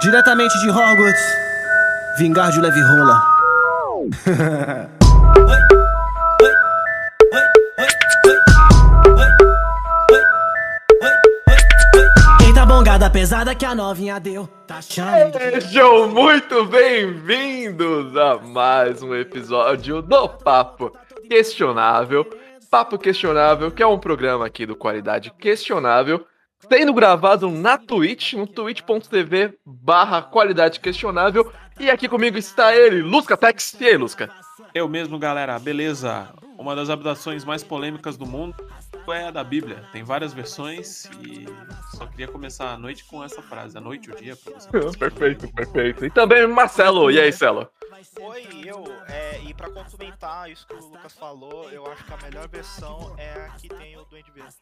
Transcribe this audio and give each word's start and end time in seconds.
Diretamente 0.00 0.58
de 0.58 0.68
Hogwarts, 0.68 1.22
vingar 2.18 2.50
de 2.52 2.60
leve 2.60 2.80
rola. 2.82 3.22
Eita 12.46 12.66
bongada 12.66 13.08
pesada 13.10 13.54
que 13.54 13.64
a 13.64 13.74
novinha 13.74 14.20
deu. 14.20 14.46
Tá 14.66 14.76
achando? 14.76 15.38
Sejam 15.38 16.08
muito 16.08 16.66
bem-vindos 16.66 18.14
a 18.16 18.36
mais 18.38 19.02
um 19.02 19.14
episódio 19.14 20.02
do 20.02 20.28
Papo 20.28 20.92
Questionável. 21.28 22.28
Papo 22.70 22.98
Questionável, 22.98 23.70
que 23.70 23.82
é 23.82 23.86
um 23.86 23.98
programa 23.98 24.44
aqui 24.46 24.66
do 24.66 24.76
Qualidade 24.76 25.32
Questionável, 25.38 26.26
sendo 26.70 26.92
gravado 26.92 27.50
na 27.50 27.78
Twitch, 27.78 28.34
no 28.34 28.46
twitch.tv 28.46 29.54
barra 29.64 30.22
Qualidade 30.22 30.80
Questionável. 30.80 31.52
E 31.78 31.90
aqui 31.90 32.08
comigo 32.08 32.38
está 32.38 32.74
ele, 32.74 33.02
Lusca 33.02 33.36
Tex. 33.36 33.76
E 33.80 33.86
aí, 33.86 33.96
Lusca? 33.96 34.30
Eu 34.74 34.88
mesmo, 34.88 35.18
galera, 35.18 35.58
beleza? 35.58 36.28
Uma 36.58 36.74
das 36.74 36.88
abduções 36.88 37.44
mais 37.44 37.62
polêmicas 37.62 38.16
do 38.16 38.26
mundo 38.26 38.54
é 39.08 39.28
a 39.28 39.30
da 39.30 39.44
Bíblia. 39.44 39.84
Tem 39.92 40.02
várias 40.02 40.32
versões 40.32 41.04
e 41.22 41.46
só 41.96 42.06
queria 42.06 42.28
começar 42.28 42.72
a 42.72 42.78
noite 42.78 43.04
com 43.04 43.22
essa 43.22 43.40
frase. 43.42 43.76
A 43.76 43.80
noite, 43.80 44.10
o 44.10 44.16
dia, 44.16 44.34
pra 44.36 44.54
você. 44.54 44.68
Perfeito, 44.98 45.48
perfeito. 45.52 46.04
E 46.04 46.10
também 46.10 46.46
Marcelo. 46.46 47.10
E 47.10 47.20
aí, 47.20 47.32
Celo? 47.32 47.68
Oi, 48.20 48.46
eu. 48.62 48.84
É, 49.08 49.40
e 49.48 49.54
pra 49.54 49.70
complementar 49.70 50.50
isso 50.50 50.66
que 50.66 50.74
o 50.74 50.86
Lucas 50.88 51.14
falou, 51.14 51.70
eu 51.70 51.90
acho 51.90 52.04
que 52.04 52.12
a 52.12 52.18
melhor 52.18 52.46
versão 52.46 53.14
é 53.16 53.46
a 53.46 53.48
que 53.56 53.70
tem 53.70 53.96
o 53.96 54.04
Duende 54.04 54.30
Verde. 54.32 54.54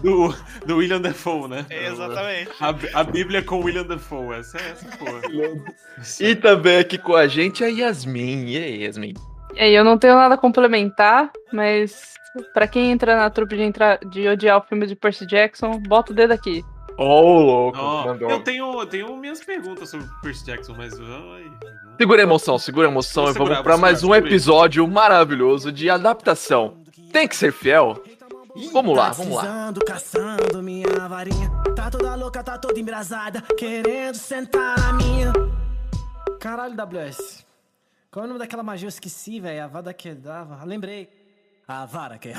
Do, 0.00 0.28
do 0.64 0.76
William 0.76 1.00
Defoe, 1.00 1.48
né? 1.48 1.66
Exatamente. 1.68 2.52
A, 2.60 3.00
a 3.00 3.02
Bíblia 3.02 3.42
com 3.42 3.64
William 3.64 3.84
Defoe. 3.84 4.36
Essa 4.36 4.58
é 4.58 4.70
essa, 4.70 4.96
porra. 4.96 5.22
E 6.20 6.36
também 6.36 6.78
aqui 6.78 6.96
com 6.96 7.16
a 7.16 7.26
gente 7.26 7.64
a 7.64 7.66
Yasmin. 7.66 8.44
E 8.46 8.56
aí, 8.56 8.84
Yasmin? 8.84 9.14
E 9.54 9.60
aí, 9.60 9.74
eu 9.74 9.82
não 9.82 9.98
tenho 9.98 10.14
nada 10.14 10.36
a 10.36 10.38
complementar, 10.38 11.32
mas 11.52 12.14
pra 12.54 12.68
quem 12.68 12.92
entra 12.92 13.16
na 13.16 13.28
trupe 13.28 13.56
de, 13.56 13.62
entrar, 13.62 13.98
de 13.98 14.28
odiar 14.28 14.58
o 14.58 14.62
filme 14.68 14.86
de 14.86 14.94
Percy 14.94 15.26
Jackson, 15.26 15.80
bota 15.80 16.12
o 16.12 16.14
dedo 16.14 16.32
aqui. 16.32 16.62
Ô, 16.98 17.40
louco, 17.40 17.78
Ó, 17.78 18.06
mandou. 18.06 18.28
eu, 18.28 18.40
tenho, 18.42 18.80
eu 18.80 18.86
tenho 18.86 19.16
minhas 19.16 19.40
perguntas 19.40 19.88
sobre 19.88 20.06
Percy 20.20 20.44
Jackson, 20.44 20.74
mas. 20.76 20.98
ai, 20.98 21.50
Segura 21.96 22.22
a 22.22 22.24
emoção, 22.24 22.58
segura 22.58 22.88
a 22.88 22.90
emoção 22.90 23.24
Vou 23.24 23.32
e 23.32 23.38
vamos 23.38 23.64
vou 23.64 23.78
mais 23.78 24.02
um 24.02 24.12
aí. 24.12 24.20
episódio 24.20 24.86
maravilhoso 24.86 25.70
de 25.70 25.88
adaptação. 25.88 26.76
Tem 27.12 27.26
que 27.28 27.36
ser 27.36 27.52
fiel? 27.52 28.02
Vamos 28.72 28.96
lá, 28.96 29.10
vamos 29.10 29.36
lá. 29.36 29.72
Caçando 29.86 30.60
minha 30.62 31.08
varinha. 31.08 31.50
Tá 31.76 31.88
toda 31.90 32.14
louca, 32.16 32.42
tá 32.42 32.58
toda 32.58 32.78
embrasada. 32.80 33.42
Querendo 33.56 34.16
sentar 34.16 34.78
na 34.78 34.92
minha. 34.92 35.32
Caralho, 36.40 36.74
WS. 36.74 37.46
Qual 38.10 38.24
é 38.24 38.26
o 38.26 38.28
nome 38.28 38.40
daquela 38.40 38.62
magia? 38.62 38.86
Eu 38.86 38.90
esqueci, 38.90 39.38
velho. 39.38 39.64
A 39.64 39.66
vada 39.68 39.92
que 39.94 40.12
dava. 40.14 40.64
Lembrei. 40.64 41.08
A 41.70 41.84
vara 41.84 42.16
que 42.16 42.30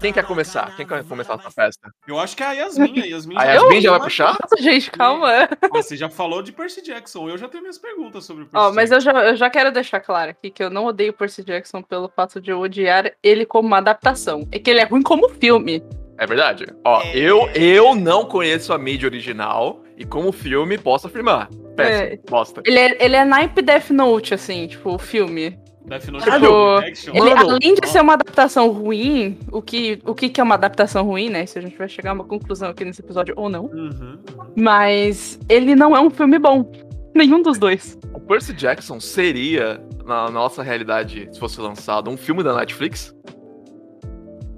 Quem 0.00 0.14
quer 0.14 0.24
começar? 0.24 0.74
Quem 0.74 0.86
quer 0.86 1.04
começar 1.04 1.34
essa 1.34 1.50
festa? 1.50 1.90
Eu 2.08 2.18
acho 2.18 2.34
que 2.34 2.42
é 2.42 2.46
a 2.46 2.52
Yasmin. 2.52 2.98
A 3.02 3.04
Yasmin, 3.04 3.36
A 3.36 3.44
já- 3.44 3.52
Yasmin 3.52 3.80
já 3.82 3.90
vai 3.90 4.00
puxar? 4.00 4.38
Nossa, 4.40 4.62
gente, 4.62 4.90
calma. 4.90 5.28
Ah, 5.60 5.68
Você 5.74 5.94
já 5.94 6.08
falou 6.08 6.40
de 6.42 6.50
Percy 6.50 6.80
Jackson. 6.82 7.28
Eu 7.28 7.36
já 7.36 7.48
tenho 7.48 7.62
minhas 7.62 7.76
perguntas 7.76 8.24
sobre 8.24 8.46
Percy 8.46 8.66
Ó, 8.66 8.72
mas 8.72 8.90
eu 8.90 8.98
já, 8.98 9.12
eu 9.26 9.36
já 9.36 9.50
quero 9.50 9.70
deixar 9.70 10.00
claro 10.00 10.30
aqui 10.30 10.50
que 10.50 10.62
eu 10.62 10.70
não 10.70 10.86
odeio 10.86 11.12
Percy 11.12 11.44
Jackson 11.44 11.82
pelo 11.82 12.08
fato 12.08 12.40
de 12.40 12.50
eu 12.50 12.58
odiar 12.60 13.12
ele 13.22 13.44
como 13.44 13.68
uma 13.68 13.76
adaptação. 13.76 14.48
É 14.50 14.58
que 14.58 14.70
ele 14.70 14.80
é 14.80 14.84
ruim 14.84 15.02
como 15.02 15.28
filme. 15.28 15.84
É 16.16 16.26
verdade? 16.26 16.64
Ó, 16.82 17.02
É. 17.02 17.14
eu, 17.18 17.46
eu 17.50 17.94
não 17.94 18.24
conheço 18.24 18.72
a 18.72 18.78
mídia 18.78 19.06
original 19.06 19.82
e 19.98 20.06
como 20.06 20.32
filme 20.32 20.78
posso 20.78 21.08
afirmar. 21.08 21.50
Péssimo, 21.76 22.08
É. 22.08 22.18
bosta. 22.30 22.62
Ele 22.64 22.78
é, 22.78 23.04
ele 23.04 23.16
é 23.16 23.24
naipe 23.26 23.60
Death 23.60 23.90
Note, 23.90 24.32
assim, 24.32 24.66
tipo, 24.66 24.94
o 24.94 24.98
filme. 24.98 25.58
Death 25.90 26.06
Note 26.08 26.24
Tipo. 26.24 27.16
Ele, 27.16 27.34
Mano, 27.34 27.50
além 27.50 27.74
de 27.74 27.86
ser 27.88 28.00
uma 28.00 28.12
adaptação 28.14 28.70
ruim, 28.70 29.36
o 29.50 29.60
que, 29.60 29.98
o 30.06 30.14
que, 30.14 30.28
que 30.28 30.40
é 30.40 30.44
uma 30.44 30.54
adaptação 30.54 31.04
ruim, 31.04 31.28
né? 31.28 31.44
Se 31.46 31.58
a 31.58 31.62
gente 31.62 31.76
vai 31.76 31.88
chegar 31.88 32.10
a 32.10 32.14
uma 32.14 32.24
conclusão 32.24 32.70
aqui 32.70 32.84
nesse 32.84 33.00
episódio 33.02 33.34
ou 33.36 33.48
não. 33.48 33.64
Uhum. 33.66 34.18
Mas 34.56 35.38
ele 35.48 35.74
não 35.74 35.94
é 35.96 36.00
um 36.00 36.08
filme 36.08 36.38
bom. 36.38 36.70
Nenhum 37.14 37.42
dos 37.42 37.58
dois. 37.58 37.98
O 38.14 38.20
Percy 38.20 38.52
Jackson 38.54 39.00
seria, 39.00 39.84
na 40.06 40.30
nossa 40.30 40.62
realidade, 40.62 41.28
se 41.32 41.40
fosse 41.40 41.60
lançado, 41.60 42.08
um 42.08 42.16
filme 42.16 42.44
da 42.44 42.54
Netflix? 42.54 43.12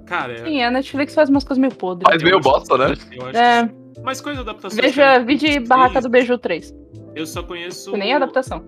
Cara, 0.05 0.33
é- 0.33 0.45
Sim, 0.45 0.61
a 0.61 0.69
Netflix 0.69 1.15
faz 1.15 1.29
umas 1.29 1.43
coisas 1.43 1.57
meio 1.59 1.73
podres. 1.73 2.07
Faz 2.07 2.21
meio 2.21 2.39
bosta, 2.39 2.77
né? 2.77 2.93
eu 3.11 3.25
acho 3.27 3.37
É, 3.37 3.67
que- 3.67 4.01
Mas 4.03 4.21
coisa 4.21 4.41
adaptação. 4.41 4.79
veja, 4.79 5.17
vi 5.19 5.35
de 5.35 5.59
Barraca 5.61 5.99
do 5.99 6.09
Beijo 6.09 6.37
3. 6.37 6.71
Eu 7.15 7.25
só 7.25 7.41
conheço. 7.41 7.91
Que 7.91 7.97
nem 7.97 8.13
adaptação. 8.13 8.63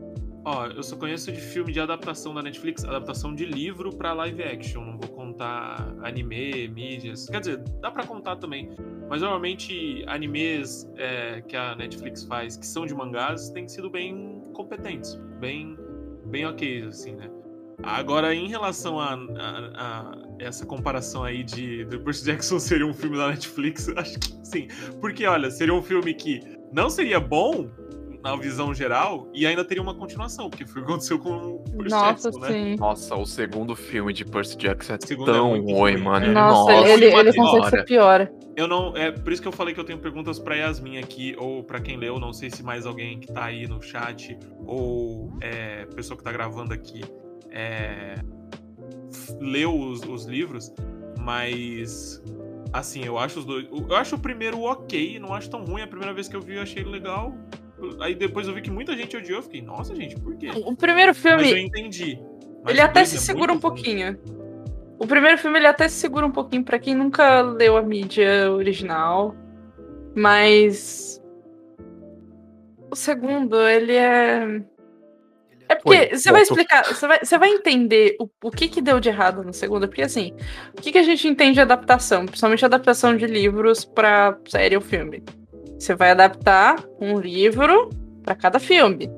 Ó, 0.48 0.68
eu 0.68 0.84
só 0.84 0.96
conheço 0.96 1.32
de 1.32 1.42
filme 1.42 1.74
de 1.74 1.80
adaptação 1.80 2.32
da 2.34 2.42
Netflix, 2.44 2.86
adaptação 2.86 3.34
de 3.34 3.46
livro 3.46 3.90
pra 3.96 4.14
live 4.14 4.44
action. 4.44 4.86
Não 4.86 4.98
vou 4.98 5.10
contar 5.10 5.92
anime, 6.04 6.68
mídias. 6.68 7.28
Quer 7.28 7.40
dizer, 7.40 7.58
dá 7.82 7.90
pra 7.90 8.06
contar 8.06 8.36
também. 8.36 8.70
Mas 9.10 9.22
normalmente 9.22 10.04
animes 10.08 10.88
é, 10.98 11.42
que 11.42 11.56
a 11.58 11.76
Netflix 11.76 12.24
faz, 12.26 12.58
que 12.58 12.66
são 12.66 12.86
de 12.86 12.94
mangás, 12.94 13.50
têm 13.50 13.68
sido 13.68 13.90
bem 13.90 14.40
competentes. 14.54 15.16
Bem, 15.40 15.76
bem 16.26 16.46
ok, 16.46 16.84
assim, 16.90 17.16
né? 17.16 17.28
Agora, 17.84 18.34
em 18.34 18.48
relação 18.48 19.00
a, 19.00 19.14
a- 19.14 19.72
a 19.76 20.18
essa 20.40 20.66
comparação 20.66 21.24
aí 21.24 21.44
de 21.44 21.86
do 21.86 22.00
Percy 22.02 22.24
Jackson 22.26 22.58
seria 22.60 22.86
um 22.86 22.94
filme 22.94 23.18
da 23.18 23.30
Netflix, 23.30 23.90
acho 23.98 24.20
que 24.20 24.32
sim. 24.46 24.68
Porque, 25.02 25.26
olha, 25.26 25.50
seria 25.50 25.74
um 25.74 25.82
filme 25.82 26.14
que 26.14 26.40
não 26.72 26.90
seria 26.90 27.20
bom 27.20 27.68
na 28.26 28.36
visão 28.36 28.74
geral 28.74 29.30
e 29.36 29.46
ainda 29.46 29.64
teria 29.64 29.84
uma 29.84 29.94
continuação, 29.94 30.50
porque 30.50 30.66
foi 30.66 30.82
o 30.82 30.86
que 30.86 30.92
aconteceu 30.92 31.20
com 31.20 31.30
o 31.30 31.60
Percy 31.78 31.90
Nossa, 31.92 32.32
Jackson, 32.32 32.40
né? 32.40 32.52
sim. 32.52 32.76
Noção, 32.76 33.22
o 33.22 33.26
segundo 33.28 33.76
filme 33.76 34.12
de 34.12 34.26
Percy 34.26 34.58
Jackson 34.58 34.96
é 34.96 34.98
Segundo 35.00 35.30
é 35.30 35.34
tão 35.36 35.50
muito 35.52 35.72
ruim, 35.72 35.94
ruim, 35.94 36.04
mano. 36.04 36.26
é. 36.26 36.30
Nossa, 36.30 36.74
Nossa, 36.74 36.90
ele, 36.90 37.06
ele 37.06 37.34
consegue 37.34 37.70
ser 37.70 37.86
pior. 37.86 38.28
Eu 38.56 38.68
não, 38.68 38.98
é 38.98 39.12
por 39.12 39.32
isso 39.32 39.40
que 39.44 39.48
eu 39.48 39.52
falei 39.52 39.76
que 39.76 39.80
eu 39.80 39.84
tenho 39.84 40.00
perguntas 40.00 40.40
pra 40.40 40.56
Yasmin 40.56 40.98
aqui 40.98 41.36
ou 41.38 41.64
pra 41.64 41.80
quem 41.80 41.98
leu, 41.98 42.20
não 42.20 42.34
sei 42.34 42.50
se 42.50 42.64
mais 42.64 42.88
alguém 42.88 43.20
que 43.20 43.28
tá 43.28 43.46
aí 43.46 43.68
no 43.68 43.80
chat 43.80 44.36
ou 44.66 45.32
é, 45.42 45.86
pessoa 45.86 46.18
que 46.18 46.24
tá 46.24 46.32
gravando 46.32 46.74
aqui 46.74 47.04
é, 47.52 48.16
leu 49.40 49.78
os, 49.80 50.02
os 50.02 50.26
livros, 50.26 50.74
mas 51.20 52.24
assim, 52.74 53.04
eu 53.06 53.20
acho 53.20 53.40
os 53.40 53.46
dois, 53.46 53.68
eu 53.72 53.96
acho 53.96 54.16
o 54.16 54.20
primeiro 54.20 54.62
ok, 54.62 55.20
não 55.20 55.32
acho 55.32 55.48
tão 55.48 55.64
ruim, 55.64 55.84
a 55.84 55.88
primeira 55.88 56.14
vez 56.14 56.28
que 56.28 56.36
eu 56.36 56.42
vi 56.42 56.56
eu 56.56 56.64
achei 56.64 56.82
ele 56.82 56.90
legal. 56.90 57.36
Aí 58.00 58.16
depois 58.16 58.48
eu 58.48 58.54
vi 58.54 58.62
que 58.62 58.72
muita 58.72 58.96
gente 58.96 59.16
odiou, 59.18 59.40
eu 59.40 59.44
fiquei, 59.44 59.62
nossa, 59.62 59.94
gente, 59.96 60.16
por 60.16 60.36
quê? 60.38 60.50
O 60.54 60.76
primeiro 60.76 61.14
Mas 61.14 61.26
eu 61.26 61.40
filme, 61.40 61.62
entendi. 61.62 62.20
Mas 62.64 62.74
ele 62.74 62.82
até 62.82 63.04
se 63.06 63.18
é 63.18 63.20
segura 63.20 63.52
um 63.52 63.56
ruim. 63.56 63.62
pouquinho. 63.62 64.18
O 64.98 65.06
primeiro 65.06 65.38
filme, 65.38 65.60
ele 65.60 65.68
até 65.68 65.88
se 65.88 65.96
segura 65.96 66.26
um 66.26 66.32
pouquinho 66.32 66.64
pra 66.64 66.80
quem 66.80 66.96
nunca 66.96 67.42
leu 67.42 67.76
a 67.78 67.82
mídia 67.82 68.52
original. 68.52 69.36
Mas. 70.16 71.22
O 72.90 72.96
segundo, 72.96 73.60
ele 73.68 73.94
é. 73.94 74.62
É 75.68 75.76
porque 75.76 75.98
Oi, 75.98 76.18
você 76.18 76.32
vai 76.32 76.44
explicar, 76.44 76.86
você 76.86 77.08
vai, 77.08 77.20
você 77.20 77.38
vai 77.38 77.50
entender 77.50 78.16
o, 78.20 78.30
o 78.44 78.52
que, 78.52 78.68
que 78.68 78.82
deu 78.82 79.00
de 79.00 79.10
errado 79.10 79.44
no 79.44 79.52
segundo, 79.52 79.88
porque 79.88 80.04
assim, 80.04 80.32
o 80.78 80.82
que, 80.82 80.92
que 80.92 80.98
a 80.98 81.04
gente 81.04 81.28
entende 81.28 81.56
de 81.56 81.62
adaptação, 81.62 82.26
principalmente 82.26 82.64
adaptação 82.64 83.18
de 83.18 83.26
livros 83.26 83.84
pra 83.84 84.38
série 84.48 84.76
ou 84.76 84.82
filme? 84.82 85.24
Você 85.78 85.96
vai 85.96 86.12
adaptar 86.12 86.84
um 87.00 87.20
livro 87.20 87.90
pra 88.24 88.36
cada 88.36 88.60
filme. 88.60 89.10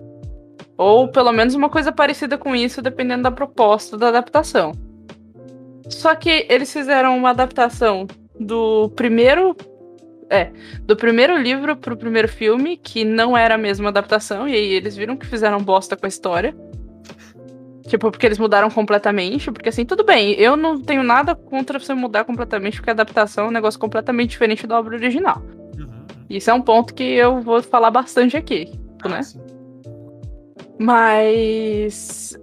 Ou 0.78 1.08
pelo 1.08 1.32
menos 1.32 1.56
uma 1.56 1.70
coisa 1.70 1.92
parecida 1.92 2.38
com 2.38 2.56
isso, 2.56 2.82
dependendo 2.82 3.24
da 3.24 3.32
proposta 3.32 3.98
da 3.98 4.10
adaptação. 4.10 4.74
Só 5.90 6.14
que 6.16 6.46
eles 6.50 6.72
fizeram 6.72 7.18
uma 7.18 7.30
adaptação 7.32 8.06
do 8.40 8.90
primeiro. 8.96 9.56
É, 10.30 10.52
do 10.82 10.94
primeiro 10.94 11.38
livro 11.38 11.78
pro 11.78 11.96
primeiro 11.96 12.28
filme, 12.28 12.76
que 12.76 13.06
não 13.06 13.38
era 13.38 13.56
a 13.56 13.58
mesma 13.58 13.88
adaptação, 13.88 14.46
e 14.46 14.54
aí 14.54 14.74
eles 14.74 14.98
viram 14.98 15.16
que 15.16 15.26
fizeram 15.26 15.58
bosta 15.60 15.96
com 15.96 16.06
a 16.06 16.10
história. 16.10 16.54
Tipo, 17.88 18.12
porque 18.12 18.26
eles 18.26 18.38
mudaram 18.38 18.70
completamente, 18.70 19.50
porque 19.50 19.70
assim, 19.70 19.86
tudo 19.86 20.04
bem, 20.04 20.34
eu 20.34 20.58
não 20.58 20.82
tenho 20.82 21.02
nada 21.02 21.34
contra 21.34 21.80
você 21.80 21.94
mudar 21.94 22.26
completamente, 22.26 22.76
porque 22.76 22.90
a 22.90 22.94
adaptação 22.94 23.46
é 23.46 23.48
um 23.48 23.52
negócio 23.52 23.80
completamente 23.80 24.32
diferente 24.32 24.68
da 24.68 24.78
obra 24.78 24.98
original. 24.98 25.42
Isso 26.30 26.50
é 26.50 26.54
um 26.54 26.62
ponto 26.62 26.94
que 26.94 27.04
eu 27.04 27.42
vou 27.42 27.62
falar 27.64 27.90
bastante 27.92 28.36
aqui, 28.38 28.72
Ah, 29.04 29.10
né? 29.10 29.24
sim. 29.24 29.40
Mas. 30.80 32.38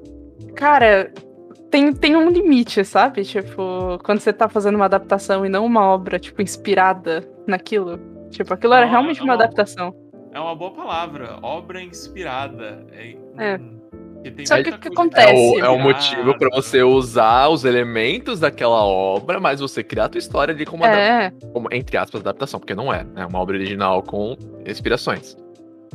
Cara, 0.55 1.13
tem, 1.71 1.93
tem 1.93 2.17
um 2.17 2.29
limite, 2.31 2.85
sabe? 2.85 3.25
Tipo, 3.25 3.99
quando 4.05 4.21
você 4.21 4.33
tá 4.33 4.49
fazendo 4.49 4.77
uma 4.77 4.85
adaptação 4.85 5.45
e 5.45 5.49
não 5.49 5.65
uma 5.67 5.85
obra, 5.87 6.19
tipo, 6.19 6.41
inspirada 6.43 7.27
naquilo. 7.47 7.99
Tipo, 8.31 8.55
aquilo 8.55 8.75
era 8.75 8.85
Não, 8.87 8.91
realmente 8.93 9.21
é 9.21 9.25
uma 9.25 9.35
uma- 9.35 9.43
adaptação. 9.43 9.95
É 10.33 10.41
uma 10.41 10.55
boa 10.57 10.73
palavra, 10.73 11.39
obra 11.43 11.81
inspirada. 11.83 12.85
É, 12.93 13.17
É. 13.39 13.57
hum, 13.57 13.79
Só 14.47 14.62
que 14.62 14.71
o 14.71 14.79
que 14.79 14.88
acontece? 14.88 15.31
É 15.31 15.35
o, 15.35 15.59
é 15.59 15.69
o 15.69 15.75
criada. 15.75 15.79
motivo 15.79 16.38
pra 16.38 16.49
você 16.50 16.82
usar 16.82 17.49
os 17.49 17.65
elementos 17.65 18.41
daquela 18.41 18.85
obra, 18.85 19.41
mas 19.41 19.61
você 19.61 19.82
criar 19.82 20.06
a 20.06 20.09
tua 20.09 20.19
história 20.19 20.55
ali 20.55 20.65
como, 20.65 20.85
uma 20.85 20.91
É, 20.91 21.31
como, 21.53 21.69
entre 21.73 21.97
aspas, 21.97 22.21
adaptação, 22.21 22.59
porque 22.61 22.75
não 22.75 22.93
é. 22.93 23.06
É 23.17 23.26
uma 23.26 23.38
obra 23.38 23.56
original 23.56 24.03
com 24.03 24.37
inspirações. 24.67 25.37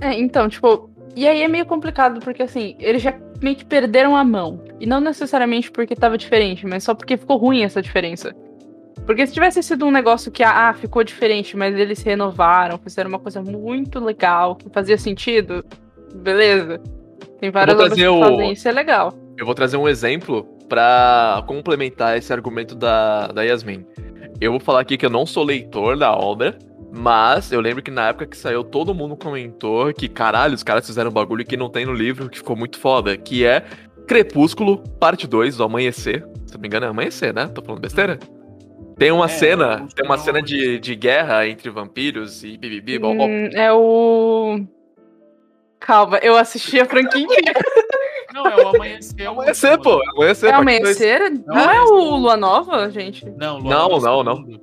é, 0.01 0.13
então, 0.13 0.47
tipo, 0.47 0.89
e 1.15 1.27
aí 1.27 1.41
é 1.41 1.47
meio 1.47 1.65
complicado, 1.65 2.19
porque 2.19 2.43
assim, 2.43 2.75
eles 2.79 3.01
já 3.01 3.13
meio 3.41 3.55
que 3.55 3.65
perderam 3.65 4.15
a 4.15 4.23
mão. 4.23 4.63
E 4.79 4.85
não 4.85 4.99
necessariamente 4.99 5.71
porque 5.71 5.95
tava 5.95 6.17
diferente, 6.17 6.65
mas 6.65 6.83
só 6.83 6.93
porque 6.93 7.17
ficou 7.17 7.37
ruim 7.37 7.63
essa 7.63 7.81
diferença. 7.81 8.35
Porque 9.05 9.25
se 9.25 9.33
tivesse 9.33 9.63
sido 9.63 9.85
um 9.85 9.91
negócio 9.91 10.31
que, 10.31 10.43
ah, 10.43 10.73
ficou 10.73 11.03
diferente, 11.03 11.57
mas 11.57 11.75
eles 11.75 11.99
se 11.99 12.05
renovaram, 12.05 12.77
fizeram 12.77 13.09
uma 13.09 13.19
coisa 13.19 13.41
muito 13.41 13.99
legal, 13.99 14.55
que 14.55 14.69
fazia 14.69 14.97
sentido, 14.97 15.65
beleza. 16.13 16.81
Tem 17.39 17.49
várias 17.51 17.75
vou 17.75 17.85
obras 17.85 17.97
que 17.97 18.03
trazer 18.03 18.17
o- 18.17 18.23
fazem 18.23 18.51
isso, 18.51 18.67
é 18.67 18.71
legal. 18.71 19.13
Eu 19.37 19.45
vou 19.45 19.55
trazer 19.55 19.77
um 19.77 19.87
exemplo 19.87 20.43
pra 20.67 21.43
complementar 21.47 22.17
esse 22.17 22.31
argumento 22.33 22.75
da, 22.75 23.27
da 23.27 23.43
Yasmin. 23.43 23.85
Eu 24.41 24.51
vou 24.51 24.59
falar 24.59 24.81
aqui 24.81 24.97
que 24.97 25.05
eu 25.05 25.09
não 25.09 25.25
sou 25.25 25.43
leitor 25.43 25.97
da 25.97 26.11
obra, 26.13 26.57
mas 26.93 27.51
eu 27.51 27.59
lembro 27.61 27.81
que 27.81 27.89
na 27.91 28.09
época 28.09 28.25
que 28.25 28.37
saiu, 28.37 28.63
todo 28.63 28.93
mundo 28.93 29.15
comentou 29.15 29.93
que, 29.93 30.07
caralho, 30.09 30.53
os 30.55 30.63
caras 30.63 30.85
fizeram 30.85 31.09
um 31.09 31.13
bagulho 31.13 31.45
que 31.45 31.55
não 31.57 31.69
tem 31.69 31.85
no 31.85 31.93
livro, 31.93 32.29
que 32.29 32.37
ficou 32.37 32.55
muito 32.55 32.77
foda, 32.79 33.15
que 33.17 33.45
é 33.45 33.63
Crepúsculo, 34.07 34.79
parte 34.99 35.27
2, 35.27 35.57
do 35.57 35.63
Amanhecer. 35.63 36.25
Se 36.45 36.53
não 36.55 36.61
me 36.61 36.67
engano, 36.67 36.85
é 36.85 36.89
Amanhecer, 36.89 37.33
né? 37.33 37.47
Tô 37.47 37.61
falando 37.61 37.81
besteira? 37.81 38.17
Tem 38.97 39.11
uma 39.11 39.25
É, 39.25 39.29
cena, 39.29 39.87
tem 39.95 40.03
uma 40.05 40.17
não 40.17 40.23
cena 40.23 40.41
de, 40.41 40.79
de 40.79 40.95
guerra 40.95 41.47
entre 41.47 41.69
vampiros 41.69 42.43
e 42.43 42.57
bibibi. 42.57 42.97
Hum, 42.97 43.49
é 43.53 43.71
o. 43.71 44.59
Calma, 45.79 46.17
eu 46.21 46.35
assisti 46.35 46.79
a 46.79 46.85
franquia 46.85 47.21
inteira. 47.21 47.59
Não, 48.33 48.45
é 48.45 48.55
o 48.57 48.67
amanhecer. 48.69 49.21
é 49.21 49.29
o 49.29 49.33
Amanhecer, 49.33 49.71
último, 49.71 49.83
pô, 49.83 49.97
né? 49.97 50.11
amanhecer, 50.15 50.47
É 50.49 50.53
amanhecer? 50.53 51.19
Não 51.45 51.57
é 51.59 51.63
Amanhecer. 51.63 51.93
o 51.93 52.15
Lua 52.17 52.37
Nova, 52.37 52.89
gente? 52.91 53.25
Não, 53.37 53.57
Lua 53.59 53.69
Não, 53.69 53.89
Nova 53.89 54.07
é 54.07 54.09
não, 54.09 54.23
não. 54.23 54.61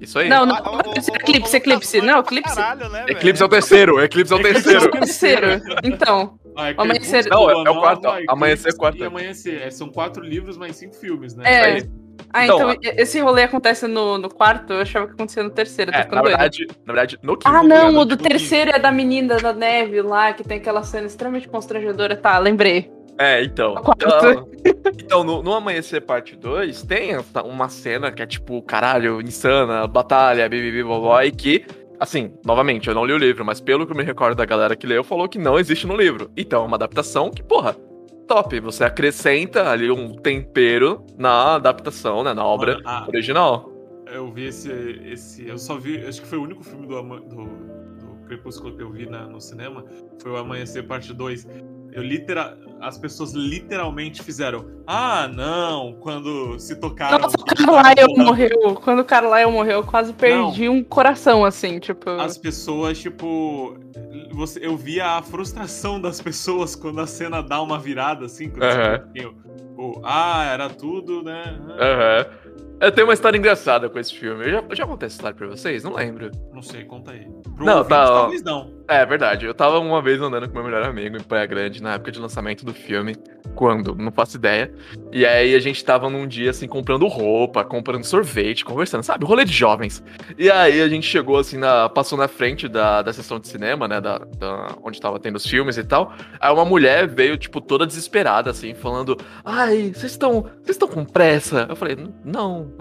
Isso 0.00 0.18
aí. 0.18 0.28
Não, 0.28 0.44
não. 0.44 0.56
Ah, 0.56 0.70
o- 0.72 0.90
o- 0.90 1.16
Eclipse, 1.16 1.56
Eclipse. 1.56 1.98
o- 2.00 2.04
Não, 2.04 2.18
Eclipse. 2.20 2.54
Caralho, 2.56 2.88
né? 2.88 3.04
Eclipse 3.08 3.42
é 3.42 3.46
o 3.46 3.48
terceiro, 3.48 4.00
Eclipse 4.00 4.32
é 4.32 4.36
o 4.36 4.40
Eclipse 4.40 4.62
terceiro. 4.64 4.90
Terceiro. 4.90 5.62
Então, 5.84 6.38
Ah, 6.54 6.70
é 6.70 6.74
Amanhecer- 6.76 7.26
Não, 7.30 7.48
é- 7.48 7.52
é 7.54 7.70
o 7.70 7.80
quarto, 7.80 8.02
Nova, 8.02 8.20
Amanhecer 8.28 8.72
é 8.74 8.76
quarto. 8.76 8.98
E 8.98 9.04
Amanhecer. 9.04 9.62
É, 9.62 9.70
são 9.70 9.88
quatro 9.88 10.22
livros, 10.22 10.58
mas 10.58 10.76
cinco 10.76 10.94
filmes, 10.96 11.34
né? 11.34 11.44
É. 11.46 11.82
Ah, 12.32 12.44
Então, 12.44 12.72
então, 12.72 12.92
esse 12.96 13.20
rolê 13.20 13.42
acontece 13.42 13.86
no, 13.86 14.16
no 14.16 14.28
quarto, 14.28 14.72
eu 14.72 14.80
achava 14.80 15.06
que 15.06 15.12
acontecia 15.12 15.42
no 15.42 15.50
terceiro, 15.50 15.92
É, 15.92 16.06
na 16.10 16.22
verdade, 16.22 16.66
na 16.86 16.92
verdade, 16.92 17.18
no 17.22 17.36
quinto. 17.36 17.54
Ah, 17.54 17.62
não, 17.62 17.98
o 17.98 18.04
do 18.04 18.16
terceiro 18.16 18.70
é 18.70 18.78
da 18.78 18.90
menina 18.90 19.36
da 19.36 19.52
neve 19.52 20.00
lá, 20.00 20.32
que 20.32 20.42
tem 20.42 20.58
aquela 20.58 20.82
cena 20.82 21.06
extremamente 21.06 21.48
constrangedora. 21.48 22.16
Tá, 22.16 22.38
lembrei. 22.38 22.90
É, 23.18 23.42
então. 23.44 23.74
Quarto. 23.74 24.06
Então, 24.06 24.48
então, 24.98 25.24
no, 25.24 25.42
no 25.42 25.52
Amanhecer 25.52 26.00
Parte 26.00 26.34
2, 26.34 26.82
tem 26.84 27.16
uma 27.44 27.68
cena 27.68 28.10
que 28.10 28.22
é 28.22 28.26
tipo, 28.26 28.62
caralho, 28.62 29.20
insana, 29.20 29.86
batalha, 29.86 30.48
bibibi, 30.48 30.82
bobó, 30.82 31.20
e 31.20 31.30
que, 31.30 31.66
assim, 32.00 32.32
novamente, 32.44 32.88
eu 32.88 32.94
não 32.94 33.04
li 33.04 33.12
o 33.12 33.18
livro, 33.18 33.44
mas 33.44 33.60
pelo 33.60 33.86
que 33.86 33.92
eu 33.92 33.96
me 33.96 34.02
recordo 34.02 34.36
da 34.36 34.46
galera 34.46 34.74
que 34.74 34.86
leu, 34.86 35.04
falou 35.04 35.28
que 35.28 35.38
não 35.38 35.58
existe 35.58 35.86
no 35.86 35.96
livro. 35.96 36.30
Então, 36.36 36.62
é 36.62 36.66
uma 36.66 36.76
adaptação 36.76 37.30
que, 37.30 37.42
porra, 37.42 37.76
top. 38.26 38.58
Você 38.60 38.84
acrescenta 38.84 39.68
ali 39.70 39.90
um 39.90 40.14
tempero 40.14 41.04
na 41.18 41.54
adaptação, 41.56 42.22
né, 42.24 42.32
na 42.34 42.44
obra 42.44 42.74
Mano, 42.74 42.82
ah, 42.86 43.04
original. 43.08 43.70
eu 44.12 44.30
vi 44.32 44.46
esse, 44.46 44.70
esse. 45.04 45.46
Eu 45.46 45.58
só 45.58 45.76
vi. 45.78 45.98
Acho 46.04 46.20
que 46.22 46.26
foi 46.26 46.38
o 46.38 46.42
único 46.42 46.62
filme 46.62 46.86
do, 46.86 47.02
do, 47.02 47.44
do 47.44 48.26
Crepúsculo 48.26 48.74
que 48.76 48.82
eu 48.82 48.90
vi 48.90 49.06
na- 49.08 49.26
no 49.26 49.40
cinema. 49.40 49.84
Foi 50.20 50.32
o 50.32 50.36
Amanhecer 50.36 50.86
Parte 50.86 51.12
2. 51.12 51.46
Eu 51.92 52.02
literal, 52.02 52.52
as 52.80 52.96
pessoas 52.98 53.32
literalmente 53.34 54.22
fizeram. 54.22 54.64
Ah, 54.86 55.28
não! 55.28 55.92
Quando 56.00 56.58
se 56.58 56.74
tocaram. 56.76 57.18
Nossa, 57.18 57.36
o 57.36 57.66
rolando." 57.66 58.24
morreu. 58.24 58.74
Quando 58.82 59.00
o 59.00 59.04
Carlyle 59.04 59.50
morreu, 59.50 59.74
eu 59.80 59.84
quase 59.84 60.12
perdi 60.12 60.68
um 60.68 60.82
coração, 60.82 61.44
assim, 61.44 61.78
tipo. 61.78 62.08
As 62.10 62.38
pessoas, 62.38 62.98
tipo. 62.98 63.76
Você, 64.32 64.64
eu 64.64 64.76
via 64.76 65.18
a 65.18 65.22
frustração 65.22 66.00
das 66.00 66.20
pessoas 66.20 66.74
quando 66.74 67.00
a 67.00 67.06
cena 67.06 67.42
dá 67.42 67.60
uma 67.60 67.78
virada, 67.78 68.24
assim. 68.24 68.48
Quando 68.48 68.62
você- 68.62 69.26
o, 69.76 70.00
ah, 70.04 70.44
era 70.52 70.68
tudo, 70.70 71.22
né? 71.22 71.58
Aham. 71.78 72.26
Eu 72.80 72.90
tenho 72.90 73.06
uma 73.06 73.14
história 73.14 73.38
engraçada 73.38 73.88
com 73.88 73.96
esse 73.96 74.12
filme. 74.12 74.44
Eu 74.44 74.50
já, 74.50 74.64
eu 74.70 74.74
já 74.76 74.86
contei 74.86 75.06
essa 75.06 75.14
história 75.14 75.36
pra 75.36 75.46
vocês? 75.46 75.84
Não 75.84 75.94
lembro. 75.94 76.32
Não 76.52 76.62
sei, 76.62 76.84
conta 76.84 77.12
aí. 77.12 77.28
Pro 77.54 77.64
Não, 77.64 77.74
ouvinte, 77.78 77.90
tá, 77.90 78.02
ó. 78.10 78.20
talvez 78.22 78.42
não. 78.42 78.72
É 78.88 79.06
verdade. 79.06 79.46
Eu 79.46 79.54
tava 79.54 79.78
uma 79.78 80.02
vez 80.02 80.20
andando 80.20 80.48
com 80.48 80.54
meu 80.54 80.64
melhor 80.64 80.82
amigo 80.82 81.16
em 81.16 81.22
Praia 81.22 81.46
Grande 81.46 81.82
na 81.82 81.94
época 81.94 82.10
de 82.12 82.18
lançamento 82.18 82.64
do 82.64 82.74
filme. 82.74 83.16
Quando? 83.54 83.94
Não 83.94 84.10
faço 84.10 84.36
ideia. 84.36 84.72
E 85.10 85.24
aí 85.24 85.54
a 85.54 85.58
gente 85.60 85.84
tava 85.84 86.08
num 86.10 86.26
dia 86.26 86.50
assim 86.50 86.66
comprando 86.66 87.06
roupa, 87.06 87.64
comprando 87.64 88.04
sorvete, 88.04 88.64
conversando, 88.64 89.02
sabe? 89.02 89.24
Rolê 89.24 89.44
de 89.44 89.52
jovens. 89.52 90.02
E 90.38 90.50
aí 90.50 90.80
a 90.82 90.88
gente 90.88 91.06
chegou 91.06 91.38
assim, 91.38 91.58
na, 91.58 91.88
passou 91.88 92.18
na 92.18 92.28
frente 92.28 92.66
da, 92.68 93.02
da 93.02 93.12
sessão 93.12 93.38
de 93.38 93.48
cinema, 93.48 93.86
né? 93.86 94.00
Da, 94.00 94.18
da- 94.18 94.74
onde 94.82 95.00
tava 95.00 95.18
tendo 95.18 95.36
os 95.36 95.46
filmes 95.46 95.76
e 95.76 95.84
tal. 95.84 96.12
Aí 96.40 96.52
uma 96.52 96.64
mulher 96.64 97.06
veio, 97.06 97.36
tipo, 97.36 97.60
toda 97.60 97.86
desesperada, 97.86 98.50
assim, 98.50 98.74
falando: 98.74 99.16
Ai, 99.44 99.92
vocês 99.94 100.12
estão. 100.12 100.42
Vocês 100.62 100.70
estão 100.70 100.88
com 100.88 101.04
pressa? 101.04 101.66
Eu 101.68 101.76
falei, 101.76 101.96
não. 102.24 102.72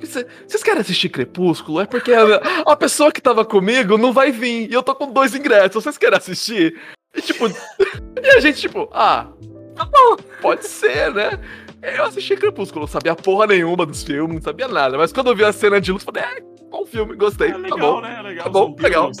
Vocês 0.00 0.26
vocês 0.46 0.62
querem 0.62 0.80
assistir 0.80 1.08
Crepúsculo? 1.08 1.80
É 1.80 1.86
porque 1.86 2.12
a, 2.12 2.24
a 2.72 2.76
pessoa 2.76 3.10
que 3.12 3.20
tava 3.22 3.44
comigo 3.44 3.96
não 3.96 4.12
vai 4.12 4.30
vir. 4.32 4.68
E 4.70 4.74
eu 4.74 4.82
tô 4.82 4.94
com 4.94 5.10
dois 5.12 5.34
ingressos. 5.34 5.45
Vocês 5.72 5.98
querem 5.98 6.16
assistir? 6.18 6.80
E 7.14 7.22
tipo. 7.22 7.46
e 8.22 8.28
a 8.36 8.40
gente, 8.40 8.60
tipo, 8.60 8.88
ah, 8.92 9.26
tá 9.74 9.84
bom, 9.84 10.16
pode 10.40 10.66
ser, 10.66 11.12
né? 11.12 11.38
Eu 11.82 12.04
assisti 12.04 12.36
Crepúsculo, 12.36 12.80
não 12.80 12.88
sabia 12.88 13.14
porra 13.14 13.46
nenhuma 13.46 13.86
dos 13.86 14.02
filmes, 14.02 14.36
não 14.36 14.42
sabia 14.42 14.66
nada. 14.66 14.98
Mas 14.98 15.12
quando 15.12 15.28
eu 15.28 15.36
vi 15.36 15.44
a 15.44 15.52
cena 15.52 15.80
de 15.80 15.92
luz, 15.92 16.04
eu 16.04 16.12
falei, 16.12 16.28
é, 16.28 16.40
bom 16.70 16.84
filme, 16.84 17.14
gostei. 17.14 17.48
É 17.48 17.52
tá 17.52 17.58
legal, 17.58 17.78
bom. 17.78 18.00
né? 18.00 18.16
É 18.18 18.22
legal. 18.22 18.44
Tá 18.44 18.50
bom, 18.50 18.76
legal. 18.78 19.12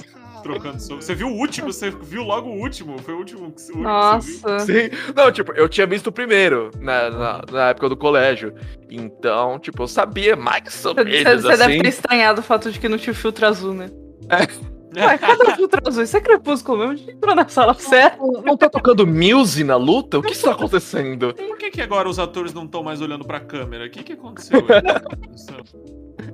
Trocando 0.42 0.80
sobre. 0.80 1.04
Você 1.04 1.14
viu 1.14 1.28
o 1.28 1.32
último? 1.32 1.72
Você 1.72 1.90
viu 1.90 2.22
logo 2.22 2.48
o 2.48 2.58
último? 2.60 2.98
Foi 2.98 3.14
o 3.14 3.18
último 3.18 3.52
que, 3.52 3.60
você 3.60 3.72
viu? 3.72 3.82
Nossa. 3.82 4.58
Sim. 4.60 4.90
Não, 5.14 5.30
tipo, 5.32 5.52
eu 5.52 5.68
tinha 5.68 5.86
visto 5.86 6.08
o 6.08 6.12
primeiro, 6.12 6.70
na, 6.78 7.10
na, 7.10 7.42
na 7.50 7.68
época 7.70 7.88
do 7.88 7.96
colégio. 7.96 8.54
Então, 8.90 9.58
tipo, 9.58 9.82
eu 9.82 9.88
sabia 9.88 10.36
mais 10.36 10.84
ou 10.84 10.94
Você, 10.94 11.04
menos 11.04 11.42
você 11.42 11.56
deve 11.56 11.72
assim. 11.74 11.82
ter 11.82 11.88
estranhado 11.88 12.40
o 12.40 12.44
fato 12.44 12.70
de 12.70 12.78
que 12.78 12.88
não 12.88 12.98
tinha 12.98 13.12
o 13.12 13.16
filtro 13.16 13.46
azul, 13.46 13.74
né? 13.74 13.90
É. 14.28 14.75
Ué, 14.96 15.18
cadê 15.18 15.42
o 15.44 15.56
filtro 15.56 15.80
azul? 15.86 16.02
Isso 16.02 16.16
é 16.16 16.20
crepúsculo 16.20 16.78
mesmo? 16.78 16.92
A 16.92 16.96
gente 16.96 17.10
entrou 17.12 17.34
na 17.34 17.46
sala 17.48 17.74
certa. 17.74 18.16
Não, 18.18 18.42
não 18.42 18.56
tá 18.56 18.68
tocando 18.68 19.06
Muse 19.06 19.62
na 19.62 19.76
luta? 19.76 20.18
O 20.18 20.22
que 20.22 20.32
está 20.32 20.52
acontecendo? 20.52 21.34
Por 21.34 21.58
que, 21.58 21.70
que 21.70 21.82
agora 21.82 22.08
os 22.08 22.18
atores 22.18 22.54
não 22.54 22.64
estão 22.64 22.82
mais 22.82 23.00
olhando 23.02 23.24
pra 23.24 23.38
câmera? 23.40 23.86
O 23.86 23.90
que, 23.90 24.02
que 24.02 24.12
aconteceu? 24.14 24.60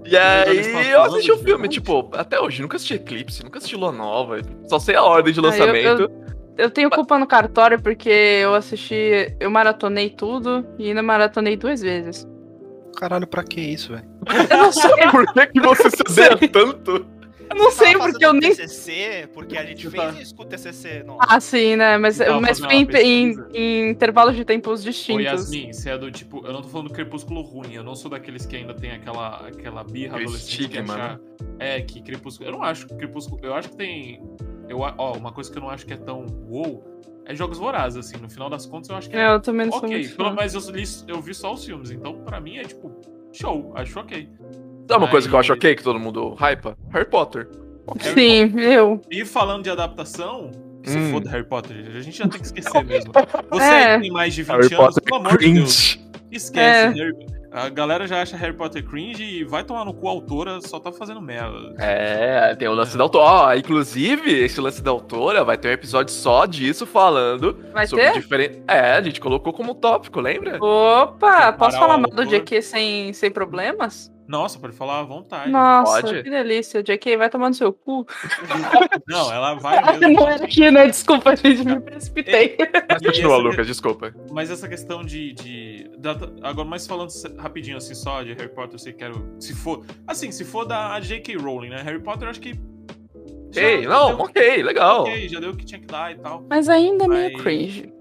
E 0.04 0.16
aí, 0.16 0.58
estão 0.60 0.82
eu 0.82 1.02
assisti 1.02 1.30
o 1.30 1.34
falando, 1.34 1.46
filme, 1.46 1.68
tipo, 1.68 2.10
até 2.14 2.40
hoje, 2.40 2.60
nunca 2.60 2.76
assisti 2.76 2.94
Eclipse, 2.94 3.42
nunca 3.44 3.58
assisti 3.58 3.76
Lua 3.76 3.92
Nova. 3.92 4.38
Só 4.68 4.78
sei 4.78 4.94
a 4.96 5.02
ordem 5.02 5.32
de 5.32 5.40
Ah, 5.40 5.42
eu- 5.42 5.48
lançamento. 5.48 6.10
Eu 6.58 6.70
tenho 6.70 6.90
culpa 6.90 7.18
no 7.18 7.26
cartório 7.26 7.80
porque 7.80 8.10
eu 8.10 8.54
assisti, 8.54 9.34
eu 9.40 9.50
maratonei 9.50 10.10
tudo 10.10 10.66
e 10.78 10.88
ainda 10.88 11.02
maratonei 11.02 11.56
duas 11.56 11.80
vezes. 11.80 12.28
Caralho, 12.96 13.26
pra 13.26 13.42
que 13.42 13.60
isso, 13.60 13.92
velho? 13.92 14.04
Eu 14.50 14.56
não 14.58 14.72
sei, 14.72 14.90
Por 15.10 15.32
que, 15.32 15.46
que 15.46 15.60
você 15.60 15.88
se 15.90 16.02
odeia 16.02 16.36
tanto? 16.50 17.06
Eu 17.52 17.64
não 17.64 17.70
sei 17.70 17.92
porque 17.96 18.24
eu 18.24 18.32
nem. 18.32 18.50
TCC, 18.54 19.28
porque 19.32 19.56
a 19.56 19.64
gente 19.64 19.84
Você 19.88 19.90
fez 19.96 20.14
tá- 20.14 20.20
isso 20.22 20.34
com 20.34 20.42
o 20.42 20.46
TCC, 20.46 21.02
não. 21.04 21.18
Ah, 21.20 21.40
sim, 21.40 21.76
né? 21.76 21.98
Mas, 21.98 22.18
mas 22.40 22.58
foi 22.58 22.74
em, 22.74 22.86
em- 23.02 23.36
em 23.54 23.90
intervalos 23.90 24.34
de 24.36 24.44
tempos 24.44 24.80
Ô, 24.80 24.84
distintos. 24.84 25.24
Yasmin, 25.24 25.72
você 25.72 25.90
é 25.90 25.98
do 25.98 26.10
tipo. 26.10 26.44
Eu 26.46 26.52
não 26.52 26.62
tô 26.62 26.68
falando 26.68 26.88
do 26.88 26.94
crepúsculo 26.94 27.42
ruim, 27.42 27.74
eu 27.74 27.84
não 27.84 27.94
sou 27.94 28.10
daqueles 28.10 28.46
que 28.46 28.56
ainda 28.56 28.74
tem 28.74 28.92
aquela, 28.92 29.46
aquela 29.46 29.84
birra 29.84 30.14
Aquele 30.16 30.24
adolescente 30.28 30.56
que 30.56 30.62
estigma, 30.78 30.94
achar. 30.94 31.20
É, 31.58 31.80
que 31.80 32.02
crepúsculo. 32.02 32.48
Eu 32.48 32.52
não 32.52 32.62
acho 32.62 32.86
que 32.86 32.94
crepúsculo. 32.96 33.40
Eu 33.44 33.54
acho 33.54 33.68
que 33.70 33.76
tem. 33.76 34.22
Eu, 34.68 34.78
ó, 34.80 35.16
uma 35.16 35.32
coisa 35.32 35.50
que 35.50 35.58
eu 35.58 35.62
não 35.62 35.70
acho 35.70 35.84
que 35.84 35.92
é 35.92 35.96
tão 35.96 36.24
wow 36.48 36.82
é 37.24 37.34
jogos 37.34 37.58
vorazes, 37.58 37.98
assim. 38.06 38.16
No 38.20 38.28
final 38.28 38.50
das 38.50 38.66
contas, 38.66 38.90
eu 38.90 38.96
acho 38.96 39.08
que 39.10 39.16
É, 39.16 39.28
eu 39.32 39.40
também 39.40 39.66
não 39.66 39.72
sou 39.72 39.84
ok. 39.84 39.98
muito 39.98 40.16
Pelo 40.16 40.34
menos 40.34 40.54
eu, 40.54 40.74
li, 40.74 40.84
eu 41.08 41.20
vi 41.20 41.34
só 41.34 41.52
os 41.52 41.64
filmes, 41.64 41.90
então 41.90 42.14
pra 42.24 42.40
mim 42.40 42.56
é 42.58 42.64
tipo. 42.64 42.90
Show, 43.32 43.72
acho 43.76 43.98
ok. 43.98 44.28
Sabe 44.92 45.04
uma 45.04 45.10
coisa 45.10 45.28
que 45.28 45.34
eu 45.34 45.38
acho 45.38 45.52
ok, 45.52 45.74
que 45.74 45.82
todo 45.82 45.98
mundo 45.98 46.34
hypa? 46.38 46.76
Harry 46.92 47.04
Potter. 47.08 47.48
Sim, 48.00 48.52
eu. 48.60 49.00
E 49.10 49.24
falando 49.24 49.64
de 49.64 49.70
adaptação, 49.70 50.50
que 50.82 50.90
se 50.90 50.98
Hum. 50.98 51.12
foda 51.12 51.30
Harry 51.30 51.44
Potter, 51.44 51.76
a 51.96 52.00
gente 52.00 52.16
já 52.18 52.28
tem 52.28 52.40
que 52.40 52.46
esquecer 52.46 52.84
mesmo. 52.84 53.12
Você 53.50 53.62
É. 53.64 53.94
que 53.96 54.02
tem 54.02 54.10
mais 54.12 54.34
de 54.34 54.42
20 54.42 54.52
Harry 54.52 54.74
anos, 54.74 54.76
Potter 54.94 55.02
pelo 55.02 55.16
é 55.16 55.18
amor 55.28 55.38
de 55.38 55.52
Deus, 55.52 55.94
cringe. 55.96 56.10
esquece. 56.30 56.98
Harry- 56.98 57.32
A 57.54 57.68
galera 57.68 58.06
já 58.06 58.22
acha 58.22 58.34
Harry 58.34 58.54
Potter 58.56 58.82
cringe 58.82 59.22
e 59.22 59.44
vai 59.44 59.62
tomar 59.62 59.84
no 59.84 59.92
cu 59.92 60.08
a 60.08 60.10
autora, 60.10 60.58
só 60.62 60.80
tá 60.80 60.90
fazendo 60.90 61.20
merda. 61.20 61.74
É, 61.78 62.54
tem 62.54 62.66
o 62.66 62.72
lance 62.72 62.96
da 62.96 63.02
autora. 63.02 63.24
Ó, 63.26 63.54
inclusive, 63.54 64.32
esse 64.42 64.58
lance 64.58 64.80
da 64.82 64.90
autora 64.90 65.44
vai 65.44 65.58
ter 65.58 65.68
um 65.68 65.72
episódio 65.72 66.14
só 66.14 66.46
disso 66.46 66.86
falando 66.86 67.58
Vai 67.74 67.86
sobre 67.86 68.06
ter? 68.06 68.12
diferente. 68.14 68.62
É, 68.66 68.92
a 68.92 69.02
gente 69.02 69.20
colocou 69.20 69.52
como 69.52 69.74
tópico, 69.74 70.18
lembra? 70.18 70.56
Opa, 70.64 71.52
posso 71.52 71.76
falar 71.78 71.98
mal 71.98 72.10
do. 72.10 72.24
GQ 72.24 72.62
sem, 72.62 73.12
sem 73.12 73.30
problemas? 73.30 74.10
Nossa, 74.32 74.58
pode 74.58 74.74
falar 74.74 75.00
à 75.00 75.02
vontade. 75.02 75.50
Nossa, 75.50 76.00
Pode? 76.00 76.22
que 76.22 76.30
delícia. 76.30 76.82
JK, 76.82 77.18
vai 77.18 77.28
tomar 77.28 77.50
no 77.50 77.54
seu 77.54 77.70
cu. 77.70 78.06
Não, 79.06 79.30
ela 79.30 79.52
vai 79.56 79.98
mesmo. 79.98 80.14
Não 80.20 80.26
era 80.26 80.42
aqui, 80.46 80.70
né? 80.70 80.86
Desculpa, 80.86 81.36
gente, 81.36 81.62
me 81.62 81.78
precipitei. 81.78 82.56
Mas 82.88 83.02
continua, 83.02 83.34
essa- 83.34 83.42
Lucas, 83.42 83.66
desculpa. 83.66 84.14
Mas 84.30 84.50
essa 84.50 84.66
questão 84.66 85.04
de. 85.04 85.34
de 85.34 85.90
da- 85.98 86.16
agora, 86.42 86.66
mais 86.66 86.86
falando 86.86 87.10
se- 87.10 87.28
rapidinho 87.36 87.76
assim, 87.76 87.94
só 87.94 88.22
de 88.22 88.32
Harry 88.32 88.48
Potter, 88.48 88.74
eu 88.74 88.78
sei 88.78 88.92
que 88.94 89.00
quero. 89.00 89.34
Se 89.38 89.54
for. 89.54 89.84
Assim, 90.06 90.32
se 90.32 90.46
for 90.46 90.64
da 90.64 90.98
J.K. 90.98 91.36
Rowling, 91.36 91.68
né? 91.68 91.82
Harry 91.82 92.00
Potter, 92.00 92.24
eu 92.26 92.30
acho 92.30 92.40
que. 92.40 92.58
já 93.50 93.60
Ei, 93.62 93.86
não, 93.86 94.16
deu- 94.16 94.24
ok, 94.24 94.62
legal. 94.62 95.02
ok, 95.02 95.28
já 95.28 95.40
deu 95.40 95.50
o 95.50 95.56
que 95.56 95.66
tinha 95.66 95.78
que 95.78 95.86
dar 95.86 96.10
e 96.10 96.14
tal. 96.14 96.42
Mas 96.48 96.70
ainda 96.70 97.04
é 97.04 97.08
meio 97.08 97.32
Mas- 97.34 97.42
cringe. 97.42 97.92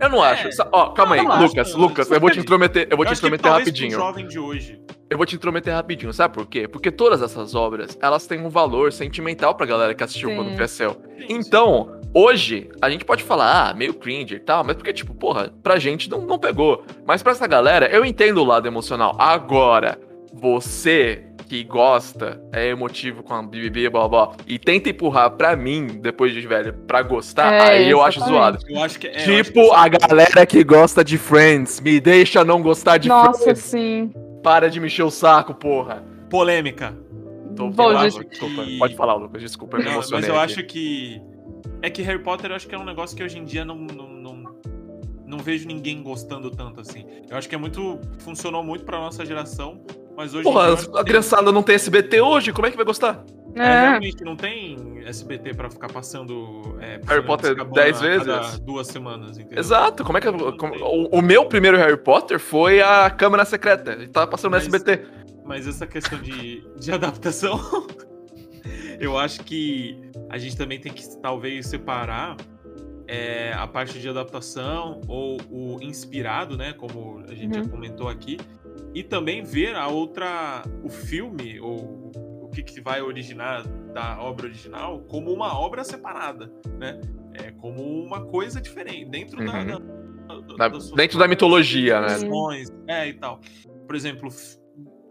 Eu 0.00 0.08
não 0.10 0.22
acho. 0.22 0.48
É. 0.48 0.50
Sa- 0.52 0.68
Ó, 0.72 0.90
calma 0.90 1.14
aí, 1.14 1.20
Eu 1.20 1.24
não 1.24 1.32
acho, 1.32 1.42
Lucas, 1.46 1.72
não. 1.74 1.80
Lucas, 1.80 2.10
eu 2.10 2.20
vou 2.20 2.30
te 2.30 2.38
intrometer, 2.40 2.86
eu 2.90 2.96
vou 2.96 3.04
Eu 3.04 3.08
te 3.08 3.12
acho 3.12 3.20
que 3.20 3.26
intrometer 3.26 3.52
rapidinho. 3.52 3.90
jovem 3.92 4.26
de 4.28 4.38
hoje. 4.38 4.80
Eu 5.12 5.18
vou 5.18 5.26
te 5.26 5.36
intrometer 5.36 5.74
rapidinho, 5.74 6.10
sabe 6.10 6.32
por 6.32 6.46
quê? 6.46 6.66
Porque 6.66 6.90
todas 6.90 7.20
essas 7.20 7.54
obras, 7.54 7.98
elas 8.00 8.26
têm 8.26 8.40
um 8.40 8.48
valor 8.48 8.90
sentimental 8.92 9.54
pra 9.54 9.66
galera 9.66 9.94
que 9.94 10.02
assistiu 10.02 10.30
Sim. 10.30 10.36
quando 10.36 10.54
cresceu. 10.56 10.96
Então, 11.28 12.00
hoje, 12.14 12.70
a 12.80 12.88
gente 12.88 13.04
pode 13.04 13.22
falar, 13.22 13.68
ah, 13.68 13.74
meio 13.74 13.92
cringe 13.92 14.36
e 14.36 14.40
tal, 14.40 14.64
mas 14.64 14.74
porque, 14.74 14.90
tipo, 14.90 15.12
porra, 15.14 15.52
pra 15.62 15.78
gente 15.78 16.08
não, 16.10 16.22
não 16.22 16.38
pegou. 16.38 16.82
Mas 17.06 17.22
pra 17.22 17.32
essa 17.32 17.46
galera, 17.46 17.86
eu 17.90 18.06
entendo 18.06 18.38
o 18.38 18.44
lado 18.44 18.66
emocional. 18.66 19.14
Agora, 19.18 19.98
você 20.32 21.24
que 21.46 21.62
gosta, 21.62 22.40
é 22.50 22.68
emotivo 22.68 23.22
com 23.22 23.34
a 23.34 23.42
BBB, 23.42 23.90
blá 23.90 24.08
blá, 24.08 24.26
blá, 24.28 24.36
e 24.46 24.58
tenta 24.58 24.88
empurrar 24.88 25.30
pra 25.32 25.54
mim, 25.54 25.86
depois 26.00 26.32
de 26.32 26.40
velho, 26.46 26.72
pra 26.86 27.02
gostar, 27.02 27.52
É, 27.52 27.60
aí 27.72 27.90
eu 27.90 28.00
acho 28.00 28.20
zoado. 28.20 28.58
Eu 28.66 28.82
acho 28.82 28.98
que. 28.98 29.08
é, 29.08 29.10
eu 29.10 29.16
acho 29.16 29.24
que 29.26 29.42
Tipo, 29.44 29.60
essa- 29.60 29.76
a 29.76 29.88
galera 29.88 30.46
que 30.46 30.64
gosta 30.64 31.04
de 31.04 31.18
Friends, 31.18 31.80
me 31.80 32.00
deixa 32.00 32.42
não 32.42 32.62
gostar 32.62 32.96
de 32.96 33.10
Nossa, 33.10 33.42
Friends. 33.42 33.60
sim. 33.62 34.10
Para 34.42 34.68
de 34.68 34.80
me 34.80 34.86
encher 34.86 35.04
o 35.04 35.10
saco, 35.10 35.54
porra. 35.54 36.02
Polêmica. 36.28 36.96
Tô 37.56 37.68
Bom, 37.68 37.90
bravo, 37.90 38.10
gente, 38.10 38.28
desculpa. 38.30 38.64
Pode 38.78 38.96
falar, 38.96 39.14
Lucas, 39.14 39.42
desculpa, 39.42 39.76
eu 39.76 39.80
me 39.80 39.84
Não, 39.86 39.96
mas 39.96 40.10
emocionei 40.10 40.30
eu 40.30 40.40
aqui. 40.40 40.52
acho 40.52 40.64
que. 40.64 41.22
É 41.82 41.90
que 41.90 42.02
Harry 42.02 42.22
Potter 42.22 42.50
eu 42.50 42.56
acho 42.56 42.66
que 42.66 42.74
é 42.74 42.78
um 42.78 42.84
negócio 42.84 43.16
que 43.16 43.22
hoje 43.22 43.38
em 43.38 43.44
dia 43.44 43.64
não, 43.64 43.76
não, 43.76 44.08
não, 44.08 44.56
não 45.26 45.38
vejo 45.38 45.66
ninguém 45.66 46.02
gostando 46.02 46.50
tanto 46.50 46.80
assim. 46.80 47.04
Eu 47.28 47.36
acho 47.36 47.48
que 47.48 47.54
é 47.54 47.58
muito. 47.58 48.00
Funcionou 48.18 48.62
muito 48.62 48.84
pra 48.84 48.98
nossa 48.98 49.24
geração, 49.26 49.84
mas 50.16 50.34
hoje 50.34 50.44
Porra, 50.44 50.72
a 50.74 50.76
tem- 50.76 51.04
criançada 51.04 51.50
não 51.52 51.62
tem 51.62 51.74
SBT 51.74 52.20
hoje, 52.20 52.52
como 52.52 52.66
é 52.66 52.70
que 52.70 52.76
vai 52.76 52.84
gostar? 52.86 53.24
É, 53.54 53.60
É. 53.62 53.80
realmente 53.90 54.24
não 54.24 54.34
tem 54.36 55.02
SBT 55.06 55.54
pra 55.54 55.68
ficar 55.70 55.88
passando 55.92 56.76
é, 56.80 56.98
Harry 57.06 57.24
Potter 57.24 57.50
Azkaban 57.50 57.72
10 57.72 57.96
a 57.96 58.00
cada 58.18 58.40
vezes? 58.40 58.58
duas 58.60 58.86
semanas, 58.86 59.36
entendeu? 59.38 59.58
Exato, 59.58 60.02
como 60.04 60.16
é 60.16 60.20
que. 60.20 60.30
Não 60.30 60.56
como- 60.56 60.72
tem. 60.72 60.82
o, 60.82 61.08
o 61.18 61.22
meu 61.22 61.44
primeiro 61.46 61.76
Harry 61.76 61.96
Potter 61.98 62.38
foi 62.38 62.80
a 62.80 63.10
Câmara 63.10 63.44
Secreta. 63.44 63.92
Ele 63.92 64.08
tava 64.08 64.26
passando 64.26 64.52
no 64.52 64.56
Mas- 64.56 64.66
SBT. 64.66 65.04
Mas 65.44 65.66
essa 65.66 65.86
questão 65.86 66.18
de, 66.20 66.64
de 66.78 66.92
adaptação, 66.92 67.58
eu 69.00 69.18
acho 69.18 69.42
que 69.44 70.00
a 70.30 70.38
gente 70.38 70.56
também 70.56 70.78
tem 70.80 70.92
que 70.92 71.02
talvez 71.20 71.66
separar 71.66 72.36
é, 73.08 73.52
a 73.54 73.66
parte 73.66 73.98
de 73.98 74.08
adaptação 74.08 75.00
ou 75.08 75.38
o 75.50 75.78
inspirado, 75.82 76.56
né? 76.56 76.72
Como 76.72 77.22
a 77.28 77.34
gente 77.34 77.56
Uhum. 77.58 77.64
já 77.64 77.68
comentou 77.70 78.08
aqui, 78.08 78.38
e 78.94 79.02
também 79.02 79.42
ver 79.42 79.74
a 79.76 79.88
outra, 79.88 80.62
o 80.82 80.88
filme 80.88 81.58
ou 81.60 82.10
o 82.42 82.48
que, 82.52 82.62
que 82.62 82.80
vai 82.80 83.00
originar 83.00 83.66
da 83.94 84.20
obra 84.20 84.46
original 84.46 85.00
como 85.08 85.32
uma 85.32 85.58
obra 85.58 85.82
separada, 85.84 86.52
né? 86.78 87.00
É 87.34 87.50
como 87.52 87.82
uma 87.82 88.24
coisa 88.26 88.60
diferente 88.60 89.06
dentro 89.10 89.42
da, 89.44 89.58
Uhum. 89.60 89.66
da- 89.66 90.02
Da- 90.56 90.68
das 90.68 90.84
suas 90.84 90.96
dentro 90.96 91.18
da 91.18 91.26
mitologia, 91.28 92.00
né? 92.00 92.08
É, 92.86 93.08
e 93.08 93.14
tal. 93.14 93.40
Por 93.86 93.96
exemplo, 93.96 94.28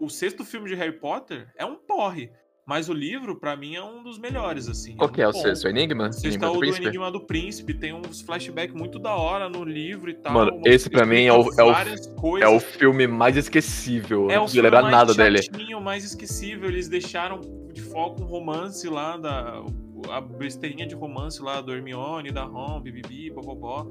o 0.00 0.08
sexto 0.08 0.44
filme 0.44 0.68
de 0.68 0.74
Harry 0.74 0.98
Potter 0.98 1.48
é 1.56 1.64
um 1.64 1.76
porre, 1.76 2.30
mas 2.66 2.88
o 2.88 2.92
livro, 2.92 3.38
pra 3.38 3.56
mim, 3.56 3.74
é 3.74 3.82
um 3.82 4.02
dos 4.02 4.18
melhores, 4.18 4.68
assim. 4.68 4.96
Qual 4.96 5.08
que 5.10 5.20
é 5.20 5.28
o 5.28 5.32
bom. 5.32 5.40
sexto? 5.40 5.66
Enigma? 5.68 6.08
O 6.08 6.12
sexto 6.12 6.26
Enigma 6.26 6.46
é 6.46 6.48
do 6.48 6.52
o 6.52 6.54
do 6.54 6.60
Príncipe? 6.60 6.86
Enigma 6.86 7.10
do 7.10 7.20
Príncipe, 7.20 7.74
tem 7.74 7.92
uns 7.92 8.20
flashbacks 8.20 8.74
muito 8.74 8.98
da 8.98 9.14
hora 9.14 9.48
no 9.48 9.64
livro 9.64 10.08
e 10.10 10.14
tal. 10.14 10.32
Mano, 10.32 10.60
esse 10.64 10.88
pra 10.88 11.04
mim 11.04 11.24
é 11.24 11.32
o- 11.32 11.50
é 11.58 11.64
o- 11.64 12.38
É 12.38 12.48
o 12.48 12.60
filme 12.60 13.06
mais 13.06 13.36
esquecível. 13.36 14.30
É 14.30 14.36
não 14.36 14.44
o 14.44 14.48
filme 14.48 14.62
lembrar 14.62 14.82
mais 14.82 14.92
nada 14.94 15.14
dele. 15.14 15.40
mais 15.80 16.04
esquecível. 16.04 16.68
Eles 16.68 16.88
deixaram 16.88 17.40
de 17.72 17.80
foco 17.80 18.22
um 18.22 18.26
romance 18.26 18.88
lá 18.88 19.16
da. 19.16 19.62
A 20.10 20.20
besteirinha 20.20 20.84
de 20.86 20.94
romance 20.96 21.40
lá 21.40 21.60
do 21.60 21.72
Hermione, 21.72 22.32
da 22.32 22.42
Ron, 22.44 22.80
bibibi, 22.80 23.30
bobobó. 23.30 23.86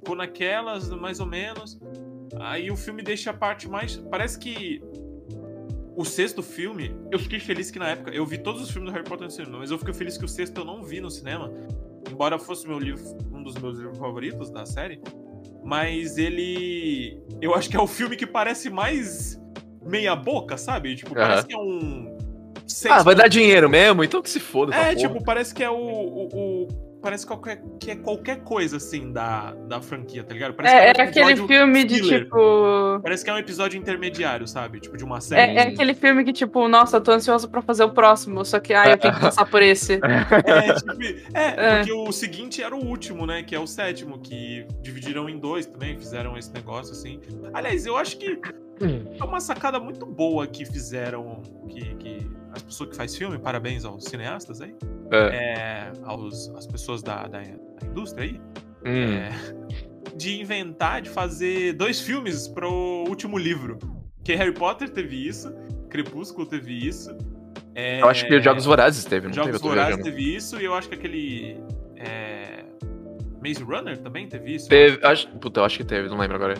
Ficou 0.00 0.16
naquelas, 0.16 0.88
mais 0.90 1.20
ou 1.20 1.26
menos. 1.26 1.78
Aí 2.40 2.70
o 2.70 2.76
filme 2.76 3.02
deixa 3.02 3.30
a 3.30 3.34
parte 3.34 3.68
mais. 3.68 3.96
Parece 3.96 4.38
que. 4.38 4.82
O 5.96 6.04
sexto 6.04 6.42
filme, 6.42 6.94
eu 7.12 7.18
fiquei 7.18 7.38
feliz 7.38 7.70
que 7.70 7.78
na 7.78 7.88
época. 7.90 8.10
Eu 8.10 8.26
vi 8.26 8.38
todos 8.38 8.60
os 8.62 8.70
filmes 8.70 8.90
do 8.90 8.94
Harry 8.94 9.08
Potter 9.08 9.24
no 9.26 9.30
cinema, 9.30 9.58
mas 9.58 9.70
eu 9.70 9.78
fiquei 9.78 9.94
feliz 9.94 10.18
que 10.18 10.24
o 10.24 10.28
sexto 10.28 10.58
eu 10.60 10.64
não 10.64 10.82
vi 10.82 11.00
no 11.00 11.10
cinema. 11.10 11.52
Embora 12.10 12.38
fosse 12.38 12.66
meu 12.66 12.78
livro, 12.78 13.02
um 13.32 13.42
dos 13.42 13.54
meus 13.56 13.78
livros 13.78 13.98
favoritos 13.98 14.50
da 14.50 14.66
série. 14.66 15.00
Mas 15.62 16.18
ele. 16.18 17.18
Eu 17.40 17.54
acho 17.54 17.70
que 17.70 17.76
é 17.76 17.80
o 17.80 17.86
filme 17.86 18.16
que 18.16 18.26
parece 18.26 18.68
mais 18.68 19.40
meia 19.84 20.14
boca, 20.16 20.56
sabe? 20.58 20.94
Tipo, 20.96 21.16
Aham. 21.16 21.26
parece 21.28 21.46
que 21.46 21.54
é 21.54 21.58
um. 21.58 22.16
Ah, 22.90 23.02
vai 23.02 23.14
dar 23.14 23.28
dinheiro 23.28 23.68
mesmo? 23.68 24.02
Então 24.02 24.20
que 24.20 24.28
se 24.30 24.40
foda. 24.40 24.74
É, 24.74 24.94
tipo, 24.94 25.22
parece 25.22 25.54
que 25.54 25.62
é 25.62 25.70
o. 25.70 25.74
o- 25.76 26.28
o- 26.34 26.83
Parece 27.04 27.26
qualquer, 27.26 27.62
que 27.78 27.90
é 27.90 27.96
qualquer 27.96 28.40
coisa, 28.44 28.78
assim, 28.78 29.12
da, 29.12 29.52
da 29.68 29.78
franquia, 29.78 30.24
tá 30.24 30.32
ligado? 30.32 30.54
Parece 30.54 30.74
É, 30.74 30.94
que 30.94 31.00
é 31.02 31.04
aquele 31.04 31.32
episódio 31.32 31.46
filme 31.46 31.84
de 31.84 31.98
filler. 31.98 32.24
tipo. 32.24 33.00
Parece 33.02 33.22
que 33.22 33.28
é 33.30 33.34
um 33.34 33.38
episódio 33.38 33.78
intermediário, 33.78 34.48
sabe? 34.48 34.80
Tipo, 34.80 34.96
de 34.96 35.04
uma 35.04 35.20
série. 35.20 35.52
É, 35.52 35.56
é 35.56 35.68
aquele 35.68 35.92
filme 35.92 36.24
que, 36.24 36.32
tipo, 36.32 36.66
nossa, 36.66 36.96
eu 36.96 37.02
tô 37.02 37.12
ansioso 37.12 37.46
pra 37.50 37.60
fazer 37.60 37.84
o 37.84 37.90
próximo, 37.90 38.42
só 38.42 38.58
que, 38.58 38.72
ai, 38.72 38.92
eu 38.94 38.96
tenho 38.96 39.12
que 39.12 39.20
passar 39.20 39.44
por 39.44 39.60
esse. 39.60 40.00
É, 40.46 40.72
tipo, 40.74 40.92
é, 41.34 41.42
É. 41.56 41.76
porque 41.76 41.92
o 41.92 42.10
seguinte 42.10 42.62
era 42.62 42.74
o 42.74 42.82
último, 42.82 43.26
né? 43.26 43.42
Que 43.42 43.54
é 43.54 43.60
o 43.60 43.66
sétimo, 43.66 44.18
que 44.18 44.66
dividiram 44.80 45.28
em 45.28 45.38
dois 45.38 45.66
também, 45.66 45.98
fizeram 45.98 46.38
esse 46.38 46.50
negócio 46.54 46.92
assim. 46.92 47.20
Aliás, 47.52 47.84
eu 47.84 47.98
acho 47.98 48.16
que 48.16 48.38
é 48.80 49.22
uma 49.24 49.40
sacada 49.40 49.78
muito 49.78 50.06
boa 50.06 50.46
que 50.46 50.64
fizeram, 50.64 51.42
que, 51.68 51.94
que 51.96 52.30
as 52.54 52.62
pessoas 52.62 52.90
que 52.90 52.96
faz 52.96 53.16
filme, 53.16 53.38
parabéns 53.38 53.84
aos 53.84 54.04
cineastas 54.04 54.60
aí, 54.60 54.74
é, 55.12 55.90
aos, 56.04 56.48
às 56.56 56.66
pessoas 56.66 57.02
da, 57.02 57.26
da, 57.26 57.40
da 57.40 57.86
indústria 57.86 58.24
aí, 58.24 58.40
Hum. 58.86 59.14
é, 59.14 59.30
de 60.14 60.40
inventar, 60.40 61.00
de 61.02 61.08
fazer 61.08 61.72
dois 61.72 62.00
filmes 62.00 62.46
pro 62.46 63.04
último 63.08 63.38
livro. 63.38 63.78
Que 64.22 64.34
Harry 64.34 64.52
Potter 64.52 64.88
teve 64.90 65.26
isso, 65.26 65.52
Crepúsculo 65.88 66.46
teve 66.46 66.86
isso. 66.86 67.16
é, 67.74 68.00
Eu 68.02 68.08
acho 68.08 68.26
que 68.26 68.40
Jogos 68.40 68.64
Vorazes 68.64 69.04
teve, 69.04 69.26
não 69.26 69.34
Jogos 69.34 69.52
teve? 69.52 69.62
Tô 69.62 69.68
Vorazes 69.68 70.02
teve 70.02 70.36
isso, 70.36 70.60
e 70.60 70.64
eu 70.64 70.74
acho 70.74 70.88
que 70.88 70.94
aquele. 70.94 71.56
É... 71.96 72.64
Maze 73.42 73.62
Runner 73.62 73.98
também 73.98 74.26
teve 74.26 74.54
isso. 74.54 74.68
Teve, 74.68 75.04
acho, 75.04 75.28
puta, 75.38 75.60
eu 75.60 75.64
acho 75.64 75.76
que 75.78 75.84
teve, 75.84 76.08
não 76.08 76.16
lembro 76.16 76.36
agora. 76.36 76.54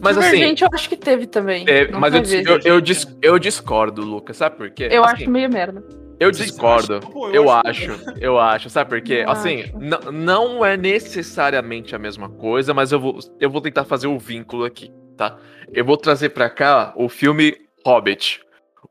Mas 0.00 0.16
assim, 0.16 0.30
Divergente, 0.30 0.62
eu 0.64 0.68
acho 0.72 0.88
que 0.88 0.96
teve 0.96 1.26
também. 1.26 1.64
teve, 1.64 1.92
mas 1.92 2.14
eu, 2.14 2.20
vai 2.22 2.30
ver. 2.30 2.46
eu, 2.48 2.58
eu, 2.64 2.80
dis- 2.80 3.06
eu 3.22 3.38
discordo, 3.38 4.02
Lucas, 4.02 4.36
sabe 4.36 4.56
por 4.56 4.70
quê? 4.70 4.88
Eu 4.90 5.04
Assim, 5.04 5.22
acho 5.24 5.30
meio 5.30 5.50
merda. 5.50 5.82
Eu 6.18 6.30
discordo. 6.30 7.00
eu, 7.32 7.34
eu 7.34 7.50
acho, 7.50 7.90
acho- 7.92 8.04
eu 8.20 8.38
acho. 8.38 8.68
Sabe 8.68 8.90
por 8.90 9.00
quê? 9.00 9.22
Eu 9.24 9.30
assim, 9.30 9.64
não 10.12 10.64
é 10.64 10.76
necessariamente 10.76 11.94
a 11.94 11.98
mesma 11.98 12.28
coisa, 12.28 12.72
mas 12.74 12.92
eu 12.92 13.00
vou, 13.00 13.18
eu 13.40 13.50
vou 13.50 13.60
tentar 13.60 13.84
fazer 13.84 14.06
o 14.06 14.18
vínculo 14.18 14.64
aqui, 14.64 14.90
tá? 15.16 15.38
Eu 15.72 15.84
vou 15.84 15.96
trazer 15.96 16.30
pra 16.30 16.50
cá 16.50 16.92
o 16.96 17.08
filme 17.08 17.56
Hobbit. 17.86 18.40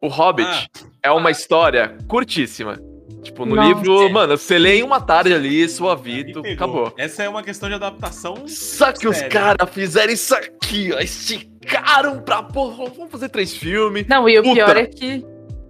O 0.02 0.08
Hobbit 0.08 0.70
é 1.04 1.12
uma 1.12 1.30
história 1.32 1.96
curtíssima. 2.08 2.80
Tipo, 3.22 3.46
no 3.46 3.56
Nossa. 3.56 3.68
livro, 3.68 4.10
mano, 4.12 4.38
você 4.38 4.58
lê 4.58 4.78
em 4.78 4.84
uma 4.84 5.02
tarde 5.02 5.34
ali, 5.34 5.68
suavito, 5.68 6.40
acabou. 6.40 6.94
Essa 6.98 7.24
é 7.24 7.30
uma 7.30 7.44
questão 7.44 7.68
de 7.68 7.76
adaptação. 7.76 8.48
Só 8.48 8.94
que 8.94 9.08
os 9.08 9.18
Sério. 9.18 9.32
caras 9.32 9.70
fizeram 9.72 10.14
isso 10.14 10.34
aqui, 10.70 10.92
ó, 10.94 11.00
esticaram 11.00 12.22
pra 12.22 12.44
porra, 12.44 12.86
vamos 12.96 13.12
fazer 13.12 13.30
três 13.30 13.56
filmes. 13.56 14.06
Não, 14.08 14.28
e 14.30 14.38
o 14.40 14.44
Puta. 14.44 14.56
pior 14.56 14.78
é 14.78 14.86
que 14.86 15.20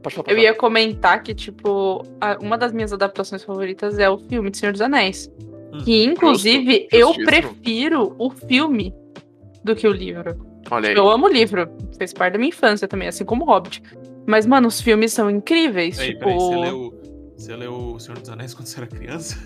Pode 0.02 0.16
falar, 0.16 0.24
pode 0.26 0.32
eu 0.32 0.36
falar. 0.36 0.40
ia 0.40 0.54
comentar 0.54 1.24
que, 1.24 1.34
tipo, 1.34 2.04
a- 2.22 2.38
uma 2.42 2.58
das 2.58 2.72
minhas 2.72 2.94
adaptações 2.94 3.44
favoritas 3.44 3.98
é 4.00 4.10
o 4.10 4.18
filme 4.18 4.50
de 4.50 4.58
Senhor 4.58 4.72
dos 4.72 4.82
Anéis. 4.82 5.30
Hum, 5.74 5.84
Que, 5.84 6.04
inclusive, 6.06 6.88
justo, 6.92 6.96
eu 6.96 7.14
prefiro 7.26 8.16
o 8.18 8.30
filme 8.30 8.94
do 9.64 9.76
que 9.76 9.88
o 9.88 9.92
livro. 9.92 10.48
Olha 10.72 10.90
aí. 10.90 10.96
Eu 10.96 11.10
amo 11.10 11.26
o 11.26 11.30
livro. 11.30 11.70
Fez 11.98 12.14
parte 12.14 12.34
da 12.34 12.40
minha 12.40 12.50
infância 12.50 12.88
também, 12.88 13.08
assim 13.08 13.26
como 13.26 13.44
o 13.44 13.48
Hobbit. 13.48 13.82
Mas, 14.26 14.46
mano, 14.46 14.68
os 14.68 14.80
filmes 14.82 15.12
são 15.14 15.30
incríveis. 15.30 15.98
Peraí, 15.98 16.14
tipo. 16.14 16.26
peraí, 16.26 16.38
você 16.40 16.56
leu, 16.56 17.02
você 17.36 17.56
leu 17.56 17.74
O 17.96 18.00
Senhor 18.00 18.20
dos 18.20 18.30
Anéis 18.30 18.54
quando 18.54 18.68
você 18.68 18.78
era 18.80 18.88
criança? 18.88 19.38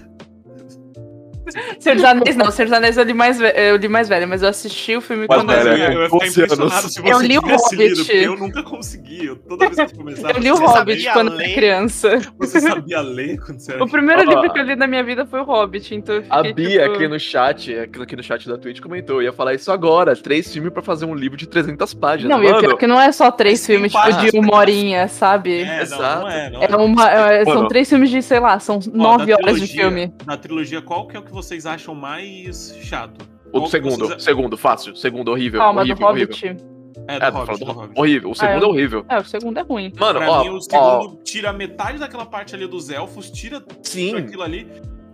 Senhor 1.80 1.96
dos 1.96 2.04
Anéis 2.06 2.36
não, 2.36 2.52
Senhor 2.52 2.68
dos 2.70 2.78
Anéis 2.78 2.98
eu 2.98 3.04
li 3.04 3.14
mais, 3.14 3.40
ve- 3.40 3.54
eu 3.56 3.76
li 3.78 3.88
mais 3.88 4.10
velho, 4.10 4.28
mas 4.28 4.42
eu 4.44 4.50
assisti 4.50 4.96
o 4.96 5.02
filme 5.02 5.28
quando 5.28 5.48
velho, 5.48 5.70
eu 5.70 5.78
eu, 5.78 5.84
era 5.84 5.94
eu 5.94 6.02
ia 6.02 6.10
ficar 6.10 6.18
12 6.20 6.26
anos. 6.26 6.38
impressionado 6.38 6.90
se 6.90 7.00
Eu 7.00 7.04
você 7.04 7.28
li 7.28 7.38
o 7.38 7.42
lido, 7.42 7.48
Hobbit. 7.48 7.96
porque 7.96 8.12
eu 8.14 8.36
nunca 8.38 8.64
consegui. 8.64 9.26
Eu, 9.26 9.36
toda 9.38 9.70
vez 9.70 9.92
que 9.92 9.98
começava, 9.98 10.34
Eu 10.34 10.40
li 10.40 10.52
o 10.52 10.56
Você 10.56 10.66
Hobbit 10.80 11.10
quando 11.14 11.32
eu 11.32 11.38
ler? 11.38 11.46
era 11.46 11.54
criança. 11.54 12.22
você 12.40 12.60
sabia 12.62 13.02
ler 13.02 13.40
quando 13.40 13.60
você 13.60 13.74
era 13.74 13.84
O 13.84 13.90
primeiro 13.90 14.22
Ó, 14.22 14.26
livro 14.26 14.54
que 14.54 14.60
eu 14.60 14.64
li 14.64 14.76
na 14.76 14.88
minha 14.88 15.04
vida 15.04 15.26
foi 15.26 15.40
o 15.42 15.44
Hobbit, 15.44 15.94
então 15.96 16.16
eu 16.16 16.24
A 16.30 16.38
fiquei, 16.44 16.54
Bia 16.54 16.84
tipo, 16.84 16.96
aqui 16.96 17.08
no 17.08 17.20
chat, 17.20 17.78
aqui 17.78 18.02
aqui 18.02 18.16
no 18.16 18.24
chat 18.24 18.48
da 18.48 18.58
Twitch 18.58 18.80
comentou, 18.80 19.18
eu 19.18 19.24
ia 19.24 19.34
falar 19.34 19.54
isso 19.54 19.72
agora, 19.72 20.16
três 20.16 20.52
filmes 20.52 20.72
pra 20.74 20.82
fazer 20.82 21.06
um 21.06 21.16
livro 21.16 21.38
de 21.38 21.48
300 21.48 21.94
páginas. 21.94 22.30
Não, 22.38 22.44
e 22.44 22.48
Mano, 22.48 22.60
pior 22.60 22.74
é 22.74 22.78
que 22.78 22.88
não 22.88 23.00
é 23.00 23.12
só 23.12 23.32
três 23.32 23.66
filmes, 23.66 23.92
tipo, 23.92 24.04
páginas, 24.04 24.32
de 24.32 24.40
uma 24.40 24.56
horinha, 24.58 25.08
sabe? 25.08 25.62
É, 25.62 25.66
não, 25.76 25.82
Exato. 25.82 26.22
não 26.22 26.30
é, 26.30 26.50
não 26.50 26.64
É 26.64 26.76
uma, 26.76 27.12
é- 27.12 27.46
são 27.46 27.68
três 27.68 27.90
filmes 27.90 28.10
de, 28.10 28.22
sei 28.22 28.40
lá, 28.40 28.60
são 28.60 28.80
nove 28.94 29.34
horas 29.34 29.60
de 29.60 29.68
filme. 29.68 30.14
Na 30.26 30.38
trilogia, 30.38 30.82
qual 30.82 31.08
que 31.08 31.16
é 31.16 31.20
o 31.20 31.24
que 31.24 31.32
vocês 31.44 31.66
acham 31.66 31.94
mais 31.96 32.76
chato? 32.82 33.28
o 33.52 33.60
do 33.60 33.68
segundo, 33.68 34.08
vocês- 34.08 34.24
segundo, 34.24 34.58
fácil, 34.58 34.96
segundo, 34.96 35.30
horrível, 35.30 35.60
Calma, 35.60 35.82
horrível, 35.82 35.98
do 35.98 36.06
horrível. 36.12 36.36
Hobbit. 36.36 36.74
É, 37.08 37.20
do 37.20 37.26
É, 37.26 37.30
Hobbit, 37.30 37.60
do 37.60 37.72
Hobbit. 37.72 38.00
horrível, 38.00 38.32
o 38.32 38.36
segundo 38.36 38.64
é, 38.64 38.66
é. 38.66 38.70
horrível. 38.70 39.06
É, 39.10 39.18
o 39.20 39.26
segundo 39.26 39.58
é 39.60 39.62
ruim. 39.62 39.92
Mano, 40.00 40.20
Pra 40.20 40.32
ó, 40.32 40.44
mim, 40.44 40.50
o 40.50 40.56
ó, 40.58 40.60
segundo 40.60 41.24
tira 41.24 41.54
metade 41.54 41.98
daquela 42.00 42.26
parte 42.26 42.56
ali 42.56 42.66
dos 42.68 42.90
elfos, 42.90 43.30
tira 43.30 43.60
tudo 43.62 43.80
sim. 43.88 44.16
aquilo 44.16 44.42
ali, 44.42 44.68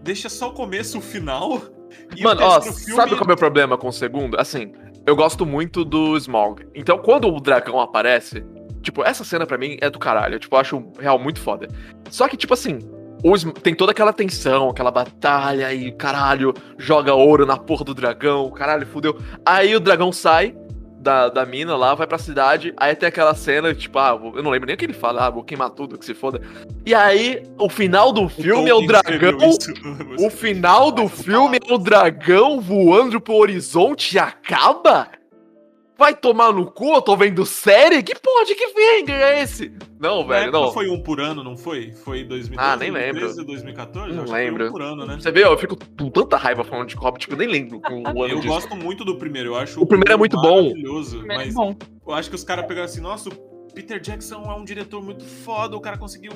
deixa 0.03 0.29
só 0.29 0.50
o 0.50 0.53
começo, 0.53 0.98
o 0.98 1.01
final. 1.01 1.62
E 2.15 2.21
Mano, 2.21 2.41
o 2.41 2.43
ó, 2.45 2.62
filme- 2.62 2.77
sabe 2.95 3.09
qual 3.15 3.21
é 3.21 3.24
o 3.24 3.27
meu 3.27 3.36
problema 3.36 3.75
com 3.75 3.88
o 3.88 3.91
segundo? 3.91 4.39
Assim, 4.39 4.71
eu 5.07 5.15
gosto 5.15 5.43
muito 5.43 5.83
do 5.83 6.15
Smaug. 6.17 6.63
Então, 6.75 7.00
quando 7.00 7.27
o 7.27 7.39
dragão 7.41 7.79
aparece, 7.79 8.45
tipo, 8.83 9.03
essa 9.03 9.24
cena 9.24 9.43
pra 9.48 9.57
mim 9.57 9.75
é 9.81 9.89
do 9.89 9.98
caralho. 9.98 10.38
Tipo, 10.38 10.55
eu 10.55 10.59
acho 10.59 10.91
real 11.00 11.17
muito 11.17 11.39
foda. 11.39 11.67
Só 12.12 12.27
que, 12.27 12.38
tipo 12.38 12.53
assim, 12.53 12.77
o 13.23 13.35
Sm- 13.35 13.51
tem 13.51 13.73
toda 13.75 13.91
aquela 13.91 14.13
tensão, 14.13 14.69
aquela 14.69 14.91
batalha 14.91 15.73
e 15.73 15.91
caralho, 15.91 16.53
joga 16.77 17.13
ouro 17.13 17.45
na 17.45 17.57
porra 17.57 17.83
do 17.85 17.93
dragão, 17.93 18.49
caralho, 18.51 18.85
fudeu. 18.88 19.19
Aí 19.45 19.75
o 19.75 19.79
dragão 19.79 20.11
sai 20.11 20.55
da, 20.99 21.29
da 21.29 21.45
mina 21.45 21.75
lá, 21.77 21.95
vai 21.95 22.05
pra 22.05 22.17
cidade, 22.17 22.73
aí 22.75 22.93
tem 22.93 23.07
aquela 23.07 23.33
cena, 23.33 23.73
tipo, 23.73 23.97
ah, 23.97 24.19
eu 24.35 24.43
não 24.43 24.51
lembro 24.51 24.67
nem 24.67 24.75
o 24.75 24.77
que 24.77 24.85
ele 24.85 24.93
fala, 24.93 25.27
ah, 25.27 25.29
vou 25.29 25.43
queimar 25.43 25.69
tudo, 25.69 25.97
que 25.97 26.05
se 26.05 26.13
foda. 26.13 26.41
E 26.85 26.93
aí, 26.93 27.41
o 27.57 27.69
final 27.69 28.11
do 28.11 28.27
filme 28.27 28.69
é 28.69 28.73
o 28.73 28.85
dragão 28.85 29.39
o 30.19 30.29
final 30.29 30.91
do 30.91 31.07
filme 31.07 31.57
é 31.65 31.73
o 31.73 31.77
dragão 31.77 32.59
voando 32.59 33.19
pro 33.21 33.35
horizonte 33.35 34.15
e 34.15 34.19
acaba? 34.19 35.07
Vai 36.00 36.15
tomar 36.15 36.53
no 36.53 36.65
cu? 36.72 36.94
Eu 36.96 37.01
tô 37.01 37.18
vendo 37.18 37.46
série? 37.46 38.01
Que 38.01 38.15
porra 38.18 38.46
de 38.46 38.56
cliffhanger 38.56 39.15
é 39.22 39.41
esse? 39.44 39.70
Não, 40.00 40.22
Na 40.22 40.27
velho, 40.29 40.51
não. 40.53 40.72
foi 40.72 40.89
um 40.89 41.03
por 41.03 41.20
ano, 41.20 41.44
não 41.44 41.58
foi? 41.58 41.91
Foi 41.91 42.24
2012, 42.24 42.58
Ah, 42.58 42.77
nem 42.77 42.89
lembro. 42.89 43.20
2013, 43.20 43.46
2014? 43.46 44.08
Não 44.15 44.24
Acho 44.24 44.24
que 44.24 44.29
foi 44.32 44.46
lembro. 44.46 44.68
um 44.68 44.72
por 44.72 44.82
ano, 44.82 45.06
né? 45.06 45.18
Você 45.20 45.29
vê, 45.29 45.44
eu 45.44 45.58
fico 45.58 45.75
com 45.77 46.10
tanta 46.10 46.38
raiva 46.38 46.63
falando 46.63 46.88
de 46.88 46.96
Hobbit 46.96 47.27
que 47.27 47.34
eu 47.34 47.38
nem 47.38 47.50
lembro 47.50 47.82
com 47.82 48.01
o 48.01 48.24
ano 48.24 48.34
Eu 48.34 48.38
disso. 48.39 48.48
gosto 48.48 48.75
muito 48.77 49.03
do 49.03 49.18
primeiro, 49.18 49.50
eu 49.50 49.56
acho 49.58 49.82
O 49.82 49.86
primeiro 49.86 50.13
é 50.13 50.15
muito 50.18 50.38
bom. 50.41 50.62
maravilhoso, 50.63 51.18
Primeiro 51.18 51.41
é 51.41 51.46
mas 51.48 51.53
bom. 51.53 51.75
eu 52.08 52.13
acho 52.13 52.29
que 52.29 52.36
os 52.38 52.46
caras 52.46 52.65
pegaram 52.65 52.86
assim, 52.86 53.01
nossa, 53.01 53.27
o 53.27 53.34
Peter 53.75 54.00
Jackson 54.00 54.41
é 54.50 54.56
um 54.56 54.63
diretor 54.63 55.03
muito 55.03 55.25
foda, 55.25 55.75
o 55.75 55.82
cara 55.82 55.98
conseguiu. 55.98 56.32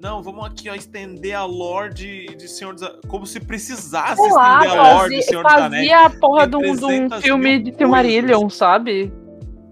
Não, 0.00 0.22
vamos 0.22 0.44
aqui, 0.46 0.68
ó, 0.68 0.74
estender 0.74 1.34
a 1.34 1.44
lore 1.44 1.92
de, 1.94 2.26
de 2.36 2.48
Senhor 2.48 2.74
dos 2.74 2.82
Anéis. 2.82 3.00
Como 3.08 3.26
se 3.26 3.40
precisasse 3.40 4.20
Sei 4.22 4.30
lá, 4.32 4.58
estender 4.64 4.78
a 4.78 4.92
lore 4.94 5.08
de 5.10 5.16
fazia, 5.16 5.22
Senhor 5.22 5.42
dos 5.44 5.52
Anéis. 5.52 5.90
fazia 5.90 6.06
a 6.06 6.10
porra 6.10 6.46
de 6.46 6.56
um, 6.56 6.60
de 6.60 6.68
um 6.68 6.74
300 7.08 7.22
filme 7.22 7.58
de 7.62 7.74
Silmarillion, 7.76 8.48
sabe? 8.50 9.12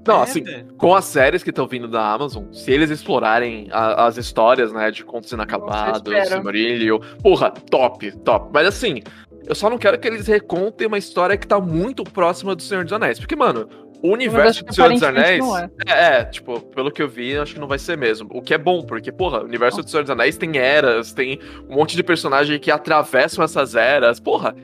Não, 0.06 0.20
É, 0.20 0.22
assim, 0.22 0.42
velho. 0.42 0.66
com 0.76 0.94
as 0.94 1.04
séries 1.06 1.42
que 1.42 1.48
estão 1.50 1.66
vindo 1.66 1.88
da 1.88 2.06
Amazon, 2.12 2.44
se 2.52 2.70
eles 2.70 2.90
explorarem 2.90 3.68
a- 3.72 4.06
as 4.06 4.16
histórias, 4.18 4.70
né, 4.72 4.90
de 4.90 5.02
contos 5.04 5.30
inacabados. 5.32 6.02
Silmarillion, 6.28 6.98
porra, 7.22 7.50
top, 7.50 8.10
top. 8.18 8.50
Mas 8.52 8.66
assim, 8.66 9.02
eu 9.46 9.54
só 9.54 9.70
não 9.70 9.78
quero 9.78 9.98
que 9.98 10.06
eles 10.06 10.26
recontem 10.26 10.86
uma 10.86 10.98
história 10.98 11.36
que 11.38 11.46
tá 11.46 11.58
muito 11.60 12.04
próxima 12.04 12.54
do 12.54 12.62
Senhor 12.62 12.84
dos 12.84 12.92
Anéis. 12.92 13.18
Porque, 13.18 13.34
mano, 13.36 13.66
o 14.06 14.12
universo 14.12 14.64
do 14.64 14.74
Senhor 14.74 14.90
dos 14.90 15.02
Anéis. 15.02 15.44
é. 15.86 15.92
É, 15.92 16.20
é, 16.20 16.24
tipo, 16.24 16.60
pelo 16.60 16.90
que 16.90 17.02
eu 17.02 17.08
vi, 17.08 17.36
acho 17.38 17.54
que 17.54 17.60
não 17.60 17.68
vai 17.68 17.78
ser 17.78 17.96
mesmo. 17.96 18.28
O 18.32 18.42
que 18.42 18.52
é 18.54 18.58
bom, 18.58 18.82
porque, 18.82 19.10
porra, 19.10 19.40
o 19.40 19.44
universo 19.44 19.82
do 19.82 19.88
Senhor 19.90 20.02
dos 20.02 20.10
Anéis 20.10 20.36
tem 20.36 20.56
eras, 20.58 21.12
tem 21.12 21.38
um 21.68 21.74
monte 21.76 21.96
de 21.96 22.02
personagens 22.02 22.58
que 22.60 22.70
atravessam 22.70 23.42
essas 23.44 23.74
eras. 23.74 24.20
Porra, 24.20 24.54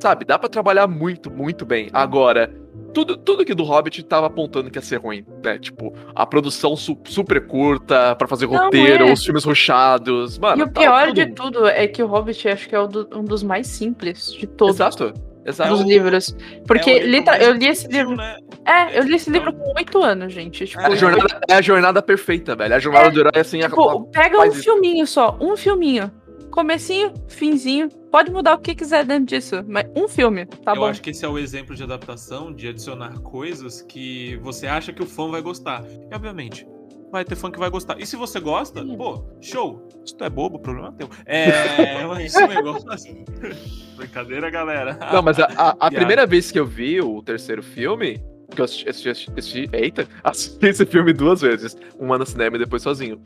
sabe, 0.00 0.24
dá 0.24 0.38
pra 0.38 0.48
trabalhar 0.48 0.86
muito, 0.86 1.30
muito 1.30 1.64
bem. 1.64 1.88
Agora, 1.92 2.52
tudo, 2.92 3.16
tudo 3.16 3.44
que 3.44 3.54
do 3.54 3.62
Hobbit 3.62 4.02
tava 4.02 4.26
apontando 4.26 4.68
que 4.70 4.76
ia 4.76 4.82
ser 4.82 4.96
ruim, 4.96 5.24
né? 5.44 5.58
Tipo, 5.58 5.94
a 6.14 6.26
produção 6.26 6.74
su- 6.76 6.98
super 7.04 7.46
curta 7.46 8.14
pra 8.16 8.26
fazer 8.26 8.46
Não, 8.48 8.64
roteiro, 8.64 9.06
é. 9.08 9.12
os 9.12 9.24
filmes 9.24 9.44
rushados. 9.44 10.38
Mano, 10.38 10.60
e 10.60 10.64
o 10.64 10.68
tá 10.68 10.80
pior 10.80 11.06
tudo- 11.08 11.14
de 11.14 11.26
tudo 11.32 11.66
é 11.68 11.86
que 11.86 12.02
o 12.02 12.06
Hobbit 12.06 12.48
acho 12.48 12.68
que 12.68 12.74
é 12.74 12.86
do- 12.86 13.08
um 13.14 13.24
dos 13.24 13.42
mais 13.44 13.66
simples 13.68 14.32
de 14.32 14.46
todos 14.46 14.74
Exato, 14.76 15.14
exato. 15.44 15.72
os 15.74 15.80
É 15.80 15.84
o- 15.84 15.86
livros. 15.86 16.36
Porque 16.66 16.90
É 16.90 17.06
literal, 17.06 17.40
eu 17.40 17.52
li 17.54 17.66
esse 17.68 17.86
livro. 17.88 18.16
né? 18.16 18.36
É, 18.66 18.98
eu 18.98 19.04
li 19.04 19.14
esse 19.16 19.30
livro 19.30 19.52
com 19.52 19.72
oito 19.76 20.02
anos, 20.02 20.32
gente. 20.32 20.66
Tipo, 20.66 20.80
É 20.82 20.86
a, 20.86 20.94
jornada, 20.94 21.40
é 21.48 21.54
a 21.54 21.62
jornada 21.62 22.02
perfeita, 22.02 22.54
velho. 22.54 22.74
A 22.74 22.78
jornada 22.78 23.10
do 23.10 23.20
herói 23.20 23.32
é 23.34 23.40
assim. 23.40 23.58
tipo, 23.60 23.88
a- 23.88 24.04
pega 24.06 24.38
um 24.40 24.44
isso. 24.44 24.62
filminho 24.62 25.06
só, 25.06 25.36
um 25.40 25.56
filminho. 25.56 26.10
Comecinho, 26.50 27.12
finzinho. 27.28 27.88
Pode 28.10 28.30
mudar 28.32 28.54
o 28.54 28.58
que 28.58 28.74
quiser 28.74 29.04
dentro 29.04 29.26
disso, 29.26 29.64
mas 29.68 29.86
um 29.96 30.08
filme, 30.08 30.44
tá 30.46 30.72
eu 30.72 30.80
bom. 30.80 30.86
acho 30.86 31.00
que 31.00 31.10
esse 31.10 31.24
é 31.24 31.28
o 31.28 31.38
exemplo 31.38 31.76
de 31.76 31.84
adaptação, 31.84 32.52
de 32.52 32.66
adicionar 32.66 33.20
coisas 33.20 33.82
que 33.82 34.36
você 34.42 34.66
acha 34.66 34.92
que 34.92 35.00
o 35.00 35.06
fã 35.06 35.30
vai 35.30 35.40
gostar. 35.40 35.84
E, 36.10 36.12
obviamente, 36.14 36.66
vai 37.10 37.24
ter 37.24 37.34
fã 37.34 37.50
que 37.50 37.58
vai 37.58 37.68
gostar. 37.70 38.00
E 38.00 38.06
se 38.06 38.16
você 38.16 38.38
gosta, 38.40 38.82
Sim. 38.82 38.96
pô, 38.96 39.24
show. 39.40 39.88
Se 40.04 40.16
tu 40.16 40.24
é 40.24 40.30
bobo, 40.30 40.56
o 40.56 40.60
problema 40.60 40.88
é 40.88 40.92
teu. 40.92 41.10
É, 41.26 42.04
mas 42.06 42.24
esse 42.36 42.46
negócio... 42.46 43.24
Brincadeira, 43.96 44.50
galera. 44.50 44.98
Não, 45.12 45.22
mas 45.22 45.38
a, 45.38 45.46
a- 45.56 45.76
a 45.78 45.90
primeira 45.92 46.26
vez 46.26 46.50
que 46.50 46.58
eu 46.58 46.66
vi 46.66 47.00
o 47.00 47.22
terceiro 47.22 47.62
filme, 47.62 48.22
que 48.54 48.60
eu 48.60 48.64
assisti, 48.64 48.88
assisti, 48.88 49.08
assisti- 49.10 49.32
assisti- 49.38 49.70
eita, 49.72 50.08
assisti 50.24 50.66
esse 50.66 50.86
filme 50.86 51.12
duas 51.12 51.40
vezes, 51.40 51.76
uma 51.98 52.16
no 52.18 52.24
cinema 52.26 52.56
e 52.56 52.60
depois 52.60 52.82
sozinho. 52.82 53.20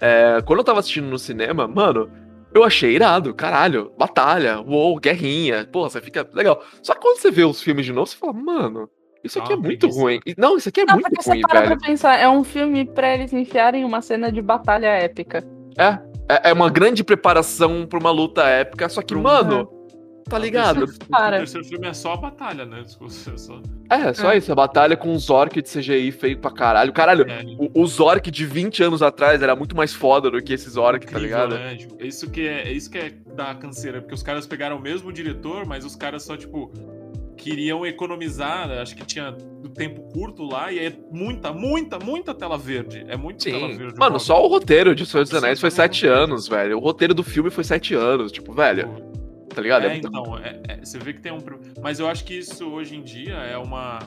É, 0.00 0.40
quando 0.44 0.60
eu 0.60 0.64
tava 0.64 0.80
assistindo 0.80 1.06
no 1.08 1.18
cinema, 1.18 1.66
mano, 1.68 2.10
eu 2.54 2.62
achei 2.64 2.94
irado, 2.94 3.34
caralho, 3.34 3.92
batalha, 3.98 4.60
uou, 4.60 4.98
guerrinha, 4.98 5.66
porra, 5.70 5.90
você 5.90 6.00
fica 6.00 6.28
legal. 6.32 6.62
Só 6.82 6.94
que 6.94 7.00
quando 7.00 7.18
você 7.18 7.30
vê 7.30 7.44
os 7.44 7.60
filmes 7.62 7.84
de 7.84 7.92
novo, 7.92 8.06
você 8.06 8.16
fala, 8.16 8.32
mano, 8.32 8.88
isso 9.24 9.38
aqui 9.38 9.52
Ah, 9.52 9.54
é 9.54 9.56
muito 9.58 9.78
preguiça. 9.80 10.00
ruim. 10.00 10.20
E- 10.26 10.34
Não, 10.38 10.56
isso 10.56 10.68
aqui 10.68 10.80
é 10.82 10.84
Não, 10.84 10.94
muito 10.94 11.10
você 11.22 11.30
ruim, 11.30 11.40
para 11.40 11.60
velho. 11.62 11.78
pra 11.78 11.88
pensar, 11.88 12.18
é 12.18 12.28
um 12.28 12.44
filme 12.44 12.84
pra 12.84 13.14
eles 13.14 13.32
enfiarem 13.32 13.84
uma 13.84 14.00
cena 14.02 14.30
de 14.30 14.40
batalha 14.42 14.86
épica. 14.88 15.42
É, 15.78 15.98
é, 16.28 16.50
é 16.50 16.52
uma 16.52 16.70
grande 16.70 17.02
preparação 17.02 17.86
pra 17.86 17.98
uma 17.98 18.10
luta 18.10 18.42
épica, 18.44 18.88
só 18.88 19.02
que, 19.02 19.14
mano, 19.14 19.68
tá 20.28 20.38
ligado? 20.38 20.86
Para. 21.10 21.36
O 21.36 21.38
terceiro 21.40 21.66
filme 21.66 21.86
é 21.88 21.92
só 21.92 22.12
a 22.14 22.16
batalha, 22.16 22.64
né? 22.64 22.82
Você 23.00 23.36
só... 23.38 23.60
É, 23.90 24.12
só 24.14 24.32
É. 24.32 24.38
isso, 24.38 24.50
a 24.50 24.54
batalha 24.54 24.96
com 24.96 25.12
os 25.12 25.28
orc 25.28 25.60
de 25.60 25.68
CGI 25.68 26.10
feio 26.12 26.38
pra 26.38 26.50
caralho. 26.50 26.92
Caralho, 26.92 27.26
É, 27.30 27.42
O, 27.58 27.82
o 27.82 27.86
Zork 27.86 28.30
de 28.30 28.46
20 28.46 28.82
anos 28.82 29.02
atrás 29.02 29.42
era 29.42 29.54
muito 29.54 29.76
mais 29.76 29.92
foda 29.92 30.30
do 30.30 30.42
que 30.42 30.54
esse 30.54 30.70
Zork, 30.70 31.04
tá 31.06 31.12
incrível, 31.12 31.46
ligado? 31.46 31.54
né? 31.58 31.76
Tipo, 31.76 32.02
Isso 32.02 32.30
que 32.30 32.46
é, 32.48 32.68
é 32.68 32.72
isso 32.72 32.90
que 32.90 32.98
é 32.98 33.12
da 33.34 33.54
canseira, 33.54 34.00
porque 34.00 34.14
os 34.14 34.22
caras 34.22 34.46
pegaram 34.46 34.76
o 34.76 34.80
mesmo 34.80 35.12
diretor, 35.12 35.66
mas 35.66 35.84
os 35.84 35.94
caras 35.94 36.22
só, 36.22 36.36
tipo, 36.36 36.72
queriam 37.36 37.84
economizar, 37.86 38.70
acho 38.70 38.94
que 38.96 39.04
tinha 39.04 39.30
do 39.32 39.68
tempo 39.68 40.02
curto 40.12 40.42
lá, 40.44 40.72
e 40.72 40.78
é 40.78 40.92
muita, 41.10 41.52
muita, 41.52 41.98
muita 41.98 42.34
tela 42.34 42.56
verde. 42.56 43.04
É 43.08 43.16
muito 43.16 43.44
tela 43.44 43.68
Sim. 43.70 43.76
verde. 43.76 43.94
Mano, 43.98 44.18
só 44.20 44.42
o 44.44 44.48
roteiro 44.48 44.94
de 44.94 45.04
Senhor 45.06 45.24
dos 45.24 45.34
Anéis 45.34 45.60
foi 45.60 45.70
só 45.70 45.74
o 45.74 45.76
7 45.84 46.06
roteiro. 46.06 46.22
anos, 46.24 46.48
velho. 46.48 46.76
O 46.76 46.80
roteiro 46.80 47.14
do 47.14 47.22
filme 47.22 47.50
foi 47.50 47.64
7 47.64 47.94
anos. 47.94 48.30
Tipo, 48.32 48.52
velho, 48.52 48.88
tá 49.54 49.60
ligado? 49.60 49.84
É, 49.86 49.90
muito- 49.90 50.08
então, 50.08 50.38
é- 50.38 50.60
é, 50.68 50.76
você 50.84 50.98
vê 50.98 51.12
que 51.12 51.20
tem 51.20 51.32
um. 51.32 51.38
Mas 51.82 51.98
eu 52.00 52.08
acho 52.08 52.24
que 52.24 52.34
isso 52.38 52.66
hoje 52.70 52.96
em 52.96 53.02
dia 53.02 53.34
é 53.34 53.58
uma. 53.58 53.98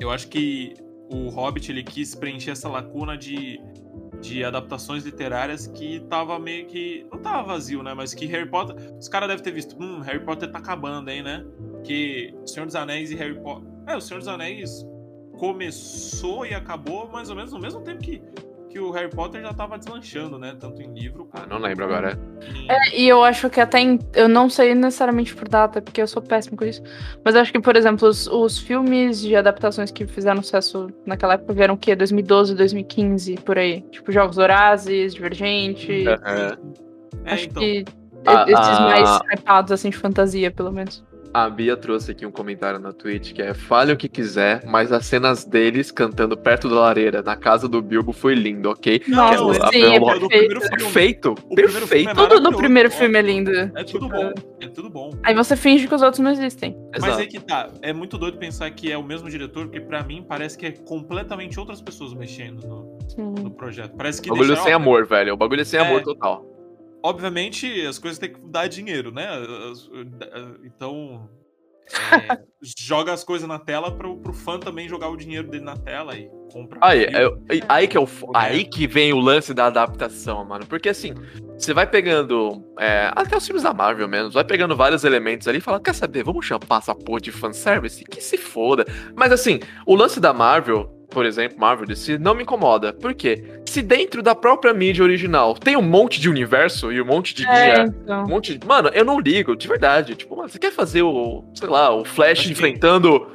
Eu 0.00 0.10
acho 0.10 0.28
que 0.28 0.74
o 1.12 1.28
Hobbit 1.28 1.70
ele 1.72 1.82
quis 1.82 2.14
preencher 2.14 2.52
essa 2.52 2.68
lacuna 2.68 3.16
de, 3.16 3.60
de 4.20 4.44
adaptações 4.44 5.04
literárias 5.04 5.66
que 5.66 6.00
tava 6.08 6.38
meio 6.38 6.66
que. 6.66 7.06
Não 7.10 7.18
tava 7.18 7.42
vazio, 7.42 7.82
né? 7.82 7.94
Mas 7.94 8.14
que 8.14 8.26
Harry 8.26 8.48
Potter. 8.48 8.76
Os 8.98 9.08
caras 9.08 9.28
devem 9.28 9.42
ter 9.42 9.52
visto. 9.52 9.76
Hum, 9.80 10.00
Harry 10.00 10.24
Potter 10.24 10.50
tá 10.50 10.58
acabando, 10.58 11.08
hein, 11.10 11.22
né? 11.22 11.44
Que 11.82 12.34
Senhor 12.44 12.66
dos 12.66 12.74
Anéis 12.74 13.10
e 13.10 13.14
Harry 13.14 13.40
Potter. 13.40 13.68
É, 13.86 13.96
o 13.96 14.00
Senhor 14.00 14.18
dos 14.18 14.28
Anéis 14.28 14.86
começou 15.38 16.44
e 16.44 16.54
acabou 16.54 17.08
mais 17.08 17.30
ou 17.30 17.36
menos 17.36 17.52
no 17.52 17.58
mesmo 17.58 17.80
tempo 17.80 18.02
que, 18.02 18.22
que 18.70 18.78
o 18.78 18.90
Harry 18.92 19.10
Potter 19.10 19.42
já 19.42 19.52
tava 19.52 19.76
deslanchando, 19.76 20.38
né? 20.38 20.56
Tanto 20.58 20.80
em 20.80 20.92
livro 20.94 21.28
Ah, 21.32 21.44
não 21.48 21.58
lembro 21.58 21.84
agora. 21.84 22.16
em- 22.54 22.70
É, 22.70 22.96
e 23.00 23.08
eu 23.08 23.22
acho 23.24 23.50
que 23.50 23.60
até. 23.60 23.80
em- 23.80 23.98
eu 24.14 24.28
não 24.28 24.48
sei 24.48 24.74
necessariamente 24.74 25.34
por 25.34 25.48
data, 25.48 25.82
porque 25.82 26.00
eu 26.00 26.06
sou 26.06 26.22
péssimo 26.22 26.56
com 26.56 26.64
isso. 26.64 26.80
Mas 27.24 27.34
eu 27.34 27.40
acho 27.40 27.52
que, 27.52 27.60
por 27.60 27.76
exemplo, 27.76 28.06
os, 28.08 28.26
os 28.28 28.58
filmes 28.58 29.20
de 29.20 29.34
adaptações 29.34 29.90
que 29.90 30.06
fizeram 30.06 30.42
sucesso 30.42 30.88
naquela 31.04 31.34
época 31.34 31.52
vieram 31.52 31.74
o 31.74 31.78
quê? 31.78 31.96
2012, 31.96 32.54
2015, 32.54 33.34
por 33.44 33.58
aí. 33.58 33.82
Tipo, 33.90 34.12
Jogos 34.12 34.38
Horazes, 34.38 35.12
Divergente. 35.14 36.06
É, 36.08 36.56
É, 37.24 37.32
acho 37.34 37.46
então. 37.46 37.62
que 37.62 37.84
A- 38.26 38.44
esses 38.48 38.78
a- 38.78 38.80
mais 38.82 39.18
hypados, 39.34 39.72
assim, 39.72 39.90
de 39.90 39.96
fantasia, 39.96 40.50
pelo 40.50 40.70
menos. 40.70 41.04
A 41.32 41.48
Bia 41.48 41.76
trouxe 41.76 42.10
aqui 42.10 42.26
um 42.26 42.30
comentário 42.30 42.78
na 42.80 42.92
Twitch 42.92 43.32
que 43.32 43.40
é: 43.40 43.54
fale 43.54 43.92
o 43.92 43.96
que 43.96 44.08
quiser, 44.08 44.64
mas 44.66 44.90
as 44.90 45.06
cenas 45.06 45.44
deles 45.44 45.90
cantando 45.92 46.36
perto 46.36 46.68
da 46.68 46.74
lareira 46.80 47.22
na 47.22 47.36
casa 47.36 47.68
do 47.68 47.80
Bilbo 47.80 48.12
foi 48.12 48.34
lindo, 48.34 48.68
ok? 48.70 49.02
Nossa, 49.06 49.36
não, 49.40 49.54
sim, 49.70 49.82
é 49.82 49.94
é 49.96 50.00
do 50.00 50.28
perfeito. 50.28 50.60
Perfeito, 50.70 51.34
O 51.48 51.54
perfeito. 51.54 52.08
é 52.10 52.14
Tudo 52.14 52.16
no 52.22 52.26
maravilhoso, 52.30 52.56
primeiro 52.58 52.90
filme 52.90 53.18
é 53.18 53.22
lindo. 53.22 53.50
É 53.52 53.84
tudo 53.84 54.08
bom. 54.08 54.32
É 54.60 54.68
tudo 54.68 54.90
bom. 54.90 55.10
Aí 55.22 55.34
você 55.34 55.54
finge 55.56 55.86
que 55.86 55.94
os 55.94 56.02
outros 56.02 56.18
não 56.18 56.30
existem. 56.32 56.76
Mas 56.92 57.04
Exato. 57.04 57.20
aí 57.20 57.26
que 57.28 57.38
tá. 57.40 57.68
É 57.80 57.92
muito 57.92 58.18
doido 58.18 58.36
pensar 58.38 58.68
que 58.72 58.90
é 58.90 58.98
o 58.98 59.02
mesmo 59.02 59.30
diretor, 59.30 59.66
porque 59.66 59.80
pra 59.80 60.02
mim 60.02 60.24
parece 60.28 60.58
que 60.58 60.66
é 60.66 60.72
completamente 60.72 61.60
outras 61.60 61.80
pessoas 61.80 62.12
mexendo 62.12 62.66
no, 63.16 63.32
no 63.42 63.50
projeto. 63.52 63.94
Parece 63.96 64.20
que 64.20 64.28
O 64.28 64.32
bagulho 64.32 64.48
deixaram- 64.48 64.64
sem 64.66 64.72
amor, 64.74 65.06
velho. 65.06 65.34
O 65.34 65.36
bagulho 65.36 65.60
é 65.60 65.64
sem 65.64 65.78
É. 65.78 65.86
amor 65.86 66.02
total. 66.02 66.44
Obviamente, 67.02 67.86
as 67.86 67.98
coisas 67.98 68.18
têm 68.18 68.32
que 68.32 68.40
dar 68.44 68.68
dinheiro, 68.68 69.10
né? 69.10 69.28
As- 69.70 69.88
Então. 70.64 71.28
é, 72.30 72.38
joga 72.62 73.12
as 73.12 73.24
coisas 73.24 73.48
na 73.48 73.58
tela 73.58 73.90
pro, 73.90 74.16
pro 74.18 74.32
fã 74.32 74.60
também 74.60 74.88
jogar 74.88 75.08
o 75.08 75.16
dinheiro 75.16 75.48
dele 75.48 75.64
na 75.64 75.76
tela 75.76 76.16
e 76.16 76.28
compra. 76.52 76.78
Aí, 76.80 77.00
filme. 77.10 77.18
é- 77.50 77.56
é- 77.58 77.62
aí 77.68 77.88
que 77.88 77.96
é 77.96 78.00
o, 78.00 78.06
aí 78.32 78.64
que 78.64 78.86
vem 78.86 79.12
o 79.12 79.18
lance 79.18 79.52
da 79.52 79.66
adaptação, 79.66 80.44
mano. 80.44 80.64
Porque 80.66 80.88
assim, 80.88 81.14
você 81.58 81.74
vai 81.74 81.88
pegando. 81.88 82.64
é, 82.78 83.10
até 83.16 83.36
os 83.36 83.44
filmes 83.44 83.64
da 83.64 83.74
Marvel 83.74 84.06
mesmo, 84.06 84.30
vai 84.30 84.44
pegando 84.44 84.76
vários 84.76 85.02
elementos 85.02 85.48
ali 85.48 85.58
e 85.58 85.60
fala: 85.60 85.80
quer 85.80 85.94
saber, 85.94 86.22
vamos 86.22 86.46
chamar 86.46 86.78
essa 86.78 86.94
porra 86.94 87.20
de 87.20 87.32
fanservice? 87.32 88.04
Que 88.04 88.20
se 88.20 88.38
foda. 88.38 88.84
Mas 89.16 89.32
assim, 89.32 89.58
o 89.84 89.96
lance 89.96 90.20
da 90.20 90.32
Marvel. 90.32 90.96
Por 91.10 91.26
exemplo, 91.26 91.58
Marvel 91.58 91.86
DC, 91.86 92.18
não 92.18 92.34
me 92.34 92.42
incomoda. 92.44 92.92
Por 92.92 93.12
quê? 93.14 93.42
Se 93.66 93.82
dentro 93.82 94.22
da 94.22 94.34
própria 94.34 94.72
mídia 94.72 95.02
original 95.02 95.54
tem 95.54 95.76
um 95.76 95.82
monte 95.82 96.20
de 96.20 96.28
universo 96.30 96.92
e 96.92 97.00
um 97.02 97.04
monte 97.04 97.34
de 97.34 97.44
É, 97.46 97.74
guia 97.74 97.84
então. 97.86 98.24
Um 98.24 98.28
monte 98.28 98.56
de... 98.56 98.66
Mano, 98.66 98.88
eu 98.94 99.04
não 99.04 99.18
ligo, 99.18 99.56
de 99.56 99.66
verdade. 99.66 100.14
Tipo, 100.14 100.36
mano, 100.36 100.48
você 100.48 100.58
quer 100.58 100.70
fazer 100.72 101.02
o, 101.02 101.44
sei 101.54 101.68
lá, 101.68 101.92
o 101.94 102.04
Flash 102.04 102.30
Acho 102.38 102.42
que- 102.44 102.52
enfrentando 102.52 103.26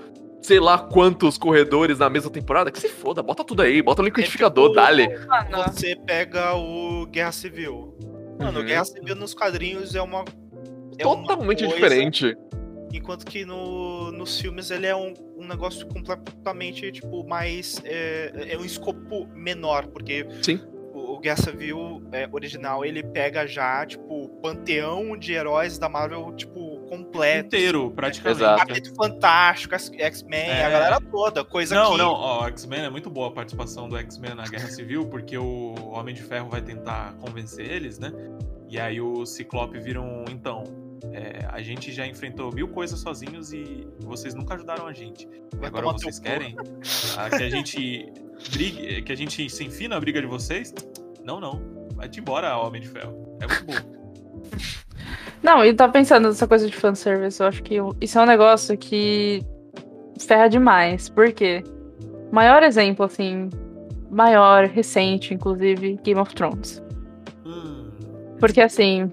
sei 0.41 0.59
lá 0.59 0.77
quantos 0.77 1.37
corredores 1.39 1.97
na 1.99 2.09
mesma 2.09 2.29
temporada? 2.29 2.71
Que 2.71 2.79
se 2.79 2.87
foda, 2.87 3.21
bota 3.23 3.43
tudo 3.43 3.61
aí, 3.63 3.81
bota 3.81 4.01
o 4.01 4.05
liquidificador, 4.05 4.69
tipo- 4.69 4.75
dale. 4.75 5.07
Mano, 5.27 5.63
Você 5.73 5.95
pega 6.05 6.53
o 6.55 7.05
Guerra 7.07 7.31
Civil. 7.31 7.97
Mano, 8.39 8.59
Uhum. 8.59 8.65
Guerra 8.65 8.85
Civil 8.85 9.15
nos 9.15 9.33
quadrinhos 9.33 9.95
é 9.95 10.01
uma. 10.01 10.23
é 10.99 11.05
uma 11.05 11.17
Totalmente 11.27 11.63
coisa, 11.65 11.73
diferente. 11.75 12.37
Enquanto 12.97 13.25
que 13.25 13.45
no, 13.45 14.11
nos 14.11 14.39
filmes 14.39 14.71
ele 14.71 14.87
é 14.87 14.95
um, 14.95 15.13
um 15.37 15.47
negócio 15.47 15.85
completamente, 15.87 16.91
tipo, 16.91 17.25
mais. 17.27 17.81
É, 17.83 18.53
é 18.53 18.57
um 18.57 18.65
escopo 18.65 19.27
menor, 19.33 19.87
porque 19.87 20.25
Sim. 20.41 20.59
o, 20.93 21.13
o 21.13 21.19
Guerra 21.19 21.37
Civil 21.37 22.01
é, 22.11 22.27
original 22.31 22.83
ele 22.85 23.03
pega 23.03 23.45
já, 23.47 23.85
tipo, 23.85 24.25
o 24.25 24.29
panteão 24.41 25.17
de 25.17 25.33
heróis 25.33 25.77
da 25.77 25.87
Marvel, 25.89 26.33
tipo, 26.35 26.79
completo. 26.89 27.47
inteiro, 27.47 27.91
praticamente. 27.91 28.41
Exato. 28.41 28.59
Quarteto 28.67 28.95
Fantástico, 28.95 29.73
X- 29.75 29.91
X-Men, 29.97 30.49
É. 30.49 30.65
a 30.65 30.69
galera 30.69 31.01
toda, 31.01 31.43
coisa 31.43 31.73
Não, 31.75 31.91
que. 31.93 31.97
não, 31.97 32.11
ó, 32.11 32.43
o 32.43 32.47
X-Men 32.47 32.85
é 32.85 32.89
muito 32.89 33.09
boa 33.09 33.27
a 33.29 33.31
participação 33.31 33.89
do 33.89 33.97
X-Men 33.97 34.35
na 34.35 34.43
Guerra 34.47 34.67
Civil, 34.69 35.07
porque 35.07 35.37
o 35.37 35.73
Homem 35.91 36.13
de 36.13 36.21
Ferro 36.21 36.49
vai 36.49 36.61
tentar 36.61 37.13
convencer 37.19 37.69
eles, 37.69 37.97
né? 37.99 38.11
E 38.69 38.79
aí 38.79 38.99
o 39.01 39.25
Ciclope 39.25 39.79
vira 39.79 39.99
um. 40.01 40.25
Então, 40.29 40.63
é, 41.15 41.47
a 41.49 41.61
gente 41.61 41.93
já 41.93 42.05
enfrentou 42.05 42.53
mil 42.53 42.67
coisas 42.67 42.99
sozinhos 42.99 43.53
e 43.53 43.87
vocês 44.01 44.35
nunca 44.35 44.55
ajudaram 44.55 44.85
a 44.85 44.91
gente. 44.91 45.25
Vai 45.55 45.69
Agora 45.69 45.93
vocês 45.93 46.19
querem 46.19 46.57
ah, 47.17 47.29
que 47.29 47.41
a 47.41 47.49
gente 47.49 48.11
brigue, 48.51 49.01
que 49.01 49.11
a 49.13 49.15
gente 49.15 49.49
se 49.49 49.63
enfie 49.63 49.87
na 49.87 49.97
briga 49.97 50.19
de 50.19 50.27
vocês? 50.27 50.73
Não, 51.23 51.39
não. 51.39 51.61
Vai-te 51.95 52.19
embora, 52.19 52.57
Homem 52.57 52.81
de 52.81 52.89
Ferro. 52.89 53.37
É 53.41 53.47
muito 53.47 53.65
bom. 53.65 53.95
Não, 55.41 55.63
e 55.63 55.73
tá 55.73 55.87
pensando 55.87 56.27
nessa 56.27 56.45
coisa 56.47 56.67
de 56.67 56.75
fanservice, 56.75 57.39
eu 57.39 57.47
acho 57.47 57.63
que 57.63 57.75
isso 58.01 58.19
é 58.19 58.21
um 58.21 58.25
negócio 58.25 58.77
que 58.77 59.41
ferra 60.19 60.49
demais. 60.49 61.07
Por 61.07 61.31
quê? 61.31 61.63
Maior 62.29 62.61
exemplo, 62.61 63.05
assim, 63.05 63.49
maior, 64.11 64.65
recente, 64.65 65.33
inclusive, 65.33 65.97
Game 66.03 66.19
of 66.19 66.35
Thrones. 66.35 66.83
Hum, 67.45 67.89
Porque 68.39 68.59
assim, 68.59 69.11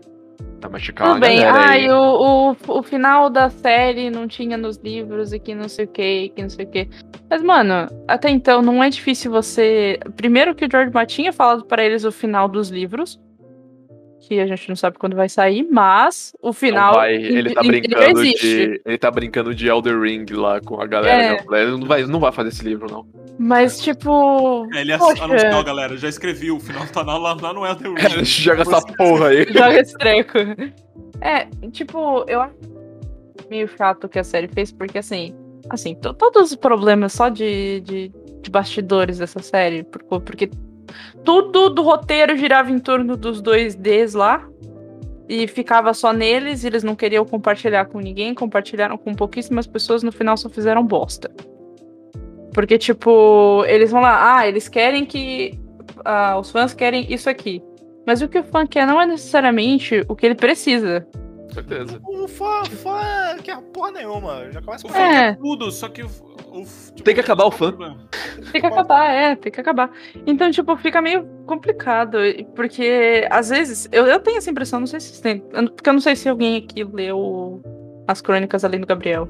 Tá 0.61 0.69
machucando 0.69 1.15
tudo 1.15 1.21
bem, 1.21 1.41
galera 1.41 1.71
aí. 1.73 1.89
ai, 1.89 1.91
o, 1.91 2.53
o, 2.53 2.79
o 2.79 2.83
final 2.83 3.29
da 3.29 3.51
série 3.51 4.11
não 4.11 4.29
tinha 4.29 4.57
nos 4.57 4.77
livros 4.77 5.33
e 5.33 5.41
que 5.41 5.55
não 5.55 5.69
sei 5.69 5.87
o 5.87 5.89
que, 5.89 6.29
que 6.29 6.43
não 6.43 6.49
sei 6.49 6.65
o 6.65 6.71
que. 6.71 6.89
Mas, 7.29 7.43
mano, 7.43 7.89
até 8.07 8.31
então 8.31 8.63
não 8.63 8.83
é 8.83 8.89
difícil 8.89 9.31
você. 9.31 9.99
Primeiro 10.17 10.55
que 10.55 10.65
o 10.65 10.69
George 10.71 10.93
Martin 10.93 11.23
tinha 11.23 11.33
falado 11.33 11.65
pra 11.65 11.85
eles 11.85 12.05
o 12.05 12.13
final 12.13 12.49
dos 12.49 12.69
livros. 12.69 13.19
Que 14.29 14.39
a 14.41 14.47
gente 14.47 14.69
não 14.69 14.77
sabe 14.77 14.99
quando 14.99 15.17
vai 15.17 15.29
sair, 15.29 15.67
mas 15.69 16.33
o 16.41 16.53
final. 16.53 16.95
vai, 16.95 17.13
ele 17.15 17.53
tá 17.53 17.61
brincando 17.61 18.23
de. 18.23 18.81
Ele 18.87 18.99
tá 18.99 19.11
brincando 19.11 19.55
de 19.55 19.67
Elder 19.69 20.01
Ring 20.01 20.25
lá 20.31 20.61
com 20.61 20.81
a 20.81 20.87
galera. 20.87 21.23
É. 21.41 21.51
né? 21.51 21.63
Ele 21.63 21.71
não 21.73 21.87
vai, 21.87 22.03
não 22.07 22.21
vai 22.21 22.31
fazer 22.33 22.51
esse 22.51 22.63
livro, 22.65 22.87
não. 22.89 23.05
Mas, 23.39 23.81
tipo. 23.81 24.69
é, 24.75 24.83
ele 24.83 24.97
Poxa. 24.97 25.25
anunciou, 25.25 25.65
galera, 25.65 25.97
já 25.97 26.09
escrevi, 26.09 26.53
o 26.53 26.61
final 26.61 26.87
tá 26.87 27.03
lá, 27.03 27.17
lá, 27.19 27.35
no 27.53 27.67
Elden 27.67 27.95
Ring. 27.99 28.25
Joga 28.25 28.63
essa 28.63 28.81
porra 28.97 29.29
aí. 29.29 29.45
Joga 29.53 29.81
esse 29.81 29.95
treco. 29.99 30.39
É, 31.21 31.47
tipo, 31.73 32.25
eu 32.29 32.41
acho 32.43 32.55
meio 33.51 33.69
chato 33.77 34.05
o 34.05 34.09
que 34.09 34.19
a 34.21 34.25
série 34.25 34.49
fez, 34.49 34.71
porque 34.73 34.99
assim. 34.99 35.35
Assim, 35.71 35.95
to- 35.95 36.15
todos 36.15 36.51
os 36.51 36.57
problemas 36.57 37.13
só 37.13 37.29
de, 37.29 37.81
de, 37.81 38.13
de 38.41 38.51
bastidores 38.51 39.19
dessa 39.19 39.41
série, 39.41 39.83
por- 39.85 40.21
porque 40.21 40.49
tudo 41.25 41.71
do 41.71 41.83
roteiro 41.83 42.37
girava 42.37 42.71
em 42.71 42.79
torno 42.79 43.17
dos 43.17 43.41
dois 43.41 43.75
Ds 43.75 44.15
lá. 44.15 44.47
E 45.29 45.47
ficava 45.47 45.95
só 45.95 46.13
neles, 46.13 46.65
eles 46.65 46.83
não 46.83 46.95
queriam 46.95 47.25
compartilhar 47.25 47.87
com 47.87 48.01
ninguém, 48.01 48.35
compartilharam 48.35 48.99
com 48.99 49.15
pouquíssimas 49.15 49.67
pessoas, 49.67 50.03
no 50.03 50.13
final 50.13 50.37
só 50.37 50.49
fizeram 50.49 50.85
bosta. 50.85 51.31
Porque, 52.53 52.77
tipo, 52.77 53.65
eles 53.67 53.91
vão 53.91 54.03
lá, 54.03 54.37
ah, 54.37 54.49
eles 54.49 54.69
querem 54.69 55.07
que. 55.07 55.59
ah, 56.05 56.39
os 56.39 56.51
fãs 56.51 56.75
querem 56.75 57.11
isso 57.13 57.31
aqui. 57.31 57.63
Mas 58.07 58.21
o 58.21 58.29
que 58.29 58.39
o 58.39 58.45
fã 58.45 58.67
quer 58.67 58.87
não 58.87 59.01
é 59.01 59.07
necessariamente 59.07 60.05
o 60.09 60.15
que 60.15 60.27
ele 60.27 60.35
precisa. 60.35 61.07
Com 61.53 61.55
certeza. 61.55 62.01
O 62.03 62.27
fã, 62.27 62.65
fã, 62.65 63.37
que 63.43 63.51
é 63.51 63.57
porra 63.61 63.91
nenhuma. 63.91 64.51
Já 64.51 64.63
começa 64.63 64.87
O 64.87 64.89
com 64.89 64.95
fã 64.95 65.01
É. 65.03 65.35
tudo, 65.35 65.71
só 65.71 65.89
que 65.89 66.03
o. 66.03 66.07
o 66.07 66.65
tipo, 66.65 67.03
Tem 67.03 67.15
que 67.15 67.21
acabar 67.21 67.45
o 67.45 67.51
fã. 67.51 67.73
Tem 68.51 68.61
que 68.63 68.67
acabar, 68.67 69.11
é, 69.11 69.37
tem 69.37 69.53
que 69.53 69.61
acabar. 69.61 69.91
Então, 70.27 70.51
tipo, 70.51 70.75
fica 70.79 71.03
meio 71.03 71.25
complicado. 71.47 72.19
Porque, 72.57 73.27
às 73.31 73.51
vezes, 73.51 73.87
eu, 73.93 74.07
eu 74.07 74.19
tenho 74.21 74.39
essa 74.39 74.51
impressão, 74.51 74.81
não 74.81 74.87
sei 74.87 74.99
se 75.01 75.09
vocês 75.09 75.21
têm. 75.21 75.45
eu 75.53 75.63
não- 75.63 75.69
Porque 75.73 75.89
eu 75.89 75.93
não 75.93 76.01
sei 76.01 76.17
se 76.17 76.29
alguém 76.29 76.57
aqui 76.57 76.83
leu 76.85 77.61
as 78.09 78.21
crônicas 78.23 78.65
além 78.65 78.81
do 78.81 78.87
Gabriel. 78.87 79.29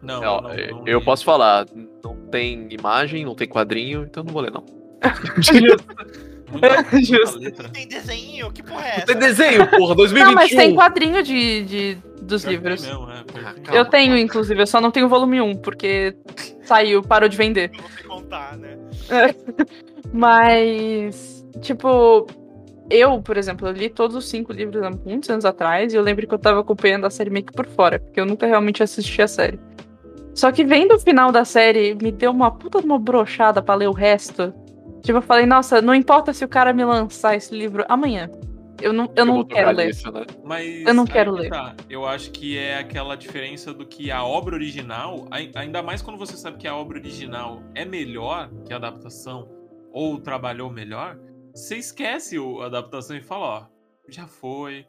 Não, 0.00 0.20
Não, 0.20 0.40
não, 0.42 0.54
eu- 0.54 0.70
não 0.76 0.86
eu 0.88 0.98
li. 1.00 1.04
posso 1.04 1.24
falar, 1.24 1.66
não 2.04 2.14
tem 2.30 2.68
imagem, 2.70 3.24
não 3.24 3.34
tem 3.34 3.48
quadrinho, 3.48 4.04
então 4.04 4.22
não 4.22 4.32
vou 4.32 4.42
ler, 4.42 4.52
não. 4.52 4.64
Justo. 7.02 7.70
Tem 7.70 7.86
desenho, 7.86 8.50
que 8.52 8.62
porra 8.62 8.84
é 8.84 8.96
essa? 8.96 9.06
Tem 9.06 9.16
desenho, 9.16 9.66
porra, 9.70 9.94
2021. 9.94 10.24
Não, 10.26 10.34
mas 10.34 10.50
tem 10.50 10.74
quadrinho 10.74 11.22
de, 11.22 11.64
de, 11.64 11.98
dos 12.22 12.44
livros. 12.44 12.84
mesmo, 12.84 13.10
é, 13.10 13.24
tem. 13.24 13.42
calma. 13.42 13.78
Eu 13.80 13.84
tenho, 13.84 14.16
inclusive, 14.16 14.60
eu 14.60 14.66
só 14.66 14.80
não 14.80 14.90
tenho 14.90 15.06
o 15.06 15.08
volume 15.08 15.40
1, 15.40 15.56
porque 15.56 16.16
saiu, 16.64 17.02
parou 17.02 17.28
de 17.28 17.36
vender. 17.36 17.70
Eu 17.74 17.80
vou 17.80 17.90
te 17.90 18.04
contar, 18.04 18.56
né? 18.56 18.78
Mas, 20.12 21.44
tipo, 21.60 22.26
eu, 22.90 23.22
por 23.22 23.36
exemplo, 23.36 23.68
eu 23.68 23.72
li 23.72 23.88
todos 23.88 24.14
os 24.14 24.28
cinco 24.28 24.52
livros 24.52 24.82
há 24.82 24.90
muitos 24.90 25.30
anos 25.30 25.44
atrás 25.44 25.92
e 25.92 25.96
eu 25.96 26.02
lembro 26.02 26.26
que 26.26 26.34
eu 26.34 26.38
tava 26.38 26.60
acompanhando 26.60 27.06
a 27.06 27.10
série 27.10 27.30
meio 27.30 27.46
que 27.46 27.52
por 27.52 27.66
fora, 27.66 27.98
porque 27.98 28.20
eu 28.20 28.26
nunca 28.26 28.46
realmente 28.46 28.82
assisti 28.82 29.22
a 29.22 29.28
série. 29.28 29.58
Só 30.34 30.50
que 30.50 30.64
vendo 30.64 30.94
o 30.94 30.98
final 30.98 31.30
da 31.30 31.44
série, 31.44 31.94
me 31.94 32.10
deu 32.10 32.30
uma 32.30 32.50
puta 32.50 32.80
de 32.80 32.86
uma 32.86 32.98
brochada 32.98 33.62
pra 33.62 33.74
ler 33.74 33.88
o 33.88 33.92
resto. 33.92 34.52
Tipo, 35.02 35.18
eu 35.18 35.22
falei, 35.22 35.46
nossa, 35.46 35.82
não 35.82 35.94
importa 35.94 36.32
se 36.32 36.44
o 36.44 36.48
cara 36.48 36.72
me 36.72 36.84
lançar 36.84 37.34
esse 37.36 37.54
livro 37.54 37.84
amanhã. 37.88 38.30
Eu 38.80 38.92
não, 38.92 39.12
eu 39.14 39.24
não 39.24 39.34
vou 39.36 39.44
quero 39.44 39.70
ler. 39.70 39.86
nisso, 39.88 40.10
né? 40.10 40.24
Mas 40.42 40.84
Eu 40.86 40.94
não 40.94 41.04
quero 41.06 41.34
que 41.34 41.42
ler. 41.42 41.50
tá. 41.50 41.74
Eu 41.88 42.04
acho 42.06 42.30
que 42.32 42.58
é 42.58 42.78
aquela 42.78 43.14
diferença 43.16 43.72
do 43.72 43.86
que 43.86 44.10
a 44.10 44.24
obra 44.24 44.54
original, 44.56 45.26
ai- 45.30 45.52
ainda 45.54 45.82
mais 45.82 46.02
quando 46.02 46.18
você 46.18 46.36
sabe 46.36 46.56
que 46.58 46.66
a 46.66 46.74
obra 46.74 46.98
original 46.98 47.62
é 47.74 47.84
melhor 47.84 48.50
que 48.64 48.72
a 48.72 48.76
adaptação, 48.76 49.48
ou 49.92 50.18
trabalhou 50.20 50.68
melhor, 50.70 51.16
você 51.54 51.76
esquece 51.76 52.38
o- 52.38 52.60
a 52.62 52.66
adaptação 52.66 53.16
e 53.16 53.20
fala, 53.20 53.44
ó, 53.44 53.62
já 54.08 54.26
foi. 54.26 54.84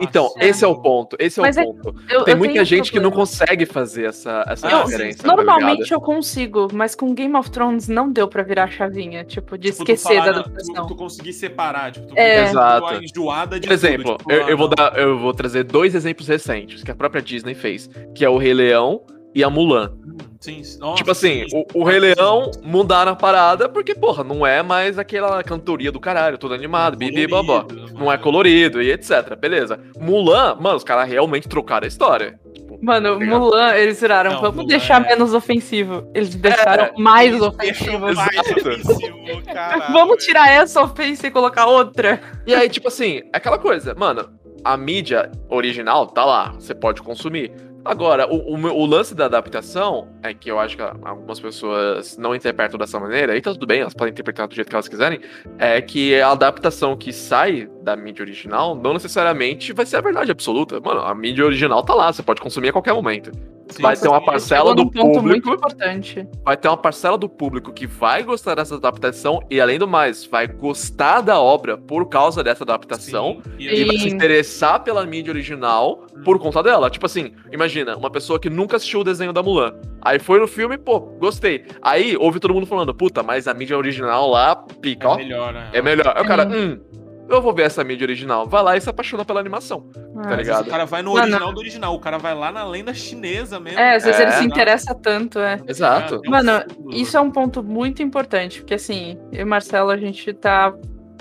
Então, 0.00 0.32
esse 0.38 0.64
é 0.64 0.68
o 0.68 0.76
ponto, 0.76 1.16
esse 1.18 1.40
é 1.40 1.42
Mas 1.42 1.56
o 1.56 1.60
é- 1.60 1.64
ponto. 1.64 1.94
Eu- 2.08 2.24
Tem 2.24 2.34
eu 2.34 2.38
muita 2.38 2.64
gente 2.64 2.92
que 2.92 3.00
não 3.00 3.10
consegue 3.10 3.66
fazer 3.66 4.04
essa, 4.06 4.44
essa 4.48 4.68
Eu- 4.70 4.84
diferença. 4.84 5.22
tá 5.22 5.28
Normalmente 5.28 5.82
ligado? 5.82 5.92
eu 5.92 6.00
consigo, 6.00 6.68
mas 6.72 6.94
com 6.94 7.12
Game 7.14 7.34
of 7.36 7.50
Thrones 7.50 7.88
não 7.88 8.10
deu 8.10 8.28
pra 8.28 8.42
virar 8.42 8.64
a 8.64 8.68
chavinha, 8.70 9.24
tipo, 9.24 9.58
de 9.58 9.72
Tipo, 9.72 9.84
tu 9.84 9.92
esquecer 9.92 10.14
falar, 10.14 10.24
da 10.24 10.30
adaptação. 10.40 10.74
Tu, 10.74 10.86
tu 10.88 10.94
conseguir 10.96 11.32
separar, 11.32 11.92
tipo, 11.92 12.06
tu 12.06 12.14
É. 12.16 12.38
fica 12.46 12.50
Exato. 12.50 12.94
enjoada 13.02 13.58
de 13.60 13.66
Por 13.66 13.74
exemplo, 13.74 14.04
tudo, 14.04 14.18
tipo, 14.18 14.32
eu, 14.32 14.44
ah, 14.46 14.50
eu 14.50 14.56
vou 14.56 14.68
não. 14.68 14.74
dar, 14.74 14.98
eu 14.98 15.18
vou 15.18 15.34
trazer 15.34 15.64
dois 15.64 15.94
exemplos 15.94 16.28
recentes 16.28 16.82
que 16.84 16.90
a 16.90 16.94
própria 16.94 17.20
Disney 17.20 17.54
fez, 17.54 17.90
que 18.14 18.24
é 18.24 18.28
o 18.28 18.36
Rei 18.38 18.54
Leão 18.54 19.00
e 19.34 19.42
a 19.44 19.50
Mulan. 19.50 19.92
Sim, 20.40 20.62
sim. 20.62 20.78
Nossa, 20.78 20.96
tipo 20.96 21.10
assim, 21.10 21.48
sim. 21.48 21.64
o, 21.74 21.80
o 21.80 21.84
Rei 21.84 21.98
Leão 21.98 22.50
mudaram 22.62 23.12
a 23.12 23.16
parada 23.16 23.68
porque, 23.68 23.94
porra, 23.94 24.22
não 24.22 24.46
é 24.46 24.62
mais 24.62 24.96
aquela 24.98 25.42
cantoria 25.42 25.90
do 25.90 25.98
caralho, 25.98 26.38
todo 26.38 26.54
animado, 26.54 26.96
bibi 26.96 27.26
babó. 27.26 27.62
Colorido, 27.64 27.98
Não 27.98 28.12
é 28.12 28.16
colorido 28.18 28.80
e 28.82 28.90
etc. 28.92 29.34
Beleza. 29.36 29.80
Mulan, 29.98 30.56
mano, 30.60 30.76
os 30.76 30.84
caras 30.84 31.08
realmente 31.08 31.48
trocaram 31.48 31.84
a 31.84 31.88
história. 31.88 32.38
Tipo, 32.54 32.78
Mano, 32.80 33.14
Obrigado. 33.14 33.40
Mulan, 33.40 33.74
eles 33.74 34.00
viraram, 34.00 34.32
Não, 34.34 34.40
vamos 34.40 34.56
Mulan 34.58 34.68
deixar 34.68 35.04
é- 35.04 35.08
menos 35.08 35.34
ofensivo. 35.34 36.08
Eles 36.14 36.32
deixaram 36.36 36.90
mais 36.96 37.30
Eles 37.32 37.42
ofensivo. 37.42 38.14
mais 38.14 38.38
ofensivo, 38.38 39.42
caralho. 39.44 39.92
Vamos 39.92 40.24
tirar 40.24 40.48
essa 40.50 40.80
ofensa 40.82 41.26
e 41.26 41.30
colocar 41.32 41.66
outra. 41.66 42.20
E 42.46 42.54
aí, 42.54 42.68
tipo 42.68 42.86
assim, 42.86 43.22
é 43.32 43.38
aquela 43.38 43.58
coisa, 43.58 43.92
mano, 43.96 44.28
a 44.64 44.76
mídia 44.76 45.32
original 45.48 46.06
tá 46.06 46.24
lá, 46.24 46.52
você 46.52 46.74
pode 46.74 47.02
consumir. 47.02 47.50
Agora, 47.84 48.26
o, 48.26 48.54
o, 48.54 48.82
o 48.82 48.86
lance 48.86 49.14
da 49.14 49.26
adaptação 49.26 50.08
é 50.22 50.34
que 50.34 50.50
eu 50.50 50.58
acho 50.58 50.76
que 50.76 50.82
algumas 50.82 51.40
pessoas 51.40 52.18
não 52.18 52.34
interpretam 52.34 52.78
dessa 52.78 52.98
maneira, 52.98 53.36
e 53.36 53.40
tá 53.40 53.52
tudo 53.52 53.66
bem, 53.66 53.80
elas 53.80 53.94
podem 53.94 54.12
interpretar 54.12 54.46
do 54.46 54.54
jeito 54.54 54.68
que 54.68 54.74
elas 54.74 54.88
quiserem, 54.88 55.20
é 55.58 55.80
que 55.80 56.20
a 56.20 56.30
adaptação 56.32 56.96
que 56.96 57.12
sai 57.12 57.68
da 57.88 57.96
mídia 57.96 58.22
original 58.22 58.74
não 58.74 58.92
necessariamente 58.92 59.72
vai 59.72 59.86
ser 59.86 59.96
a 59.96 60.00
verdade 60.00 60.30
absoluta. 60.30 60.78
Mano, 60.80 61.00
a 61.00 61.14
mídia 61.14 61.44
original 61.44 61.82
tá 61.82 61.94
lá, 61.94 62.12
você 62.12 62.22
pode 62.22 62.40
consumir 62.40 62.68
a 62.68 62.72
qualquer 62.72 62.92
momento. 62.92 63.30
Sim, 63.70 63.82
Vai 63.82 63.94
ter 63.96 64.08
uma 64.08 64.24
parcela 64.24 64.74
do 64.74 64.84
num 64.84 64.88
ponto 64.90 65.22
muito 65.22 65.42
público 65.44 65.50
importante. 65.54 66.26
vai 66.42 66.56
ter 66.56 66.68
uma 66.68 66.76
parcela 66.78 67.18
do 67.18 67.28
público 67.28 67.70
que 67.70 67.86
vai 67.86 68.22
gostar 68.22 68.54
dessa 68.54 68.76
adaptação 68.76 69.40
e, 69.50 69.60
além 69.60 69.78
do 69.78 69.86
mais, 69.86 70.24
vai 70.24 70.46
gostar 70.46 71.20
da 71.20 71.38
obra 71.38 71.76
por 71.76 72.08
causa 72.08 72.42
dessa 72.42 72.64
adaptação 72.64 73.42
Sim, 73.44 73.50
e 73.58 73.84
vai 73.84 73.96
se 73.98 74.08
Sim. 74.08 74.14
interessar 74.16 74.82
pela 74.82 75.04
mídia 75.04 75.30
original 75.30 76.06
por 76.24 76.38
conta 76.38 76.62
dela. 76.62 76.88
Tipo 76.88 77.04
assim, 77.04 77.32
imagina, 77.52 77.94
uma 77.94 78.10
pessoa 78.10 78.38
que 78.40 78.48
nunca 78.48 78.76
assistiu 78.76 79.00
o 79.00 79.04
desenho 79.04 79.34
da 79.34 79.42
Mulan. 79.42 79.74
Aí 80.00 80.18
foi 80.18 80.38
no 80.40 80.48
filme, 80.48 80.78
pô, 80.78 81.00
gostei. 81.00 81.66
Aí 81.82 82.16
ouve 82.16 82.40
todo 82.40 82.54
mundo 82.54 82.64
falando, 82.66 82.94
puta, 82.94 83.22
mas 83.22 83.46
a 83.46 83.52
mídia 83.52 83.76
original 83.76 84.30
lá, 84.30 84.56
pica, 84.56 85.06
É 85.06 85.10
ó, 85.10 85.16
melhor, 85.16 85.52
né? 85.52 85.68
é 85.74 85.82
melhor. 85.82 86.14
Aí 86.16 86.22
o 86.22 86.26
cara, 86.26 86.48
hum, 86.48 86.80
eu 87.28 87.40
vou 87.42 87.52
ver 87.54 87.62
essa 87.66 87.82
mídia 87.84 88.04
original. 88.04 88.46
Vai 88.46 88.62
lá 88.62 88.76
e 88.76 88.80
se 88.80 88.88
apaixona 88.88 89.24
pela 89.24 89.40
animação. 89.40 89.88
Ah, 90.16 90.22
Tá 90.28 90.36
ligado? 90.36 90.66
O 90.66 90.70
cara 90.70 90.84
vai 90.84 91.02
no 91.02 91.14
Não, 91.14 91.20
original 91.22 91.52
do 91.52 91.60
original, 91.60 91.94
o 91.94 92.00
cara 92.00 92.18
vai 92.18 92.34
lá 92.34 92.50
na 92.50 92.64
lenda 92.64 92.92
chinesa 92.94 93.60
mesmo. 93.60 93.78
É, 93.78 93.96
às 93.96 94.04
vezes 94.04 94.20
ele 94.20 94.30
É. 94.30 94.38
se 94.38 94.44
interessa 94.44 94.94
tanto, 94.94 95.38
é. 95.38 95.58
Exato. 95.66 96.20
É 96.24 96.28
um 96.28 96.30
Mano, 96.30 96.52
fundo. 96.74 96.96
Isso 96.96 97.16
é 97.16 97.20
um 97.20 97.30
ponto 97.30 97.62
muito 97.62 98.02
importante, 98.02 98.60
porque 98.60 98.74
assim, 98.74 99.18
eu 99.32 99.42
e 99.42 99.44
Marcelo, 99.44 99.90
a 99.90 99.96
gente 99.96 100.32
tá. 100.32 100.72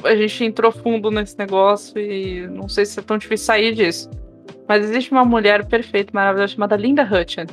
A 0.04 0.16
gente 0.16 0.44
entrou 0.46 0.72
fundo 0.72 1.10
nesse 1.10 1.38
negócio 1.40 1.98
e 2.00 2.48
não 2.48 2.70
sei 2.70 2.86
se 2.86 3.00
é 3.00 3.02
tão 3.04 3.18
difícil 3.18 3.46
sair 3.48 3.74
disso. 3.74 4.10
Mas 4.68 4.84
existe 4.84 5.12
uma 5.12 5.26
mulher 5.26 5.66
perfeita, 5.66 6.12
maravilhosa, 6.14 6.54
chamada 6.54 6.76
Linda 6.76 7.04
Hutchin. 7.04 7.46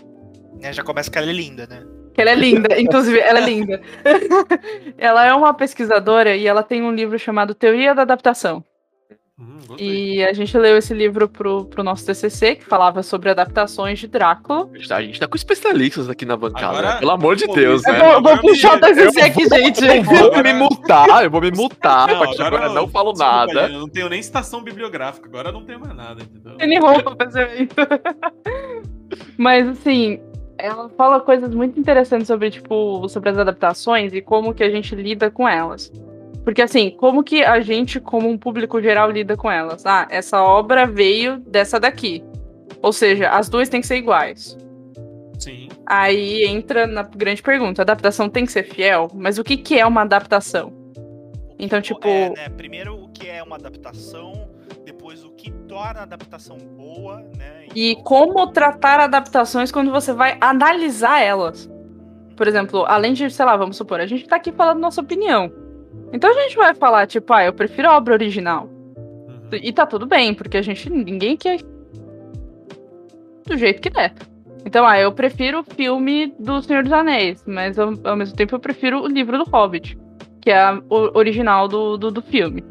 Né, 0.61 0.73
já 0.73 0.83
começa 0.83 1.11
que 1.11 1.17
ela 1.19 1.31
é 1.31 1.33
linda, 1.33 1.67
né? 1.67 1.83
Que 2.15 2.21
ela 2.21 2.31
é 2.31 2.35
linda, 2.35 2.69
inclusive, 2.81 3.19
ela 3.19 3.41
é 3.41 3.45
linda. 3.45 3.81
ela 4.97 5.27
é 5.27 5.35
uma 5.35 5.53
pesquisadora 5.53 6.35
e 6.37 6.47
ela 6.47 6.63
tem 6.63 6.83
um 6.83 6.93
livro 6.93 7.19
chamado 7.19 7.55
Teoria 7.55 7.95
da 7.95 8.03
Adaptação. 8.03 8.65
Hum. 9.37 9.59
E 9.81 10.23
a 10.23 10.33
gente 10.33 10.57
leu 10.57 10.77
esse 10.79 10.95
livro 10.95 11.29
pro, 11.29 11.65
pro 11.65 11.83
nosso 11.83 12.07
TCC, 12.07 12.55
que 12.55 12.65
falava 12.65 13.03
sobre 13.03 13.31
adaptações 13.31 13.99
de 13.99 14.07
Drácula. 14.07 14.71
A 14.73 14.77
gente 15.03 15.19
tá- 15.19 15.27
tá 15.27 15.29
com 15.29 15.37
especialistas 15.37 16.09
aqui 16.09 16.25
na 16.25 16.37
bancada, 16.37 16.67
Agora- 16.79 16.95
né? 16.95 17.01
pelo 17.01 17.11
amor 17.11 17.35
de 17.35 17.49
Deus, 17.49 17.83
né? 17.83 17.97
Eu 17.99 18.05
vou, 18.05 18.13
agora 18.13 18.37
vou 18.41 18.51
puxar 18.51 18.77
o 18.77 18.79
TCC 18.95 19.21
aqui, 19.23 19.49
gente. 19.49 19.85
Eu 19.85 20.05
vou 20.05 20.27
Agora- 20.27 20.43
me 20.45 20.53
multar, 20.53 21.25
eu 21.25 21.31
vou 21.33 21.41
me 21.41 21.51
multar. 21.51 22.07
Não, 22.07 22.15
a 22.15 22.19
partir 22.21 22.37
de 22.37 22.43
agora 22.45 22.69
não 22.69 22.87
falo 22.87 23.11
desculpa, 23.13 23.33
nada. 23.47 23.63
Eu 23.73 23.81
não 23.81 23.89
tenho 23.89 24.09
nem 24.09 24.23
citação 24.23 24.63
bibliográfica, 24.63 25.27
agora 25.27 25.49
eu 25.49 25.53
não 25.53 25.65
tenho 25.65 25.81
mais 25.81 25.97
nada, 25.97 26.23
entendeu? 26.23 26.57
Tem 26.57 26.69
nem 26.69 26.79
roupa 26.79 27.17
pra. 27.17 27.29
Mas 29.37 29.69
assim, 29.69 30.21
ela 30.65 30.89
fala 30.91 31.21
coisas 31.21 31.55
muito 31.55 31.79
interessantes 31.79 32.27
sobre, 32.27 32.51
tipo, 32.51 33.09
sobre 33.09 33.31
as 33.31 33.39
adaptações 33.39 34.13
e 34.13 34.21
como 34.21 34.55
que 34.55 34.63
a 34.65 34.71
gente 34.71 34.95
lida 34.95 35.31
com 35.31 35.49
elas. 35.49 35.93
Porque 36.45 36.61
assim, 36.63 36.91
como 36.91 37.23
que 37.25 37.43
a 37.43 37.61
gente, 37.61 37.99
como 38.01 38.29
um 38.29 38.37
público 38.37 38.81
geral, 38.81 39.11
lida 39.11 39.37
com 39.37 39.51
elas? 39.51 39.85
Ah, 39.87 40.07
essa 40.11 40.43
obra 40.43 40.87
veio 40.87 41.39
dessa 41.39 41.81
daqui. 41.81 42.23
Ou 42.83 42.93
seja, 42.93 43.31
as 43.31 43.49
duas 43.49 43.69
têm 43.69 43.81
que 43.81 43.87
ser 43.87 43.97
iguais. 43.97 44.57
Sim. 45.39 45.69
Aí 45.87 46.45
entra 46.45 46.87
na 46.87 47.03
grande 47.03 47.43
pergunta: 47.43 47.83
a 47.83 47.85
adaptação 47.85 48.29
tem 48.29 48.45
que 48.45 48.53
ser 48.53 48.63
fiel? 48.65 49.09
Mas 49.15 49.39
o 49.39 49.45
que, 49.45 49.57
que 49.57 49.79
é 49.79 49.87
uma 49.87 50.03
adaptação? 50.03 50.73
Então, 51.59 51.81
tipo- 51.81 52.07
É, 52.07 52.31
né, 52.31 52.49
Primeiro 52.51 52.95
o 52.95 53.09
que 53.09 53.29
é 53.29 53.43
uma 53.43 53.57
adaptação, 53.57 54.49
depois 54.85 55.25
o 55.25 55.31
que 55.31 55.51
torna 55.75 56.01
a 56.01 56.03
adaptação 56.05 56.57
boa, 56.57 57.17
né? 57.37 57.67
E 57.75 57.91
Então, 57.93 58.05
como 58.05 58.47
tratar 58.49 59.01
adaptações 59.01 59.73
quando 59.73 59.91
você 59.91 60.13
vai 60.13 60.37
analisar 60.41 61.21
elas? 61.21 61.69
Por 62.37 62.47
exemplo, 62.47 62.85
além 62.87 63.13
de, 63.13 63.29
sei 63.31 63.45
lá, 63.45 63.57
vamos 63.57 63.77
supor, 63.77 64.01
a 64.01 64.07
gente 64.07 64.27
tá 64.29 64.37
aqui 64.37 64.53
falando 64.53 64.79
nossa 64.81 65.01
opinião. 65.01 65.53
Então 66.13 66.31
a 66.31 66.43
gente 66.43 66.57
vai 66.57 66.75
falar, 66.75 67.07
tipo, 67.07 67.33
ah, 67.33 67.45
eu 67.45 67.53
prefiro 67.53 67.89
a 67.89 67.97
obra 67.97 68.15
original. 68.15 68.69
Uhum. 68.97 69.49
E 69.53 69.73
tá 69.73 69.85
tudo 69.85 70.07
bem, 70.07 70.33
porque 70.33 70.57
a 70.57 70.63
gente. 70.63 70.89
ninguém 70.89 71.37
quer. 71.37 71.59
Do 73.47 73.57
jeito 73.57 73.83
que 73.83 73.91
der. 73.91 74.15
Então, 74.65 74.87
ah, 74.87 74.99
eu 74.99 75.13
prefiro 75.13 75.61
o 75.61 75.65
filme 75.65 76.35
do 76.39 76.63
Senhor 76.63 76.83
dos 76.85 76.93
Anéis, 76.93 77.45
mas 77.47 77.79
ao, 77.79 77.93
ao 78.05 78.17
mesmo 78.17 78.35
tempo 78.37 78.55
eu 78.55 78.61
prefiro 78.61 79.03
o 79.03 79.07
livro 79.07 79.37
do 79.37 79.45
Hobbit, 79.45 79.99
que 80.41 80.51
é 80.51 80.57
a- 80.59 80.81
o 80.89 81.19
original 81.19 81.69
do, 81.69 81.97
do, 81.99 82.11
do 82.11 82.23
filme. 82.23 82.65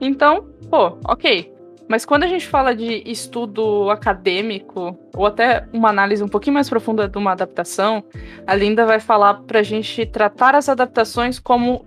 Então, 0.00 0.44
pô, 0.68 0.98
ok. 1.08 1.51
Mas 1.92 2.06
quando 2.06 2.22
a 2.22 2.26
gente 2.26 2.48
fala 2.48 2.74
de 2.74 3.02
estudo 3.04 3.90
acadêmico, 3.90 4.98
ou 5.14 5.26
até 5.26 5.68
uma 5.74 5.90
análise 5.90 6.24
um 6.24 6.26
pouquinho 6.26 6.54
mais 6.54 6.66
profunda 6.66 7.06
de 7.06 7.18
uma 7.18 7.32
adaptação, 7.32 8.02
a 8.46 8.54
Linda 8.54 8.86
vai 8.86 8.98
falar 8.98 9.42
pra 9.42 9.62
gente 9.62 10.06
tratar 10.06 10.54
as 10.54 10.70
adaptações 10.70 11.38
como 11.38 11.84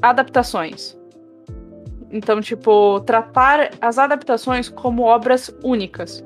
adaptações. 0.00 0.96
Então, 2.08 2.40
tipo, 2.40 3.00
tratar 3.00 3.70
as 3.80 3.98
adaptações 3.98 4.68
como 4.68 5.02
obras 5.02 5.52
únicas. 5.60 6.24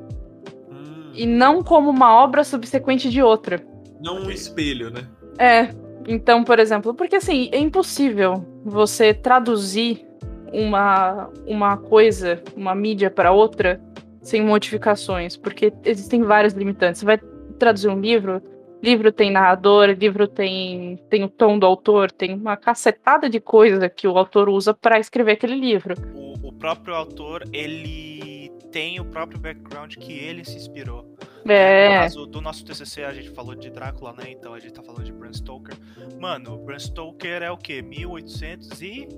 Hum, 0.71 1.11
E 1.15 1.25
não 1.25 1.63
como 1.63 1.89
uma 1.89 2.23
obra 2.23 2.45
subsequente 2.45 3.09
de 3.09 3.23
outra. 3.23 3.65
Não 3.99 4.25
um 4.25 4.31
espelho, 4.31 4.91
né? 4.91 5.09
É. 5.39 5.71
Então, 6.07 6.45
por 6.45 6.59
exemplo, 6.59 6.93
porque 6.93 7.17
assim, 7.17 7.49
é 7.51 7.59
impossível 7.59 8.45
você 8.63 9.15
traduzir 9.15 10.10
uma, 10.53 11.31
uma 11.47 11.77
coisa, 11.77 12.43
uma 12.57 12.75
mídia 12.75 13.11
para 13.11 13.33
outra, 13.33 13.81
sem 14.23 14.43
modificações, 14.43 15.37
porque 15.37 15.73
existem 15.85 16.23
vários 16.23 16.53
limitantes. 16.55 17.01
Você 17.01 17.07
vai 17.07 17.19
traduzir 17.59 17.89
um 17.89 18.01
livro, 18.01 18.43
livro 18.83 19.13
tem 19.13 19.31
narrador, 19.31 19.91
livro 19.91 20.27
tem, 20.27 20.99
tem 21.09 21.25
o 21.25 21.29
tom 21.29 21.59
do 21.59 21.67
autor, 21.67 22.11
tem 22.11 22.35
uma 22.35 22.57
cacetada 22.57 23.29
de 23.29 23.41
coisa 23.41 23.89
que 23.89 24.07
o 24.07 24.17
autor 24.17 24.49
usa 24.49 24.75
para 24.75 24.99
escrever 24.99 25.33
aquele 25.33 25.55
livro. 25.57 25.95
o, 26.15 26.49
o 26.49 26.53
próprio 26.53 26.95
autor, 26.95 27.45
ele 27.53 28.51
tem 28.71 29.01
o 29.01 29.05
próprio 29.05 29.39
background 29.39 29.97
que 29.97 30.13
ele 30.13 30.45
se 30.45 30.57
inspirou. 30.57 31.05
No 31.45 31.53
É. 31.53 32.01
caso 32.01 32.27
do 32.27 32.41
nosso 32.41 32.65
TCC, 32.65 33.03
a 33.03 33.13
gente 33.13 33.31
falou 33.31 33.55
de 33.55 33.71
Drácula, 33.71 34.13
né? 34.13 34.25
Então 34.29 34.55
a 34.55 34.61
gente 34.61 34.73
tá 34.73 34.83
falando 34.83 35.05
de 35.05 35.13
Bram 35.13 35.33
Stoker. 35.33 35.75
Mano, 36.21 36.59
Bram 36.59 36.79
Stoker 36.79 37.43
é 37.43 37.51
o 37.51 37.57
quê? 37.57 37.83
1800 37.83 38.81
e... 38.83 39.09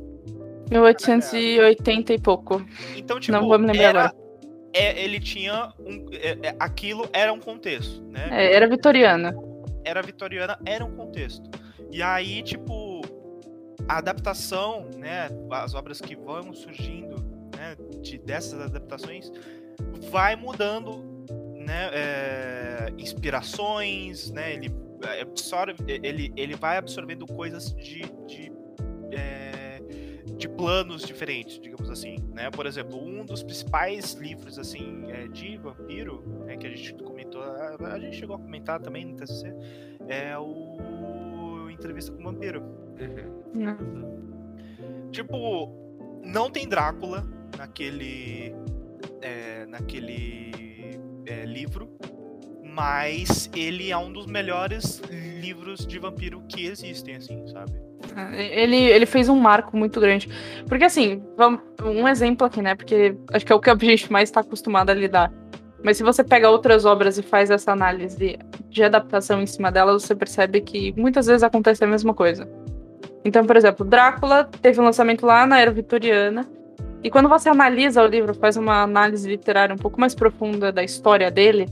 1880 0.72 2.12
e 2.14 2.18
pouco. 2.20 2.64
Então, 2.96 3.20
tipo, 3.20 3.36
Não 3.38 3.46
vou 3.46 3.58
me 3.58 3.66
lembrar 3.66 3.84
era, 3.84 4.00
agora. 4.00 4.16
é, 4.72 5.02
ele 5.04 5.20
tinha 5.20 5.72
um... 5.80 6.06
é, 6.12 6.48
é, 6.48 6.56
aquilo 6.58 7.08
era 7.12 7.32
um 7.32 7.40
contexto, 7.40 8.02
né? 8.04 8.28
É, 8.30 8.54
era 8.54 8.68
vitoriana. 8.68 9.34
era 9.84 10.02
vitoriana, 10.02 10.58
era 10.64 10.84
um 10.84 10.94
contexto. 10.96 11.50
E 11.90 12.02
aí, 12.02 12.42
tipo, 12.42 13.02
a 13.88 13.98
adaptação, 13.98 14.86
né, 14.96 15.28
as 15.50 15.74
obras 15.74 16.00
que 16.00 16.16
vão 16.16 16.52
surgindo, 16.54 17.16
né, 17.56 17.76
de, 18.00 18.18
dessas 18.18 18.60
adaptações, 18.60 19.30
vai 20.10 20.36
mudando, 20.36 21.04
né, 21.56 21.90
é, 21.92 22.92
inspirações, 22.96 24.30
né, 24.30 24.54
ele 24.54 24.70
absorve, 25.20 25.74
ele, 25.86 26.32
ele 26.36 26.54
vai 26.54 26.76
absorvendo 26.78 27.26
coisas 27.26 27.74
de, 27.74 28.02
de, 28.26 28.52
é, 29.10 29.61
de 30.36 30.48
planos 30.48 31.02
diferentes, 31.02 31.58
digamos 31.58 31.90
assim, 31.90 32.16
né, 32.32 32.50
por 32.50 32.66
exemplo, 32.66 32.98
um 32.98 33.24
dos 33.24 33.42
principais 33.42 34.14
livros, 34.14 34.58
assim, 34.58 35.10
é, 35.10 35.28
de 35.28 35.56
vampiro, 35.56 36.22
né, 36.46 36.56
que 36.56 36.66
a 36.66 36.70
gente 36.70 36.94
comentou, 36.94 37.42
a, 37.42 37.76
a 37.92 37.98
gente 37.98 38.16
chegou 38.16 38.36
a 38.36 38.38
comentar 38.38 38.80
também 38.80 39.04
no 39.04 39.14
TCC, 39.16 39.54
é 40.08 40.36
o 40.38 41.68
Entrevista 41.70 42.12
com 42.12 42.20
o 42.20 42.24
Vampiro. 42.24 42.62
Não. 43.52 45.10
Tipo, 45.10 45.72
não 46.22 46.50
tem 46.50 46.68
Drácula 46.68 47.26
naquele. 47.58 48.54
é, 49.20 49.66
naquele 49.66 50.52
é, 51.26 51.44
livro. 51.44 51.90
Mas 52.62 53.50
ele 53.54 53.90
é 53.90 53.98
um 53.98 54.10
dos 54.12 54.26
melhores 54.26 55.02
livros 55.40 55.86
de 55.86 55.98
vampiro 55.98 56.42
que 56.48 56.64
existem, 56.66 57.16
assim, 57.16 57.46
sabe? 57.48 57.72
Ele, 58.34 58.76
ele 58.76 59.06
fez 59.06 59.28
um 59.28 59.38
marco 59.38 59.76
muito 59.76 60.00
grande. 60.00 60.28
Porque, 60.66 60.84
assim, 60.84 61.22
um 61.84 62.06
exemplo 62.06 62.46
aqui, 62.46 62.60
né? 62.60 62.74
Porque 62.74 63.16
acho 63.32 63.44
que 63.44 63.52
é 63.52 63.54
o 63.54 63.60
que 63.60 63.70
a 63.70 63.76
gente 63.76 64.10
mais 64.12 64.28
está 64.28 64.40
acostumado 64.40 64.90
a 64.90 64.94
lidar. 64.94 65.32
Mas 65.84 65.96
se 65.96 66.02
você 66.02 66.22
pega 66.22 66.48
outras 66.48 66.84
obras 66.84 67.18
e 67.18 67.22
faz 67.22 67.50
essa 67.50 67.72
análise 67.72 68.38
de 68.68 68.84
adaptação 68.84 69.42
em 69.42 69.46
cima 69.46 69.70
delas, 69.72 70.02
você 70.02 70.14
percebe 70.14 70.60
que 70.60 70.94
muitas 70.96 71.26
vezes 71.26 71.42
acontece 71.42 71.82
a 71.82 71.86
mesma 71.86 72.14
coisa. 72.14 72.48
Então, 73.24 73.44
por 73.44 73.56
exemplo, 73.56 73.84
Drácula 73.84 74.48
teve 74.60 74.80
um 74.80 74.84
lançamento 74.84 75.26
lá 75.26 75.46
na 75.46 75.60
era 75.60 75.70
vitoriana. 75.70 76.48
E 77.02 77.10
quando 77.10 77.28
você 77.28 77.48
analisa 77.48 78.02
o 78.02 78.06
livro, 78.06 78.32
faz 78.34 78.56
uma 78.56 78.82
análise 78.82 79.28
literária 79.28 79.74
um 79.74 79.78
pouco 79.78 80.00
mais 80.00 80.14
profunda 80.14 80.70
da 80.70 80.84
história 80.84 81.30
dele, 81.30 81.66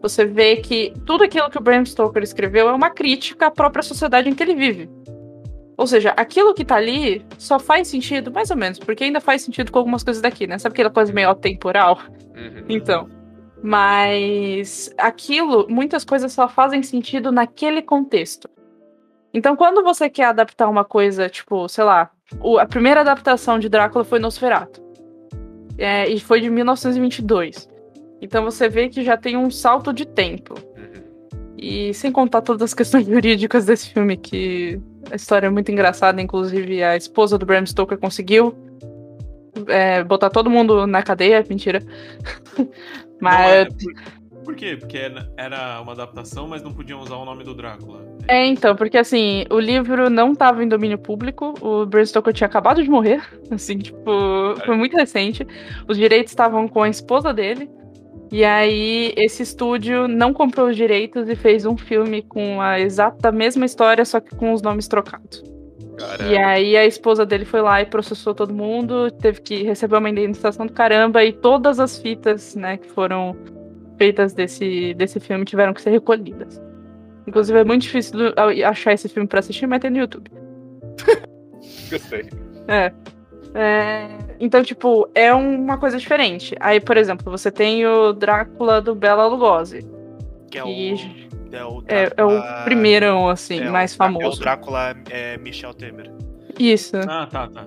você 0.00 0.24
vê 0.24 0.56
que 0.56 0.94
tudo 1.04 1.24
aquilo 1.24 1.50
que 1.50 1.58
o 1.58 1.60
Bram 1.60 1.84
Stoker 1.84 2.22
escreveu 2.22 2.68
é 2.68 2.72
uma 2.72 2.88
crítica 2.88 3.46
à 3.46 3.50
própria 3.50 3.82
sociedade 3.82 4.28
em 4.28 4.34
que 4.34 4.42
ele 4.42 4.54
vive. 4.54 4.88
Ou 5.80 5.86
seja, 5.86 6.10
aquilo 6.10 6.52
que 6.52 6.62
tá 6.62 6.76
ali 6.76 7.24
só 7.38 7.58
faz 7.58 7.88
sentido, 7.88 8.30
mais 8.30 8.50
ou 8.50 8.56
menos, 8.58 8.78
porque 8.78 9.04
ainda 9.04 9.18
faz 9.18 9.40
sentido 9.40 9.72
com 9.72 9.78
algumas 9.78 10.04
coisas 10.04 10.20
daqui, 10.20 10.46
né? 10.46 10.58
Sabe 10.58 10.74
aquela 10.74 10.90
coisa 10.90 11.10
meio 11.10 11.30
atemporal? 11.30 12.00
Uhum. 12.36 12.64
Então. 12.68 13.08
Mas 13.62 14.94
aquilo, 14.98 15.66
muitas 15.70 16.04
coisas 16.04 16.34
só 16.34 16.46
fazem 16.46 16.82
sentido 16.82 17.32
naquele 17.32 17.80
contexto. 17.80 18.46
Então, 19.32 19.56
quando 19.56 19.82
você 19.82 20.10
quer 20.10 20.24
adaptar 20.24 20.68
uma 20.68 20.84
coisa, 20.84 21.30
tipo, 21.30 21.66
sei 21.66 21.84
lá, 21.84 22.10
a 22.58 22.66
primeira 22.66 23.00
adaptação 23.00 23.58
de 23.58 23.70
Drácula 23.70 24.04
foi 24.04 24.18
Nosferatu. 24.18 24.82
É, 25.78 26.06
e 26.06 26.20
foi 26.20 26.42
de 26.42 26.50
1922. 26.50 27.70
Então 28.20 28.44
você 28.44 28.68
vê 28.68 28.90
que 28.90 29.02
já 29.02 29.16
tem 29.16 29.34
um 29.34 29.50
salto 29.50 29.94
de 29.94 30.04
tempo. 30.04 30.56
Uhum. 30.76 31.50
E 31.56 31.94
sem 31.94 32.12
contar 32.12 32.42
todas 32.42 32.64
as 32.64 32.74
questões 32.74 33.06
jurídicas 33.08 33.64
desse 33.64 33.88
filme, 33.88 34.18
que 34.18 34.78
a 35.10 35.14
história 35.16 35.46
é 35.46 35.50
muito 35.50 35.70
engraçada, 35.70 36.20
inclusive 36.20 36.82
a 36.82 36.96
esposa 36.96 37.38
do 37.38 37.46
Bram 37.46 37.64
Stoker 37.66 37.98
conseguiu 37.98 38.54
é, 39.68 40.02
botar 40.04 40.30
todo 40.30 40.48
mundo 40.50 40.86
na 40.86 41.02
cadeia, 41.02 41.44
mentira. 41.48 41.80
É, 43.22 43.22
Mas 43.22 43.68
por, 43.74 44.44
por 44.44 44.54
quê? 44.56 44.74
Porque 44.80 44.96
era- 44.96 45.30
era 45.36 45.78
uma 45.82 45.92
adaptação, 45.92 46.48
mas 46.48 46.62
não 46.62 46.72
podiam 46.72 46.98
usar 47.00 47.16
o 47.16 47.24
nome 47.26 47.44
do 47.44 47.54
Drácula. 47.54 48.02
é 48.26 48.46
então, 48.46 48.74
porque 48.74 48.96
assim, 48.96 49.44
o 49.50 49.58
livro 49.60 50.08
não 50.08 50.32
estava 50.32 50.64
em 50.64 50.68
domínio 50.68 50.96
público, 50.96 51.52
o 51.60 51.84
Bram 51.84 52.02
Stoker 52.06 52.32
tinha 52.32 52.46
acabado 52.46 52.82
de 52.82 52.88
morrer, 52.88 53.20
assim, 53.52 53.76
tipo, 53.76 54.00
foi 54.64 54.74
muito 54.74 54.96
recente. 54.96 55.46
Os 55.86 55.98
direitos 55.98 56.32
estavam 56.32 56.66
com 56.66 56.82
a 56.82 56.88
esposa 56.88 57.30
dele. 57.34 57.68
E 58.30 58.44
aí, 58.44 59.12
esse 59.16 59.42
estúdio 59.42 60.06
não 60.06 60.32
comprou 60.32 60.68
os 60.68 60.76
direitos 60.76 61.28
e 61.28 61.34
fez 61.34 61.66
um 61.66 61.76
filme 61.76 62.22
com 62.22 62.60
a 62.60 62.78
exata 62.78 63.32
mesma 63.32 63.66
história, 63.66 64.04
só 64.04 64.20
que 64.20 64.34
com 64.36 64.52
os 64.52 64.62
nomes 64.62 64.86
trocados. 64.86 65.42
Cara, 65.98 66.24
E 66.28 66.38
aí 66.38 66.76
a 66.76 66.86
esposa 66.86 67.26
dele 67.26 67.44
foi 67.44 67.60
lá 67.60 67.82
e 67.82 67.86
processou 67.86 68.34
todo 68.34 68.54
mundo, 68.54 69.10
teve 69.10 69.40
que 69.40 69.62
receber 69.64 69.96
uma 69.96 70.08
indenização 70.08 70.64
do 70.64 70.72
caramba, 70.72 71.24
e 71.24 71.32
todas 71.32 71.80
as 71.80 71.98
fitas, 71.98 72.54
né, 72.54 72.76
que 72.76 72.88
foram 72.88 73.36
feitas 73.98 74.32
desse, 74.32 74.94
desse 74.94 75.20
filme 75.20 75.44
tiveram 75.44 75.74
que 75.74 75.82
ser 75.82 75.90
recolhidas. 75.90 76.62
Inclusive 77.26 77.58
é 77.58 77.64
muito 77.64 77.82
difícil 77.82 78.18
achar 78.66 78.94
esse 78.94 79.08
filme 79.08 79.28
pra 79.28 79.40
assistir, 79.40 79.66
mas 79.66 79.80
tem 79.80 79.90
no 79.90 79.98
YouTube. 79.98 80.30
gostei. 81.90 82.30
É. 82.66 82.92
É, 83.54 84.06
Então, 84.38 84.62
tipo, 84.62 85.08
é 85.14 85.32
uma 85.34 85.76
coisa 85.78 85.98
diferente. 85.98 86.54
Aí, 86.60 86.80
por 86.80 86.96
exemplo, 86.96 87.30
você 87.30 87.50
tem 87.50 87.86
o 87.86 88.12
Drácula 88.12 88.80
do 88.80 88.94
Bela 88.94 89.26
Lugosi. 89.26 89.86
Que 90.50 90.58
é 90.58 90.64
o. 90.64 90.68
É 91.52 91.64
o, 91.64 91.82
É, 91.88 92.12
é 92.16 92.24
o 92.24 92.64
primeiro, 92.64 93.28
assim, 93.28 93.60
é 93.60 93.68
o 93.68 93.72
mais 93.72 93.92
É 93.92 93.94
o 93.94 93.98
famoso. 93.98 94.40
Drácula 94.40 94.94
é, 95.10 95.36
Michel 95.38 95.74
Temer. 95.74 96.10
Isso. 96.58 96.96
Ah, 97.08 97.26
tá, 97.30 97.48
tá. 97.48 97.66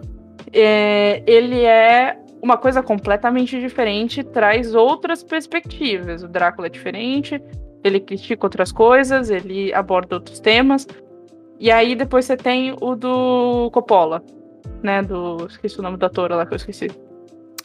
é, 0.53 1.21
ele 1.27 1.63
é 1.63 2.17
uma 2.41 2.57
coisa 2.57 2.83
completamente 2.83 3.59
diferente, 3.59 4.23
traz 4.23 4.75
outras 4.75 5.23
perspectivas. 5.23 6.23
O 6.23 6.27
Drácula 6.27 6.67
é 6.67 6.69
diferente, 6.69 7.41
ele 7.83 7.99
critica 7.99 8.45
outras 8.45 8.71
coisas, 8.71 9.29
ele 9.29 9.73
aborda 9.73 10.15
outros 10.15 10.39
temas. 10.39 10.87
E 11.59 11.71
aí 11.71 11.95
depois 11.95 12.25
você 12.25 12.35
tem 12.35 12.75
o 12.81 12.95
do 12.95 13.69
Coppola, 13.71 14.21
né? 14.81 15.01
Do. 15.01 15.45
Esqueci 15.47 15.79
o 15.79 15.83
nome 15.83 15.97
do 15.97 16.05
ator 16.05 16.31
lá 16.31 16.45
que 16.45 16.53
eu 16.53 16.57
esqueci. 16.57 16.87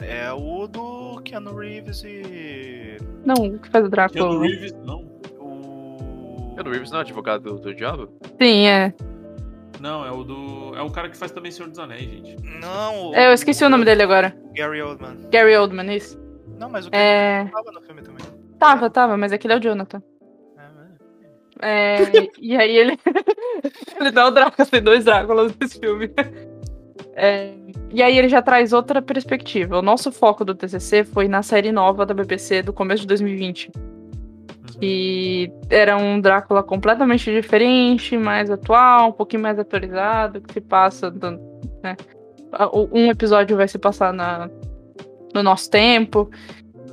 É 0.01 0.33
o 0.33 0.67
do 0.69 1.21
Keanu 1.23 1.57
Reeves 1.57 2.05
e. 2.05 2.97
Não, 3.25 3.35
o 3.35 3.59
que 3.59 3.69
faz 3.69 3.85
o 3.85 3.89
Drácula. 3.89 4.29
Keanu 4.29 4.41
Reeves, 4.41 4.73
não. 4.85 5.01
O. 5.41 6.55
Keanu 6.55 6.71
Reeves 6.71 6.91
não 6.91 6.99
é 6.99 7.01
advogado 7.03 7.43
do, 7.43 7.59
do 7.59 7.75
diabo? 7.75 8.09
Sim, 8.41 8.67
é. 8.67 8.95
Não, 9.81 10.05
é 10.05 10.11
o 10.11 10.25
do. 10.25 10.75
É 10.77 10.83
o 10.83 10.91
cara 10.91 11.09
que 11.09 11.17
faz 11.17 11.31
também 11.33 11.51
Senhor 11.51 11.69
dos 11.69 11.79
Anéis, 11.79 12.11
gente. 12.11 12.37
Não, 12.61 13.09
o. 13.11 13.15
É, 13.15 13.29
Eu 13.29 13.33
esqueci 13.33 13.65
o 13.65 13.69
nome 13.69 13.85
dele 13.85 14.03
agora. 14.03 14.37
Gary 14.55 14.81
Oldman. 14.83 15.17
Gary 15.31 15.57
Oldman, 15.57 15.97
isso. 15.97 16.19
Não, 16.59 16.69
mas 16.69 16.87
o 16.87 16.91
Gary 16.91 17.05
É. 17.05 17.45
Tava 17.53 17.73
no 17.73 17.81
filme 17.83 18.03
também. 18.03 18.27
Tava, 18.59 18.91
tava, 18.91 19.17
mas 19.17 19.33
aquele 19.33 19.55
é 19.55 19.57
o 19.57 19.61
Jonathan. 19.61 20.03
É, 21.61 21.97
é. 21.97 22.03
É, 22.03 22.29
e 22.41 22.57
aí 22.57 22.77
ele. 22.77 22.99
ele 24.01 24.11
dá 24.11 24.27
o 24.27 24.31
Drácula, 24.31 24.67
tem 24.67 24.83
dois 24.83 25.05
Dráculas 25.05 25.55
nesse 25.61 25.79
filme. 25.79 26.11
É, 27.19 27.53
e 27.91 28.03
aí 28.03 28.17
ele 28.17 28.29
já 28.29 28.41
traz 28.41 28.73
outra 28.73 29.03
perspectiva. 29.03 29.79
O 29.79 29.83
nosso 29.83 30.13
foco 30.13 30.45
do 30.45 30.55
TCC 30.55 31.05
foi 31.05 31.27
na 31.27 31.43
série 31.43 31.73
nova 31.73 32.07
da 32.07 32.15
BBC 32.15 32.63
do 32.63 32.73
começo 32.73 33.03
de 33.03 33.09
2020. 33.09 33.71
Que 34.81 35.51
era 35.69 35.97
um 35.97 36.21
Drácula 36.21 36.63
completamente 36.63 37.33
diferente, 37.33 38.17
mais 38.17 38.51
atual, 38.51 39.09
um 39.09 39.13
pouquinho 39.13 39.43
mais 39.43 39.59
atualizado, 39.59 40.41
que 40.41 40.55
se 40.55 40.61
passa. 40.61 41.11
né? 41.83 41.97
Um 42.93 43.11
episódio 43.11 43.57
vai 43.57 43.67
se 43.67 43.79
passar 43.79 44.13
na, 44.13 44.49
no 45.35 45.43
nosso 45.43 45.69
tempo. 45.69 46.31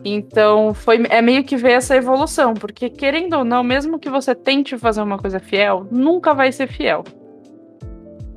Então, 0.03 0.73
foi, 0.73 1.03
é 1.09 1.21
meio 1.21 1.43
que 1.43 1.57
ver 1.57 1.73
essa 1.73 1.95
evolução, 1.95 2.53
porque 2.53 2.89
querendo 2.89 3.38
ou 3.38 3.43
não, 3.43 3.63
mesmo 3.63 3.99
que 3.99 4.09
você 4.09 4.35
tente 4.35 4.77
fazer 4.77 5.01
uma 5.01 5.17
coisa 5.17 5.39
fiel, 5.39 5.88
nunca 5.91 6.33
vai 6.33 6.51
ser 6.51 6.67
fiel. 6.67 7.03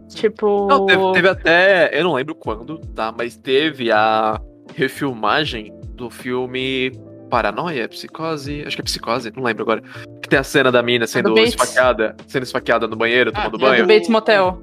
Tipo. 0.09 0.67
Não, 0.69 0.87
teve, 0.87 1.13
teve 1.13 1.29
até. 1.29 1.91
Eu 1.99 2.05
não 2.05 2.15
lembro 2.15 2.35
quando, 2.35 2.79
tá? 2.95 3.13
Mas 3.17 3.37
teve 3.37 3.91
a 3.93 4.41
refilmagem 4.75 5.73
do 5.95 6.09
filme 6.11 6.93
Paranoia, 7.31 7.89
Psicose. 7.89 8.65
Acho 8.67 8.77
que 8.77 8.81
é 8.83 8.85
Psicose, 8.85 9.33
não 9.37 9.43
lembro 9.43 9.63
agora. 9.63 9.83
Que 10.23 10.29
tem 10.29 10.39
a 10.39 10.43
cena 10.43 10.73
da 10.73 10.83
mina 10.83 11.07
sendo 11.07 11.37
esfaqueada, 11.39 12.17
sendo 12.27 12.43
esfaqueada 12.45 12.87
no 12.87 12.97
banheiro, 12.97 13.31
Ah, 13.35 13.43
tomando 13.51 13.65
é 13.65 13.67
é 13.67 13.71
banho. 13.71 13.85
do 13.85 13.89
Bates 13.89 14.09
Motel. 14.09 14.63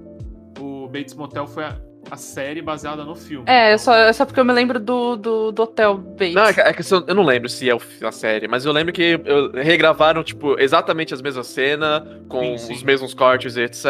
O 0.60 0.88
Bates 0.88 1.14
Motel 1.14 1.46
foi 1.48 1.64
a, 1.66 1.76
a 2.10 2.18
série 2.18 2.62
baseada 2.62 3.04
no 3.04 3.16
filme. 3.16 3.44
É, 3.48 3.78
só, 3.78 3.96
é 3.96 4.14
só 4.14 4.26
porque 4.26 4.40
eu 4.40 4.46
me 4.46 4.54
lembro 4.54 4.80
do, 4.80 5.16
do, 5.16 5.52
do 5.52 5.64
Hotel 5.64 5.98
Bates. 5.98 6.34
Não, 6.36 6.44
é 6.46 6.54
que, 6.54 6.62
é 6.62 6.76
eu 6.92 7.04
eu 7.08 7.16
não 7.16 7.24
lembro 7.24 7.50
se 7.50 7.70
é 7.70 7.78
a 8.04 8.12
série, 8.12 8.48
mas 8.48 8.66
eu 8.66 8.72
lembro 8.72 8.94
que 8.94 9.20
eu- 9.26 9.52
regravaram, 9.52 10.24
tipo, 10.24 10.60
exatamente 10.60 11.14
as 11.14 11.22
mesmas 11.22 11.48
cenas, 11.48 12.04
com 12.28 12.42
Sim, 12.42 12.58
sim. 12.58 12.74
os 12.74 12.84
mesmos 12.84 13.14
cortes 13.14 13.56
e 13.58 13.62
etc. 13.62 13.86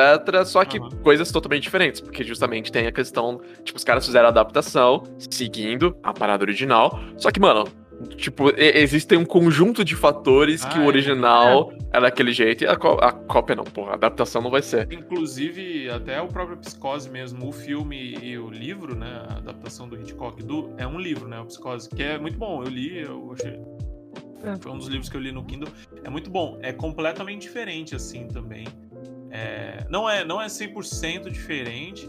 Só 0.45 0.63
que 0.65 0.77
Aham. 0.79 0.89
coisas 1.03 1.31
totalmente 1.31 1.63
diferentes, 1.63 2.01
porque 2.01 2.23
justamente 2.23 2.71
tem 2.71 2.87
a 2.87 2.91
questão, 2.91 3.39
tipo, 3.63 3.77
os 3.77 3.83
caras 3.83 4.05
fizeram 4.05 4.27
a 4.27 4.29
adaptação, 4.29 5.03
seguindo 5.29 5.95
a 6.03 6.13
parada 6.13 6.43
original. 6.43 6.99
Só 7.17 7.31
que, 7.31 7.39
mano, 7.39 7.65
tipo, 8.17 8.49
e- 8.49 8.77
existe 8.81 9.15
um 9.15 9.25
conjunto 9.25 9.83
de 9.83 9.95
fatores 9.95 10.63
que 10.65 10.77
Ah, 10.77 10.81
o 10.81 10.83
é. 10.83 10.87
original 10.87 11.71
é 11.91 11.99
daquele 11.99 12.31
jeito 12.33 12.63
e 12.63 12.67
a, 12.67 12.73
a 12.73 13.11
cópia 13.11 13.55
não, 13.55 13.63
porra, 13.63 13.91
a 13.91 13.93
adaptação 13.95 14.41
não 14.41 14.49
vai 14.51 14.61
ser. 14.61 14.87
Inclusive, 14.91 15.89
até 15.89 16.21
o 16.21 16.27
próprio 16.27 16.57
Psicose 16.57 17.09
mesmo, 17.09 17.47
o 17.47 17.51
filme 17.51 18.17
e 18.21 18.37
o 18.37 18.49
livro, 18.49 18.95
né? 18.95 19.25
A 19.29 19.37
adaptação 19.37 19.87
do 19.87 19.95
Hitchcock 19.99 20.43
do, 20.43 20.73
é 20.77 20.85
um 20.85 20.99
livro, 20.99 21.27
né? 21.27 21.39
O 21.39 21.45
Psicose, 21.45 21.89
que 21.89 22.03
é 22.03 22.17
muito 22.17 22.37
bom. 22.37 22.61
Eu 22.63 22.69
li, 22.69 22.99
eu 23.01 23.33
achei. 23.33 23.59
É. 24.43 24.55
Foi 24.59 24.71
um 24.71 24.77
dos 24.77 24.87
livros 24.87 25.09
que 25.09 25.17
eu 25.17 25.21
li 25.21 25.31
no 25.31 25.43
Kindle. 25.43 25.69
É 26.03 26.09
muito 26.09 26.29
bom. 26.29 26.59
É 26.61 26.71
completamente 26.71 27.41
diferente, 27.43 27.95
assim, 27.95 28.27
também. 28.27 28.67
É, 29.31 29.85
não, 29.89 30.09
é, 30.09 30.23
não 30.23 30.41
é 30.41 30.45
100% 30.45 31.29
diferente, 31.31 32.07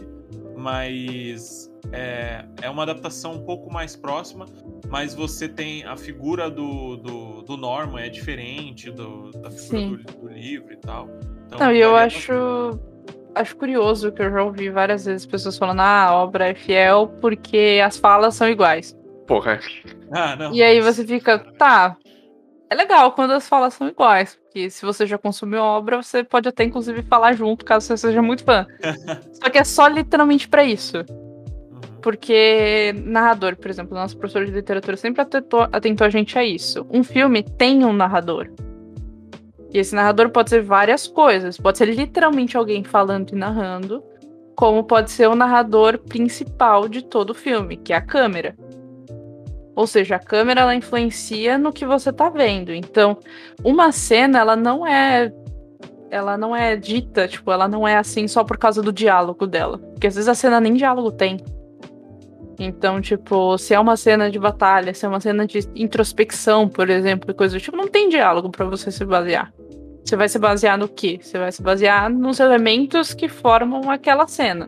mas 0.57 1.71
é, 1.91 2.43
é 2.61 2.69
uma 2.69 2.83
adaptação 2.83 3.33
um 3.33 3.45
pouco 3.45 3.71
mais 3.71 3.95
próxima. 3.95 4.45
Mas 4.89 5.13
você 5.13 5.47
tem 5.47 5.85
a 5.85 5.95
figura 5.95 6.49
do, 6.49 6.97
do, 6.97 7.41
do 7.43 7.57
Norman, 7.57 8.01
é 8.01 8.09
diferente 8.09 8.89
do, 8.89 9.31
da 9.31 9.51
figura 9.51 10.03
do, 10.03 10.13
do 10.13 10.27
livro 10.27 10.73
e 10.73 10.77
tal. 10.77 11.07
Então, 11.45 11.59
Não, 11.59 11.71
e 11.71 11.79
eu 11.79 11.95
acho. 11.95 12.33
Acho 13.35 13.55
curioso 13.55 14.11
que 14.11 14.23
eu 14.23 14.31
já 14.31 14.43
ouvi 14.43 14.71
várias 14.71 15.05
vezes 15.05 15.23
pessoas 15.23 15.59
falando, 15.59 15.81
ah, 15.81 16.05
a 16.05 16.15
obra 16.15 16.47
é 16.47 16.55
fiel 16.55 17.07
porque 17.21 17.79
as 17.85 17.95
falas 17.95 18.33
são 18.33 18.49
iguais. 18.49 18.97
Porra, 19.27 19.59
Ah, 20.11 20.35
não. 20.35 20.51
E 20.51 20.63
aí 20.63 20.81
você 20.81 21.05
fica, 21.05 21.37
tá. 21.37 21.95
É 22.67 22.73
legal 22.75 23.11
quando 23.11 23.31
as 23.31 23.47
falas 23.47 23.75
são 23.75 23.87
iguais, 23.87 24.39
porque 24.57 24.69
se 24.71 24.83
você 24.83 25.05
já 25.05 25.19
consumiu 25.19 25.59
a 25.59 25.77
obra, 25.77 26.01
você 26.01 26.23
pode 26.23 26.49
até 26.49 26.63
inclusive 26.63 27.03
falar 27.03 27.33
junto, 27.33 27.63
caso 27.63 27.85
você 27.85 27.95
seja 27.95 28.23
muito 28.23 28.43
fã. 28.43 28.65
Só 29.33 29.49
que 29.51 29.59
é 29.59 29.63
só 29.63 29.87
literalmente 29.87 30.47
pra 30.47 30.63
isso. 30.63 30.97
Uhum. 30.97 32.01
Porque 32.01 32.91
narrador, 33.05 33.55
por 33.55 33.69
exemplo, 33.69 33.95
nosso 33.95 34.17
professor 34.17 34.45
de 34.45 34.51
literatura 34.51 34.97
sempre 34.97 35.21
atentou, 35.21 35.67
atentou 35.71 36.07
a 36.07 36.09
gente 36.09 36.39
a 36.39 36.43
isso. 36.43 36.87
Um 36.89 37.03
filme 37.03 37.43
tem 37.43 37.85
um 37.85 37.93
narrador. 37.93 38.49
E 39.71 39.77
esse 39.77 39.93
narrador 39.93 40.31
pode 40.31 40.49
ser 40.49 40.63
várias 40.63 41.07
coisas. 41.07 41.57
Pode 41.57 41.77
ser 41.77 41.85
literalmente 41.85 42.57
alguém 42.57 42.83
falando 42.83 43.33
e 43.33 43.35
narrando, 43.35 44.03
como 44.55 44.83
pode 44.83 45.11
ser 45.11 45.27
o 45.27 45.35
narrador 45.35 45.99
principal 45.99 46.89
de 46.89 47.03
todo 47.03 47.29
o 47.29 47.35
filme, 47.35 47.77
que 47.77 47.93
é 47.93 47.97
a 47.97 48.01
câmera. 48.01 48.55
Ou 49.77 49.85
seja, 49.85 50.15
a 50.15 50.19
câmera 50.19 50.61
ela 50.61 50.73
influencia 50.73 51.55
no 51.55 51.71
que 51.71 51.85
você 51.85 52.11
tá 52.11 52.29
vendo. 52.29 52.73
Então, 52.73 53.15
uma 53.63 53.91
cena 53.91 54.39
ela 54.39 54.55
não 54.55 54.87
é 54.87 55.31
ela 56.09 56.35
não 56.35 56.55
é 56.55 56.75
dita, 56.75 57.27
tipo, 57.27 57.51
ela 57.51 57.67
não 57.67 57.87
é 57.87 57.95
assim 57.95 58.27
só 58.27 58.43
por 58.43 58.57
causa 58.57 58.81
do 58.81 58.91
diálogo 58.91 59.45
dela. 59.45 59.77
Porque 59.77 60.07
às 60.07 60.15
vezes 60.15 60.27
a 60.27 60.33
cena 60.33 60.59
nem 60.59 60.73
diálogo 60.73 61.11
tem. 61.11 61.37
Então, 62.57 62.99
tipo, 62.99 63.55
se 63.59 63.75
é 63.75 63.79
uma 63.79 63.95
cena 63.95 64.31
de 64.31 64.39
batalha, 64.39 64.95
se 64.95 65.05
é 65.05 65.09
uma 65.09 65.19
cena 65.19 65.45
de 65.45 65.59
introspecção, 65.75 66.67
por 66.67 66.89
exemplo, 66.89 67.31
coisa 67.35 67.55
do 67.55 67.61
tipo, 67.61 67.77
não 67.77 67.87
tem 67.87 68.09
diálogo 68.09 68.49
para 68.49 68.65
você 68.65 68.89
se 68.89 69.05
basear. 69.05 69.53
Você 70.03 70.15
vai 70.15 70.27
se 70.27 70.39
basear 70.39 70.75
no 70.75 70.89
quê? 70.89 71.19
Você 71.21 71.37
vai 71.37 71.51
se 71.51 71.61
basear 71.61 72.09
nos 72.09 72.39
elementos 72.39 73.13
que 73.13 73.27
formam 73.27 73.91
aquela 73.91 74.25
cena. 74.25 74.67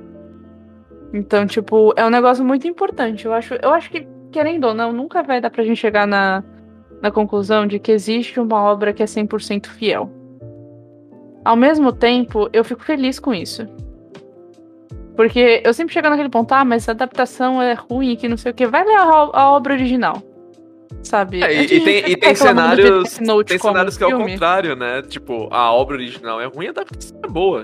Então, 1.12 1.48
tipo, 1.48 1.94
é 1.96 2.06
um 2.06 2.12
negócio 2.12 2.46
muito 2.46 2.68
importante. 2.68 3.26
Eu 3.26 3.34
acho, 3.34 3.56
eu 3.56 3.72
acho 3.72 3.90
que, 3.90 4.06
querendo 4.32 4.66
ou 4.66 4.74
não, 4.74 4.92
nunca 4.92 5.24
vai 5.24 5.42
dar 5.42 5.50
pra 5.50 5.64
gente 5.64 5.78
chegar 5.78 6.08
na, 6.08 6.44
na 7.02 7.12
conclusão 7.12 7.66
de 7.66 7.80
que 7.80 7.92
existe 7.92 8.40
uma 8.40 8.62
obra 8.62 8.94
que 8.94 9.04
é 9.04 9.06
100% 9.06 9.68
fiel. 9.68 10.10
Ao 11.44 11.56
mesmo 11.56 11.92
tempo, 11.92 12.50
eu 12.52 12.64
fico 12.64 12.84
feliz 12.84 13.20
com 13.20 13.34
isso. 13.34 13.68
Porque 15.16 15.62
eu 15.66 15.74
sempre 15.74 15.94
chego 15.94 16.10
naquele 16.10 16.30
ponto, 16.30 16.52
ah, 16.54 16.64
mas 16.64 16.88
a 16.88 16.92
adaptação 16.92 17.62
é 17.62 17.74
ruim, 17.74 18.16
que 18.16 18.28
não 18.30 18.38
sei 18.38 18.52
o 18.52 18.56
que. 18.56 18.66
Vai 18.68 18.86
ler 18.86 18.96
a, 18.96 19.04
a 19.04 19.52
obra 19.52 19.74
original. 19.74 20.22
Sabe? 21.04 21.44
É, 21.44 21.64
e, 21.64 21.68
tem, 21.82 22.12
e 22.12 22.18
tem 22.18 22.36
cenários, 22.36 23.18
tem 23.46 23.58
cenários 23.60 23.98
que 23.98 24.04
é 24.04 24.08
o 24.08 24.18
contrário, 24.18 24.76
né? 24.76 25.02
Tipo, 25.02 25.48
a 25.52 25.72
obra 25.72 25.96
original 25.96 26.42
é 26.42 26.46
ruim, 26.46 26.68
a 26.68 26.70
adaptação 26.72 27.20
é 27.24 27.28
boa. 27.28 27.64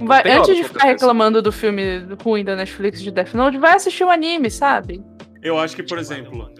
Vai- 0.00 0.22
tem 0.22 0.32
antes 0.32 0.56
de 0.56 0.64
ficar 0.64 0.86
reclamando 0.86 1.40
do 1.40 1.52
filme 1.52 2.06
ruim 2.22 2.44
da 2.44 2.56
Netflix 2.56 3.00
de 3.00 3.10
Death 3.10 3.34
Note, 3.34 3.58
vai 3.58 3.74
assistir 3.74 4.04
o 4.04 4.10
anime, 4.10 4.50
sabe? 4.50 5.02
Eu 5.44 5.58
acho 5.58 5.76
que, 5.76 5.82
por 5.82 5.98
exemplo, 5.98 6.50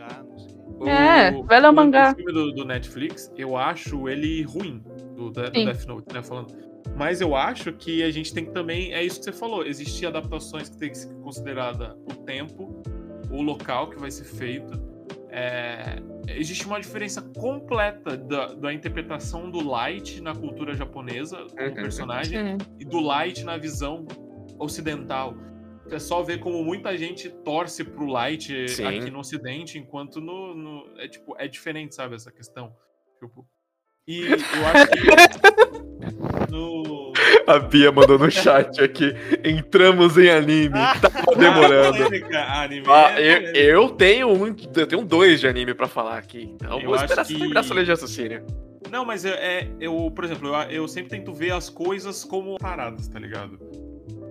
o, 0.79 0.89
É, 0.89 1.31
vai 1.43 1.61
ler 1.61 1.69
o 1.69 1.73
mangá. 1.73 2.13
O 2.13 2.17
filme 2.17 2.33
do, 2.33 2.53
do 2.53 2.65
Netflix, 2.65 3.33
eu 3.37 3.57
acho 3.57 4.09
ele 4.09 4.43
ruim, 4.43 4.83
do, 5.17 5.31
do. 5.31 5.51
Death 5.51 5.87
Note, 5.87 6.15
né? 6.15 6.23
Falando. 6.23 6.55
Mas 6.97 7.21
eu 7.21 7.35
acho 7.35 7.73
que 7.73 8.03
a 8.03 8.11
gente 8.11 8.33
tem 8.33 8.45
que 8.45 8.53
também. 8.53 8.93
É 8.93 9.03
isso 9.03 9.19
que 9.19 9.25
você 9.25 9.33
falou. 9.33 9.65
Existem 9.67 10.07
adaptações 10.07 10.69
que 10.69 10.77
tem 10.77 10.91
que 10.91 10.99
ser 10.99 11.15
considerada 11.15 11.97
o 12.11 12.15
tempo, 12.25 12.83
o 13.31 13.41
local 13.43 13.89
que 13.89 13.99
vai 13.99 14.11
ser 14.11 14.25
feito. 14.25 14.73
É, 15.31 15.97
existe 16.29 16.65
uma 16.67 16.79
diferença 16.79 17.21
completa 17.23 18.17
da, 18.17 18.55
da 18.55 18.73
interpretação 18.73 19.51
do 19.51 19.67
Light 19.67 20.21
na 20.21 20.35
cultura 20.35 20.75
japonesa, 20.75 21.39
como 21.39 21.69
Uhum. 21.69 21.75
personagem, 21.75 22.59
e 22.79 22.85
do 22.85 23.01
Light 23.01 23.43
na 23.45 23.57
visão 23.57 24.07
ocidental. 24.59 25.35
É 25.91 25.99
só 25.99 26.23
ver 26.23 26.39
como 26.41 26.65
muita 26.65 26.97
gente 26.97 27.29
torce 27.29 27.85
pro 27.85 28.07
Light 28.07 28.69
Sim. 28.69 28.87
aqui 28.87 29.11
no 29.11 29.21
Ocidente, 29.21 29.79
enquanto 29.79 30.21
no, 30.21 30.55
no- 30.55 30.87
é 30.99 31.07
tipo 31.09 31.35
é 31.39 31.47
diferente, 31.47 31.95
sabe 31.95 32.15
essa 32.15 32.33
questão. 32.33 32.73
Tipo, 33.21 33.47
e 34.09 34.23
eu 34.27 34.35
acho 34.67 34.87
que 34.91 36.51
no 36.51 37.13
A 37.47 37.59
Bia 37.59 37.93
mandou 37.93 38.19
no 38.19 38.31
chat 38.31 38.83
aqui. 38.83 39.13
Entramos 39.45 40.17
em 40.19 40.31
anime. 40.31 40.71
Tava 41.01 41.37
demorando. 41.37 42.03
anime, 42.05 42.87
Ah, 42.89 43.21
é 43.21 43.51
eu, 43.51 43.83
eu 43.83 43.91
tenho 43.91 44.29
um. 44.31 44.47
Eu 44.75 44.87
tenho 44.87 45.05
dois 45.05 45.41
de 45.41 45.47
anime 45.47 45.75
pra 45.75 45.87
falar 45.89 46.19
aqui. 46.19 46.51
Então 46.55 46.81
Eu 46.81 46.87
vou 46.87 46.97
esperar 46.97 47.25
que- 47.27 47.57
essa 47.59 47.73
linha 47.75 47.85
de 47.85 47.91
raciocínio. 47.91 48.47
Não, 48.91 49.05
mas 49.05 49.25
é, 49.25 49.31
é- 49.61 49.71
eu, 49.81 50.11
por 50.15 50.25
exemplo, 50.25 50.49
eu, 50.49 50.55
eu 50.71 50.89
sempre 50.89 51.11
tento 51.11 51.33
ver 51.33 51.51
as 51.53 51.69
coisas 51.69 52.23
como 52.25 52.57
paradas, 52.59 53.09
tá 53.09 53.19
ligado? 53.19 53.59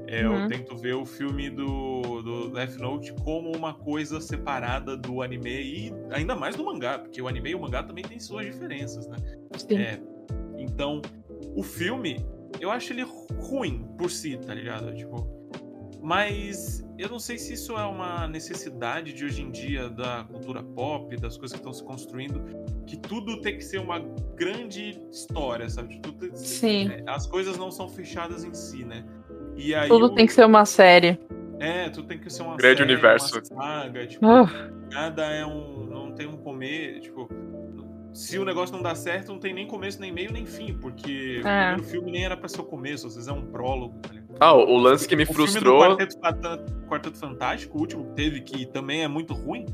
É, 0.07 0.27
Uhum. 0.27 0.43
Eu 0.43 0.47
tento 0.49 0.75
ver 0.77 0.93
o 0.95 1.05
filme 1.05 1.49
do, 1.49 2.21
do 2.21 2.49
Death 2.49 2.75
Note 2.77 3.13
como 3.23 3.55
uma 3.55 3.73
coisa 3.73 4.19
separada 4.21 4.95
do 4.97 5.21
anime 5.21 5.49
e 5.49 5.93
ainda 6.11 6.35
mais 6.35 6.55
do 6.55 6.63
mangá, 6.65 6.99
porque 6.99 7.21
o 7.21 7.27
anime 7.27 7.51
e 7.51 7.55
o 7.55 7.59
mangá 7.61 7.81
também 7.83 8.03
tem 8.03 8.19
suas 8.19 8.45
diferenças, 8.45 9.07
né? 9.07 9.17
Sim. 9.57 9.77
É, 9.77 9.99
então, 10.57 11.01
o 11.55 11.63
filme, 11.63 12.23
eu 12.59 12.69
acho 12.69 12.91
ele 12.93 13.03
ru- 13.03 13.27
ruim 13.39 13.85
por 13.97 14.11
si, 14.11 14.37
tá 14.37 14.53
ligado? 14.53 14.93
Tipo, 14.93 15.25
mas 16.01 16.85
eu 16.99 17.07
não 17.09 17.17
sei 17.17 17.37
se 17.37 17.53
isso 17.53 17.77
é 17.77 17.85
uma 17.85 18.27
necessidade 18.27 19.13
de 19.13 19.23
hoje 19.23 19.41
em 19.41 19.49
dia 19.49 19.89
da 19.89 20.25
cultura 20.29 20.61
pop, 20.61 21.15
das 21.15 21.37
coisas 21.37 21.53
que 21.53 21.59
estão 21.59 21.73
se 21.73 21.83
construindo, 21.83 22.41
que 22.85 22.97
tudo 22.97 23.39
tem 23.41 23.57
que 23.57 23.63
ser 23.63 23.79
uma 23.79 23.99
grande 24.35 24.99
história, 25.09 25.69
sabe? 25.69 25.99
Tudo 26.01 26.29
que 26.29 26.37
ser- 26.37 26.45
Sim. 26.45 26.89
é, 26.89 27.03
as 27.07 27.25
coisas 27.25 27.57
não 27.57 27.71
são 27.71 27.87
fechadas 27.87 28.43
em 28.43 28.53
si, 28.53 28.83
né? 28.83 29.05
E 29.55 29.73
aí 29.75 29.87
Tudo 29.87 30.05
o- 30.07 30.09
tem 30.15 30.25
que 30.25 30.33
ser 30.33 30.45
uma 30.45 30.65
série. 30.65 31.17
É, 31.59 31.89
tudo 31.89 32.07
tem 32.07 32.17
que 32.17 32.29
ser 32.29 32.41
uma 32.43 32.57
Grande 32.57 32.79
série, 32.79 32.91
universo. 32.91 33.41
uma 33.51 33.63
saga, 33.63 34.05
tipo, 34.07 34.25
Ah, 34.25 34.69
nada 34.91 35.23
é 35.25 35.45
um. 35.45 35.85
não 35.89 36.11
tem 36.11 36.27
um 36.27 36.37
comer, 36.37 36.99
tipo. 36.99 37.29
Se 38.13 38.37
o 38.37 38.45
negócio 38.45 38.75
não 38.75 38.83
dá 38.83 38.93
certo, 38.93 39.29
não 39.31 39.39
tem 39.39 39.53
nem 39.55 39.65
começo, 39.65 39.99
nem 39.99 40.11
meio, 40.11 40.31
nem 40.31 40.45
fim, 40.45 40.71
porque 40.73 41.41
o 41.43 41.47
É. 41.47 41.67
primeiro 41.69 41.83
filme 41.83 42.11
nem 42.11 42.25
era 42.25 42.37
pra 42.37 42.47
ser 42.47 42.61
o 42.61 42.63
começo, 42.63 43.07
às 43.07 43.15
vezes 43.15 43.27
é 43.27 43.33
um 43.33 43.41
prólogo, 43.47 43.97
tá 44.03 44.09
ligado? 44.13 44.35
Ah, 44.39 44.53
o 44.53 44.73
o 44.73 44.77
lance 44.77 45.07
que 45.07 45.15
me 45.15 45.23
O 45.23 45.25
filme 45.27 45.41
do 45.45 45.47
frustrou. 45.51 45.79
Quarteto, 45.97 46.17
Quarteto 46.87 47.17
Fantástico, 47.17 47.75
o 47.77 47.81
último 47.81 48.05
que 48.05 48.11
teve, 48.13 48.41
que 48.41 48.67
também 48.67 49.01
é 49.03 49.07
muito 49.07 49.33
ruim, 49.33 49.65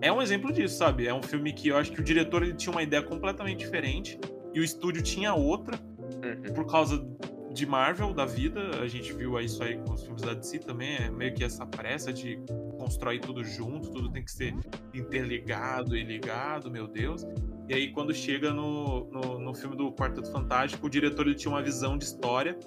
é 0.00 0.12
um 0.12 0.22
exemplo 0.22 0.52
disso, 0.52 0.76
sabe? 0.76 1.08
É 1.08 1.14
um 1.14 1.22
filme 1.22 1.52
que 1.52 1.68
eu 1.68 1.76
acho 1.76 1.90
que 1.90 2.00
o 2.00 2.04
diretor 2.04 2.44
ele 2.44 2.54
tinha 2.54 2.70
uma 2.72 2.84
ideia 2.84 3.02
completamente 3.02 3.58
diferente 3.58 4.16
e 4.54 4.60
o 4.60 4.64
estúdio 4.64 5.02
tinha 5.02 5.34
outra, 5.34 5.76
Uhum. 6.22 6.54
por 6.54 6.66
causa 6.66 7.04
de 7.52 7.66
Marvel, 7.66 8.12
da 8.12 8.24
vida. 8.24 8.60
A 8.80 8.88
gente 8.88 9.12
viu 9.12 9.38
isso 9.40 9.62
aí 9.62 9.76
com 9.78 9.92
os 9.92 10.02
filmes 10.02 10.22
da 10.22 10.34
DC 10.34 10.60
também. 10.60 10.96
É 10.96 11.10
meio 11.10 11.34
que 11.34 11.44
essa 11.44 11.66
pressa 11.66 12.12
de 12.12 12.38
constrói 12.78 13.18
tudo 13.18 13.44
junto, 13.44 13.90
tudo 13.90 14.10
tem 14.10 14.24
que 14.24 14.32
ser 14.32 14.54
interligado 14.92 15.96
e 15.96 16.02
ligado, 16.02 16.70
meu 16.70 16.86
Deus. 16.86 17.24
E 17.68 17.74
aí, 17.74 17.92
quando 17.92 18.12
chega 18.12 18.52
no, 18.52 19.08
no, 19.10 19.38
no 19.38 19.54
filme 19.54 19.76
do 19.76 19.92
Quarteto 19.92 20.30
Fantástico, 20.30 20.86
o 20.86 20.90
diretor 20.90 21.26
ele 21.26 21.34
tinha 21.34 21.52
uma 21.52 21.62
visão 21.62 21.96
de 21.96 22.04
história, 22.04 22.58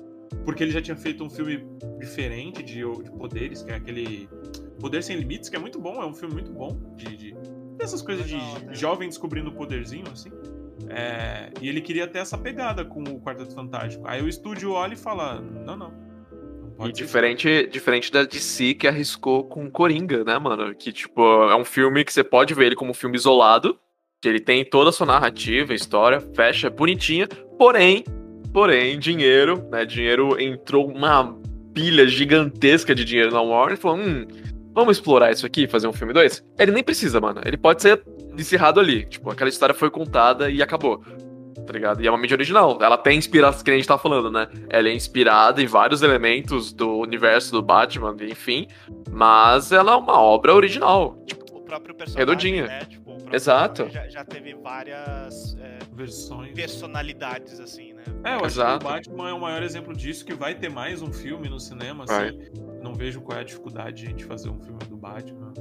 porque 0.44 0.64
ele 0.64 0.72
já 0.72 0.82
tinha 0.82 0.96
feito 0.96 1.24
um 1.24 1.30
filme 1.30 1.68
diferente 2.00 2.64
de, 2.64 2.80
de 2.80 3.12
poderes, 3.12 3.62
que 3.62 3.72
é 3.72 3.76
aquele 3.76 4.30
Poder 4.80 5.04
Sem 5.04 5.18
Limites, 5.18 5.50
que 5.50 5.56
é 5.56 5.60
muito 5.60 5.80
bom, 5.80 6.02
é 6.02 6.06
um 6.06 6.14
filme 6.14 6.34
muito 6.34 6.52
bom, 6.52 6.96
de, 6.96 7.18
de 7.18 7.36
dessas 7.78 8.02
coisas 8.02 8.26
de 8.28 8.38
jovem 8.72 9.10
descobrindo 9.10 9.50
o 9.50 9.54
poderzinho, 9.54 10.06
assim. 10.12 10.30
É, 10.90 11.52
e 11.62 11.70
ele 11.70 11.82
queria 11.82 12.08
ter 12.08 12.20
essa 12.20 12.38
pegada 12.38 12.84
com 12.84 13.02
o 13.02 13.22
Quarteto 13.22 13.54
Fantástico. 13.54 14.04
Aí 14.08 14.22
o 14.22 14.28
estúdio 14.28 14.72
olha 14.72 14.94
e 14.94 14.98
fala: 14.98 15.42
não, 15.42 15.78
não. 15.78 16.06
E 16.84 16.92
diferente, 16.92 17.68
diferente 17.68 18.12
da 18.12 18.24
DC 18.24 18.74
que 18.74 18.88
arriscou 18.88 19.46
com 19.46 19.72
Coringa, 19.72 20.24
né, 20.26 20.38
mano? 20.38 20.76
Que, 20.76 20.92
tipo, 20.92 21.22
é 21.50 21.56
um 21.56 21.64
filme 21.64 22.04
que 22.04 22.12
você 22.12 22.24
pode 22.24 22.54
ver 22.54 22.66
ele 22.66 22.76
como 22.76 22.92
um 22.92 22.94
filme 22.94 23.16
isolado, 23.16 23.80
que 24.22 24.28
ele 24.28 24.42
tem 24.42 24.66
toda 24.66 24.90
a 24.90 24.94
sua 24.94 25.08
narrativa, 25.08 25.74
história, 25.74 26.20
fecha 26.36 26.70
bonitinha, 26.70 27.28
porém, 27.58 28.04
porém, 28.52 29.00
dinheiro, 29.00 29.66
né? 29.72 29.86
Dinheiro 29.86 30.40
entrou 30.40 30.90
uma 30.90 31.40
pilha 31.74 32.06
gigantesca 32.08 32.94
de 32.94 33.06
dinheiro 33.06 33.32
na 33.32 33.42
Warner 33.42 33.78
e 33.78 33.82
falou: 33.82 33.98
hum, 33.98 34.28
vamos 34.74 34.98
explorar 34.98 35.32
isso 35.32 35.46
aqui, 35.46 35.68
fazer 35.68 35.88
um 35.88 35.94
filme 35.94 36.12
2? 36.12 36.44
Ele 36.60 36.72
nem 36.74 36.84
precisa, 36.84 37.22
mano. 37.22 37.42
Ele 37.46 37.58
pode 37.58 37.82
ser 37.82 38.04
encerrado 38.42 38.80
ali. 38.80 39.06
Tipo, 39.06 39.32
aquela 39.32 39.50
história 39.50 39.74
foi 39.76 39.90
contada 39.90 40.50
e 40.50 40.62
acabou. 40.62 41.04
Tá 41.66 41.74
ligado? 41.74 42.02
E 42.02 42.06
é 42.08 42.12
uma 42.12 42.18
mídia 42.20 42.36
original. 42.36 42.78
Ela 42.82 42.98
tem 42.98 43.18
inspiração, 43.18 43.64
que 43.64 43.72
a 43.72 43.76
gente 43.76 43.88
tá 43.88 43.98
falando, 43.98 44.30
né? 44.30 44.48
Ela 44.70 44.88
é 44.90 44.94
inspirada 44.94 45.62
em 45.64 45.66
vários 45.66 46.04
elementos 46.04 46.72
do 46.72 46.98
universo 47.00 47.52
do 47.52 47.62
Batman, 47.62 48.16
enfim. 48.22 48.68
Mas 49.10 49.72
ela 49.72 49.94
é 49.94 49.96
uma 49.96 50.20
obra 50.22 50.54
original. 50.54 51.18
Tipo, 51.26 51.44
O 51.58 51.62
próprio 51.62 51.96
personagem, 51.96 52.20
Redondinha. 52.28 52.68
né? 52.68 52.80
Tipo, 52.86 53.12
o 53.12 53.16
próprio 53.16 53.36
Exato. 53.36 53.84
personagem 53.86 54.12
Já, 54.12 54.20
já 54.20 54.26
teve 54.26 54.54
várias 54.54 55.58
é, 55.60 55.80
versões. 55.94 56.54
personalidades, 56.54 57.60
assim, 57.60 57.94
né? 57.94 58.04
É, 58.24 58.34
eu 58.34 58.38
acho 58.38 58.46
Exato. 58.46 58.80
que 58.80 58.86
o 58.86 58.90
Batman 58.94 59.30
é 59.30 59.34
o 59.34 59.42
maior 59.42 59.64
exemplo 59.64 59.96
disso, 59.96 60.24
que 60.24 60.36
vai 60.36 60.54
ter 60.54 60.70
mais 60.70 61.02
um 61.02 61.12
filme 61.12 61.50
no 61.50 61.60
cinema, 61.60 62.06
Vai. 62.06 62.28
assim. 62.30 62.40
Não 62.84 62.94
vejo 62.94 63.22
qual 63.22 63.40
é 63.40 63.42
a 63.42 63.44
dificuldade 63.44 64.02
de 64.04 64.06
a 64.06 64.10
gente 64.12 64.26
fazer 64.26 64.50
um 64.50 64.60
filme 64.60 64.78
do 64.88 64.96
Batman. 64.96 65.52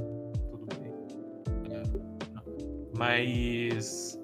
Mas. 2.97 4.19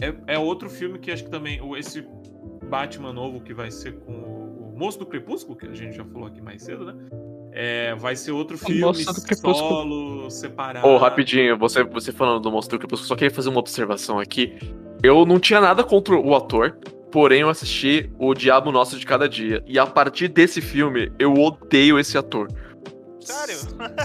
É, 0.00 0.34
é 0.34 0.38
outro 0.38 0.68
filme 0.70 0.98
que 0.98 1.10
acho 1.10 1.24
que 1.24 1.30
também. 1.30 1.60
o- 1.60 1.76
Esse 1.76 2.04
Batman 2.68 3.12
novo 3.12 3.40
que 3.40 3.52
vai 3.52 3.70
ser 3.70 3.92
com 4.00 4.12
o, 4.12 4.72
o 4.74 4.78
Moço 4.78 4.98
do 4.98 5.06
Crepúsculo, 5.06 5.56
que 5.56 5.66
a 5.66 5.74
gente 5.74 5.96
já 5.96 6.04
falou 6.04 6.26
aqui 6.28 6.40
mais 6.40 6.62
cedo, 6.62 6.84
né? 6.86 6.94
É, 7.52 7.94
vai 7.96 8.14
ser 8.14 8.30
outro 8.30 8.56
filme 8.56 8.80
solo, 9.58 10.30
separado. 10.30 10.86
Ô, 10.86 10.96
rapidinho, 10.98 11.58
você, 11.58 11.82
você 11.82 12.12
falando 12.12 12.40
do 12.40 12.50
Monstro 12.50 12.78
do 12.78 12.80
Crepúsculo, 12.80 13.08
só 13.08 13.16
queria 13.16 13.34
fazer 13.34 13.48
uma 13.48 13.58
observação 13.58 14.20
aqui. 14.20 14.56
Eu 15.02 15.26
não 15.26 15.40
tinha 15.40 15.60
nada 15.60 15.82
contra 15.82 16.14
o 16.14 16.34
ator, 16.36 16.78
porém 17.10 17.40
eu 17.40 17.48
assisti 17.48 18.08
O 18.18 18.34
Diabo 18.34 18.70
Nosso 18.70 18.96
de 18.98 19.04
Cada 19.04 19.28
Dia. 19.28 19.64
E 19.66 19.78
a 19.80 19.86
partir 19.86 20.28
desse 20.28 20.60
filme, 20.60 21.10
eu 21.18 21.34
odeio 21.34 21.98
esse 21.98 22.16
ator. 22.16 22.46
Sério? 23.20 23.56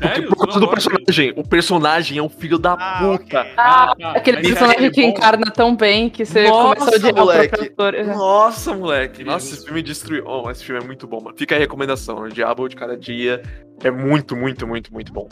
Sério? 0.01 0.29
Por 0.29 0.37
causa 0.45 0.59
do 0.59 0.67
personagem. 0.67 1.33
O 1.35 1.43
personagem 1.47 2.17
é 2.17 2.21
um 2.23 2.29
filho 2.29 2.57
da 2.59 2.73
Ah, 2.73 2.97
puta. 2.99 3.41
ok. 3.41 3.53
Ah, 3.57 3.95
tá. 3.99 4.11
aquele 4.11 4.37
Mas 4.37 4.47
personagem 4.47 4.85
é 4.85 4.89
que 4.91 5.01
bom. 5.01 5.07
encarna 5.09 5.51
tão 5.51 5.75
bem 5.75 6.09
que 6.09 6.25
você 6.25 6.47
Nossa, 6.47 6.75
começa 6.75 6.95
a 6.95 6.99
odiar 6.99 7.15
moleque. 7.15 7.59
o 7.61 7.63
ator. 7.65 7.93
Nossa, 8.05 8.73
moleque. 8.73 9.23
Nossa, 9.23 9.53
esse 9.53 9.65
filme 9.65 9.81
destruiu. 9.81 10.23
Oh, 10.27 10.49
esse 10.51 10.63
filme 10.63 10.81
é 10.81 10.85
muito 10.85 11.07
bom, 11.07 11.21
mano. 11.21 11.35
Fica 11.37 11.55
a 11.55 11.59
recomendação. 11.59 12.19
O 12.19 12.29
Diabo 12.29 12.67
de 12.67 12.75
Cada 12.75 12.97
Dia 12.97 13.41
é 13.83 13.91
muito, 13.91 14.35
muito, 14.35 14.67
muito, 14.67 14.93
muito 14.93 15.11
bom. 15.13 15.27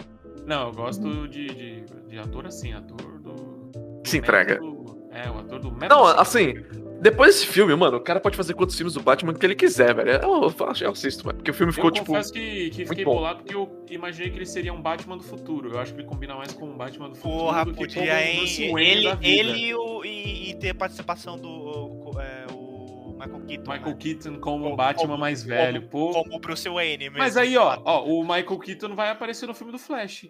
Não, 0.45 0.67
eu 0.67 0.73
gosto 0.73 1.27
de, 1.27 1.47
de, 1.47 1.83
de 2.09 2.17
ator 2.19 2.45
assim, 2.45 2.73
ator 2.73 2.97
do. 3.21 3.31
do 3.33 4.01
Se 4.05 4.17
entrega. 4.17 4.55
método- 4.55 4.83
É, 5.11 5.29
o 5.29 5.39
ator 5.39 5.59
do 5.59 5.71
método. 5.71 5.87
Não, 5.95 6.05
assim, 6.07 6.55
depois 7.03 7.35
desse 7.35 7.47
filme, 7.47 7.75
mano, 7.75 7.97
o 7.97 8.01
cara 8.01 8.19
pode 8.19 8.35
fazer 8.35 8.53
quantos 8.53 8.75
filmes 8.75 8.93
do 8.95 9.01
Batman 9.01 9.33
que 9.33 9.45
ele 9.45 9.53
quiser, 9.55 9.93
velho. 9.93 10.09
Eu, 10.11 10.43
eu, 10.43 10.55
eu 10.81 10.91
assisto, 10.91 11.25
mano. 11.25 11.37
Porque 11.37 11.51
o 11.51 11.53
filme 11.53 11.71
ficou, 11.71 11.89
eu 11.89 11.93
tipo. 11.93 12.05
confesso 12.07 12.31
que, 12.33 12.69
que 12.71 12.85
fiquei 12.85 13.03
bom. 13.05 13.15
bolado 13.15 13.39
porque 13.43 13.53
eu 13.55 13.69
imaginei 13.89 14.31
que 14.31 14.37
ele 14.37 14.45
seria 14.45 14.73
um 14.73 14.81
Batman 14.81 15.17
do 15.17 15.23
futuro. 15.23 15.69
Eu 15.71 15.79
acho 15.79 15.93
que 15.93 15.99
ele 16.01 16.07
combina 16.07 16.35
mais 16.35 16.51
com 16.53 16.65
um 16.65 16.77
Batman 16.77 17.09
do 17.09 17.15
futuro 17.15 17.37
Porra, 17.45 17.65
do 17.65 17.71
que 17.73 17.77
podia, 17.77 18.01
como 18.01 18.11
um 18.11 18.15
hein? 18.17 18.37
Bruce 18.37 18.71
Wayne 18.71 18.89
Ele, 18.91 19.03
da 19.03 19.15
vida. 19.15 19.27
ele 19.27 19.59
e, 19.67 19.75
o- 19.75 20.05
e, 20.05 20.49
e 20.49 20.53
ter 20.55 20.69
a 20.69 20.75
participação 20.75 21.37
do 21.37 21.47
o, 21.49 22.19
é, 22.19 22.45
o 22.53 23.15
Michael 23.19 23.45
Keaton. 23.47 23.71
Michael 23.71 23.91
né? 23.91 23.97
Keaton 23.99 24.39
como 24.39 24.63
Como- 24.63 24.75
Batman 24.75 25.07
como- 25.07 25.17
mais 25.17 25.43
velho, 25.43 25.81
pô. 25.89 26.11
Como 26.11 26.35
o 26.35 26.39
Bruce 26.39 26.67
Wayne 26.69 27.05
mesmo. 27.09 27.17
Mas 27.19 27.37
aí, 27.37 27.57
ó, 27.57 27.79
ó, 27.85 28.03
o 28.05 28.21
Michael 28.23 28.59
Keaton 28.59 28.95
vai 28.95 29.09
aparecer 29.09 29.45
no 29.47 29.53
filme 29.53 29.71
do 29.71 29.77
Flash. 29.79 30.27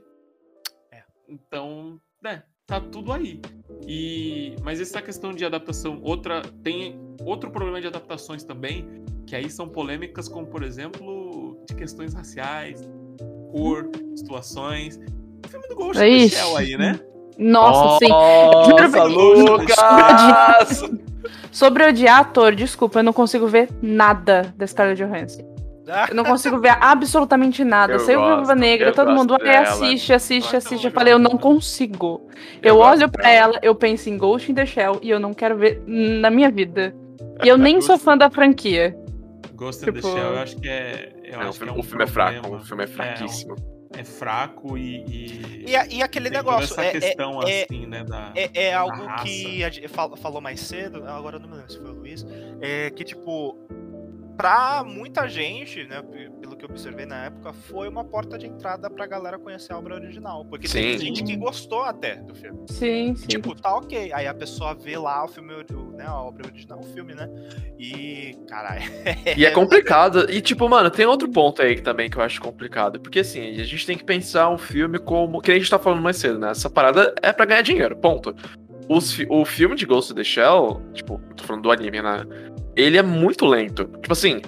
É. 0.92 1.04
Então, 1.30 2.00
né, 2.22 2.44
tá 2.66 2.80
tudo 2.82 3.12
aí. 3.14 3.40
E 3.88 4.56
mas 4.64 4.80
essa 4.80 5.02
questão 5.02 5.34
de 5.34 5.46
adaptação, 5.46 6.00
outra 6.02 6.42
tem 6.64 7.00
outro 7.22 7.52
problema 7.52 7.82
de 7.82 7.88
adaptações 7.88 8.44
também, 8.44 8.88
que 9.26 9.36
aí 9.36 9.50
são 9.50 9.68
polêmicas 9.68 10.28
como, 10.28 10.48
por 10.48 10.64
exemplo, 10.64 11.58
de 11.68 11.76
questões 11.76 12.14
raciais, 12.14 12.90
cor, 13.52 13.90
situações. 14.16 15.00
O 15.46 15.48
filme 15.48 15.68
do 15.68 15.76
Ghost 15.76 16.04
Ixi. 16.04 16.36
Shell 16.36 16.58
aí, 16.58 16.78
né? 16.78 17.00
Nossa, 17.38 18.00
sim. 18.00 18.10
Nossa, 18.10 18.70
Juro 18.70 19.58
Lucas! 19.58 20.84
Sobre 21.52 21.86
odiar 21.86 22.22
ator, 22.22 22.56
desculpa, 22.56 23.00
eu 23.00 23.04
não 23.04 23.14
consigo 23.14 23.48
ver 23.48 23.70
nada 23.82 24.54
da 24.58 24.66
Scarlett 24.66 25.04
Johansson. 25.04 25.53
Eu 26.10 26.16
não 26.16 26.24
consigo 26.24 26.60
ver 26.60 26.78
absolutamente 26.80 27.64
nada. 27.64 27.94
Eu 27.94 28.00
Saiu 28.00 28.20
gosto, 28.20 28.36
Viúva 28.38 28.56
Negra, 28.56 28.92
todo 28.94 29.12
mundo, 29.12 29.36
assiste, 29.36 30.14
assiste, 30.14 30.56
assiste. 30.56 30.86
Eu 30.86 30.92
falei, 30.92 31.14
eu 31.14 31.20
não 31.20 31.38
consigo. 31.38 32.28
Eu, 32.62 32.76
Eu 32.76 32.78
olho 32.80 33.08
dela. 33.10 33.30
ela, 33.30 33.60
eu 33.62 33.76
penso 33.76 34.10
em 34.10 34.18
Ghost 34.18 34.50
in 34.52 34.56
the 34.56 34.66
Shell 34.66 35.00
e 35.02 35.10
eu 35.10 35.20
não 35.20 35.34
quero 35.34 35.58
ver 35.58 35.82
na 35.86 36.30
minha 36.30 36.50
vida. 36.50 36.96
E 37.44 37.48
eu 37.48 37.58
nem 37.58 37.82
sou 37.82 37.98
fã 37.98 38.18
da 38.18 38.30
franquia. 38.30 38.96
Ghost 39.54 39.82
in 39.84 39.86
the 39.88 39.92
Tipo- 39.94 40.08
Shell, 40.08 40.24
eu 40.34 40.40
acho 40.40 40.56
que 40.58 40.70
é. 40.70 41.12
Eu 41.26 41.40
Não, 41.40 41.46
o 41.46 41.50
acho 41.50 41.60
que 41.60 41.66
filme, 41.66 41.72
é 41.72 41.76
um 41.76 41.80
o 41.80 41.84
filme 41.84 42.04
é 42.04 42.08
fraco, 42.08 42.56
o 42.56 42.60
filme 42.64 42.84
é 42.84 42.88
fraquíssimo. 42.88 43.56
É, 43.96 44.00
é 44.00 44.04
fraco 44.04 44.78
e. 44.78 45.04
E, 45.06 45.66
e, 45.68 45.96
e 45.98 46.02
aquele 46.04 46.30
tem 46.30 46.42
toda 46.42 46.52
negócio, 46.58 46.74
essa 46.74 46.84
é, 46.84 46.88
é, 46.88 46.92
questão 46.92 47.42
é- 47.44 47.64
assim, 47.64 47.86
né? 47.88 48.04
Da, 48.04 48.32
é, 48.36 48.50
é 48.68 48.74
algo 48.74 49.04
raça. 49.06 49.24
que 49.26 49.64
a 49.64 49.70
falou 50.18 50.40
mais 50.42 50.60
cedo, 50.62 51.04
agora 51.08 51.36
eu 51.38 51.40
não 51.42 51.50
me 51.50 51.56
lembro 51.56 51.72
se 51.72 51.80
foi 51.80 51.90
o 51.92 51.94
Luiz, 51.94 52.26
é 52.62 52.90
que 52.90 53.04
tipo, 53.04 53.58
pra 54.38 54.84
muita 54.84 55.28
gente, 55.28 55.84
né, 55.86 56.02
pelo 56.42 56.56
que 56.56 56.66
eu 56.66 56.70
observei 56.70 57.06
na 57.06 57.26
época, 57.26 57.54
foi 57.54 57.88
uma 57.88 58.04
porta 58.04 58.38
de 58.38 58.48
entrada 58.48 58.90
pra 58.90 59.06
galera 59.06 59.38
conhecer 59.38 59.74
a 59.74 59.78
obra 59.78 59.96
original, 59.96 60.46
porque 60.46 60.68
tem 60.68 60.98
Sim. 60.98 61.06
gente 61.06 61.24
que 61.24 61.36
gostou 61.36 61.82
até 61.84 62.16
do 62.16 62.34
filme. 62.34 62.60
Sim, 62.70 63.16
sim. 63.16 63.28
Tipo, 63.28 63.54
tá 63.56 63.76
ok. 63.76 64.12
Aí 64.14 64.28
a 64.28 64.34
pessoa 64.34 64.74
vê 64.74 64.98
lá 64.98 65.24
o 65.24 65.28
filme, 65.28 65.54
né, 65.96 66.06
a 66.06 66.16
obra 66.22 66.48
original, 66.48 66.80
o 66.80 66.84
filme, 66.84 67.14
né? 67.14 67.30
E, 67.80 68.36
caralho. 68.48 68.84
E 69.38 69.46
é 69.46 69.52
complicado. 69.52 70.30
E, 70.32 70.42
tipo, 70.42 70.68
mano, 70.70 70.90
tem 70.90 71.06
outro 71.06 71.30
ponto 71.30 71.62
aí 71.62 71.76
que 71.76 71.82
também 71.82 72.10
que 72.10 72.18
eu 72.18 72.22
acho 72.24 72.42
complicado. 72.42 73.00
Porque, 73.00 73.20
assim, 73.20 73.60
a 73.60 73.64
gente 73.64 73.86
tem 73.86 73.98
que 73.98 74.04
pensar 74.04 74.50
um 74.50 74.58
filme 74.58 74.98
como. 75.00 75.42
Que 75.42 75.50
nem 75.50 75.58
a 75.58 75.60
gente 75.60 75.70
tá 75.70 75.80
falando 75.80 76.02
mais 76.02 76.18
cedo, 76.18 76.40
né? 76.40 76.52
Essa 76.52 76.70
parada 76.70 77.14
é 77.22 77.32
pra 77.34 77.46
ganhar 77.46 77.62
dinheiro, 77.62 77.96
ponto. 77.98 78.36
Os 78.90 79.14
fi- 79.14 79.28
o 79.30 79.46
filme 79.46 79.76
de 79.76 79.86
Ghost 79.86 80.12
in 80.12 80.16
the 80.16 80.24
Shell, 80.24 80.82
tipo, 80.94 81.20
tô 81.36 81.44
falando 81.44 81.64
do 81.64 81.72
anime, 81.72 82.02
né? 82.02 82.26
Ele 82.76 82.98
é 82.98 83.04
muito 83.04 83.46
lento. 83.46 83.86
Tipo 84.02 84.14
assim. 84.14 84.42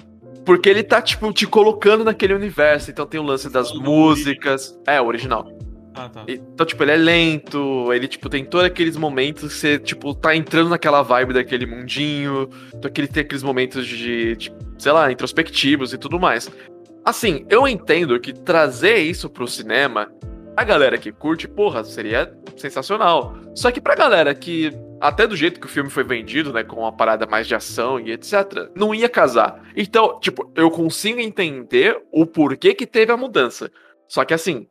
Porque 0.44 0.68
ele 0.68 0.84
tá, 0.84 1.02
tipo, 1.02 1.32
te 1.32 1.44
colocando 1.44 2.04
naquele 2.04 2.32
universo. 2.32 2.90
Então 2.90 3.04
tem 3.04 3.18
o 3.18 3.24
lance 3.24 3.50
das 3.50 3.72
músicas. 3.72 4.78
É, 4.86 5.00
o 5.00 5.06
original. 5.06 5.50
Ah, 5.96 6.10
tá. 6.10 6.24
Então, 6.28 6.66
tipo, 6.66 6.82
ele 6.84 6.92
é 6.92 6.96
lento, 6.96 7.90
ele, 7.92 8.06
tipo, 8.06 8.28
tem 8.28 8.44
todos 8.44 8.66
aqueles 8.66 8.96
momentos 8.98 9.54
que 9.54 9.58
você, 9.58 9.78
tipo, 9.78 10.14
tá 10.14 10.36
entrando 10.36 10.68
naquela 10.68 11.00
vibe 11.00 11.32
daquele 11.32 11.64
mundinho, 11.64 12.50
então 12.74 12.90
que 12.90 13.00
ele 13.00 13.08
tem 13.08 13.22
aqueles 13.22 13.42
momentos 13.42 13.86
de, 13.86 14.36
de, 14.36 14.52
sei 14.78 14.92
lá, 14.92 15.10
introspectivos 15.10 15.94
e 15.94 15.98
tudo 15.98 16.20
mais. 16.20 16.50
Assim, 17.02 17.46
eu 17.48 17.66
entendo 17.66 18.20
que 18.20 18.34
trazer 18.34 18.98
isso 18.98 19.30
pro 19.30 19.48
cinema, 19.48 20.12
a 20.54 20.64
galera 20.64 20.98
que 20.98 21.10
curte, 21.10 21.48
porra, 21.48 21.82
seria 21.82 22.30
sensacional. 22.56 23.36
Só 23.54 23.70
que 23.70 23.80
pra 23.80 23.94
galera 23.94 24.34
que, 24.34 24.70
até 25.00 25.26
do 25.26 25.36
jeito 25.36 25.60
que 25.60 25.66
o 25.66 25.70
filme 25.70 25.90
foi 25.90 26.04
vendido, 26.04 26.52
né, 26.52 26.64
com 26.64 26.80
uma 26.80 26.92
parada 26.92 27.26
mais 27.26 27.46
de 27.46 27.54
ação 27.54 28.00
e 28.00 28.12
etc, 28.12 28.70
não 28.74 28.94
ia 28.94 29.08
casar. 29.08 29.62
Então, 29.76 30.18
tipo, 30.20 30.50
eu 30.54 30.70
consigo 30.70 31.20
entender 31.20 32.00
o 32.12 32.26
porquê 32.26 32.74
que 32.74 32.86
teve 32.86 33.12
a 33.12 33.16
mudança. 33.16 33.70
Só 34.08 34.24
que 34.24 34.34
assim, 34.34 34.66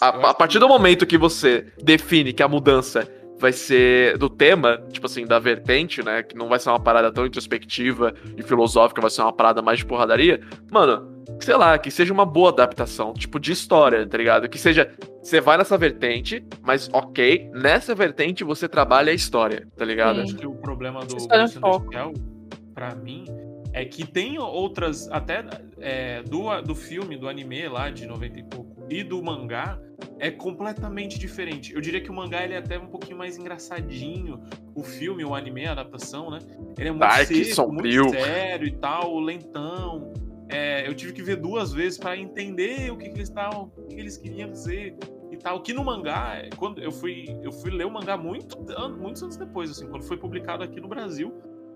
a, 0.00 0.08
a 0.30 0.34
partir 0.34 0.58
do 0.58 0.68
momento 0.68 1.06
que 1.06 1.18
você 1.18 1.72
define 1.82 2.32
que 2.32 2.42
a 2.42 2.48
mudança 2.48 3.08
vai 3.38 3.52
ser 3.52 4.16
do 4.18 4.30
tema, 4.30 4.82
tipo 4.90 5.06
assim, 5.06 5.26
da 5.26 5.38
vertente, 5.38 6.02
né? 6.02 6.22
Que 6.22 6.36
não 6.36 6.48
vai 6.48 6.58
ser 6.58 6.70
uma 6.70 6.80
parada 6.80 7.12
tão 7.12 7.26
introspectiva 7.26 8.14
e 8.36 8.42
filosófica, 8.42 9.00
vai 9.00 9.10
ser 9.10 9.22
uma 9.22 9.32
parada 9.32 9.60
mais 9.60 9.78
de 9.78 9.84
porradaria. 9.84 10.40
Mano, 10.70 11.15
sei 11.40 11.56
lá, 11.56 11.78
que 11.78 11.90
seja 11.90 12.12
uma 12.12 12.24
boa 12.24 12.50
adaptação, 12.50 13.12
tipo, 13.12 13.38
de 13.38 13.52
história, 13.52 14.06
tá 14.06 14.16
ligado? 14.16 14.48
Que 14.48 14.58
seja. 14.58 14.90
Você 15.22 15.40
vai 15.40 15.58
nessa 15.58 15.76
vertente, 15.76 16.44
mas 16.62 16.88
ok, 16.92 17.50
nessa 17.52 17.94
vertente 17.94 18.44
você 18.44 18.68
trabalha 18.68 19.10
a 19.10 19.14
história, 19.14 19.66
tá 19.76 19.84
ligado? 19.84 20.16
Sim. 20.16 20.22
Acho 20.22 20.36
que 20.36 20.46
o 20.46 20.54
problema 20.54 21.00
do 21.04 21.16
é. 21.16 21.48
Shell, 21.48 22.14
pra 22.72 22.94
mim, 22.94 23.24
é 23.72 23.84
que 23.84 24.06
tem 24.06 24.38
outras, 24.38 25.10
até 25.10 25.44
é, 25.80 26.22
do, 26.22 26.62
do 26.62 26.74
filme, 26.74 27.16
do 27.16 27.28
anime 27.28 27.68
lá 27.68 27.90
de 27.90 28.06
90 28.06 28.38
e 28.38 28.42
pouco, 28.44 28.86
e 28.88 29.02
do 29.02 29.20
mangá, 29.22 29.78
é 30.18 30.30
completamente 30.30 31.18
diferente. 31.18 31.74
Eu 31.74 31.80
diria 31.80 32.00
que 32.00 32.10
o 32.10 32.14
mangá 32.14 32.44
ele 32.44 32.54
é 32.54 32.58
até 32.58 32.78
um 32.78 32.86
pouquinho 32.86 33.18
mais 33.18 33.36
engraçadinho. 33.36 34.40
O 34.74 34.82
filme, 34.82 35.24
o 35.24 35.34
anime, 35.34 35.66
a 35.66 35.72
adaptação, 35.72 36.30
né? 36.30 36.38
Ele 36.78 36.88
é 36.88 36.92
muito 36.92 37.00
Dark, 37.00 37.26
seco, 37.26 37.54
sombrio. 37.54 38.04
muito 38.04 38.20
sério 38.20 38.66
e 38.66 38.72
tal, 38.72 39.18
lentão. 39.18 40.12
É, 40.48 40.86
eu 40.88 40.94
tive 40.94 41.12
que 41.12 41.22
ver 41.22 41.36
duas 41.36 41.72
vezes 41.72 41.98
pra 41.98 42.16
entender 42.16 42.90
o 42.92 42.96
que, 42.96 43.08
que 43.08 43.16
eles 43.16 43.28
estavam, 43.28 43.72
o 43.76 43.86
que 43.86 43.96
eles 43.96 44.16
queriam 44.16 44.50
dizer 44.50 44.96
e 45.30 45.36
tal. 45.36 45.60
Que 45.60 45.72
no 45.72 45.84
mangá, 45.84 46.36
é, 46.36 46.50
quando 46.56 46.80
eu 46.80 46.92
fui, 46.92 47.26
eu 47.42 47.50
fui 47.50 47.70
ler 47.70 47.86
o 47.86 47.90
mangá 47.90 48.16
muito, 48.16 48.56
muitos 48.98 49.22
anos 49.22 49.36
depois, 49.36 49.70
assim, 49.70 49.86
quando 49.88 50.04
foi 50.04 50.16
publicado 50.16 50.62
aqui 50.62 50.80
no 50.80 50.88
Brasil, 50.88 51.32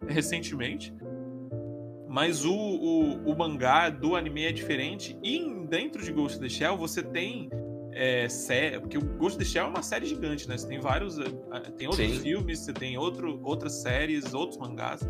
recentemente. 0.07 0.95
Mas 2.09 2.45
o, 2.45 2.53
o, 2.53 3.31
o 3.31 3.39
mangá 3.39 3.89
do 3.89 4.17
anime 4.17 4.45
é 4.45 4.53
diferente. 4.53 5.17
E 5.23 5.49
dentro 5.69 6.03
de 6.03 6.13
Ghost 6.13 6.39
in 6.39 6.43
the 6.43 6.49
Shell 6.49 6.77
você 6.77 7.03
tem 7.03 7.49
é, 7.93 8.29
série. 8.29 8.81
Porque 8.81 8.99
o 8.99 9.01
Ghost 9.01 9.37
in 9.37 9.39
the 9.39 9.45
Shell 9.45 9.67
é 9.67 9.69
uma 9.69 9.83
série 9.83 10.07
gigante, 10.07 10.49
né? 10.49 10.59
Você 10.59 10.67
tem 10.67 10.81
vários. 10.81 11.19
ah, 11.21 11.61
Tem 11.77 11.87
outros 11.87 12.09
Sim. 12.09 12.21
filmes, 12.21 12.59
você 12.61 12.73
tem 12.73 12.99
outro, 12.99 13.41
outras 13.45 13.75
séries, 13.83 14.35
outros 14.35 14.59
mangás. 14.59 15.01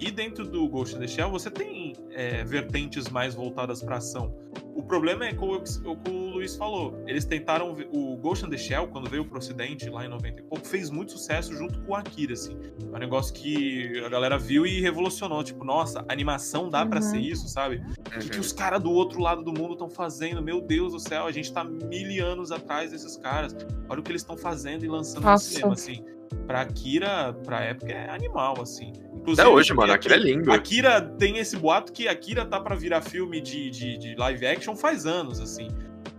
E 0.00 0.10
dentro 0.10 0.46
do 0.46 0.66
Ghost 0.66 0.96
in 0.96 1.00
the 1.00 1.06
Shell 1.06 1.30
você 1.30 1.50
tem 1.50 1.92
é, 2.10 2.42
vertentes 2.42 3.08
mais 3.10 3.34
voltadas 3.34 3.82
para 3.82 3.96
ação. 3.98 4.34
O 4.74 4.82
problema 4.82 5.26
é 5.26 5.34
como 5.34 5.56
o 5.56 5.60
que 5.96 6.10
o 6.10 6.30
Luiz 6.30 6.56
falou. 6.56 7.02
Eles 7.06 7.26
tentaram. 7.26 7.74
ver- 7.74 7.88
O 7.92 8.16
Ghost 8.16 8.46
in 8.46 8.48
the 8.50 8.56
Shell, 8.56 8.88
quando 8.88 9.10
veio 9.10 9.24
pro 9.26 9.36
Ocidente, 9.38 9.90
lá 9.90 10.04
em 10.06 10.08
90 10.08 10.40
e 10.40 10.42
pouco, 10.42 10.66
fez 10.66 10.88
muito 10.88 11.12
sucesso 11.12 11.52
junto 11.54 11.78
com 11.82 11.92
o 11.92 11.94
Akira, 11.94 12.32
assim. 12.32 12.56
É 12.90 12.96
um 12.96 12.98
negócio 12.98 13.34
que 13.34 13.98
a 14.02 14.08
galera 14.08 14.38
viu 14.38 14.66
e 14.66 14.80
revolucionou. 14.80 15.44
Tipo, 15.44 15.64
nossa, 15.64 16.02
animação 16.08 16.70
dá 16.70 16.86
pra 16.86 16.98
Uhum. 17.00 17.02
ser 17.10 17.18
isso, 17.18 17.46
sabe? 17.48 17.82
O 17.98 18.02
que, 18.20 18.28
que 18.30 18.34
Uhum. 18.36 18.40
os 18.40 18.52
caras 18.52 18.82
do 18.82 18.90
outro 18.90 19.20
lado 19.20 19.42
do 19.42 19.52
mundo 19.52 19.74
estão 19.74 19.90
fazendo? 19.90 20.42
Meu 20.42 20.62
Deus 20.62 20.92
do 20.92 20.98
céu, 20.98 21.26
a 21.26 21.32
gente 21.32 21.52
tá 21.52 21.62
mil 21.62 22.24
anos 22.26 22.50
atrás 22.50 22.90
desses 22.92 23.16
caras. 23.18 23.54
Olha 23.88 24.00
o 24.00 24.02
que 24.02 24.10
eles 24.10 24.22
estão 24.22 24.36
fazendo 24.38 24.82
e 24.84 24.88
lançando 24.88 25.24
Nossa. 25.24 25.44
no 25.46 25.52
cinema, 25.54 25.72
assim. 25.74 26.04
Pra 26.46 26.62
Akira, 26.62 27.32
pra 27.44 27.60
época, 27.60 27.92
é 27.92 28.10
animal, 28.10 28.60
assim. 28.60 28.92
Inclusive, 29.14 29.40
Até 29.42 29.48
hoje, 29.48 29.74
mano, 29.74 29.92
aquilo 29.92 30.14
é 30.14 30.18
lindo. 30.18 30.52
Akira 30.52 31.00
tem 31.00 31.38
esse 31.38 31.56
boato 31.56 31.92
que 31.92 32.08
Akira 32.08 32.44
tá 32.44 32.58
pra 32.60 32.74
virar 32.74 33.00
filme 33.02 33.40
de, 33.40 33.70
de, 33.70 33.98
de 33.98 34.14
live 34.16 34.46
action 34.46 34.74
faz 34.74 35.06
anos, 35.06 35.40
assim. 35.40 35.68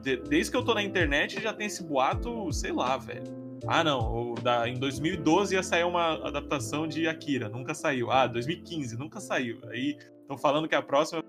De- 0.01 0.17
desde 0.17 0.51
que 0.51 0.57
eu 0.57 0.63
tô 0.63 0.73
na 0.73 0.83
internet 0.83 1.41
já 1.41 1.51
tem 1.53 1.67
esse 1.67 1.83
boato, 1.83 2.51
sei 2.51 2.71
lá, 2.71 2.97
velho. 2.97 3.23
Ah, 3.67 3.83
não, 3.83 4.33
da, 4.41 4.67
em 4.67 4.73
2012 4.75 5.53
ia 5.55 5.61
sair 5.61 5.83
uma 5.83 6.13
adaptação 6.27 6.87
de 6.87 7.07
Akira, 7.07 7.47
nunca 7.47 7.73
saiu. 7.73 8.09
Ah, 8.11 8.25
2015, 8.27 8.97
nunca 8.97 9.19
saiu. 9.19 9.59
Aí 9.69 9.97
estão 10.21 10.37
falando 10.37 10.67
que 10.67 10.73
a 10.75 10.81
próxima 10.81 11.23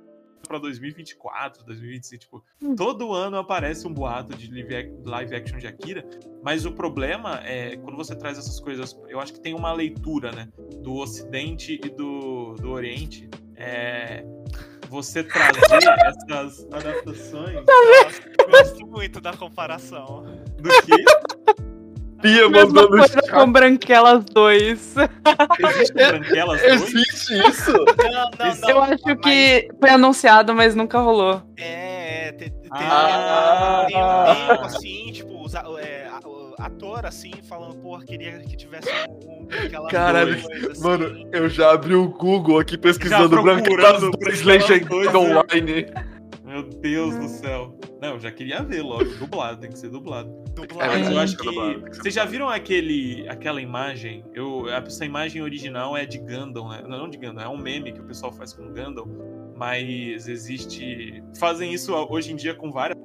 pra 0.46 0.58
2024, 0.58 1.64
2025. 1.64 2.20
Tipo, 2.20 2.44
Hum. 2.62 2.74
todo 2.76 3.12
ano 3.12 3.36
aparece 3.36 3.86
um 3.86 3.92
boato 3.92 4.36
de 4.36 4.50
live, 4.52 4.74
ac- 4.76 4.92
live 5.04 5.34
action 5.34 5.58
de 5.58 5.66
Akira, 5.66 6.04
mas 6.42 6.64
o 6.66 6.72
problema 6.72 7.40
é 7.44 7.76
quando 7.76 7.96
você 7.96 8.14
traz 8.16 8.38
essas 8.38 8.58
coisas. 8.60 8.96
Eu 9.08 9.20
acho 9.20 9.32
que 9.32 9.40
tem 9.40 9.54
uma 9.54 9.72
leitura, 9.72 10.30
né? 10.32 10.48
Do 10.82 10.94
Ocidente 10.96 11.80
e 11.84 11.88
do, 11.88 12.54
do 12.54 12.70
Oriente. 12.70 13.28
É, 13.56 14.24
você 14.88 15.22
trazer 15.22 15.60
essas 16.30 16.66
adaptações 16.72 17.64
Gosto 18.50 18.86
muito 18.86 19.20
da 19.20 19.36
comparação. 19.36 20.24
do 20.60 20.68
que 20.84 21.04
Pia 22.22 22.48
Mesma 22.48 22.66
mandando 22.66 22.88
coisa 22.88 23.20
com 23.30 23.52
Branquelas 23.52 24.24
2. 24.26 24.94
existe 25.58 25.92
Branquelas 25.94 26.60
2. 26.62 26.72
Existe 26.82 27.48
isso? 27.48 27.72
Não, 27.72 28.30
não, 28.46 28.54
não. 28.60 28.70
Eu 28.70 28.82
acho 28.82 29.16
que 29.22 29.68
foi 29.78 29.90
anunciado, 29.90 30.54
mas 30.54 30.74
nunca 30.74 30.98
rolou. 31.00 31.42
É, 31.58 32.32
tem, 32.38 32.48
tem, 32.50 32.70
Ah. 32.70 33.84
tem 33.88 33.96
um 33.96 34.48
tempo 34.56 34.64
assim, 34.66 35.12
tipo, 35.12 35.44
os, 35.44 35.54
a- 35.54 35.64
é, 35.80 36.06
ator, 36.58 37.04
assim, 37.06 37.32
falando, 37.48 37.74
porra, 37.76 38.04
queria 38.04 38.38
que 38.38 38.56
tivesse 38.56 38.88
um, 39.10 39.48
aquela 39.66 39.88
Caralho, 39.88 40.40
coisa, 40.42 40.70
assim. 40.72 40.82
Mano, 40.82 41.28
eu 41.32 41.48
já 41.48 41.72
abri 41.72 41.94
o 41.94 42.08
Google 42.08 42.58
aqui 42.60 42.78
pesquisando 42.78 43.28
Duas 43.30 43.58
aquela 43.58 43.76
Legendas 44.44 44.88
coisa. 44.88 45.18
online. 45.18 45.86
Meu 46.52 46.62
Deus 46.62 47.16
do 47.16 47.28
céu. 47.28 47.74
Não, 47.98 48.10
eu 48.10 48.20
já 48.20 48.30
queria 48.30 48.62
ver 48.62 48.82
logo, 48.82 49.04
dublado, 49.18 49.58
tem 49.58 49.70
que 49.70 49.78
ser 49.78 49.88
dublado. 49.88 50.28
dublado. 50.54 50.92
É, 50.92 50.98
Mas 50.98 51.10
eu 51.10 51.18
acho 51.18 51.36
que 51.38 51.48
Vocês 51.96 52.14
já 52.14 52.26
viram 52.26 52.46
aquele, 52.46 53.26
aquela 53.26 53.58
imagem? 53.58 54.22
Eu, 54.34 54.68
essa 54.68 55.06
imagem 55.06 55.40
original 55.40 55.96
é 55.96 56.04
de 56.04 56.18
Gundam, 56.18 56.68
né? 56.68 56.82
Não, 56.86 56.98
não 56.98 57.08
de 57.08 57.16
Gundam, 57.16 57.42
é 57.42 57.48
um 57.48 57.56
meme 57.56 57.90
que 57.90 58.02
o 58.02 58.04
pessoal 58.04 58.30
faz 58.30 58.52
com 58.52 58.70
Gundam. 58.70 59.06
Mas 59.56 60.28
existe. 60.28 61.24
Fazem 61.38 61.72
isso 61.72 61.94
hoje 61.94 62.32
em 62.32 62.36
dia 62.36 62.54
com 62.54 62.70
várias 62.70 62.98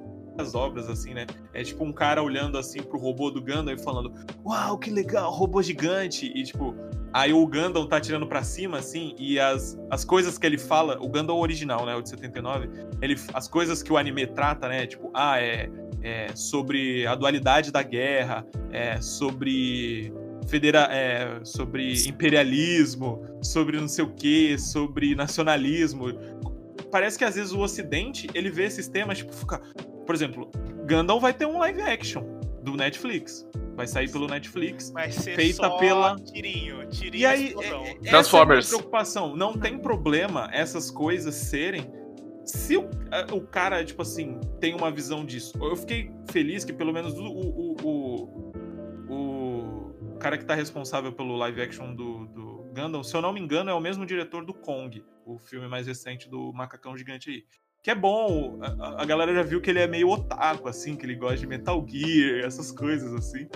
obras, 0.54 0.88
assim, 0.88 1.14
né? 1.14 1.26
É 1.52 1.62
tipo 1.62 1.84
um 1.84 1.92
cara 1.92 2.22
olhando 2.22 2.58
assim 2.58 2.82
pro 2.82 2.98
robô 2.98 3.30
do 3.30 3.40
Gundam 3.40 3.72
e 3.72 3.78
falando: 3.78 4.12
Uau, 4.44 4.78
que 4.78 4.90
legal, 4.90 5.30
robô 5.30 5.62
gigante! 5.62 6.32
E 6.34 6.42
tipo, 6.42 6.74
aí 7.12 7.32
o 7.32 7.46
Gundam 7.46 7.86
tá 7.86 8.00
tirando 8.00 8.26
pra 8.26 8.42
cima, 8.42 8.78
assim, 8.78 9.14
e 9.18 9.38
as, 9.38 9.78
as 9.90 10.04
coisas 10.04 10.38
que 10.38 10.46
ele 10.46 10.58
fala, 10.58 10.98
o 11.00 11.08
Gundam 11.08 11.36
original, 11.36 11.84
né? 11.84 11.94
O 11.94 12.02
de 12.02 12.08
79, 12.10 12.68
ele, 13.02 13.16
as 13.34 13.48
coisas 13.48 13.82
que 13.82 13.92
o 13.92 13.96
anime 13.96 14.26
trata, 14.26 14.68
né? 14.68 14.86
Tipo, 14.86 15.10
ah, 15.14 15.40
é 15.40 15.68
é, 16.02 16.34
sobre 16.34 17.06
a 17.06 17.14
dualidade 17.14 17.70
da 17.70 17.82
guerra, 17.82 18.46
é, 18.70 19.00
sobre 19.00 20.12
federa 20.46 20.88
é, 20.90 21.40
sobre 21.44 21.92
imperialismo, 22.08 23.22
sobre 23.42 23.78
não 23.78 23.88
sei 23.88 24.04
o 24.04 24.14
que, 24.14 24.58
sobre 24.58 25.14
nacionalismo. 25.14 26.06
Parece 26.90 27.18
que 27.18 27.24
às 27.24 27.34
vezes 27.34 27.52
o 27.52 27.60
Ocidente 27.60 28.28
ele 28.32 28.50
vê 28.50 28.64
esses 28.64 28.88
temas, 28.88 29.18
tipo, 29.18 29.32
fica. 29.32 29.60
Por 30.08 30.14
exemplo, 30.14 30.50
Gundam 30.88 31.20
vai 31.20 31.34
ter 31.34 31.44
um 31.44 31.58
live 31.58 31.82
action 31.82 32.22
do 32.62 32.72
Netflix. 32.78 33.46
Vai 33.76 33.86
sair 33.86 34.10
pelo 34.10 34.26
Netflix. 34.26 34.88
Vai 34.88 35.12
ser 35.12 35.36
feita 35.36 35.56
só 35.68 35.76
pela- 35.76 36.16
tirinho, 36.16 36.88
tirinho 36.88 37.20
E 37.20 37.26
aí, 37.26 37.48
é- 37.52 37.66
é- 37.66 37.90
essa 37.90 38.06
é 38.06 38.10
Transformers. 38.10 38.68
preocupação. 38.68 39.36
Não 39.36 39.52
tem 39.52 39.78
problema 39.78 40.48
essas 40.50 40.90
coisas 40.90 41.34
serem. 41.34 41.92
Se 42.42 42.74
o, 42.78 42.88
o 43.34 43.40
cara, 43.42 43.84
tipo 43.84 44.00
assim, 44.00 44.40
tem 44.58 44.74
uma 44.74 44.90
visão 44.90 45.26
disso. 45.26 45.52
Eu 45.60 45.76
fiquei 45.76 46.10
feliz 46.32 46.64
que 46.64 46.72
pelo 46.72 46.90
menos 46.90 47.12
o, 47.12 47.24
o, 47.26 47.76
o, 47.84 48.52
o- 49.12 50.14
o 50.14 50.18
cara 50.18 50.38
que 50.38 50.44
tá 50.46 50.54
responsável 50.54 51.12
pelo 51.12 51.36
live 51.36 51.60
action 51.60 51.94
do, 51.94 52.24
do 52.28 52.64
Gundam, 52.74 53.02
se 53.02 53.14
eu 53.14 53.20
não 53.20 53.30
me 53.34 53.40
engano, 53.40 53.68
é 53.68 53.74
o 53.74 53.80
mesmo 53.80 54.06
diretor 54.06 54.42
do 54.42 54.54
Kong, 54.54 55.04
o 55.26 55.38
filme 55.38 55.68
mais 55.68 55.86
recente 55.86 56.30
do 56.30 56.50
macacão 56.54 56.96
gigante 56.96 57.28
aí. 57.28 57.44
Que 57.88 57.92
é 57.92 57.94
bom, 57.94 58.58
a, 58.60 59.00
a 59.00 59.04
galera 59.06 59.32
já 59.32 59.42
viu 59.42 59.62
que 59.62 59.70
ele 59.70 59.78
é 59.78 59.86
meio 59.86 60.10
otaku, 60.10 60.68
assim, 60.68 60.94
que 60.94 61.06
ele 61.06 61.14
gosta 61.14 61.38
de 61.38 61.46
Metal 61.46 61.82
Gear, 61.88 62.44
essas 62.44 62.70
coisas 62.70 63.14
assim. 63.14 63.48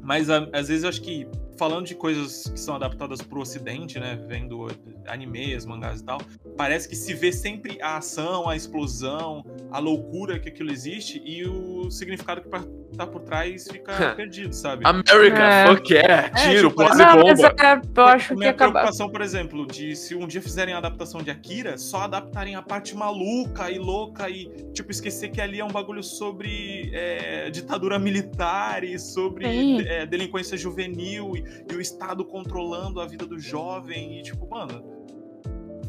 Mas 0.00 0.30
a- 0.30 0.48
às 0.54 0.68
vezes 0.68 0.84
eu 0.84 0.88
acho 0.88 1.02
que 1.02 1.28
falando 1.58 1.84
de 1.84 1.94
coisas 1.94 2.44
que 2.48 2.58
são 2.58 2.74
adaptadas 2.74 3.20
pro 3.20 3.42
ocidente, 3.42 4.00
né, 4.00 4.18
vendo 4.26 4.68
animes, 5.06 5.66
mangás 5.66 6.00
e 6.00 6.04
tal, 6.04 6.18
parece 6.56 6.88
que 6.88 6.96
se 6.96 7.12
vê 7.12 7.30
sempre 7.30 7.78
a 7.82 7.98
ação, 7.98 8.48
a 8.48 8.56
explosão, 8.56 9.44
a 9.70 9.78
loucura 9.78 10.38
que 10.38 10.48
aquilo 10.48 10.72
existe 10.72 11.20
e 11.26 11.44
o 11.46 11.90
significado 11.90 12.40
que 12.40 12.48
tá 12.96 13.06
por 13.06 13.22
trás 13.22 13.66
fica 13.70 13.92
perdido, 14.16 14.52
sabe? 14.54 14.84
America, 14.86 15.38
É. 15.42 15.66
fuck 15.66 15.92
yeah, 15.92 16.30
tiro, 16.30 16.68
tipo, 16.68 16.82
porrada 16.82 17.04
Mas 17.04 17.16
Não, 17.16 17.22
mas 17.24 17.40
bomba. 17.40 17.54
é, 17.62 17.80
eu 18.00 18.04
acho 18.04 18.28
que 18.28 18.34
minha 18.36 18.50
acaba. 18.50 18.70
preocupação, 18.72 19.10
por 19.10 19.20
exemplo, 19.20 19.66
de 19.66 19.94
se 19.96 20.14
um 20.14 20.26
dia 20.26 20.40
fizerem 20.42 20.74
a 20.74 20.78
adaptação 20.78 21.22
de 21.22 21.30
Akira, 21.30 21.76
só 21.78 22.02
adaptarem 22.02 22.54
a 22.54 22.62
parte 22.62 22.96
maluca 22.96 23.70
e 23.70 23.78
louca 23.78 24.28
e, 24.30 24.46
tipo, 24.72 24.90
esquecer 24.90 25.30
que 25.30 25.40
ali 25.40 25.60
é 25.60 25.64
um 25.64 25.68
bagulho 25.70 26.02
sobre 26.02 26.90
é, 26.94 27.50
ditadura 27.50 27.98
militar 27.98 28.84
e 28.84 28.98
sobre 28.98 29.46
é, 29.86 30.06
delinquência 30.06 30.56
juvenil 30.56 31.32
e, 31.36 31.44
e 31.72 31.76
o 31.76 31.80
Estado 31.80 32.24
controlando 32.24 33.00
a 33.00 33.06
vida 33.06 33.26
do 33.26 33.38
jovem 33.38 34.18
e, 34.20 34.22
tipo, 34.22 34.48
mano. 34.48 34.82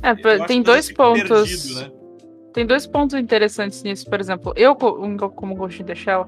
É, 0.04 0.14
tem 0.46 0.62
que 0.62 0.66
dois 0.66 0.92
pontos. 0.92 1.28
perdido, 1.30 1.80
né? 1.82 1.92
Tem 2.54 2.66
dois 2.66 2.86
pontos 2.88 3.20
interessantes 3.20 3.84
nisso. 3.84 4.10
Por 4.10 4.20
exemplo, 4.20 4.54
eu, 4.56 4.76
co- 4.76 5.30
como 5.32 5.56
Ghost 5.56 5.82
in 5.82 5.86
the 5.86 5.96
Shell, 5.96 6.28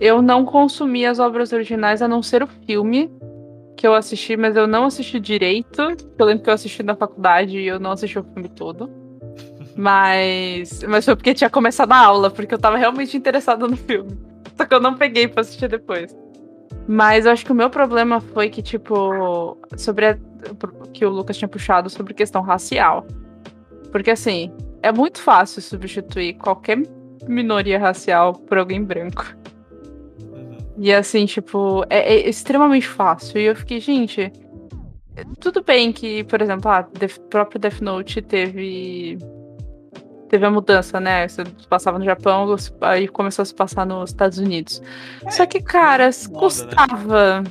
eu 0.00 0.22
não 0.22 0.46
consumi 0.46 1.04
as 1.04 1.18
obras 1.18 1.52
originais 1.52 2.00
a 2.00 2.08
não 2.08 2.22
ser 2.22 2.42
o 2.42 2.46
filme 2.46 3.12
que 3.76 3.86
eu 3.86 3.94
assisti, 3.94 4.36
mas 4.36 4.56
eu 4.56 4.66
não 4.66 4.86
assisti 4.86 5.20
direito. 5.20 5.94
Eu 6.18 6.26
lembro 6.26 6.42
que 6.42 6.50
eu 6.50 6.54
assisti 6.54 6.82
na 6.82 6.96
faculdade 6.96 7.58
e 7.58 7.66
eu 7.66 7.78
não 7.78 7.92
assisti 7.92 8.18
o 8.18 8.24
filme 8.24 8.48
todo. 8.48 8.90
Mas, 9.76 10.82
mas 10.82 11.04
foi 11.06 11.16
porque 11.16 11.32
tinha 11.32 11.48
começado 11.48 11.92
a 11.92 11.96
aula, 11.96 12.28
porque 12.28 12.52
eu 12.52 12.58
tava 12.58 12.76
realmente 12.76 13.16
interessada 13.16 13.66
no 13.66 13.76
filme. 13.76 14.10
Só 14.54 14.66
que 14.66 14.74
eu 14.74 14.80
não 14.80 14.94
peguei 14.94 15.26
pra 15.26 15.40
assistir 15.40 15.68
depois. 15.68 16.14
Mas 16.86 17.24
eu 17.24 17.32
acho 17.32 17.46
que 17.46 17.52
o 17.52 17.54
meu 17.54 17.70
problema 17.70 18.20
foi 18.20 18.50
que, 18.50 18.60
tipo, 18.60 19.56
sobre 19.78 20.06
a, 20.06 20.18
que 20.92 21.06
o 21.06 21.08
Lucas 21.08 21.38
tinha 21.38 21.48
puxado 21.48 21.88
sobre 21.88 22.12
questão 22.12 22.42
racial. 22.42 23.06
Porque 23.90 24.10
assim, 24.10 24.52
é 24.82 24.92
muito 24.92 25.22
fácil 25.22 25.62
substituir 25.62 26.34
qualquer 26.34 26.82
minoria 27.26 27.78
racial 27.78 28.34
por 28.34 28.58
alguém 28.58 28.84
branco. 28.84 29.24
E 30.80 30.94
assim, 30.94 31.26
tipo, 31.26 31.84
é, 31.90 32.14
é 32.14 32.28
extremamente 32.28 32.88
fácil. 32.88 33.38
E 33.38 33.44
eu 33.44 33.54
fiquei, 33.54 33.80
gente. 33.80 34.32
Tudo 35.38 35.62
bem 35.62 35.92
que, 35.92 36.24
por 36.24 36.40
exemplo, 36.40 36.70
ah, 36.70 36.88
o 36.88 37.28
próprio 37.28 37.60
Death 37.60 37.82
Note 37.82 38.22
teve. 38.22 39.18
Teve 40.30 40.46
a 40.46 40.50
mudança, 40.50 40.98
né? 40.98 41.28
Você 41.28 41.44
passava 41.68 41.98
no 41.98 42.04
Japão, 42.04 42.56
aí 42.80 43.08
começou 43.08 43.42
a 43.42 43.46
se 43.46 43.54
passar 43.54 43.84
nos 43.84 44.10
Estados 44.10 44.38
Unidos. 44.38 44.80
Só 45.28 45.44
que, 45.44 45.60
cara, 45.60 46.08
incomoda, 46.08 47.42
né? 47.42 47.50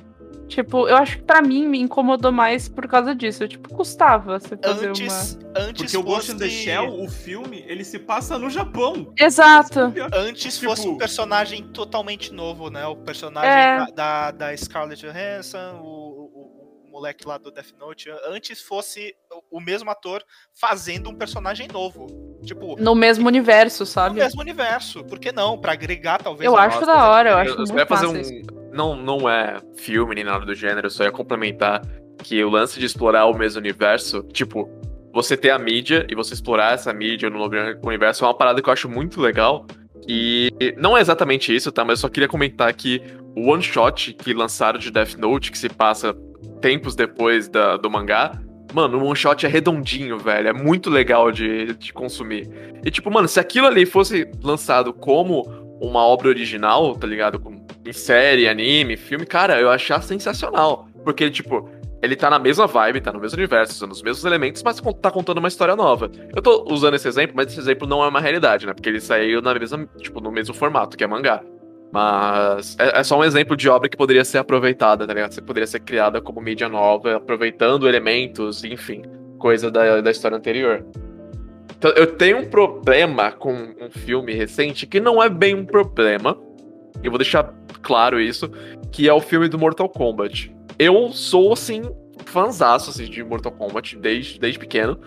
Tipo, 0.49 0.87
eu 0.89 0.97
acho 0.97 1.17
que 1.17 1.23
pra 1.23 1.41
mim 1.41 1.67
me 1.67 1.79
incomodou 1.79 2.31
mais 2.31 2.67
por 2.67 2.87
causa 2.87 3.13
disso. 3.15 3.47
Tipo, 3.47 3.69
custava 3.69 4.39
você 4.39 4.57
fazer 4.57 4.87
uma. 4.87 4.89
Antes, 4.89 5.39
antes 5.55 5.83
Porque 5.93 5.97
o 5.97 6.03
Ghost 6.03 6.31
in 6.31 6.37
the 6.37 6.49
Shell, 6.49 7.01
o 7.01 7.07
filme, 7.07 7.63
ele 7.67 7.83
se 7.85 7.99
passa 7.99 8.37
no 8.37 8.49
Japão. 8.49 9.13
Exato. 9.17 9.93
Antes 10.13 10.55
Tipo- 10.57 10.69
fosse 10.71 10.87
um 10.87 10.97
personagem 10.97 11.63
totalmente 11.71 12.33
novo, 12.33 12.69
né? 12.71 12.85
O 12.87 12.95
personagem 12.95 13.49
É. 13.49 13.77
da, 13.77 13.85
da, 13.91 14.31
da 14.31 14.57
Scarlett 14.57 15.05
Johansson, 15.05 15.79
o, 15.83 15.85
o- 15.85 16.85
o 16.87 16.91
moleque 16.91 17.27
lá 17.27 17.37
do 17.37 17.51
Death 17.51 17.73
Note. 17.79 18.09
Antes 18.27 18.59
fosse 18.59 19.15
o 19.51 19.59
mesmo 19.61 19.89
ator 19.91 20.23
fazendo 20.59 21.09
um 21.11 21.15
personagem 21.15 21.67
novo. 21.71 22.07
Tipo, 22.43 22.75
No 22.81 22.95
mesmo 22.95 23.27
universo, 23.27 23.83
no 23.83 23.87
sabe? 23.87 24.15
mesmo 24.19 24.41
universo. 24.41 25.03
Por 25.03 25.19
que 25.19 25.31
não? 25.31 25.59
Pra 25.59 25.73
agregar, 25.73 26.23
talvez. 26.23 26.45
Eu 26.45 26.57
acho 26.57 26.83
da 26.85 27.07
hora, 27.09 27.29
eu 27.29 27.37
acho 27.37 27.51
Eu, 27.51 27.57
muito 27.57 27.77
ia 27.77 27.85
fazer 27.85 28.07
um. 28.07 28.17
isso. 28.19 28.58
Não, 28.71 28.95
não 28.95 29.29
é 29.29 29.57
filme 29.77 30.15
nem 30.15 30.23
nada 30.23 30.45
do 30.45 30.53
gênero, 30.55 30.89
só 30.89 31.03
ia 31.03 31.11
complementar 31.11 31.81
que 32.23 32.43
o 32.43 32.49
lance 32.49 32.79
de 32.79 32.85
explorar 32.85 33.25
o 33.25 33.37
mesmo 33.37 33.59
universo, 33.59 34.23
tipo, 34.33 34.69
você 35.13 35.35
ter 35.37 35.49
a 35.51 35.57
mídia 35.59 36.05
e 36.09 36.15
você 36.15 36.33
explorar 36.33 36.73
essa 36.73 36.93
mídia 36.93 37.29
no 37.29 37.39
universo 37.83 38.23
é 38.23 38.27
uma 38.27 38.33
parada 38.33 38.61
que 38.61 38.69
eu 38.69 38.73
acho 38.73 38.89
muito 38.89 39.19
legal. 39.21 39.65
E 40.07 40.49
não 40.77 40.97
é 40.97 41.01
exatamente 41.01 41.55
isso, 41.55 41.71
tá? 41.71 41.83
Mas 41.83 41.99
eu 41.99 42.01
só 42.01 42.09
queria 42.09 42.27
comentar 42.27 42.73
que 42.73 43.01
o 43.35 43.49
one 43.51 43.61
shot 43.61 44.13
que 44.13 44.33
lançaram 44.33 44.79
de 44.79 44.91
Death 44.91 45.15
Note, 45.15 45.51
que 45.51 45.57
se 45.57 45.69
passa 45.69 46.15
tempos 46.61 46.95
depois 46.95 47.47
da- 47.47 47.77
do 47.77 47.89
mangá, 47.89 48.31
mano, 48.73 48.97
o 48.99 49.05
one 49.05 49.15
shot 49.15 49.45
é 49.45 49.49
redondinho, 49.49 50.17
velho. 50.17 50.47
É 50.49 50.53
muito 50.53 50.89
legal 50.89 51.31
de, 51.31 51.73
de 51.75 51.93
consumir. 51.93 52.49
E 52.85 52.91
tipo, 52.91 53.09
mano, 53.11 53.27
se 53.27 53.39
aquilo 53.39 53.67
ali 53.67 53.85
fosse 53.85 54.29
lançado 54.43 54.93
como 54.93 55.43
uma 55.81 56.01
obra 56.05 56.27
original, 56.27 56.95
tá 56.95 57.07
ligado? 57.07 57.39
Com- 57.39 57.58
Em 57.89 57.93
série, 57.93 58.47
anime, 58.47 58.95
filme, 58.95 59.25
cara, 59.25 59.59
eu 59.59 59.67
achar 59.67 60.03
sensacional. 60.03 60.87
Porque, 61.03 61.27
tipo, 61.31 61.67
ele 62.03 62.15
tá 62.15 62.29
na 62.29 62.37
mesma 62.37 62.67
vibe, 62.67 63.01
tá 63.01 63.11
no 63.11 63.19
mesmo 63.19 63.35
universo, 63.35 63.73
usando 63.73 63.91
os 63.93 64.03
mesmos 64.03 64.23
elementos, 64.23 64.61
mas 64.61 64.79
tá 65.01 65.09
contando 65.09 65.39
uma 65.39 65.47
história 65.47 65.75
nova. 65.75 66.11
Eu 66.35 66.39
tô 66.39 66.71
usando 66.71 66.93
esse 66.93 67.07
exemplo, 67.07 67.35
mas 67.35 67.47
esse 67.47 67.59
exemplo 67.59 67.87
não 67.87 68.03
é 68.03 68.07
uma 68.07 68.21
realidade, 68.21 68.67
né? 68.67 68.75
Porque 68.75 68.87
ele 68.87 69.01
saiu 69.01 69.41
na 69.41 69.55
mesma, 69.55 69.89
tipo, 69.97 70.21
no 70.21 70.31
mesmo 70.31 70.53
formato, 70.53 70.95
que 70.95 71.03
é 71.03 71.07
mangá. 71.07 71.41
Mas 71.91 72.77
é, 72.79 72.99
é 72.99 73.03
só 73.03 73.17
um 73.17 73.23
exemplo 73.23 73.57
de 73.57 73.67
obra 73.67 73.89
que 73.89 73.97
poderia 73.97 74.23
ser 74.23 74.37
aproveitada, 74.37 75.07
tá 75.07 75.11
ligado? 75.11 75.31
Você 75.31 75.41
poderia 75.41 75.65
ser 75.65 75.79
criada 75.79 76.21
como 76.21 76.39
mídia 76.39 76.69
nova, 76.69 77.15
aproveitando 77.15 77.87
elementos, 77.87 78.63
enfim, 78.63 79.01
coisa 79.39 79.71
da, 79.71 79.99
da 79.99 80.11
história 80.11 80.37
anterior. 80.37 80.85
Então, 81.75 81.89
eu 81.93 82.05
tenho 82.05 82.37
um 82.37 82.45
problema 82.51 83.31
com 83.31 83.51
um 83.51 83.89
filme 83.89 84.31
recente 84.31 84.85
que 84.85 84.99
não 84.99 85.23
é 85.23 85.27
bem 85.27 85.55
um 85.55 85.65
problema. 85.65 86.37
Eu 87.03 87.11
vou 87.11 87.17
deixar 87.17 87.53
claro 87.81 88.19
isso, 88.19 88.49
que 88.91 89.07
é 89.07 89.13
o 89.13 89.21
filme 89.21 89.47
do 89.47 89.57
Mortal 89.57 89.89
Kombat. 89.89 90.53
Eu 90.77 91.09
sou, 91.11 91.53
assim, 91.53 91.81
fãzaço 92.25 92.89
assim, 92.89 93.05
de 93.05 93.23
Mortal 93.23 93.51
Kombat 93.51 93.97
desde, 93.97 94.39
desde 94.39 94.59
pequeno. 94.59 94.99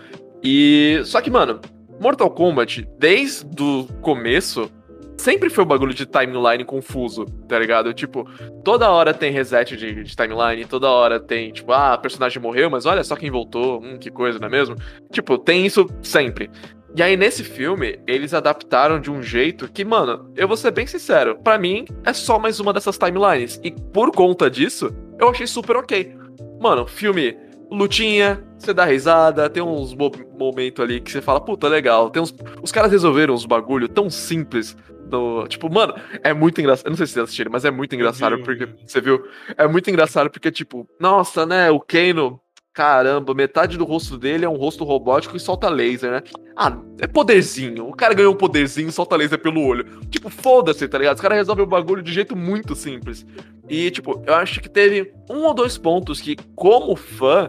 E. 0.43 1.01
Só 1.05 1.21
que, 1.21 1.29
mano, 1.29 1.59
Mortal 1.99 2.29
Kombat, 2.29 2.87
desde 2.99 3.63
o 3.63 3.87
começo, 4.01 4.69
sempre 5.17 5.49
foi 5.49 5.63
um 5.63 5.67
bagulho 5.67 5.93
de 5.93 6.05
timeline 6.05 6.65
confuso, 6.65 7.25
tá 7.47 7.57
ligado? 7.57 7.93
Tipo, 7.93 8.27
toda 8.63 8.89
hora 8.91 9.13
tem 9.13 9.31
reset 9.31 9.75
de, 9.77 10.03
de 10.03 10.15
timeline, 10.15 10.65
toda 10.65 10.89
hora 10.89 11.19
tem, 11.19 11.51
tipo, 11.51 11.71
ah, 11.71 11.97
personagem 11.97 12.41
morreu, 12.41 12.69
mas 12.69 12.85
olha 12.85 13.03
só 13.03 13.15
quem 13.15 13.31
voltou, 13.31 13.81
hum, 13.81 13.97
que 13.97 14.11
coisa, 14.11 14.39
não 14.39 14.47
é 14.47 14.51
mesmo? 14.51 14.75
Tipo, 15.11 15.37
tem 15.37 15.65
isso 15.65 15.87
sempre. 16.01 16.49
E 16.95 17.01
aí, 17.01 17.17
nesse 17.17 17.43
filme, 17.43 17.99
eles 18.05 18.35
adaptaram 18.35 18.99
de 18.99 19.09
um 19.09 19.21
jeito 19.21 19.67
que, 19.67 19.83
mano, 19.83 20.31
eu 20.35 20.47
vou 20.47 20.55
ser 20.55 20.69
bem 20.69 20.85
sincero, 20.85 21.39
pra 21.43 21.57
mim 21.57 21.85
é 22.05 22.13
só 22.13 22.37
mais 22.37 22.59
uma 22.59 22.71
dessas 22.71 22.99
timelines. 22.99 23.59
E 23.63 23.71
por 23.71 24.11
conta 24.11 24.47
disso, 24.47 24.93
eu 25.19 25.27
achei 25.27 25.47
super 25.47 25.75
ok. 25.75 26.15
Mano, 26.61 26.85
filme, 26.85 27.35
lutinha, 27.71 28.43
você 28.59 28.75
dá 28.75 28.85
risada, 28.85 29.49
tem 29.49 29.63
uns 29.63 29.95
mo 29.95 30.11
momentos 30.37 30.83
ali 30.83 31.01
que 31.01 31.11
você 31.11 31.19
fala, 31.19 31.41
puta, 31.41 31.67
legal. 31.67 32.11
Tem 32.11 32.21
uns, 32.21 32.33
os 32.61 32.71
caras 32.71 32.91
resolveram 32.91 33.33
uns 33.33 33.45
bagulho 33.45 33.87
tão 33.89 34.07
simples. 34.07 34.77
No, 35.11 35.47
tipo, 35.47 35.73
mano, 35.73 35.95
é 36.23 36.31
muito 36.31 36.61
engraçado. 36.61 36.85
Eu 36.85 36.91
não 36.91 36.97
sei 36.97 37.07
se 37.07 37.13
vocês 37.13 37.23
assistiram, 37.23 37.51
mas 37.51 37.65
é 37.65 37.71
muito 37.71 37.95
engraçado 37.95 38.37
vi, 38.37 38.43
porque. 38.43 38.65
vi. 38.67 38.75
Você 38.85 39.01
viu? 39.01 39.25
É 39.57 39.67
muito 39.67 39.89
engraçado 39.89 40.29
porque, 40.29 40.51
tipo, 40.51 40.87
nossa, 40.99 41.45
né? 41.45 41.71
O 41.71 41.79
Kano 41.79 42.39
Caramba, 42.73 43.35
metade 43.35 43.77
do 43.77 43.85
rosto 43.85 44.17
dele 44.17 44.45
é 44.45 44.49
um 44.49 44.55
rosto 44.55 44.83
robótico 44.83 45.37
e 45.37 45.39
solta 45.39 45.69
laser, 45.69 46.09
né? 46.09 46.23
Ah, 46.55 46.75
é 46.99 47.05
poderzinho. 47.05 47.87
O 47.87 47.95
cara 47.95 48.15
ganhou 48.15 48.33
um 48.33 48.37
poderzinho 48.37 48.89
e 48.89 48.91
solta 48.91 49.15
laser 49.15 49.37
pelo 49.37 49.63
olho. 49.63 49.85
Tipo, 50.09 50.27
foda-se, 50.27 50.87
tá 50.87 50.97
ligado? 50.97 51.15
Os 51.15 51.21
caras 51.21 51.37
resolvem 51.37 51.65
o 51.65 51.67
bagulho 51.67 52.01
de 52.01 52.11
jeito 52.11 52.35
muito 52.35 52.75
simples. 52.75 53.27
E, 53.69 53.91
tipo, 53.91 54.23
eu 54.25 54.33
acho 54.33 54.59
que 54.59 54.67
teve 54.67 55.13
um 55.29 55.43
ou 55.43 55.53
dois 55.53 55.77
pontos 55.77 56.19
que, 56.19 56.35
como 56.55 56.95
fã, 56.95 57.47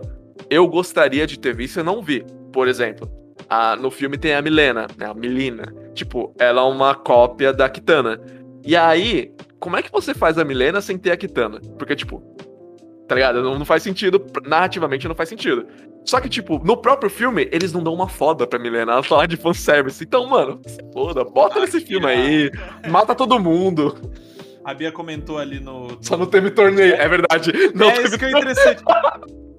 eu 0.50 0.68
gostaria 0.68 1.26
de 1.26 1.38
ter 1.38 1.56
visto 1.56 1.80
e 1.80 1.82
não 1.82 2.02
vi. 2.02 2.22
Por 2.52 2.68
exemplo, 2.68 3.10
a, 3.48 3.76
no 3.76 3.90
filme 3.90 4.18
tem 4.18 4.34
a 4.34 4.42
Milena, 4.42 4.88
né? 4.98 5.06
A 5.06 5.14
Milena. 5.14 5.74
Tipo, 5.94 6.34
ela 6.38 6.60
é 6.60 6.64
uma 6.64 6.94
cópia 6.94 7.50
da 7.50 7.66
Kitana. 7.70 8.20
E 8.62 8.76
aí, 8.76 9.32
como 9.58 9.78
é 9.78 9.82
que 9.82 9.90
você 9.90 10.12
faz 10.12 10.36
a 10.36 10.44
Milena 10.44 10.82
sem 10.82 10.98
ter 10.98 11.12
a 11.12 11.16
Kitana? 11.16 11.62
Porque, 11.78 11.96
tipo, 11.96 12.22
Tá 13.06 13.14
ligado? 13.14 13.42
Não, 13.42 13.58
não 13.58 13.64
faz 13.64 13.82
sentido, 13.82 14.24
narrativamente 14.44 15.06
não 15.06 15.14
faz 15.14 15.28
sentido. 15.28 15.66
Só 16.04 16.20
que, 16.20 16.28
tipo, 16.28 16.58
no 16.64 16.76
próprio 16.76 17.10
filme, 17.10 17.48
eles 17.52 17.72
não 17.72 17.82
dão 17.82 17.94
uma 17.94 18.08
foda 18.08 18.46
pra 18.46 18.58
Milena, 18.58 18.92
ela 18.92 19.02
fala 19.02 19.26
de 19.26 19.36
fanservice. 19.36 20.04
Então, 20.04 20.26
mano, 20.26 20.60
se 20.66 20.78
foda, 20.92 21.24
bota 21.24 21.60
nesse 21.60 21.80
filme 21.80 22.06
aí, 22.06 22.50
mata 22.88 23.14
todo 23.14 23.38
mundo. 23.38 23.94
A 24.64 24.72
Bia 24.72 24.90
comentou 24.90 25.38
ali 25.38 25.60
no. 25.60 25.98
Só 26.00 26.16
não 26.16 26.26
teve 26.26 26.50
torneio, 26.50 26.94
é 26.94 27.06
verdade. 27.06 27.52
Não 27.74 27.90
é 27.90 27.92
teve 27.92 28.08
isso 28.08 28.18
que 28.18 28.24
é 28.24 28.30
interessante. 28.30 28.82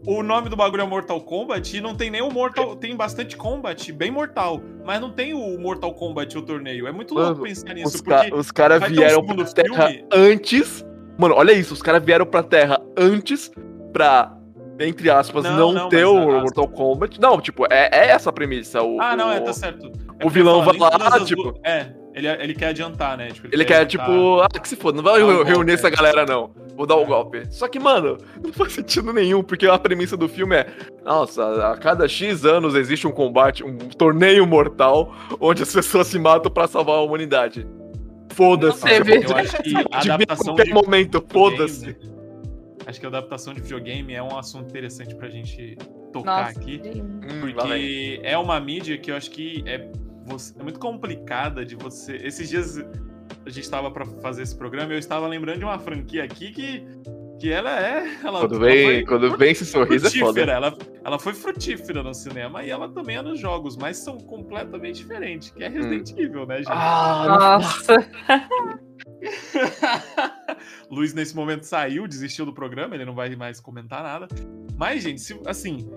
O 0.07 0.21
nome 0.21 0.49
do 0.49 0.55
bagulho 0.55 0.81
é 0.81 0.85
Mortal 0.85 1.19
Kombat 1.21 1.77
e 1.77 1.81
não 1.81 1.95
tem 1.95 2.11
nem 2.11 2.21
o 2.21 2.31
Mortal. 2.31 2.75
Tem 2.75 2.95
bastante 2.95 3.35
Kombat, 3.35 3.91
bem 3.91 4.11
mortal. 4.11 4.61
Mas 4.83 5.01
não 5.01 5.11
tem 5.11 5.33
o 5.33 5.59
Mortal 5.59 5.93
Kombat 5.93 6.37
o 6.37 6.41
torneio. 6.43 6.87
É 6.87 6.91
muito 6.91 7.13
louco 7.13 7.31
Mano, 7.31 7.43
pensar 7.43 7.73
nisso. 7.73 7.95
Os, 7.95 8.01
ca 8.01 8.27
os 8.33 8.51
caras 8.51 8.83
um 8.83 8.87
vieram 8.87 9.21
segundo 9.21 9.43
pra 9.43 9.53
Terra 9.53 9.87
filme. 9.87 10.05
antes. 10.11 10.85
Mano, 11.17 11.35
olha 11.35 11.51
isso, 11.53 11.73
os 11.73 11.81
caras 11.81 12.03
vieram 12.03 12.25
pra 12.25 12.43
Terra 12.43 12.79
antes 12.97 13.49
pra, 13.93 14.35
entre 14.79 15.09
aspas, 15.09 15.43
Não, 15.43 15.57
não, 15.57 15.71
não, 15.73 15.89
ter 15.89 16.05
o 16.05 16.17
a- 16.17 16.41
Mortal 16.41 16.67
Kombat. 16.67 17.19
Não, 17.21 17.39
tipo, 17.39 17.65
é, 17.71 17.89
é 17.91 18.07
essa 18.11 18.29
a 18.29 18.33
premissa. 18.33 18.81
O, 18.81 18.99
Ah, 18.99 19.15
não, 19.15 19.31
é, 19.31 19.39
o- 19.39 19.43
tá 19.43 19.53
certo. 19.53 19.91
É 20.19 20.25
o 20.25 20.29
vilão 20.29 20.63
vai 20.63 20.77
lá, 20.77 20.89
tipo- 21.25 21.53
É, 21.63 21.87
ele, 22.13 22.27
ele 22.27 22.53
quer 22.53 22.67
adiantar, 22.67 23.17
né? 23.17 23.27
Tipo, 23.29 23.47
Ele 23.51 23.63
quer, 23.65 23.81
adiantar. 23.81 24.07
tipo, 24.13 24.39
ah, 24.41 24.47
que 24.59 24.67
se 24.67 24.75
foda, 24.75 24.97
não 24.97 25.03
vai 25.03 25.21
um 25.23 25.27
reunir 25.43 25.53
golpe, 25.53 25.71
essa 25.73 25.87
é. 25.87 25.91
galera, 25.91 26.25
não. 26.25 26.51
Vou 26.75 26.85
dar 26.85 26.95
o 26.97 27.03
É. 27.03 27.05
golpe. 27.05 27.43
Só 27.51 27.69
que, 27.69 27.79
mano, 27.79 28.17
não 28.43 28.51
faz 28.51 28.73
sentido 28.73 29.13
nenhum, 29.13 29.41
porque 29.41 29.65
a 29.65 29.77
premissa 29.79 30.17
do 30.17 30.27
filme 30.27 30.55
é: 30.57 30.67
nossa, 31.05 31.71
a 31.71 31.77
cada 31.77 32.05
X 32.07 32.43
anos 32.43 32.75
existe 32.75 33.07
um 33.07 33.11
combate, 33.11 33.63
um 33.63 33.77
torneio 33.77 34.45
mortal, 34.45 35.13
onde 35.39 35.63
as 35.63 35.71
pessoas 35.73 36.07
se 36.07 36.19
matam 36.19 36.51
pra 36.51 36.67
salvar 36.67 36.97
a 36.97 37.01
humanidade. 37.01 37.65
Foda-se. 38.35 38.85
Tipo, 38.85 39.31
Eu 39.31 39.37
acho 39.37 39.63
que 39.63 39.75
a 39.75 39.79
adaptação 40.13 40.45
qualquer 40.55 40.65
de 40.65 40.73
momento, 40.73 41.25
foda-se. 41.29 41.85
videogame- 41.85 42.15
Acho 42.87 42.99
que 42.99 43.05
a 43.05 43.09
adaptação 43.09 43.53
de 43.53 43.61
videogame 43.61 44.13
é 44.13 44.21
um 44.21 44.37
assunto 44.37 44.69
interessante 44.69 45.15
pra 45.15 45.27
gente 45.27 45.75
tocar 46.13 46.45
Nossa. 46.47 46.59
aqui. 46.59 46.79
Hum. 46.85 47.39
Porque 47.41 48.19
é 48.23 48.37
uma 48.37 48.59
mídia 48.59 48.95
que 48.97 49.09
eu 49.09 49.15
acho 49.15 49.31
que 49.31 49.63
é, 49.65 49.89
você- 50.25 50.53
é 50.59 50.61
muito 50.63 50.79
complicada 50.79 51.65
de 51.65 51.75
você. 51.75 52.15
Esses 52.17 52.47
dias 52.47 52.77
a 53.45 53.49
gente 53.49 53.67
tava 53.69 53.89
pra 53.89 54.05
fazer 54.05 54.43
esse 54.43 54.55
programa 54.55 54.91
e 54.91 54.95
eu 54.95 54.99
estava 54.99 55.27
lembrando 55.27 55.57
de 55.59 55.65
uma 55.65 55.79
franquia 55.79 56.23
aqui 56.23 56.51
que, 56.51 56.83
que 57.39 57.51
ela 57.51 57.69
é. 57.79 58.15
Ela, 58.23 58.39
Quando 58.41 58.55
ela 58.55 58.65
vem, 58.65 58.83
foi 58.85 59.03
quando 59.05 59.37
vem 59.37 59.51
esse 59.51 59.65
sorriso 59.65 60.07
é 60.07 60.09
frutífera. 60.09 60.25
foda. 60.27 60.51
Ela, 60.51 60.77
ela 61.03 61.19
foi 61.19 61.33
frutífera 61.33 62.01
no 62.01 62.13
cinema 62.13 62.63
e 62.63 62.69
ela 62.69 62.87
também 62.89 63.17
é 63.17 63.21
nos 63.21 63.39
jogos, 63.39 63.75
mas 63.77 63.97
são 63.97 64.17
completamente 64.17 64.97
diferentes, 64.97 65.49
que 65.51 65.63
é 65.63 65.67
Resident 65.67 66.11
Evil, 66.17 66.45
né, 66.45 66.57
gente? 66.57 66.67
Hum. 66.67 66.73
Ah, 66.73 67.59
Nossa. 67.59 67.95
Luiz, 70.89 71.13
nesse 71.13 71.35
momento, 71.35 71.63
saiu, 71.63 72.07
desistiu 72.07 72.45
do 72.45 72.53
programa, 72.53 72.95
ele 72.95 73.05
não 73.05 73.13
vai 73.15 73.35
mais 73.35 73.59
comentar 73.59 74.01
nada. 74.03 74.27
Mas, 74.77 75.03
gente, 75.03 75.21
se- 75.21 75.39
assim. 75.45 75.89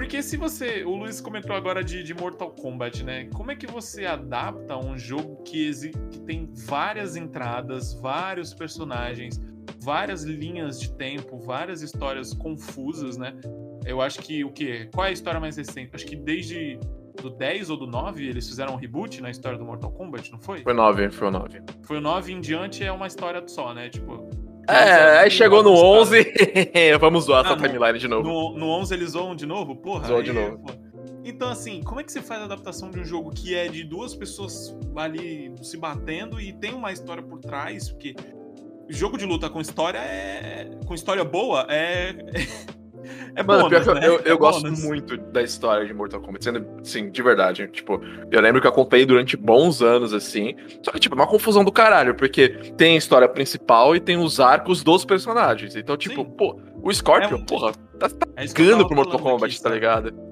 Porque 0.00 0.22
se 0.22 0.36
você. 0.36 0.84
O 0.84 0.94
Luiz 0.94 1.20
comentou 1.20 1.54
agora 1.56 1.82
de, 1.82 2.02
de 2.02 2.14
Mortal 2.14 2.50
Kombat, 2.50 3.02
né? 3.04 3.24
Como 3.34 3.50
é 3.50 3.56
que 3.56 3.66
você 3.66 4.06
adapta 4.06 4.76
um 4.76 4.96
jogo 4.96 5.42
que, 5.42 5.66
exi- 5.66 5.92
que 6.10 6.20
tem 6.20 6.48
várias 6.54 7.16
entradas, 7.16 7.94
vários 7.94 8.54
personagens, 8.54 9.40
várias 9.80 10.22
linhas 10.22 10.80
de 10.80 10.92
tempo, 10.94 11.38
várias 11.38 11.82
histórias 11.82 12.32
confusas, 12.32 13.16
né? 13.16 13.34
Eu 13.84 14.00
acho 14.00 14.20
que 14.20 14.44
o 14.44 14.52
quê? 14.52 14.88
Qual 14.94 15.04
é 15.04 15.10
a 15.10 15.12
história 15.12 15.40
mais 15.40 15.56
recente? 15.56 15.90
Acho 15.94 16.06
que 16.06 16.14
desde 16.16 16.78
do 17.20 17.30
10 17.30 17.70
ou 17.70 17.76
do 17.76 17.86
9 17.86 18.24
eles 18.28 18.48
fizeram 18.48 18.74
um 18.74 18.76
reboot 18.76 19.20
na 19.20 19.30
história 19.30 19.58
do 19.58 19.64
Mortal 19.64 19.90
Kombat, 19.90 20.30
não 20.30 20.38
foi? 20.38 20.62
Foi 20.62 20.72
9, 20.72 21.10
foi 21.10 21.26
o 21.28 21.30
9. 21.32 21.60
Foi 21.82 21.98
o 21.98 22.00
9 22.00 22.32
em 22.32 22.40
diante 22.40 22.84
é 22.84 22.92
uma 22.92 23.06
história 23.08 23.42
só, 23.48 23.74
né? 23.74 23.88
Tipo. 23.88 24.30
É, 24.68 25.18
aí 25.20 25.30
chegou 25.30 25.62
no 25.62 25.70
alguns 25.70 26.08
11, 26.12 26.32
vamos 27.00 27.24
zoar 27.24 27.44
Ah, 27.44 27.52
essa 27.52 27.56
timeline 27.56 27.98
de 27.98 28.08
novo. 28.08 28.28
No, 28.28 28.58
no 28.58 28.68
11 28.68 28.94
eles 28.94 29.10
zoam 29.10 29.34
de 29.34 29.46
novo? 29.46 29.74
Porra. 29.76 30.06
Zoam 30.06 30.22
de 30.22 30.32
novo. 30.32 30.58
pô. 30.58 30.72
Então, 31.24 31.50
assim, 31.50 31.82
como 31.82 32.00
é 32.00 32.04
que 32.04 32.10
você 32.10 32.22
faz 32.22 32.40
a 32.40 32.44
adaptação 32.44 32.90
de 32.90 33.00
um 33.00 33.04
jogo 33.04 33.30
que 33.30 33.54
é 33.54 33.68
de 33.68 33.84
duas 33.84 34.14
pessoas 34.14 34.74
ali 34.96 35.52
se 35.62 35.76
batendo 35.76 36.40
e 36.40 36.52
tem 36.52 36.72
uma 36.72 36.90
história 36.90 37.22
por 37.22 37.38
trás? 37.38 37.90
Porque 37.90 38.14
jogo 38.88 39.18
de 39.18 39.26
luta 39.26 39.50
com 39.50 39.60
história 39.60 39.98
é. 39.98 40.70
com 40.86 40.94
história 40.94 41.24
boa 41.24 41.66
é. 41.68 42.14
É 43.34 43.42
Mano, 43.42 43.62
bônus, 43.64 43.84
pior 43.84 43.94
que 43.94 44.00
né? 44.00 44.06
eu, 44.06 44.12
eu, 44.14 44.20
É 44.24 44.30
eu 44.32 44.38
gosto 44.38 44.70
muito 44.70 45.16
da 45.16 45.42
história 45.42 45.86
de 45.86 45.94
Mortal 45.94 46.20
Kombat, 46.20 46.42
sendo, 46.44 46.66
sim, 46.82 47.10
de 47.10 47.22
verdade. 47.22 47.68
Tipo, 47.68 48.00
eu 48.30 48.40
lembro 48.40 48.60
que 48.60 48.66
eu 48.66 48.70
acompanhei 48.70 49.06
durante 49.06 49.36
bons 49.36 49.80
anos, 49.82 50.12
assim. 50.12 50.54
Só 50.82 50.90
que, 50.90 51.00
tipo, 51.00 51.14
é 51.14 51.18
uma 51.18 51.26
confusão 51.26 51.64
do 51.64 51.70
caralho, 51.72 52.14
porque 52.14 52.48
tem 52.76 52.94
a 52.94 52.98
história 52.98 53.28
principal 53.28 53.94
e 53.94 54.00
tem 54.00 54.16
os 54.16 54.40
arcos 54.40 54.82
dos 54.82 55.04
personagens. 55.04 55.76
Então, 55.76 55.96
tipo, 55.96 56.22
Sim. 56.22 56.30
pô, 56.30 56.60
o 56.82 56.92
Scorpion, 56.92 57.36
É- 57.38 57.44
porra, 57.44 57.72
tá 57.98 58.08
É 58.36 58.46
cagando 58.46 58.70
tava 58.72 58.86
pro 58.86 58.96
Mortal 58.96 59.20
Kombat, 59.20 59.54
aqui, 59.54 59.62
tá 59.62 59.70
ligado? 59.70 60.28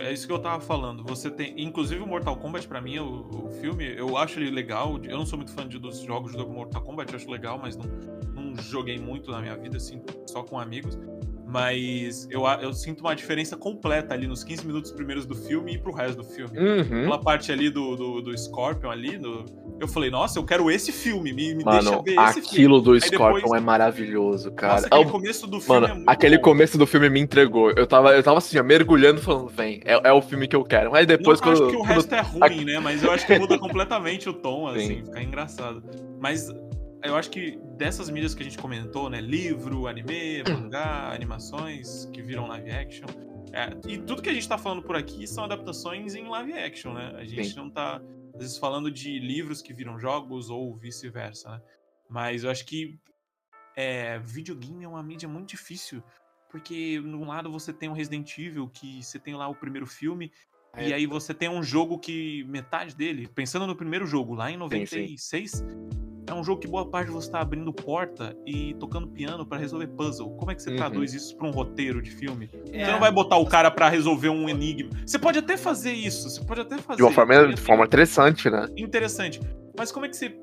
É 0.00 0.12
isso 0.12 0.26
que 0.28 0.32
eu 0.32 0.38
tava 0.38 0.60
falando. 0.60 1.02
Você 1.04 1.28
tem. 1.28 1.54
Inclusive 1.56 2.00
o 2.02 2.06
Mortal 2.06 2.36
Kombat, 2.36 2.68
pra 2.68 2.80
mim, 2.80 2.98
o, 3.00 3.46
o 3.46 3.50
filme, 3.60 3.84
eu 3.96 4.16
acho 4.16 4.38
ele 4.38 4.50
legal. 4.50 4.98
Eu 5.02 5.18
não 5.18 5.26
sou 5.26 5.36
muito 5.36 5.52
fã 5.52 5.66
de, 5.66 5.78
dos 5.78 6.00
jogos 6.00 6.34
do 6.36 6.48
Mortal 6.48 6.82
Kombat, 6.82 7.12
eu 7.12 7.16
acho 7.18 7.28
legal, 7.30 7.58
mas 7.60 7.76
não, 7.76 7.84
não 8.32 8.62
joguei 8.62 8.96
muito 8.98 9.30
na 9.32 9.40
minha 9.40 9.56
vida, 9.56 9.76
assim, 9.76 10.00
só 10.26 10.42
com 10.44 10.58
amigos. 10.58 10.96
Mas 11.50 12.28
eu, 12.30 12.42
eu 12.60 12.74
sinto 12.74 13.00
uma 13.00 13.16
diferença 13.16 13.56
completa 13.56 14.12
ali 14.12 14.26
nos 14.26 14.44
15 14.44 14.66
minutos 14.66 14.92
primeiros 14.92 15.24
do 15.24 15.34
filme 15.34 15.72
e 15.74 15.78
pro 15.78 15.92
resto 15.94 16.18
do 16.18 16.24
filme. 16.24 16.58
Uhum. 16.58 16.80
Aquela 17.04 17.18
parte 17.18 17.50
ali 17.50 17.70
do, 17.70 17.96
do, 17.96 18.20
do 18.20 18.36
Scorpion 18.38 18.90
ali, 18.90 19.16
do- 19.16 19.46
eu 19.80 19.88
falei, 19.88 20.10
nossa, 20.10 20.38
eu 20.38 20.44
quero 20.44 20.70
esse 20.70 20.92
filme, 20.92 21.32
me, 21.32 21.54
me 21.54 21.64
deixa 21.64 21.82
Mano, 21.90 22.02
ver 22.02 22.16
esse 22.16 22.32
filme. 22.34 22.46
aquilo 22.48 22.80
do 22.82 22.92
Aí 22.92 23.00
Scorpion 23.00 23.34
depois- 23.42 23.62
é 23.62 23.64
maravilhoso, 23.64 24.52
cara. 24.52 24.74
Nossa, 24.74 24.86
aquele 24.88 25.02
É 25.04 25.06
começo 25.10 25.46
do 25.46 25.58
filme 25.60 25.80
Mano, 25.80 25.86
é 25.92 25.94
muito 25.96 26.08
aquele 26.10 26.36
bom. 26.36 26.42
começo 26.42 26.76
do 26.76 26.86
filme 26.86 27.08
me 27.08 27.20
entregou. 27.20 27.70
Eu 27.70 27.86
tava, 27.86 28.10
eu 28.14 28.22
tava 28.22 28.38
assim, 28.38 28.60
mergulhando, 28.60 29.22
falando, 29.22 29.48
vem, 29.48 29.80
é, 29.86 30.08
é 30.08 30.12
o 30.12 30.20
filme 30.20 30.46
que 30.46 30.54
eu 30.56 30.64
quero. 30.64 30.94
Aí 30.94 31.06
depois, 31.06 31.40
não, 31.40 31.48
eu 31.52 31.56
quando. 31.56 31.64
acho 31.64 31.70
que 31.70 31.76
o 31.76 31.80
quando- 31.86 31.94
resto 31.94 32.14
é 32.14 32.20
ruim, 32.20 32.64
né? 32.66 32.78
Mas 32.78 33.02
eu 33.02 33.10
acho 33.10 33.26
que 33.26 33.38
muda 33.38 33.58
completamente 33.58 34.28
o 34.28 34.34
tom, 34.34 34.66
assim, 34.68 34.86
Sim. 34.98 35.04
fica 35.06 35.22
engraçado. 35.22 35.82
Mas 36.20 36.48
eu 37.02 37.16
acho 37.16 37.30
que 37.30 37.58
dessas 37.76 38.10
mídias 38.10 38.34
que 38.34 38.42
a 38.42 38.44
gente 38.44 38.58
comentou, 38.58 39.08
né? 39.08 39.20
Livro, 39.20 39.86
anime, 39.86 40.42
mangá, 40.48 41.12
animações 41.12 42.06
que 42.06 42.20
viram 42.22 42.46
live 42.46 42.70
action. 42.70 43.06
é, 43.52 43.70
e 43.88 43.98
tudo 43.98 44.22
que 44.22 44.28
a 44.28 44.34
gente 44.34 44.48
tá 44.48 44.58
falando 44.58 44.82
por 44.82 44.96
aqui 44.96 45.26
são 45.26 45.44
adaptações 45.44 46.14
em 46.14 46.28
live 46.28 46.52
action, 46.52 46.92
né? 46.92 47.14
A 47.16 47.24
gente 47.24 47.50
Sim. 47.50 47.56
não 47.56 47.70
tá, 47.70 48.02
às 48.34 48.40
vezes, 48.40 48.58
falando 48.58 48.90
de 48.90 49.18
livros 49.18 49.62
que 49.62 49.72
viram 49.72 49.98
jogos 49.98 50.50
ou 50.50 50.76
vice-versa, 50.76 51.50
né? 51.50 51.62
Mas 52.08 52.44
eu 52.44 52.50
acho 52.50 52.64
que 52.64 52.98
é, 53.76 54.18
videogame 54.18 54.84
é 54.84 54.88
uma 54.88 55.02
mídia 55.02 55.28
muito 55.28 55.50
difícil. 55.50 56.02
Porque, 56.50 56.98
num 57.00 57.26
lado, 57.26 57.50
você 57.50 57.72
tem 57.72 57.90
o 57.90 57.92
Resident 57.92 58.38
Evil, 58.38 58.68
que 58.68 59.02
você 59.02 59.18
tem 59.18 59.34
lá 59.34 59.46
o 59.48 59.54
primeiro 59.54 59.86
filme, 59.86 60.32
É. 60.78 60.88
e 60.88 60.92
aí 60.94 61.06
você 61.06 61.32
tem 61.34 61.48
um 61.48 61.62
jogo 61.62 61.98
que 61.98 62.44
metade 62.48 62.94
dele, 62.94 63.28
pensando 63.34 63.66
no 63.66 63.74
primeiro 63.76 64.06
jogo, 64.06 64.34
lá 64.34 64.50
em 64.50 64.54
sim. 64.54 64.58
96, 64.58 65.64
é 66.26 66.34
um 66.34 66.44
jogo 66.44 66.60
que 66.60 66.68
boa 66.68 66.84
parte 66.86 67.10
você 67.10 67.30
tá 67.30 67.40
abrindo 67.40 67.72
porta 67.72 68.36
e 68.46 68.74
tocando 68.74 69.06
piano 69.08 69.46
pra 69.46 69.56
resolver 69.58 69.86
puzzle. 69.88 70.30
Como 70.36 70.50
é 70.50 70.54
que 70.54 70.62
você 70.62 70.70
Uhum. 70.70 70.76
traduz 70.76 71.14
isso 71.14 71.34
pra 71.36 71.46
um 71.46 71.50
roteiro 71.50 72.02
de 72.02 72.10
filme? 72.10 72.50
É. 72.72 72.84
Você 72.84 72.92
não 72.92 73.00
vai 73.00 73.10
botar 73.10 73.36
o 73.38 73.46
cara 73.46 73.70
pra 73.70 73.88
resolver 73.88 74.28
um 74.28 74.48
enigma. 74.48 74.90
Você 75.06 75.18
pode 75.18 75.38
até 75.38 75.56
fazer 75.56 75.92
isso, 75.92 76.28
você 76.28 76.44
pode 76.44 76.60
até 76.60 76.76
fazer. 76.78 76.98
De 76.98 77.02
uma 77.02 77.12
forma, 77.12 77.48
de 77.48 77.60
forma 77.60 77.84
interessante, 77.84 78.50
né? 78.50 78.66
interessante. 78.76 79.40
Mas 79.76 79.90
como 79.90 80.04
é 80.04 80.08
que 80.08 80.16
você 80.16 80.36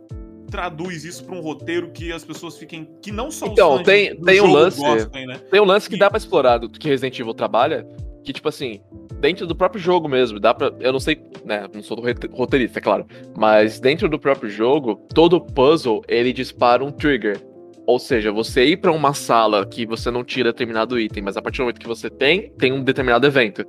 traduz 0.50 1.04
isso 1.04 1.24
pra 1.26 1.36
um 1.36 1.42
roteiro 1.42 1.92
que 1.92 2.12
as 2.12 2.24
pessoas 2.24 2.58
fiquem 2.58 2.88
que 3.02 3.12
não 3.12 3.30
são 3.30 3.50
os 3.50 3.54
Então, 3.54 3.78
fãs 3.78 3.86
tem- 3.86 4.16
do 4.16 4.26
tem 4.26 4.42
um 4.42 4.52
lance- 4.52 4.80
gostem, 4.80 5.26
né? 5.28 5.38
Tem 5.52 5.60
um 5.60 5.66
lance 5.66 5.90
que 5.90 5.96
E- 5.96 6.00
dá 6.00 6.10
pra 6.10 6.18
explorar 6.18 6.58
do 6.60 6.70
que 6.70 6.88
Resident 6.88 7.20
Evil 7.20 7.34
trabalha, 7.34 7.86
que, 8.26 8.34
tipo 8.34 8.50
assim, 8.50 8.82
dentro 9.20 9.48
do 9.48 9.56
próprio 9.56 9.82
jogo 9.82 10.10
mesmo, 10.10 10.40
dá 10.40 10.54
pra. 10.54 10.74
Eu 10.80 10.92
não 10.92 11.00
sei, 11.00 11.22
né? 11.46 11.68
Não 11.74 11.82
sou 11.82 11.98
roteirista, 12.32 12.80
é 12.80 12.82
claro. 12.82 13.06
Mas 13.38 13.80
dentro 13.80 14.10
do 14.10 14.20
próprio 14.20 14.50
jogo, 14.50 14.96
todo 15.14 15.40
puzzle 15.40 16.04
ele 16.08 16.34
dispara 16.34 16.84
um 16.84 16.92
trigger. 16.92 17.40
Ou 17.88 18.00
seja, 18.00 18.32
você 18.32 18.66
ir 18.66 18.78
para 18.78 18.92
uma 18.92 19.14
sala 19.14 19.64
que 19.64 19.86
você 19.86 20.10
não 20.10 20.24
tira 20.24 20.52
determinado 20.52 21.00
item, 21.00 21.24
mas 21.24 21.38
a 21.38 21.42
partir 21.42 21.60
do 21.60 21.66
momento 21.66 21.80
que 21.80 21.88
você 21.88 22.10
tem, 22.10 22.50
tem 22.58 22.74
um 22.74 22.84
determinado 22.84 23.28
evento. 23.28 23.64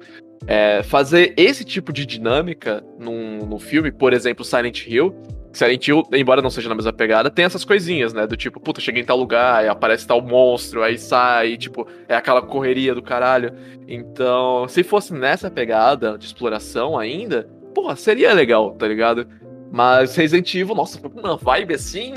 É, 0.46 0.82
fazer 0.82 1.34
esse 1.36 1.64
tipo 1.64 1.92
de 1.92 2.06
dinâmica 2.06 2.82
num, 2.98 3.46
no 3.46 3.58
filme, 3.58 3.92
por 3.92 4.14
exemplo, 4.14 4.44
Silent 4.44 4.86
Hill. 4.86 5.14
Silent 5.52 5.88
Hill, 5.88 6.02
embora 6.12 6.42
não 6.42 6.50
seja 6.50 6.68
na 6.68 6.74
mesma 6.74 6.92
pegada, 6.92 7.30
tem 7.30 7.44
essas 7.44 7.64
coisinhas, 7.64 8.12
né? 8.12 8.26
Do 8.26 8.36
tipo, 8.36 8.60
puta, 8.60 8.80
cheguei 8.80 9.02
em 9.02 9.06
tal 9.06 9.16
lugar, 9.16 9.60
aí 9.60 9.68
aparece 9.68 10.06
tal 10.06 10.20
monstro, 10.20 10.82
aí 10.82 10.98
sai, 10.98 11.56
tipo, 11.56 11.86
é 12.08 12.14
aquela 12.14 12.42
correria 12.42 12.94
do 12.94 13.02
caralho. 13.02 13.52
Então, 13.88 14.66
se 14.68 14.82
fosse 14.82 15.14
nessa 15.14 15.50
pegada 15.50 16.18
de 16.18 16.26
exploração 16.26 16.98
ainda, 16.98 17.48
porra, 17.74 17.96
seria 17.96 18.32
legal, 18.32 18.72
tá 18.72 18.86
ligado? 18.86 19.26
Mas 19.72 20.14
Resident 20.16 20.54
Evil, 20.54 20.74
nossa, 20.74 21.00
uma 21.14 21.36
vibe 21.36 21.74
assim, 21.74 22.14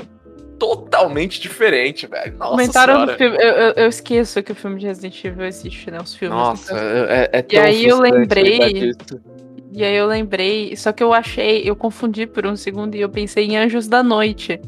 totalmente 0.60 1.40
diferente, 1.40 2.06
velho. 2.06 2.36
Nossa 2.36 2.50
Comentaram 2.50 3.06
no 3.06 3.12
filme. 3.14 3.36
Eu, 3.36 3.50
eu, 3.50 3.72
eu, 3.72 3.88
esqueço 3.88 4.42
que 4.42 4.52
o 4.52 4.54
filme 4.54 4.78
de 4.78 4.86
Resident 4.86 5.24
Evil 5.24 5.46
existe, 5.46 5.90
né? 5.90 5.98
Os 6.00 6.14
filmes. 6.14 6.36
Nossa, 6.36 6.76
é, 6.76 7.30
é 7.32 7.42
tão 7.42 7.58
E 7.58 7.62
aí 7.62 7.86
eu 7.86 7.98
lembrei. 7.98 8.92
E 9.72 9.84
aí 9.84 9.94
eu 9.94 10.06
lembrei. 10.06 10.76
Só 10.76 10.92
que 10.92 11.02
eu 11.02 11.12
achei, 11.12 11.62
eu 11.68 11.76
confundi 11.76 12.26
por 12.26 12.46
um 12.46 12.56
segundo 12.56 12.94
e 12.94 13.00
eu 13.00 13.08
pensei 13.08 13.46
em 13.46 13.56
Anjos 13.56 13.88
da 13.88 14.02
Noite. 14.02 14.60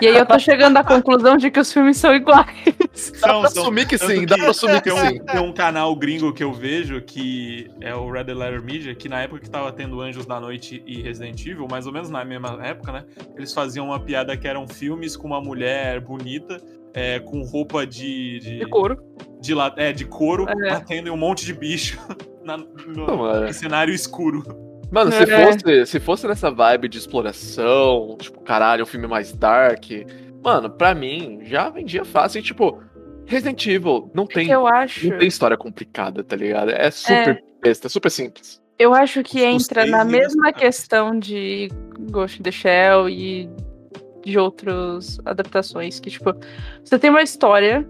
E 0.00 0.06
aí 0.06 0.16
eu 0.16 0.24
tô 0.24 0.38
chegando 0.38 0.76
à 0.78 0.84
conclusão 0.84 1.36
de 1.36 1.50
que 1.50 1.60
os 1.60 1.70
filmes 1.70 1.98
são 1.98 2.14
iguais. 2.14 3.12
Dá 3.20 3.38
pra 3.38 3.48
assumir 3.48 3.86
que 3.86 3.98
sim, 3.98 4.24
dá 4.24 4.36
pra 4.36 4.50
assumir 4.50 4.80
que 4.80 4.90
sim. 4.90 5.18
Tem 5.24 5.40
um 5.40 5.52
canal 5.52 5.94
gringo 5.94 6.32
que 6.32 6.42
eu 6.42 6.52
vejo, 6.52 7.02
que 7.02 7.70
é 7.80 7.94
o 7.94 8.10
Red 8.10 8.32
Letter 8.32 8.62
Media, 8.62 8.94
que 8.94 9.08
na 9.08 9.20
época 9.20 9.42
que 9.42 9.50
tava 9.50 9.70
tendo 9.72 10.00
Anjos 10.00 10.24
da 10.24 10.40
Noite 10.40 10.82
e 10.86 11.02
Resident 11.02 11.44
Evil, 11.44 11.66
mais 11.70 11.86
ou 11.86 11.92
menos 11.92 12.08
na 12.08 12.24
mesma 12.24 12.58
época, 12.62 12.92
né? 12.92 13.04
Eles 13.36 13.52
faziam 13.52 13.86
uma 13.86 14.00
piada 14.00 14.36
que 14.36 14.48
eram 14.48 14.66
filmes 14.66 15.16
com 15.16 15.26
uma 15.26 15.40
mulher 15.40 16.00
bonita, 16.00 16.56
é, 16.94 17.18
com 17.20 17.42
roupa 17.42 17.86
de... 17.86 18.40
De, 18.40 18.58
de 18.60 18.66
couro. 18.66 18.96
De, 19.40 19.54
é, 19.76 19.92
de 19.92 20.04
couro, 20.06 20.46
é. 20.48 20.70
batendo 20.70 21.08
em 21.08 21.10
um 21.10 21.16
monte 21.16 21.44
de 21.44 21.52
bicho 21.52 21.98
na, 22.44 22.56
no, 22.56 23.46
em 23.46 23.52
cenário 23.52 23.92
escuro. 23.92 24.42
Mano, 24.90 25.12
se, 25.12 25.22
é. 25.22 25.44
fosse, 25.44 25.86
se 25.86 26.00
fosse 26.00 26.26
nessa 26.26 26.50
vibe 26.50 26.88
de 26.88 26.98
exploração, 26.98 28.16
tipo, 28.18 28.40
caralho, 28.40 28.82
um 28.82 28.86
filme 28.86 29.06
mais 29.06 29.32
dark, 29.32 29.84
mano, 30.42 30.68
pra 30.68 30.94
mim, 30.94 31.40
já 31.44 31.70
vendia 31.70 32.04
fácil. 32.04 32.40
E, 32.40 32.42
tipo, 32.42 32.82
Resident 33.24 33.64
Evil 33.66 34.10
não 34.12 34.26
tem, 34.26 34.50
eu 34.50 34.66
acho... 34.66 35.08
não 35.08 35.18
tem 35.18 35.28
história 35.28 35.56
complicada, 35.56 36.24
tá 36.24 36.34
ligado? 36.34 36.70
É 36.70 36.90
super 36.90 37.36
é. 37.36 37.42
besta, 37.62 37.86
é 37.86 37.90
super 37.90 38.10
simples. 38.10 38.60
Eu 38.76 38.92
acho 38.94 39.22
que 39.22 39.44
entra 39.44 39.86
na 39.86 40.04
mesma 40.04 40.52
questão 40.52 41.16
de 41.16 41.68
Ghost 42.10 42.40
in 42.40 42.42
the 42.42 42.50
Shell 42.50 43.08
e 43.08 43.48
de 44.24 44.38
outras 44.38 45.20
adaptações, 45.24 46.00
que, 46.00 46.10
tipo, 46.10 46.34
você 46.82 46.98
tem 46.98 47.10
uma 47.10 47.22
história 47.22 47.86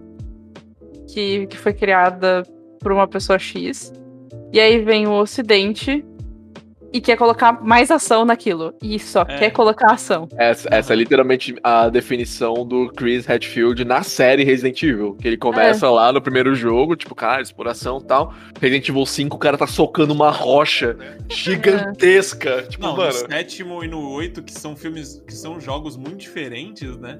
que, 1.07 1.47
que 1.47 1.57
foi 1.57 1.73
criada 1.73 2.43
por 2.79 2.91
uma 2.91 3.07
pessoa 3.07 3.39
X, 3.39 3.91
e 4.51 4.59
aí 4.59 4.81
vem 4.83 5.07
o 5.07 5.13
Ocidente 5.13 6.03
e 6.93 6.99
quer 6.99 7.15
colocar 7.15 7.63
mais 7.63 7.89
ação 7.89 8.25
naquilo. 8.25 8.73
E 8.81 8.99
só 8.99 9.21
é. 9.21 9.37
quer 9.37 9.51
colocar 9.51 9.93
ação. 9.93 10.27
Essa, 10.37 10.67
essa, 10.71 10.93
é 10.93 10.95
literalmente 10.95 11.55
a 11.63 11.89
definição 11.89 12.65
do 12.65 12.91
Chris 12.91 13.29
Hadfield 13.29 13.85
na 13.85 14.03
série 14.03 14.43
Resident 14.43 14.83
Evil. 14.83 15.15
Que 15.15 15.27
ele 15.27 15.37
começa 15.37 15.85
é. 15.85 15.89
lá 15.89 16.11
no 16.11 16.21
primeiro 16.21 16.53
jogo, 16.53 16.95
tipo, 16.95 17.15
cara, 17.15 17.41
exploração 17.41 17.99
e 17.99 18.03
tal. 18.03 18.33
Resident 18.59 18.89
Evil 18.89 19.05
5, 19.05 19.35
o 19.35 19.39
cara 19.39 19.57
tá 19.57 19.67
socando 19.67 20.13
uma 20.13 20.31
rocha 20.31 20.97
gigantesca. 21.29 22.49
É. 22.49 22.61
Tipo, 22.63 22.87
Não, 22.87 22.97
mano. 22.97 23.07
no 23.07 23.13
sétimo 23.13 23.83
e 23.83 23.87
no 23.87 24.09
oito, 24.11 24.43
que 24.43 24.51
são 24.51 24.75
filmes, 24.75 25.23
que 25.25 25.33
são 25.33 25.59
jogos 25.59 25.95
muito 25.95 26.17
diferentes, 26.17 26.97
né? 26.97 27.17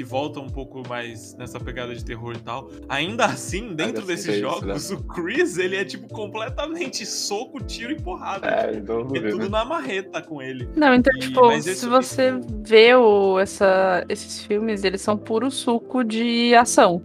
E 0.00 0.02
volta 0.02 0.40
um 0.40 0.48
pouco 0.48 0.82
mais 0.88 1.34
nessa 1.36 1.60
pegada 1.60 1.94
de 1.94 2.02
terror 2.02 2.34
e 2.34 2.40
tal. 2.40 2.70
Ainda 2.88 3.26
assim, 3.26 3.74
dentro 3.74 4.06
desses 4.06 4.36
é 4.36 4.38
jogos, 4.38 4.84
isso, 4.84 4.94
né? 4.94 5.00
o 5.00 5.04
Chris, 5.04 5.58
ele 5.58 5.76
é 5.76 5.84
tipo 5.84 6.08
completamente 6.08 7.04
soco, 7.04 7.62
tiro 7.62 7.92
e 7.92 8.00
porrada. 8.00 8.48
É, 8.48 8.76
então, 8.76 9.06
é 9.14 9.20
tudo 9.30 9.50
na 9.50 9.64
marreta 9.64 10.22
com 10.22 10.40
ele. 10.40 10.68
Não, 10.74 10.94
então, 10.94 11.12
e, 11.16 11.20
tipo, 11.20 11.60
se 11.60 11.70
esse, 11.70 11.86
você 11.86 12.32
vê 12.62 12.94
o, 12.94 13.38
essa, 13.38 14.04
esses 14.08 14.40
filmes, 14.40 14.84
eles 14.84 15.02
são 15.02 15.18
puro 15.18 15.50
suco 15.50 16.02
de 16.02 16.54
ação. 16.54 17.02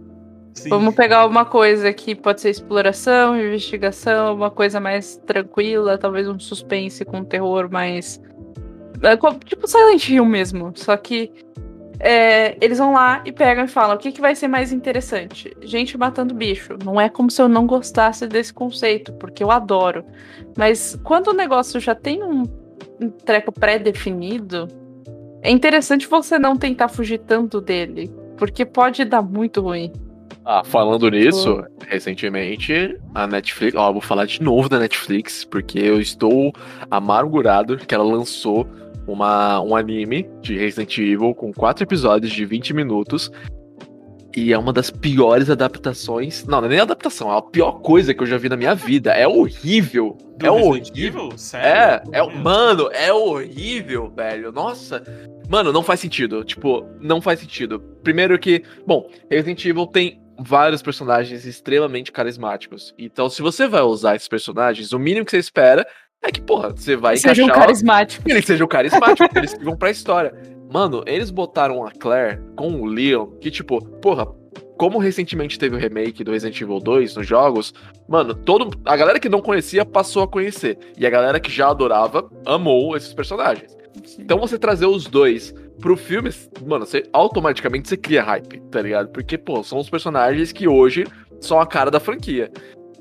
Sim. 0.54 0.70
Vamos 0.70 0.94
pegar 0.94 1.26
uma 1.26 1.44
coisa 1.44 1.92
que 1.92 2.14
pode 2.14 2.40
ser 2.40 2.48
exploração, 2.48 3.38
investigação, 3.38 4.34
uma 4.34 4.50
coisa 4.50 4.80
mais 4.80 5.20
tranquila, 5.26 5.98
talvez 5.98 6.26
um 6.26 6.38
suspense 6.38 7.04
com 7.04 7.22
terror 7.22 7.70
mais. 7.70 8.18
É, 9.02 9.14
tipo 9.44 9.68
Silent 9.68 10.08
Hill 10.08 10.24
mesmo. 10.24 10.72
Só 10.74 10.96
que 10.96 11.30
é, 11.98 12.56
eles 12.60 12.78
vão 12.78 12.92
lá 12.92 13.22
e 13.24 13.32
pegam 13.32 13.64
e 13.64 13.68
falam: 13.68 13.96
o 13.96 13.98
que, 13.98 14.12
que 14.12 14.20
vai 14.20 14.34
ser 14.34 14.48
mais 14.48 14.72
interessante? 14.72 15.56
Gente 15.62 15.96
matando 15.96 16.34
bicho. 16.34 16.76
Não 16.84 17.00
é 17.00 17.08
como 17.08 17.30
se 17.30 17.40
eu 17.40 17.48
não 17.48 17.66
gostasse 17.66 18.26
desse 18.26 18.52
conceito, 18.52 19.12
porque 19.14 19.42
eu 19.42 19.50
adoro. 19.50 20.04
Mas 20.56 20.98
quando 21.02 21.28
o 21.28 21.34
negócio 21.34 21.80
já 21.80 21.94
tem 21.94 22.22
um, 22.22 22.42
um 23.00 23.10
treco 23.10 23.52
pré-definido, 23.52 24.68
é 25.42 25.50
interessante 25.50 26.06
você 26.06 26.38
não 26.38 26.56
tentar 26.56 26.88
fugir 26.88 27.18
tanto 27.18 27.60
dele, 27.60 28.10
porque 28.36 28.64
pode 28.64 29.04
dar 29.04 29.22
muito 29.22 29.60
ruim. 29.60 29.92
Ah, 30.44 30.62
falando 30.64 31.10
nisso, 31.10 31.64
recentemente 31.88 32.96
a 33.12 33.26
Netflix, 33.26 33.76
ó, 33.76 33.92
vou 33.92 34.00
falar 34.00 34.26
de 34.26 34.40
novo 34.40 34.68
da 34.68 34.78
Netflix, 34.78 35.44
porque 35.44 35.76
eu 35.78 36.00
estou 36.00 36.52
amargurado 36.88 37.76
que 37.78 37.92
ela 37.92 38.04
lançou 38.04 38.64
uma, 39.06 39.60
um 39.60 39.76
anime 39.76 40.28
de 40.40 40.56
Resident 40.56 40.98
Evil 40.98 41.34
com 41.34 41.52
quatro 41.52 41.84
episódios 41.84 42.32
de 42.32 42.44
20 42.44 42.74
minutos. 42.74 43.30
E 44.36 44.52
é 44.52 44.58
uma 44.58 44.72
das 44.72 44.90
piores 44.90 45.48
adaptações. 45.48 46.44
Não, 46.44 46.60
não 46.60 46.66
é 46.66 46.70
nem 46.70 46.80
adaptação, 46.80 47.32
é 47.32 47.38
a 47.38 47.40
pior 47.40 47.80
coisa 47.80 48.12
que 48.12 48.22
eu 48.22 48.26
já 48.26 48.36
vi 48.36 48.50
na 48.50 48.56
minha 48.56 48.74
vida. 48.74 49.12
É 49.12 49.26
horrível. 49.26 50.18
Do 50.36 50.46
é 50.46 50.50
Resident 50.50 50.90
horrível. 50.90 51.22
Evil? 51.24 51.38
Sério? 51.38 52.12
É, 52.12 52.18
é, 52.18 52.34
mano, 52.34 52.90
é 52.92 53.10
horrível, 53.10 54.10
velho. 54.10 54.52
Nossa. 54.52 55.02
Mano, 55.48 55.72
não 55.72 55.82
faz 55.82 56.00
sentido. 56.00 56.44
Tipo, 56.44 56.84
não 57.00 57.22
faz 57.22 57.40
sentido. 57.40 57.80
Primeiro 58.02 58.38
que, 58.38 58.62
bom, 58.86 59.08
Resident 59.30 59.64
Evil 59.64 59.86
tem 59.86 60.20
vários 60.38 60.82
personagens 60.82 61.46
extremamente 61.46 62.12
carismáticos. 62.12 62.94
Então, 62.98 63.30
se 63.30 63.40
você 63.40 63.66
vai 63.66 63.80
usar 63.80 64.16
esses 64.16 64.28
personagens, 64.28 64.92
o 64.92 64.98
mínimo 64.98 65.24
que 65.24 65.30
você 65.30 65.38
espera 65.38 65.86
é 66.22 66.30
que, 66.30 66.40
porra, 66.40 66.70
você 66.70 66.96
vai 66.96 67.16
seja 67.16 67.42
encaixar... 67.42 67.46
Sejam 67.46 67.60
carismáticos. 67.60 68.30
Eles 68.30 68.44
sejam 68.44 68.66
carismáticos, 68.66 69.36
eles 69.36 69.54
vão 69.62 69.76
pra 69.76 69.90
história. 69.90 70.34
Mano, 70.72 71.02
eles 71.06 71.30
botaram 71.30 71.86
a 71.86 71.90
Claire 71.92 72.40
com 72.56 72.80
o 72.80 72.86
Leon, 72.86 73.26
que 73.40 73.50
tipo, 73.50 73.84
porra, 73.98 74.26
como 74.76 74.98
recentemente 74.98 75.58
teve 75.58 75.76
o 75.76 75.78
remake 75.78 76.22
do 76.22 76.32
Resident 76.32 76.60
Evil 76.60 76.80
2 76.80 77.16
nos 77.16 77.26
jogos, 77.26 77.72
mano, 78.08 78.34
todo 78.34 78.76
a 78.84 78.96
galera 78.96 79.18
que 79.18 79.28
não 79.28 79.40
conhecia 79.40 79.84
passou 79.84 80.22
a 80.22 80.28
conhecer. 80.28 80.78
E 80.98 81.06
a 81.06 81.10
galera 81.10 81.40
que 81.40 81.50
já 81.50 81.68
adorava 81.68 82.28
amou 82.44 82.96
esses 82.96 83.14
personagens. 83.14 83.76
Sim. 84.04 84.22
Então 84.22 84.38
você 84.38 84.58
trazer 84.58 84.86
os 84.86 85.06
dois 85.06 85.54
pro 85.80 85.96
filme, 85.96 86.30
mano, 86.66 86.84
você 86.84 87.04
automaticamente 87.12 87.88
você 87.88 87.96
cria 87.96 88.22
hype, 88.22 88.60
tá 88.70 88.82
ligado? 88.82 89.08
Porque, 89.08 89.38
pô, 89.38 89.62
são 89.62 89.78
os 89.78 89.88
personagens 89.88 90.52
que 90.52 90.68
hoje 90.68 91.06
são 91.40 91.60
a 91.60 91.66
cara 91.66 91.90
da 91.90 92.00
franquia. 92.00 92.50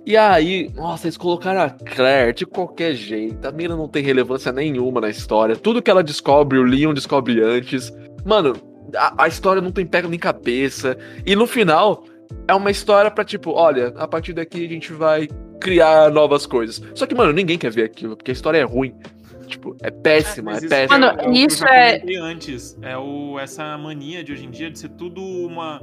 E 0.06 0.16
aí, 0.16 0.70
nossa, 0.76 1.08
eles 1.08 1.18
colocaram 1.18 1.62
a 1.62 1.70
Claire 1.70 2.34
de 2.34 2.46
qualquer 2.46 2.94
jeito. 2.94 3.46
A 3.48 3.52
mina 3.52 3.76
não 3.76 3.88
tem 3.88 4.04
relevância 4.04 4.52
nenhuma 4.52 5.02
na 5.02 5.10
história. 5.10 5.56
Tudo 5.56 5.82
que 5.82 5.90
ela 5.90 6.04
descobre, 6.04 6.60
o 6.60 6.64
Leon 6.64 6.94
descobre 6.94 7.42
antes. 7.42 7.92
Mano, 8.24 8.54
a, 8.96 9.24
a 9.24 9.28
história 9.28 9.62
não 9.62 9.72
tem 9.72 9.86
pega 9.86 10.08
nem 10.08 10.20
cabeça. 10.20 10.96
E 11.26 11.36
no 11.36 11.48
final, 11.48 12.04
é 12.48 12.54
uma 12.54 12.70
história 12.70 13.10
pra 13.10 13.26
tipo, 13.26 13.52
olha, 13.52 13.94
a 13.98 14.08
partir 14.08 14.34
daqui 14.34 14.64
a 14.64 14.70
gente 14.70 14.94
vai 14.94 15.28
criar 15.60 16.12
novas 16.12 16.46
coisas. 16.46 16.84
Só 16.94 17.08
que, 17.08 17.16
mano, 17.16 17.34
ninguém 17.34 17.58
quer 17.58 17.72
ver 17.72 17.86
aquilo, 17.86 18.16
porque 18.16 18.30
a 18.30 18.34
história 18.34 18.60
é 18.60 18.64
ruim. 18.64 18.94
Tipo, 19.48 19.76
é 19.82 19.90
péssima, 19.90 20.54
é, 20.54 20.58
é 20.58 20.68
péssima. 20.68 21.00
Mano, 21.00 21.22
é, 21.22 21.32
isso 21.32 21.66
é. 21.66 22.02
Antes, 22.20 22.78
é 22.82 22.96
o, 22.96 23.40
essa 23.40 23.76
mania 23.78 24.24
de 24.24 24.32
hoje 24.32 24.46
em 24.46 24.52
dia 24.52 24.70
de 24.70 24.78
ser 24.78 24.90
tudo 24.90 25.22
uma 25.22 25.82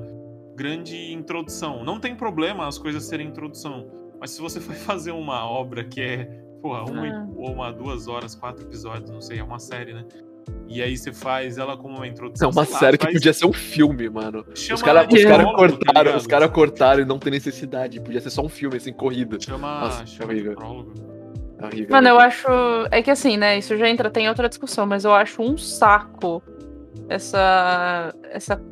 grande 0.54 1.12
introdução. 1.12 1.84
Não 1.84 1.98
tem 1.98 2.14
problema 2.14 2.68
as 2.68 2.78
coisas 2.78 3.04
serem 3.04 3.28
introdução. 3.28 4.01
Mas 4.22 4.30
se 4.30 4.40
você 4.40 4.60
for 4.60 4.72
fazer 4.86 5.10
uma 5.10 5.44
obra 5.44 5.82
que 5.82 6.00
é, 6.00 6.24
porra, 6.62 6.84
uma 6.84 7.08
ah. 7.08 7.26
ou 7.36 7.52
uma, 7.52 7.72
duas 7.72 8.06
horas, 8.06 8.36
quatro 8.36 8.64
episódios, 8.64 9.10
não 9.10 9.20
sei, 9.20 9.40
é 9.40 9.42
uma 9.42 9.58
série, 9.58 9.92
né? 9.92 10.04
E 10.68 10.80
aí 10.80 10.96
você 10.96 11.12
faz 11.12 11.58
ela 11.58 11.76
como 11.76 11.96
uma 11.96 12.06
introdução. 12.06 12.48
É 12.48 12.52
uma 12.52 12.64
série 12.64 12.92
lá, 12.92 12.98
que 12.98 13.04
faz... 13.06 13.14
podia 13.14 13.32
ser 13.32 13.46
um 13.46 13.52
filme, 13.52 14.08
mano. 14.08 14.46
Chama 14.54 14.74
os 14.76 14.82
caras 14.82 15.24
cara 15.24 15.44
cortaram, 15.44 16.12
tá 16.12 16.16
os 16.16 16.26
caras 16.28 16.50
cortaram 16.52 17.02
e 17.02 17.04
não 17.04 17.18
tem 17.18 17.32
necessidade. 17.32 18.00
Podia 18.00 18.20
ser 18.20 18.30
só 18.30 18.42
um 18.42 18.48
filme, 18.48 18.76
assim, 18.76 18.92
corrida. 18.92 19.40
Chama, 19.40 19.80
Nossa, 19.80 20.06
chama 20.06 20.32
horrível. 20.32 20.52
É 21.58 21.66
horrível. 21.66 21.90
Mano, 21.90 22.08
eu 22.08 22.18
acho. 22.20 22.46
É 22.92 23.02
que 23.02 23.10
assim, 23.10 23.36
né? 23.36 23.58
Isso 23.58 23.76
já 23.76 23.88
entra, 23.88 24.08
tem 24.08 24.28
outra 24.28 24.48
discussão, 24.48 24.86
mas 24.86 25.04
eu 25.04 25.12
acho 25.12 25.42
um 25.42 25.58
saco 25.58 26.40
essa. 27.08 28.14
essa. 28.30 28.62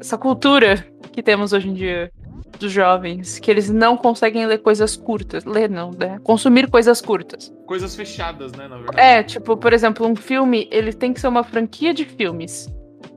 essa 0.00 0.16
cultura 0.16 0.86
que 1.12 1.22
temos 1.24 1.52
hoje 1.52 1.68
em 1.68 1.74
dia 1.74 2.12
dos 2.58 2.72
jovens 2.72 3.38
que 3.38 3.50
eles 3.50 3.68
não 3.70 3.96
conseguem 3.96 4.46
ler 4.46 4.58
coisas 4.58 4.96
curtas. 4.96 5.44
Ler 5.44 5.68
não, 5.68 5.90
né? 5.90 6.18
Consumir 6.22 6.68
coisas 6.70 7.00
curtas. 7.00 7.52
Coisas 7.66 7.94
fechadas, 7.94 8.52
né, 8.52 8.68
na 8.68 8.76
verdade. 8.76 9.00
É, 9.00 9.22
tipo, 9.22 9.56
por 9.56 9.72
exemplo, 9.72 10.06
um 10.06 10.16
filme, 10.16 10.68
ele 10.70 10.92
tem 10.92 11.12
que 11.12 11.20
ser 11.20 11.28
uma 11.28 11.42
franquia 11.44 11.92
de 11.92 12.04
filmes. 12.04 12.68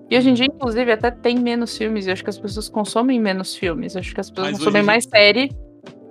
E 0.10 0.18
hoje 0.18 0.30
em 0.30 0.34
dia, 0.34 0.46
inclusive, 0.46 0.92
até 0.92 1.12
tem 1.12 1.38
menos 1.38 1.78
filmes. 1.78 2.08
E 2.08 2.12
acho 2.12 2.24
que 2.24 2.30
as 2.30 2.38
pessoas 2.40 2.70
consomem 2.70 3.20
menos 3.20 3.56
filmes. 3.56 3.94
Eu 3.96 4.00
acho 4.00 4.14
que 4.14 4.22
as 4.22 4.30
pessoas 4.30 4.52
Mas 4.52 4.58
consomem 4.60 4.84
mais 4.84 5.04
série 5.04 5.52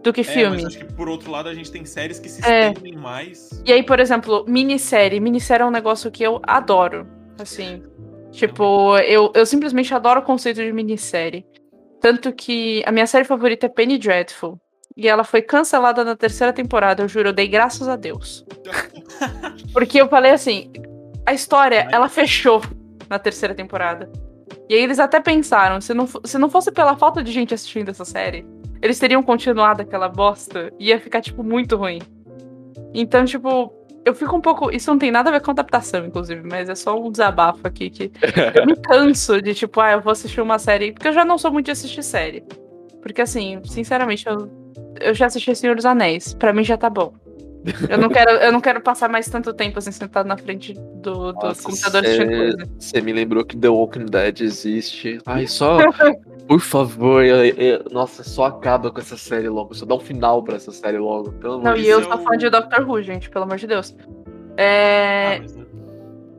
do 0.02 0.12
que 0.12 0.20
É, 0.20 0.24
filme. 0.24 0.56
mas 0.56 0.66
acho 0.66 0.78
que 0.78 0.92
por 0.92 1.08
outro 1.08 1.30
lado 1.30 1.48
a 1.48 1.54
gente 1.54 1.70
tem 1.72 1.84
séries 1.84 2.18
que 2.18 2.28
se 2.28 2.44
É. 2.46 2.68
estendem 2.68 2.94
mais. 2.96 3.62
E 3.66 3.72
aí, 3.72 3.82
por 3.82 3.98
exemplo, 3.98 4.44
minissérie. 4.46 5.18
Minissérie 5.18 5.62
é 5.62 5.66
um 5.66 5.70
negócio 5.70 6.10
que 6.10 6.22
eu 6.22 6.40
adoro. 6.42 7.06
Assim. 7.38 7.82
Tipo, 8.32 8.98
eu, 8.98 9.32
eu 9.34 9.46
simplesmente 9.46 9.92
adoro 9.94 10.20
o 10.20 10.22
conceito 10.22 10.62
de 10.62 10.70
minissérie. 10.72 11.44
Tanto 12.00 12.32
que 12.32 12.82
a 12.86 12.92
minha 12.92 13.06
série 13.06 13.24
favorita 13.24 13.66
é 13.66 13.68
Penny 13.68 13.98
Dreadful. 13.98 14.60
E 14.96 15.08
ela 15.08 15.24
foi 15.24 15.42
cancelada 15.42 16.04
na 16.04 16.16
terceira 16.16 16.52
temporada, 16.52 17.02
eu 17.02 17.08
juro, 17.08 17.28
eu 17.28 17.32
dei 17.32 17.46
graças 17.46 17.86
a 17.86 17.96
Deus. 17.96 18.46
Porque 19.72 20.00
eu 20.00 20.08
falei 20.08 20.32
assim, 20.32 20.72
a 21.26 21.34
história, 21.34 21.86
ela 21.92 22.08
fechou 22.08 22.62
na 23.08 23.18
terceira 23.18 23.54
temporada. 23.54 24.10
E 24.68 24.74
aí 24.74 24.82
eles 24.82 24.98
até 24.98 25.20
pensaram, 25.20 25.80
se 25.80 25.92
não, 25.92 26.08
se 26.24 26.38
não 26.38 26.48
fosse 26.48 26.72
pela 26.72 26.96
falta 26.96 27.22
de 27.22 27.30
gente 27.30 27.52
assistindo 27.52 27.90
essa 27.90 28.04
série, 28.04 28.46
eles 28.80 28.98
teriam 28.98 29.22
continuado 29.22 29.82
aquela 29.82 30.08
bosta 30.08 30.72
e 30.78 30.88
ia 30.88 31.00
ficar, 31.00 31.20
tipo, 31.20 31.42
muito 31.42 31.76
ruim. 31.76 32.00
Então, 32.94 33.24
tipo, 33.24 33.72
eu 34.06 34.14
fico 34.14 34.36
um 34.36 34.40
pouco. 34.40 34.70
Isso 34.70 34.88
não 34.88 34.98
tem 34.98 35.10
nada 35.10 35.28
a 35.28 35.32
ver 35.32 35.40
com 35.40 35.50
adaptação, 35.50 36.06
inclusive, 36.06 36.40
mas 36.48 36.68
é 36.68 36.76
só 36.76 36.98
um 36.98 37.10
desabafo 37.10 37.66
aqui 37.66 37.90
que 37.90 38.12
eu 38.54 38.64
me 38.64 38.76
canso 38.80 39.42
de, 39.42 39.52
tipo, 39.52 39.80
ah, 39.80 39.92
eu 39.92 40.00
vou 40.00 40.12
assistir 40.12 40.40
uma 40.40 40.60
série. 40.60 40.92
Porque 40.92 41.08
eu 41.08 41.12
já 41.12 41.24
não 41.24 41.36
sou 41.36 41.50
muito 41.50 41.66
de 41.66 41.72
assistir 41.72 42.04
série. 42.04 42.44
Porque, 43.02 43.20
assim, 43.20 43.60
sinceramente, 43.64 44.24
eu, 44.28 44.48
eu 45.00 45.12
já 45.12 45.26
assisti 45.26 45.54
Senhor 45.56 45.74
dos 45.74 45.84
Anéis. 45.84 46.32
Pra 46.34 46.52
mim 46.52 46.62
já 46.62 46.76
tá 46.76 46.88
bom. 46.88 47.12
Eu 47.90 47.98
não 47.98 48.08
quero, 48.08 48.30
eu 48.30 48.52
não 48.52 48.60
quero 48.60 48.80
passar 48.80 49.08
mais 49.08 49.28
tanto 49.28 49.52
tempo 49.52 49.78
assim 49.78 49.90
sentado 49.90 50.26
na 50.26 50.36
frente 50.36 50.72
do, 50.74 51.32
do 51.32 51.46
Nossa, 51.46 51.62
computador 51.62 52.02
coisa. 52.04 52.56
Você 52.78 53.00
me 53.00 53.12
lembrou 53.12 53.44
que 53.44 53.56
The 53.56 53.68
Walking 53.68 54.06
Dead 54.06 54.40
existe. 54.40 55.18
Ai, 55.26 55.46
só. 55.46 55.78
Por 56.46 56.60
favor, 56.60 57.24
eu- 57.24 57.44
eu- 57.44 57.84
nossa, 57.90 58.22
só 58.22 58.44
acaba 58.44 58.90
com 58.92 59.00
essa 59.00 59.16
série 59.16 59.48
logo. 59.48 59.74
Só 59.74 59.84
dá 59.84 59.96
um 59.96 60.00
final 60.00 60.42
pra 60.44 60.54
essa 60.56 60.70
série 60.70 60.98
logo. 60.98 61.32
Pelo 61.32 61.54
amor 61.54 61.64
Não, 61.64 61.76
e 61.76 61.82
Deus. 61.82 62.04
eu 62.06 62.12
é 62.12 62.16
sou 62.16 62.24
fã 62.24 62.36
de 62.36 62.48
Doctor 62.48 62.88
Who, 62.88 63.02
gente, 63.02 63.28
pelo 63.28 63.44
amor 63.44 63.56
de 63.56 63.66
Deus. 63.66 63.96
É, 64.56 65.36
Ah, 65.36 65.38
mas, 65.40 65.56
né? 65.56 65.65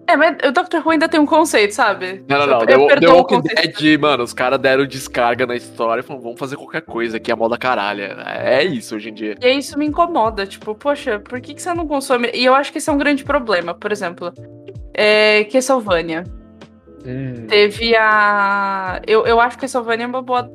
É 0.08 0.16
mas 0.16 0.38
o 0.48 0.52
Doctor 0.52 0.82
Who 0.86 0.92
ainda 0.92 1.10
tem 1.10 1.20
um 1.20 1.26
conceito, 1.26 1.74
sabe? 1.74 2.24
Não, 2.28 2.40
não, 2.40 2.48
não. 2.48 2.66
The, 2.66 2.78
o 2.78 3.14
Walking 3.14 3.42
conceito. 3.42 3.82
Dead, 3.82 4.00
mano, 4.00 4.24
os 4.24 4.34
caras 4.34 4.58
deram 4.58 4.86
descarga 4.86 5.46
na 5.46 5.56
história 5.56 6.00
e 6.00 6.04
falaram, 6.04 6.24
vamos 6.24 6.40
fazer 6.40 6.56
qualquer 6.56 6.82
coisa 6.82 7.18
aqui, 7.18 7.30
a 7.30 7.36
moda 7.36 7.58
caralha. 7.58 8.16
É 8.26 8.64
isso 8.64 8.96
hoje 8.96 9.10
em 9.10 9.14
dia. 9.14 9.36
E 9.42 9.58
isso 9.58 9.78
me 9.78 9.86
incomoda, 9.86 10.48
tipo, 10.48 10.74
poxa, 10.74 11.20
por 11.20 11.42
que, 11.42 11.54
que 11.54 11.62
você 11.62 11.74
não 11.74 11.86
consome? 11.86 12.32
E 12.34 12.46
eu 12.46 12.56
acho 12.56 12.72
que 12.72 12.78
esse 12.78 12.90
é 12.90 12.94
um 12.94 12.98
grande 12.98 13.26
problema. 13.26 13.74
Por 13.74 13.92
exemplo, 13.92 14.34
é, 14.94 15.44
Castlevania. 15.44 16.24
Teve 17.48 17.96
a. 17.96 19.02
Eu, 19.06 19.26
eu 19.26 19.40
acho 19.40 19.58
que 19.58 19.62
Castlevania 19.62 20.06
é 20.06 20.08
uma 20.08 20.22
boa, 20.22 20.50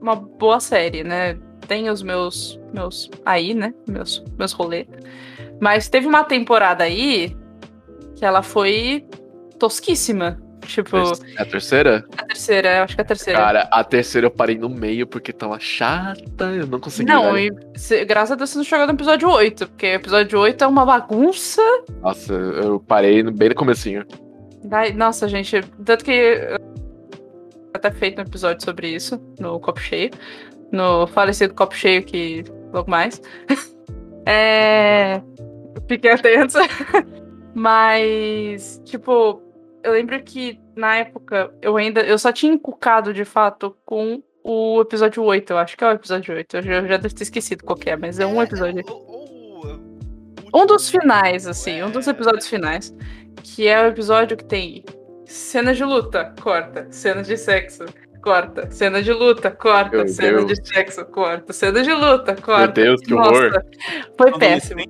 uma 0.00 0.16
boa 0.16 0.60
série, 0.60 1.02
né? 1.02 1.38
Tem 1.66 1.88
os 1.88 2.02
meus. 2.02 2.60
meus 2.72 3.10
aí, 3.24 3.54
né? 3.54 3.72
Meus, 3.88 4.22
meus 4.38 4.52
rolês. 4.52 4.86
Mas 5.60 5.88
teve 5.88 6.06
uma 6.06 6.24
temporada 6.24 6.84
aí 6.84 7.36
que 8.18 8.24
ela 8.24 8.42
foi 8.42 9.06
tosquíssima. 9.58 10.38
Tipo, 10.66 10.96
É 10.98 11.42
a 11.42 11.46
terceira? 11.46 12.04
a 12.18 12.24
terceira, 12.26 12.82
acho 12.84 12.94
que 12.94 13.00
é 13.00 13.04
a 13.04 13.06
terceira. 13.06 13.38
Cara, 13.38 13.68
a 13.70 13.82
terceira 13.84 14.26
eu 14.26 14.30
parei 14.30 14.58
no 14.58 14.68
meio 14.68 15.06
porque 15.06 15.32
tava 15.32 15.58
chata, 15.58 16.44
eu 16.44 16.66
não 16.66 16.78
consegui. 16.78 17.10
não, 17.10 17.38
e 17.38 17.50
se- 17.76 18.04
graças 18.04 18.32
a 18.32 18.34
Deus 18.34 18.50
você 18.50 18.58
não 18.58 18.64
chegou 18.64 18.86
no 18.86 18.92
episódio 18.92 19.30
8, 19.30 19.66
porque 19.68 19.86
o 19.86 19.94
episódio 19.94 20.38
8 20.38 20.62
é 20.62 20.66
uma 20.66 20.84
bagunça. 20.84 21.62
Nossa, 22.02 22.34
eu 22.34 22.80
parei 22.80 23.22
bem 23.22 23.48
no 23.50 23.54
comecinho. 23.54 24.04
Ai, 24.70 24.92
nossa, 24.92 25.26
gente, 25.28 25.62
tanto 25.84 26.04
que 26.04 26.10
eu 26.10 26.58
até 27.72 27.90
feito 27.90 28.18
um 28.18 28.22
episódio 28.24 28.62
sobre 28.62 28.88
isso 28.88 29.18
no 29.40 29.58
Copo 29.60 29.80
Cheio, 29.80 30.10
no 30.70 31.06
falecido 31.06 31.54
Copo 31.54 31.74
Cheio 31.74 32.02
que 32.02 32.44
logo 32.74 32.90
mais. 32.90 33.22
é, 34.26 35.22
fiquem 35.88 36.10
atentos. 36.10 36.56
Mas, 37.54 38.80
tipo, 38.84 39.42
eu 39.82 39.92
lembro 39.92 40.22
que 40.22 40.60
na 40.76 40.96
época 40.96 41.50
eu 41.62 41.76
ainda 41.76 42.00
eu 42.02 42.18
só 42.18 42.32
tinha 42.32 42.52
encucado 42.52 43.12
de 43.12 43.24
fato 43.24 43.76
com 43.84 44.22
o 44.44 44.80
episódio 44.80 45.22
8, 45.22 45.50
eu 45.52 45.58
acho 45.58 45.76
que 45.76 45.84
é 45.84 45.88
o 45.88 45.92
episódio 45.92 46.34
8. 46.34 46.56
Eu 46.56 46.62
já, 46.62 46.72
eu 46.74 46.88
já 46.88 46.96
devo 46.96 47.14
ter 47.14 47.22
esquecido 47.24 47.64
qual 47.64 47.76
que 47.78 47.90
é, 47.90 47.96
mas 47.96 48.18
é 48.18 48.26
um 48.26 48.42
episódio. 48.42 48.82
ou- 48.88 49.06
ou- 49.64 50.62
Um 50.62 50.66
dos 50.66 50.88
finais, 50.88 51.46
assim, 51.46 51.82
um 51.82 51.90
dos 51.90 52.06
episódios 52.06 52.46
finais. 52.46 52.94
Que 53.42 53.68
é 53.68 53.80
o 53.82 53.86
episódio 53.88 54.36
que 54.36 54.44
tem 54.44 54.84
cenas 55.26 55.76
de 55.76 55.84
luta, 55.84 56.34
corta. 56.40 56.86
Cenas 56.90 57.26
de 57.26 57.36
sexo, 57.36 57.84
corta. 58.22 58.70
Cena 58.70 59.02
de 59.02 59.12
luta, 59.12 59.50
corta. 59.50 59.96
Meu 59.98 60.08
Cena 60.08 60.38
Deus. 60.44 60.46
de 60.58 60.68
sexo, 60.68 61.04
corta. 61.06 61.52
Cena 61.52 61.82
de 61.82 61.92
luta, 61.92 62.34
corta. 62.34 62.72
Deus, 62.72 63.00
que 63.00 63.12
Nossa, 63.14 63.30
horror. 63.30 63.62
Foi 64.16 64.38
péssimo. 64.38 64.80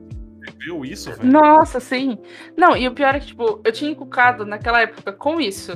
Viu 0.59 0.85
isso, 0.85 1.11
velho? 1.13 1.31
Nossa, 1.31 1.79
sim. 1.81 2.19
Não, 2.57 2.77
e 2.77 2.89
o 2.89 2.93
pior 2.93 3.15
é 3.15 3.21
que, 3.21 3.27
tipo, 3.27 3.61
eu 3.65 3.73
tinha 3.73 3.91
encucado 3.91 4.45
naquela 4.45 4.83
época 4.83 5.13
com 5.13 5.41
isso. 5.41 5.73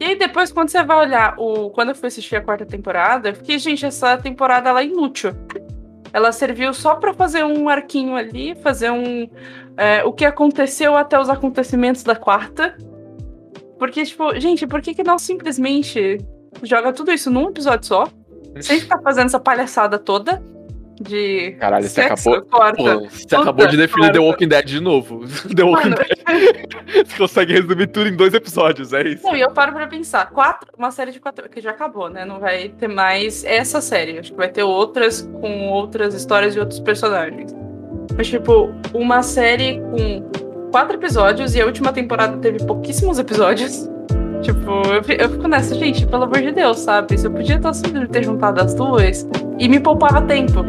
E 0.00 0.04
aí 0.04 0.18
depois, 0.18 0.52
quando 0.52 0.68
você 0.68 0.82
vai 0.82 0.98
olhar 0.98 1.34
o. 1.38 1.70
Quando 1.70 1.90
eu 1.90 1.94
fui 1.94 2.08
assistir 2.08 2.36
a 2.36 2.40
quarta 2.40 2.66
temporada, 2.66 3.30
eu 3.30 3.34
fiquei, 3.34 3.58
gente, 3.58 3.84
essa 3.84 4.16
temporada 4.16 4.68
ela 4.68 4.80
é 4.80 4.86
inútil. 4.86 5.32
Ela 6.12 6.32
serviu 6.32 6.72
só 6.72 6.94
pra 6.96 7.12
fazer 7.12 7.44
um 7.44 7.68
arquinho 7.68 8.14
ali, 8.14 8.54
fazer 8.56 8.90
um. 8.90 9.28
é, 9.76 10.04
o 10.04 10.12
que 10.12 10.24
aconteceu 10.24 10.96
até 10.96 11.18
os 11.18 11.28
acontecimentos 11.28 12.02
da 12.02 12.16
quarta. 12.16 12.76
Porque, 13.78 14.04
tipo, 14.04 14.38
gente, 14.38 14.66
por 14.66 14.80
que, 14.80 14.94
que 14.94 15.02
não 15.02 15.18
simplesmente 15.18 16.18
joga 16.62 16.92
tudo 16.92 17.12
isso 17.12 17.30
num 17.30 17.48
episódio 17.48 17.86
só? 17.86 18.08
Sem 18.60 18.80
ficar 18.80 19.00
fazendo 19.02 19.26
essa 19.26 19.40
palhaçada 19.40 19.98
toda 19.98 20.42
de. 21.00 21.52
Caralho, 21.60 21.84
você 21.84 21.88
sexo, 22.02 22.30
acabou- 22.30 22.48
Corta. 22.50 22.76
Pô, 22.98 23.08
você 23.08 23.36
acabou 23.36 23.66
de 23.66 23.76
definir 23.76 24.06
The 24.12 24.18
corta. 24.18 24.20
Walking 24.22 24.48
Dead 24.48 24.64
de 24.64 24.80
novo. 24.80 25.20
The 25.54 25.62
Walking 25.62 25.90
Mano. 25.90 25.96
Dead. 25.96 26.66
Você 27.06 27.16
consegue 27.18 27.52
resumir 27.52 27.86
tudo 27.88 28.08
em 28.08 28.16
dois 28.16 28.32
episódios, 28.34 28.92
é 28.92 29.02
isso. 29.08 29.24
Não, 29.26 29.34
e 29.36 29.40
eu 29.40 29.50
paro 29.50 29.72
pra 29.72 29.86
pensar, 29.86 30.30
quatro, 30.30 30.68
uma 30.78 30.90
série 30.90 31.10
de 31.10 31.18
quatro, 31.20 31.48
que 31.48 31.60
já 31.60 31.70
acabou, 31.70 32.08
né? 32.08 32.24
Não 32.24 32.38
vai 32.38 32.68
ter 32.68 32.86
mais 32.88 33.44
essa 33.44 33.80
série. 33.80 34.18
Acho 34.18 34.30
que 34.32 34.36
vai 34.36 34.48
ter 34.48 34.62
outras 34.62 35.22
com 35.40 35.68
outras 35.68 36.14
histórias 36.14 36.54
e 36.54 36.60
outros 36.60 36.78
personagens. 36.80 37.52
Mas, 38.16 38.28
tipo, 38.28 38.72
uma 38.94 39.22
série 39.22 39.80
com 39.80 40.70
quatro 40.70 40.96
episódios 40.96 41.54
e 41.54 41.60
a 41.60 41.66
última 41.66 41.92
temporada 41.92 42.36
teve 42.38 42.64
pouquíssimos 42.64 43.18
episódios. 43.18 43.88
Tipo, 44.42 44.82
eu, 44.92 45.02
fi- 45.02 45.16
eu 45.18 45.30
fico 45.30 45.48
nessa, 45.48 45.74
gente, 45.74 46.06
pelo 46.06 46.24
amor 46.24 46.40
de 46.40 46.52
Deus, 46.52 46.78
sabe? 46.80 47.18
Se 47.18 47.26
eu 47.26 47.32
podia 47.32 47.56
estar 47.56 47.72
simplesmente 47.72 48.10
ter 48.12 48.22
juntado 48.22 48.60
as 48.60 48.74
duas 48.74 49.26
e 49.58 49.66
me 49.66 49.80
poupava 49.80 50.20
tempo. 50.22 50.62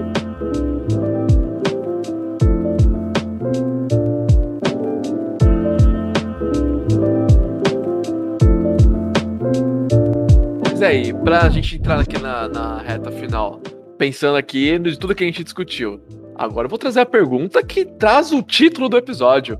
Mas 10.79 10.83
aí, 10.83 11.11
pra 11.11 11.49
gente 11.49 11.75
entrar 11.75 11.99
aqui 11.99 12.21
na, 12.21 12.47
na 12.47 12.77
reta 12.77 13.09
final, 13.11 13.59
pensando 13.97 14.37
aqui 14.37 14.77
de 14.77 14.95
tudo 14.99 15.15
que 15.15 15.23
a 15.23 15.25
gente 15.25 15.43
discutiu, 15.43 15.99
agora 16.35 16.67
eu 16.67 16.69
vou 16.69 16.77
trazer 16.77 16.99
a 16.99 17.05
pergunta 17.05 17.63
que 17.65 17.83
traz 17.83 18.31
o 18.31 18.43
título 18.43 18.87
do 18.87 18.95
episódio. 18.95 19.59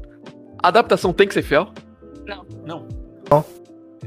A 0.61 0.68
adaptação 0.68 1.11
tem 1.11 1.28
que 1.28 1.34
ser 1.34 1.41
fiel? 1.41 1.70
Não. 2.63 2.86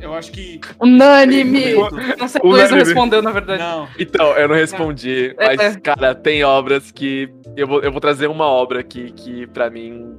Eu 0.00 0.14
acho 0.14 0.30
que. 0.30 0.60
Unânime! 0.80 1.74
Não 2.16 2.28
sei, 2.28 2.40
o 2.44 2.46
Luiz 2.46 2.70
não 2.70 2.78
respondeu, 2.78 3.20
na 3.20 3.32
verdade. 3.32 3.60
Não. 3.60 3.88
Então, 3.98 4.30
eu 4.38 4.46
não 4.46 4.54
respondi, 4.54 5.34
É. 5.36 5.56
mas, 5.56 5.76
cara, 5.78 6.14
tem 6.14 6.44
obras 6.44 6.92
que. 6.92 7.28
Eu 7.56 7.66
vou, 7.66 7.80
eu 7.80 7.90
vou 7.90 8.00
trazer 8.00 8.28
uma 8.28 8.46
obra 8.46 8.78
aqui 8.78 9.10
que, 9.10 9.48
pra 9.48 9.68
mim. 9.68 10.14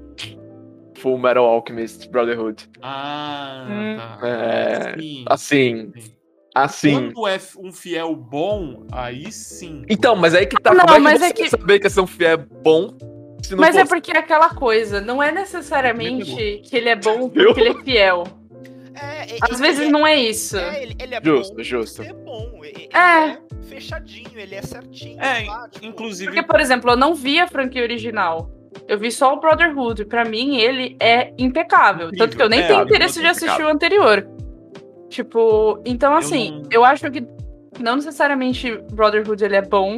Full 0.97 1.17
Metal 1.17 1.45
Alchemist 1.45 2.09
Brotherhood. 2.11 2.69
Ah, 2.81 3.65
Hum. 3.69 3.95
tá. 3.97 4.27
É. 4.27 4.99
Sim. 4.99 5.23
Assim. 5.25 5.91
Sim. 5.95 6.11
Assim. 6.53 7.11
Quando 7.11 7.27
é 7.27 7.39
um 7.59 7.71
fiel 7.71 8.15
bom, 8.15 8.83
aí 8.91 9.31
sim. 9.31 9.83
Então, 9.89 10.15
mas 10.15 10.33
aí 10.35 10.45
que 10.45 10.57
tá. 10.61 10.73
Não, 10.73 10.85
como 10.85 10.93
é 10.93 10.97
que 10.97 11.01
mas 11.03 11.19
você 11.19 11.25
é 11.25 11.31
que- 11.33 11.49
saber 11.49 11.79
que 11.79 11.87
esse 11.87 12.07
fiel 12.07 12.31
é 12.31 12.37
bom 12.37 12.89
se 13.41 13.51
não 13.51 13.59
Mas 13.59 13.75
é 13.75 13.79
fosse? 13.79 13.89
porque 13.89 14.11
é 14.11 14.17
aquela 14.19 14.49
coisa, 14.49 14.99
não 15.01 15.21
é 15.23 15.31
necessariamente 15.31 16.61
que 16.63 16.75
ele 16.77 16.89
é 16.89 16.95
bom 16.95 17.29
porque 17.31 17.59
ele 17.59 17.69
é 17.69 17.83
fiel. 17.83 18.23
É, 18.93 19.35
é, 19.35 19.37
Às 19.41 19.59
vezes 19.59 19.87
é- 19.87 19.89
não 19.89 20.05
é 20.05 20.15
isso. 20.19 20.57
É, 20.57 20.83
ele, 20.83 20.95
ele 20.99 21.15
é 21.15 21.21
Justo, 21.23 21.55
bom. 21.55 21.63
justo. 21.63 22.01
Ele 22.01 22.09
é 22.11 22.13
bom. 22.13 22.59
Ele, 22.63 22.67
ele 22.83 22.89
É. 22.93 23.29
é 23.29 23.37
fechadinho, 23.67 24.29
ele 24.35 24.53
é 24.55 24.61
certinho. 24.61 25.19
É, 25.21 25.45
tá? 25.45 25.69
Tipo, 25.71 25.85
inclusive. 25.85 26.31
Porque, 26.31 26.45
por 26.45 26.59
exemplo, 26.59 26.91
eu 26.91 26.97
não 26.97 27.15
vi 27.15 27.39
a 27.39 27.47
franquia 27.47 27.81
original. 27.81 28.51
Eu 28.87 28.99
vi 28.99 29.09
só 29.11 29.33
o 29.33 29.39
Brotherhood. 29.39 30.05
Pra 30.05 30.25
mim, 30.25 30.57
ele 30.57 30.97
é 30.99 31.33
impecável. 31.37 32.07
Incrível. 32.07 32.25
Tanto 32.27 32.37
que 32.37 32.43
eu 32.43 32.49
nem 32.49 32.59
É, 32.59 32.67
tenho 32.67 32.81
interesse 32.83 33.19
de 33.21 33.25
é 33.25 33.29
assistir 33.29 33.63
o 33.63 33.69
anterior. 33.69 34.27
Tipo, 35.11 35.81
então 35.83 36.15
assim, 36.15 36.61
não- 36.61 36.69
eu 36.71 36.85
acho 36.85 37.11
que 37.11 37.21
não 37.81 37.97
necessariamente 37.97 38.77
Brotherhood 38.93 39.43
ele 39.43 39.57
é 39.57 39.61
bom 39.61 39.97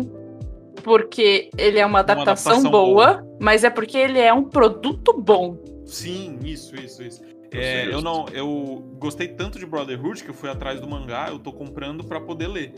porque 0.84 1.52
ele 1.56 1.78
é 1.78 1.86
uma 1.86 2.00
adaptação, 2.00 2.54
adaptação 2.54 2.72
boa, 2.72 3.24
mas 3.40 3.64
é 3.64 3.70
porque 3.70 3.96
ele 3.96 4.20
é 4.20 4.34
um 4.34 4.44
produto 4.44 5.14
bom. 5.14 5.56
Sim, 5.86 6.40
isso, 6.44 6.76
isso, 6.76 7.04
isso. 7.04 7.22
É, 7.52 7.86
eu 7.86 8.02
não, 8.02 8.26
eu 8.34 8.84
gostei 8.98 9.28
tanto 9.28 9.60
de 9.60 9.68
Brotherhood 9.68 10.24
que 10.24 10.32
eu 10.32 10.34
fui 10.34 10.50
atrás 10.50 10.82
do 10.82 10.90
mangá, 10.90 11.28
eu 11.30 11.38
tô 11.38 11.54
comprando 11.54 12.04
pra 12.04 12.20
poder 12.20 12.48
ler. 12.48 12.74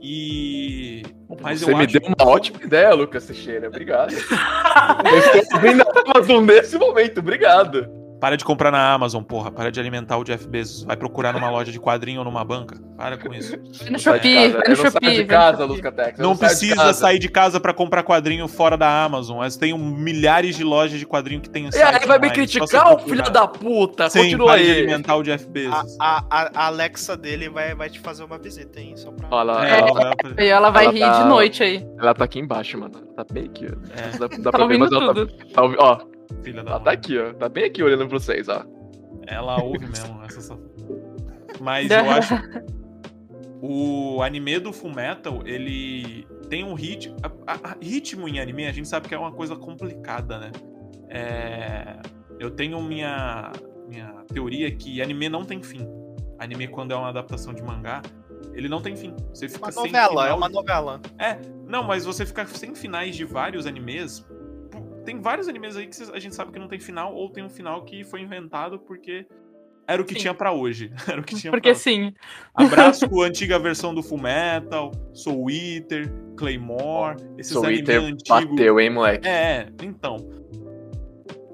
E 0.00 1.02
mas 1.42 1.60
Você 1.60 1.72
eu 1.72 1.76
me 1.76 1.84
acho 1.84 1.98
deu 1.98 2.08
uma 2.08 2.30
ótima 2.30 2.62
ideia, 2.62 2.94
Lucas 2.94 3.26
Teixeira. 3.26 3.66
Obrigado. 3.66 4.12
eu 5.34 5.40
estou 5.42 5.58
vendo 5.60 5.82
a 5.82 6.10
Amazon 6.16 6.44
nesse 6.44 6.78
momento. 6.78 7.18
Obrigado. 7.18 7.99
Para 8.20 8.36
de 8.36 8.44
comprar 8.44 8.70
na 8.70 8.92
Amazon, 8.92 9.22
porra. 9.22 9.50
Para 9.50 9.70
de 9.70 9.80
alimentar 9.80 10.18
o 10.18 10.24
Jeff 10.24 10.46
Bezos. 10.46 10.84
Vai 10.84 10.94
procurar 10.96 11.32
numa 11.32 11.50
loja 11.50 11.72
de 11.72 11.80
quadrinho 11.80 12.18
ou 12.18 12.24
numa 12.24 12.44
banca. 12.44 12.78
Para 12.96 13.16
com 13.16 13.32
isso. 13.32 13.56
Vai 13.80 13.90
no 13.90 13.96
de 13.96 14.02
Shopee, 14.02 14.48
vai 14.50 14.60
no 14.68 14.68
não 14.68 14.76
Shopee. 14.76 15.14
de 15.16 15.24
casa, 15.24 15.68
Tex. 15.92 16.18
eu 16.18 16.22
Não 16.22 16.32
de 16.34 16.38
precisa 16.38 16.76
casa. 16.76 16.92
sair 16.92 17.18
de 17.18 17.28
casa 17.30 17.58
pra 17.58 17.72
comprar 17.72 18.02
quadrinho 18.02 18.46
fora 18.46 18.76
da 18.76 19.04
Amazon. 19.04 19.38
Mas 19.38 19.56
tem 19.56 19.72
um- 19.72 19.78
milhares 19.78 20.54
de 20.54 20.62
lojas 20.62 20.98
de 20.98 21.06
quadrinho 21.06 21.40
que 21.40 21.48
tem 21.48 21.68
E 21.72 21.82
aí, 21.82 22.06
vai 22.06 22.18
me 22.18 22.30
criticar, 22.30 22.92
ô 22.92 22.98
filho 22.98 23.22
da 23.30 23.48
puta? 23.48 24.10
Sim, 24.10 24.20
Continua 24.24 24.46
para 24.48 24.62
de 24.62 24.70
aí. 24.70 24.76
alimentar 24.78 25.16
o 25.16 25.22
Jeff 25.22 25.46
A, 25.46 25.48
Bezos. 25.48 25.96
a, 25.98 26.24
a- 26.30 26.50
a 26.54 26.66
Alexa 26.66 27.16
dele 27.16 27.48
vai, 27.48 27.74
vai 27.74 27.88
te 27.88 28.00
fazer 28.00 28.22
uma 28.24 28.36
visita, 28.38 28.78
hein? 28.80 28.92
Só 28.96 29.10
pra... 29.12 29.28
Olha 29.30 29.52
lá, 29.52 29.66
É, 29.66 29.78
ela, 29.78 29.88
ela 29.88 29.94
vai- 29.94 30.14
E 30.44 30.48
ela 30.48 30.70
vai 30.70 30.84
Ela 30.84 30.92
rir 30.92 31.00
tá- 31.00 31.22
de 31.22 31.28
noite 31.28 31.62
aí. 31.62 31.86
ela 31.98 32.12
tá 32.14 32.24
aqui 32.24 32.38
embaixo, 32.38 32.78
mano. 32.78 32.92
Ela 33.16 33.24
tá 33.24 33.32
bem 33.32 33.44
aqui, 33.46 33.66
ó. 33.66 33.98
É. 33.98 34.18
Dá, 34.18 34.26
dá 34.28 34.42
Tá 34.42 34.50
pra 34.58 34.66
ver, 34.66 34.76
mas 34.78 34.92
ela 34.92 35.14
tudo. 35.14 35.26
tá, 35.26 35.44
tá 35.54 35.62
ouvi- 35.62 35.76
Ó, 35.78 35.98
filha 36.42 36.62
da 36.62 36.70
ela 36.70 36.78
mãe. 36.80 36.84
tá 36.84 36.90
aqui, 36.92 37.18
ó. 37.18 37.32
Tá 37.34 37.48
bem 37.48 37.64
aqui 37.64 37.82
olhando 37.82 38.08
pra 38.08 38.18
vocês, 38.18 38.48
ó. 38.48 38.64
Ela 39.26 39.62
ouve 39.62 39.86
mesmo 39.86 40.22
essa 40.24 40.40
safada. 40.40 40.70
Mas 41.60 41.90
eu 41.90 41.98
acho. 42.10 42.34
O 43.62 44.22
anime 44.22 44.58
do 44.58 44.72
Fullmetal, 44.72 45.42
ele 45.46 46.26
tem 46.48 46.64
um 46.64 46.74
ritmo. 46.74 47.16
a- 47.22 47.52
a- 47.52 47.70
a- 47.72 47.76
ritmo 47.80 48.26
em 48.28 48.40
anime, 48.40 48.66
a 48.66 48.72
gente 48.72 48.88
sabe 48.88 49.06
que 49.08 49.14
é 49.14 49.18
uma 49.18 49.32
coisa 49.32 49.54
complicada, 49.54 50.38
né? 50.38 50.50
É, 51.08 51.98
eu 52.38 52.50
tenho 52.50 52.80
minha, 52.82 53.52
minha 53.88 54.24
teoria 54.32 54.70
que 54.70 55.02
anime 55.02 55.28
não 55.28 55.44
tem 55.44 55.62
fim. 55.62 55.86
Anime, 56.38 56.68
quando 56.68 56.92
é 56.92 56.96
uma 56.96 57.08
adaptação 57.10 57.52
de 57.52 57.62
mangá, 57.62 58.00
ele 58.54 58.68
não 58.68 58.80
tem 58.80 58.96
fim. 58.96 59.14
Você 59.34 59.46
fica 59.48 59.66
Uma 59.66 59.72
sem 59.72 59.82
novela, 59.84 60.22
é 60.22 60.24
final 60.24 60.36
uma 60.38 60.48
de- 60.48 60.54
novela. 60.54 61.00
Não, 61.68 61.82
mas 61.84 62.04
você 62.06 62.24
fica 62.24 62.46
sem 62.46 62.74
finais 62.74 63.14
de 63.14 63.24
vários 63.26 63.66
animes. 63.66 64.26
Tem 65.04 65.20
vários 65.20 65.48
animes 65.48 65.76
aí 65.76 65.86
que 65.86 66.02
a 66.12 66.18
gente 66.18 66.34
sabe 66.34 66.52
que 66.52 66.58
não 66.58 66.68
tem 66.68 66.78
final, 66.80 67.14
ou 67.14 67.30
tem 67.30 67.42
um 67.44 67.48
final 67.50 67.84
que 67.84 68.04
foi 68.04 68.20
inventado 68.20 68.78
porque 68.78 69.26
era 69.86 70.00
o 70.00 70.04
que 70.04 70.14
Sim. 70.14 70.20
tinha 70.20 70.34
pra 70.34 70.52
hoje. 70.52 70.92
Era 71.08 71.20
o 71.20 71.24
que 71.24 71.34
tinha 71.34 71.50
Porque 71.50 71.70
pra... 71.70 71.74
sim. 71.78 72.12
Abraço 72.54 73.06
a 73.06 73.08
antiga 73.26 73.58
versão 73.58 73.92
do 73.92 74.04
Fullmetal, 74.04 74.92
Soul 75.12 75.50
Eater, 75.50 76.12
Claymore, 76.36 77.16
esses 77.36 77.52
Soul 77.52 77.64
animes 77.66 77.88
Eater 77.88 78.00
antigos. 78.02 78.28
bateu, 78.50 78.78
hein, 78.78 78.90
moleque? 78.90 79.26
É, 79.26 79.68
então. 79.82 80.16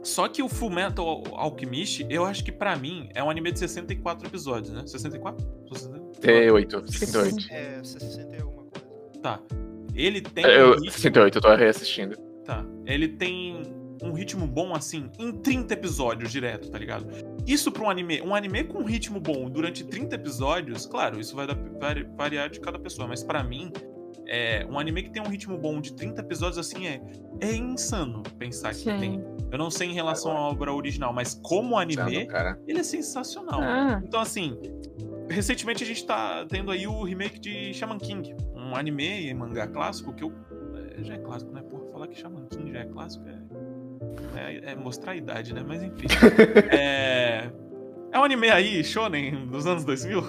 Só 0.03 0.29
que 0.29 0.43
o 0.43 0.49
Fullmetal 0.49 1.09
Al- 1.09 1.25
Alchemist, 1.35 2.07
eu 2.11 2.25
acho 2.27 2.45
que 2.45 2.53
pra 2.53 2.77
mim 2.77 3.09
é 3.15 3.23
um 3.25 3.31
anime 3.31 3.51
de 3.53 3.59
64 3.59 4.29
episódios, 4.29 4.71
né? 4.73 4.87
64? 4.87 5.43
64? 5.73 6.21
68, 6.21 6.93
68. 6.93 7.37
É, 7.51 7.83
61 7.83 8.47
coisa. 8.51 8.71
Tá. 9.23 9.41
Ele 9.95 10.21
tem 10.21 10.45
Eu, 10.45 10.69
um 10.69 10.71
ritmo- 10.75 10.91
68, 10.91 11.39
eu 11.39 11.43
tô 11.43 11.55
reassistindo. 11.57 12.26
Tá. 12.47 12.65
Ele 12.85 13.09
tem 13.09 13.63
um 14.03 14.13
ritmo 14.13 14.47
bom, 14.47 14.75
assim, 14.75 15.11
em 15.19 15.33
30 15.33 15.73
episódios 15.75 16.31
direto, 16.31 16.71
tá 16.71 16.79
ligado? 16.79 17.07
Isso 17.47 17.73
pra 17.73 17.83
um 17.83 17.91
anime. 17.91 18.21
Um 18.23 18.35
anime 18.35 18.65
com 18.65 18.79
um 18.81 18.85
ritmo 18.85 19.19
bom 19.19 19.49
durante 19.51 19.85
30 19.85 20.15
episódios, 20.17 20.87
claro, 20.87 21.19
isso 21.19 21.35
vai 21.35 21.47
dar- 21.47 21.57
vari- 21.81 22.07
variar 22.17 22.51
de 22.51 22.61
cada 22.61 22.79
pessoa, 22.79 23.09
mas 23.09 23.25
pra 23.25 23.43
mim, 23.43 23.73
é, 24.27 24.67
um 24.71 24.79
anime 24.79 25.03
que 25.05 25.11
tem 25.11 25.23
um 25.23 25.29
ritmo 25.29 25.57
bom 25.57 25.81
de 25.81 25.95
30 25.95 26.21
episódios, 26.21 26.59
assim, 26.59 26.87
é, 26.87 27.01
é 27.41 27.55
insano 27.55 28.23
pensar 28.39 28.71
que 28.71 28.81
Sim. 28.81 28.99
tem. 28.99 29.25
Eu 29.51 29.57
não 29.59 29.71
sei 29.71 29.89
em 29.89 29.95
relação 29.95 30.33
Agora. 30.33 30.47
à 30.47 30.51
obra 30.51 30.75
original, 30.75 31.13
mas 31.13 31.41
como 31.43 31.79
anime, 31.79 32.29
ele 32.67 32.81
é 32.81 32.83
sensacional. 32.83 33.61
Ah. 33.63 34.03
Então, 34.05 34.21
assim, 34.21 34.59
recentemente 35.29 35.83
a 35.83 35.87
gente 35.87 36.05
tá 36.05 36.45
tendo 36.49 36.71
aí 36.71 36.87
o 36.87 37.03
remake 37.03 37.39
de 37.39 37.73
Shaman 37.73 37.99
King, 37.99 38.35
um 38.55 38.75
anime 38.75 39.29
e 39.29 39.35
mangá 39.35 39.67
clássico 39.67 40.13
que 40.13 40.25
eu. 40.25 40.33
é, 40.99 41.03
Já 41.05 41.15
é 41.15 41.19
clássico, 41.19 41.53
né? 41.53 41.63
Porra, 41.63 41.76
falar 41.97 42.09
que 42.09 42.19
Shaman 42.21 42.47
King 42.51 42.73
já 42.73 42.81
é 42.81 42.85
clássico 42.85 43.25
é. 43.27 43.37
É, 44.39 44.73
é 44.73 44.75
mostrar 44.77 45.13
a 45.13 45.17
idade, 45.17 45.55
né? 45.55 45.65
Mas 45.67 45.83
enfim. 45.83 46.07
é. 46.71 47.51
É 48.13 48.19
um 48.19 48.25
anime 48.25 48.51
aí, 48.51 48.85
shonen, 48.85 49.47
dos 49.47 49.67
anos 49.67 49.83
2000. 49.85 50.23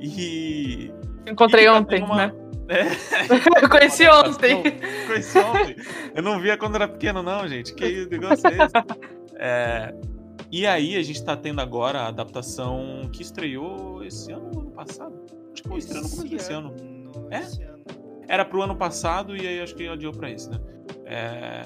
E. 0.00 0.90
Encontrei 1.28 1.66
e 1.66 1.68
ontem, 1.68 2.02
uma- 2.02 2.28
né? 2.28 2.32
É, 2.68 2.84
Eu 3.64 3.68
conheci 3.68 4.06
ontem. 4.08 4.62
Conheci 5.08 5.38
ontem. 5.38 5.76
Eu 6.14 6.22
não 6.22 6.38
via 6.40 6.56
quando 6.56 6.76
era 6.76 6.86
pequeno, 6.86 7.22
não, 7.22 7.46
gente. 7.48 7.74
Que 7.74 8.06
negócio 8.06 8.46
é 8.46 8.50
esse? 8.52 8.72
É, 9.34 9.94
E 10.52 10.64
aí, 10.66 10.96
a 10.96 11.02
gente 11.02 11.24
tá 11.24 11.36
tendo 11.36 11.60
agora 11.60 12.02
a 12.02 12.08
adaptação 12.08 13.10
que 13.12 13.22
estreou 13.22 14.04
esse 14.04 14.30
ano 14.30 14.50
ou 14.54 14.60
ano 14.60 14.70
passado? 14.70 15.20
Acho 15.52 15.62
que 15.64 15.68
foi 15.68 15.78
estreando 15.78 16.08
no 16.08 16.16
começo 16.16 16.36
desse 16.36 16.52
ano. 16.52 16.74
É? 17.30 17.42
Era 18.32 18.44
pro 18.44 18.62
ano 18.62 18.76
passado 18.76 19.36
e 19.36 19.44
aí 19.46 19.60
acho 19.60 19.74
que 19.74 19.88
adiou 19.88 20.12
pra 20.12 20.30
esse, 20.30 20.48
né? 20.48 20.60
É, 21.10 21.62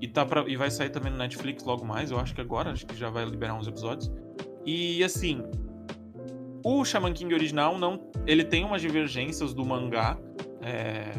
E, 0.00 0.06
tá 0.06 0.24
pra... 0.24 0.44
e 0.46 0.54
vai 0.56 0.70
sair 0.70 0.90
também 0.90 1.10
no 1.10 1.18
Netflix 1.18 1.64
logo 1.64 1.84
mais, 1.84 2.10
eu 2.10 2.18
acho 2.18 2.34
que 2.34 2.40
agora, 2.40 2.70
acho 2.70 2.86
que 2.86 2.96
já 2.96 3.08
vai 3.08 3.24
liberar 3.24 3.54
uns 3.54 3.66
episódios. 3.66 4.12
E 4.66 5.02
assim, 5.02 5.42
o 6.64 6.84
Shaman 6.84 7.12
King 7.14 7.34
original 7.34 7.78
não. 7.78 8.10
Ele 8.26 8.44
tem 8.44 8.64
umas 8.64 8.82
divergências 8.82 9.54
do 9.54 9.64
mangá, 9.64 10.18
é, 10.60 11.10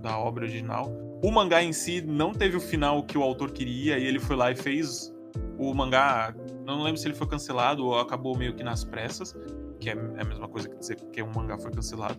da 0.00 0.18
obra 0.18 0.44
original. 0.44 0.90
O 1.22 1.30
mangá 1.30 1.62
em 1.62 1.72
si 1.72 2.00
não 2.00 2.32
teve 2.32 2.56
o 2.56 2.60
final 2.60 3.02
que 3.02 3.18
o 3.18 3.22
autor 3.22 3.50
queria 3.50 3.98
e 3.98 4.06
ele 4.06 4.18
foi 4.18 4.36
lá 4.36 4.50
e 4.50 4.56
fez 4.56 5.12
o 5.58 5.74
mangá. 5.74 6.34
Não 6.64 6.82
lembro 6.82 6.98
se 6.98 7.06
ele 7.06 7.14
foi 7.14 7.26
cancelado 7.26 7.84
ou 7.84 7.98
acabou 7.98 8.36
meio 8.36 8.54
que 8.54 8.62
nas 8.62 8.84
pressas, 8.84 9.36
que 9.78 9.90
é 9.90 9.92
é 9.92 10.22
a 10.22 10.24
mesma 10.24 10.48
coisa 10.48 10.68
que 10.68 10.78
dizer 10.78 10.96
que 10.96 11.22
um 11.22 11.30
mangá 11.34 11.58
foi 11.58 11.70
cancelado. 11.70 12.18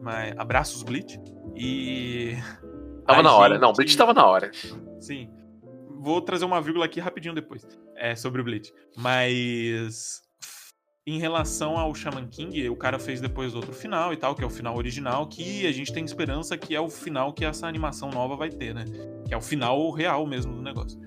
Mas 0.00 0.34
abraços 0.38 0.82
Bleach. 0.82 1.20
E. 1.54 2.34
Tava 3.08 3.20
a 3.20 3.22
na 3.22 3.32
hora. 3.34 3.54
gente- 3.54 3.62
Não, 3.62 3.72
Bleach 3.72 3.96
tava 3.96 4.14
na 4.14 4.26
hora. 4.26 4.50
Sim. 5.00 5.28
Vou 6.00 6.20
trazer 6.20 6.44
uma 6.44 6.60
vírgula 6.60 6.84
aqui 6.84 7.00
rapidinho 7.00 7.34
depois. 7.34 7.66
É, 7.96 8.14
sobre 8.14 8.40
o 8.40 8.44
Bleach. 8.44 8.72
Mas. 8.96 10.22
Em 11.06 11.18
relação 11.18 11.78
ao 11.78 11.94
Shaman 11.94 12.26
King, 12.28 12.68
o 12.68 12.76
cara 12.76 12.98
fez 12.98 13.18
depois 13.18 13.54
outro 13.54 13.72
final 13.72 14.12
e 14.12 14.16
tal, 14.16 14.34
que 14.34 14.44
é 14.44 14.46
o 14.46 14.50
final 14.50 14.76
original, 14.76 15.26
que 15.26 15.66
a 15.66 15.72
gente 15.72 15.90
tem 15.90 16.04
esperança 16.04 16.56
que 16.58 16.74
é 16.76 16.80
o 16.80 16.90
final 16.90 17.32
que 17.32 17.46
essa 17.46 17.66
animação 17.66 18.10
nova 18.10 18.36
vai 18.36 18.50
ter, 18.50 18.74
né? 18.74 18.84
Que 19.26 19.32
é 19.32 19.36
o 19.36 19.40
final 19.40 19.90
real 19.90 20.26
mesmo 20.26 20.54
do 20.54 20.60
negócio. 20.60 21.00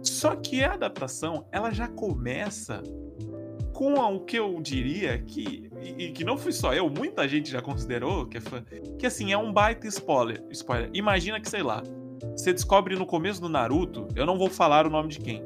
Só 0.00 0.36
que 0.36 0.62
a 0.62 0.74
adaptação, 0.74 1.44
ela 1.50 1.72
já 1.72 1.88
começa 1.88 2.84
com 3.82 3.94
o 4.14 4.20
que 4.20 4.38
eu 4.38 4.60
diria 4.60 5.18
que. 5.18 5.68
E, 5.82 6.12
que 6.12 6.22
não 6.22 6.38
fui 6.38 6.52
só 6.52 6.72
eu, 6.72 6.88
muita 6.88 7.26
gente 7.26 7.50
já 7.50 7.60
considerou 7.60 8.26
que 8.26 8.38
é 8.38 8.40
fã. 8.40 8.62
Que 8.96 9.06
assim, 9.06 9.32
é 9.32 9.38
um 9.38 9.52
baita 9.52 9.88
spoiler. 9.88 10.40
spoiler. 10.52 10.88
Imagina 10.94 11.40
que, 11.40 11.50
sei 11.50 11.64
lá, 11.64 11.82
você 12.36 12.52
descobre 12.52 12.94
no 12.94 13.04
começo 13.04 13.40
do 13.40 13.48
Naruto, 13.48 14.06
eu 14.14 14.24
não 14.24 14.38
vou 14.38 14.48
falar 14.48 14.86
o 14.86 14.90
nome 14.90 15.08
de 15.08 15.18
quem, 15.18 15.42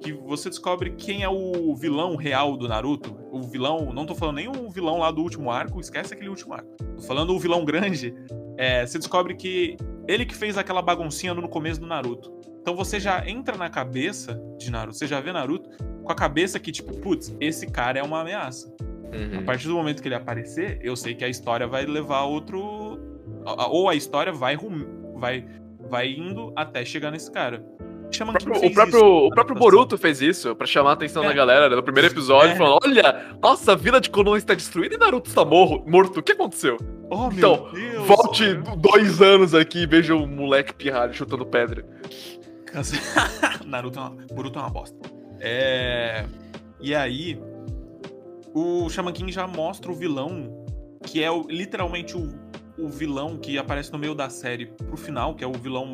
que 0.00 0.12
você 0.12 0.48
descobre 0.48 0.90
quem 0.92 1.24
é 1.24 1.28
o 1.28 1.74
vilão 1.74 2.14
real 2.14 2.56
do 2.56 2.68
Naruto. 2.68 3.18
O 3.32 3.42
vilão, 3.42 3.92
não 3.92 4.06
tô 4.06 4.14
falando 4.14 4.36
nem 4.36 4.46
o 4.46 4.70
vilão 4.70 4.98
lá 4.98 5.10
do 5.10 5.20
último 5.20 5.50
arco, 5.50 5.80
esquece 5.80 6.14
aquele 6.14 6.28
último 6.28 6.54
arco. 6.54 6.68
Tô 6.96 7.02
falando 7.02 7.34
o 7.34 7.40
vilão 7.40 7.64
grande. 7.64 8.14
É, 8.56 8.86
você 8.86 8.98
descobre 8.98 9.34
que 9.34 9.76
ele 10.06 10.24
que 10.24 10.34
fez 10.34 10.56
aquela 10.56 10.80
baguncinha 10.80 11.34
no 11.34 11.48
começo 11.48 11.80
do 11.80 11.88
Naruto. 11.88 12.32
Então 12.60 12.76
você 12.76 13.00
já 13.00 13.28
entra 13.28 13.56
na 13.56 13.68
cabeça 13.68 14.40
de 14.58 14.70
Naruto, 14.70 14.96
você 14.96 15.06
já 15.08 15.20
vê 15.20 15.32
Naruto 15.32 15.70
com 16.02 16.12
a 16.12 16.14
cabeça 16.14 16.58
que, 16.58 16.70
tipo, 16.72 16.94
putz, 16.98 17.34
esse 17.40 17.66
cara 17.66 17.98
é 17.98 18.02
uma 18.02 18.20
ameaça. 18.20 18.72
A 19.12 19.38
Uhum. 19.38 19.44
partir 19.44 19.66
do 19.66 19.74
momento 19.74 20.00
que 20.00 20.08
ele 20.08 20.14
aparecer, 20.14 20.78
eu 20.82 20.94
sei 20.94 21.14
que 21.14 21.24
a 21.24 21.28
história 21.28 21.66
vai 21.66 21.84
levar 21.86 22.18
a 22.18 22.24
outro. 22.24 22.98
a- 23.46 23.64
a- 23.64 23.68
Ou 23.68 23.88
a 23.88 23.94
história 23.94 24.32
vai, 24.32 24.54
rum... 24.54 24.84
vai, 25.16 25.46
vai 25.88 26.08
indo 26.10 26.52
até 26.54 26.84
chegar 26.84 27.10
nesse 27.10 27.30
cara. 27.30 27.64
Shaman 28.12 28.32
O 28.32 28.36
King 28.38 28.44
próprio, 28.50 28.68
o 28.70 28.74
próprio, 28.74 28.96
isso 28.98 29.06
o 29.06 29.30
próprio. 29.30 29.56
Boruto 29.56 29.96
fez 29.96 30.20
isso 30.20 30.54
pra 30.56 30.66
chamar 30.66 30.90
a 30.90 30.92
atenção 30.94 31.22
É. 31.24 31.28
da 31.28 31.32
galera 31.32 31.68
né, 31.68 31.76
no 31.76 31.82
primeiro 31.82 32.08
episódio, 32.12 32.52
É. 32.52 32.56
falando: 32.56 32.78
Olha, 32.84 33.36
nossa, 33.40 33.72
a 33.72 33.76
vila 33.76 34.00
de 34.00 34.10
Konoha 34.10 34.36
está 34.36 34.52
destruída 34.52 34.94
e 34.96 34.98
Naruto 34.98 35.28
está 35.28 35.44
morro, 35.44 35.84
morto. 35.88 36.18
O 36.18 36.22
que 36.22 36.32
aconteceu? 36.32 36.76
Oh, 37.08 37.28
meu 37.28 37.38
Então, 37.38 37.68
Deus, 37.72 38.06
Volte 38.06 38.54
cara. 38.56 38.76
dois 38.76 39.22
anos 39.22 39.54
aqui 39.54 39.82
e 39.82 39.86
veja 39.86 40.14
o 40.14 40.26
moleque 40.26 40.74
pirralho 40.74 41.14
chutando 41.14 41.46
pedra. 41.46 41.84
Naruto 43.66 43.98
é 43.98 44.02
uma... 44.02 44.10
Boruto 44.34 44.58
é 44.58 44.62
uma 44.62 44.70
bosta. 44.70 44.98
É... 45.40 46.26
E 46.80 46.94
aí, 46.94 47.40
o 48.54 48.88
Shaman 48.88 49.12
King 49.12 49.30
já 49.32 49.46
mostra 49.46 49.90
o 49.90 49.94
vilão, 49.94 50.64
que 51.04 51.22
é 51.22 51.30
o- 51.30 51.46
literalmente 51.48 52.16
o, 52.16 52.28
o 52.78 52.88
vilão 52.88 53.36
que 53.36 53.58
aparece 53.58 53.92
no 53.92 53.98
meio 53.98 54.14
da 54.14 54.30
série 54.30 54.66
pro 54.66 54.96
final, 54.96 55.34
que 55.34 55.44
é 55.44 55.46
o 55.46 55.52
vilão 55.52 55.90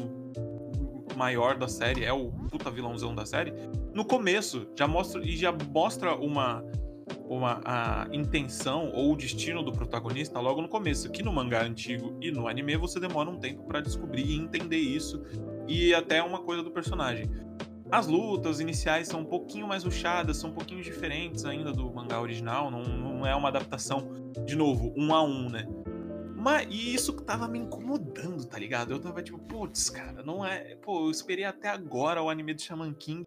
maior 1.16 1.56
da 1.56 1.66
série, 1.66 2.04
é 2.04 2.12
o 2.12 2.30
puta 2.50 2.70
vilãozão 2.70 3.14
da 3.14 3.24
série. 3.24 3.52
No 3.94 4.04
começo, 4.04 4.68
já 4.76 4.86
mostra 4.86 5.22
e 5.24 5.36
já 5.36 5.52
mostra 5.72 6.14
uma 6.14 6.62
uma, 7.28 7.60
a 7.64 8.08
intenção 8.12 8.90
ou 8.92 9.12
o 9.12 9.16
destino 9.16 9.62
do 9.62 9.72
protagonista 9.72 10.38
logo 10.40 10.60
no 10.60 10.68
começo. 10.68 11.10
Que 11.10 11.22
no 11.22 11.32
mangá 11.32 11.62
antigo 11.64 12.16
e 12.20 12.30
no 12.30 12.46
anime 12.48 12.76
você 12.76 13.00
demora 13.00 13.30
um 13.30 13.36
tempo 13.36 13.62
para 13.64 13.80
descobrir 13.80 14.24
e 14.24 14.36
entender 14.36 14.78
isso 14.78 15.22
e 15.68 15.94
até 15.94 16.22
uma 16.22 16.40
coisa 16.40 16.62
do 16.62 16.70
personagem. 16.70 17.26
As 17.90 18.06
lutas 18.06 18.58
iniciais 18.60 19.06
são 19.08 19.20
um 19.20 19.24
pouquinho 19.24 19.66
mais 19.68 19.84
ruchadas, 19.84 20.36
são 20.38 20.50
um 20.50 20.52
pouquinho 20.52 20.82
diferentes 20.82 21.44
ainda 21.44 21.72
do 21.72 21.88
mangá 21.92 22.20
original, 22.20 22.70
não, 22.70 22.82
não 22.82 23.26
é 23.26 23.34
uma 23.34 23.48
adaptação, 23.48 24.08
de 24.44 24.56
novo, 24.56 24.92
um 24.96 25.14
a 25.14 25.22
um, 25.22 25.48
né? 25.48 25.66
Mas, 26.34 26.66
e 26.70 26.94
isso 26.94 27.12
tava 27.12 27.48
me 27.48 27.58
incomodando, 27.58 28.44
tá 28.44 28.58
ligado? 28.58 28.92
Eu 28.92 28.98
tava 29.00 29.22
tipo, 29.22 29.38
putz, 29.38 29.88
cara, 29.90 30.22
não 30.22 30.44
é. 30.44 30.76
Pô, 30.76 31.06
eu 31.06 31.10
esperei 31.10 31.44
até 31.44 31.68
agora 31.68 32.22
o 32.22 32.28
anime 32.30 32.54
do 32.54 32.62
Shaman 32.62 32.92
King 32.92 33.26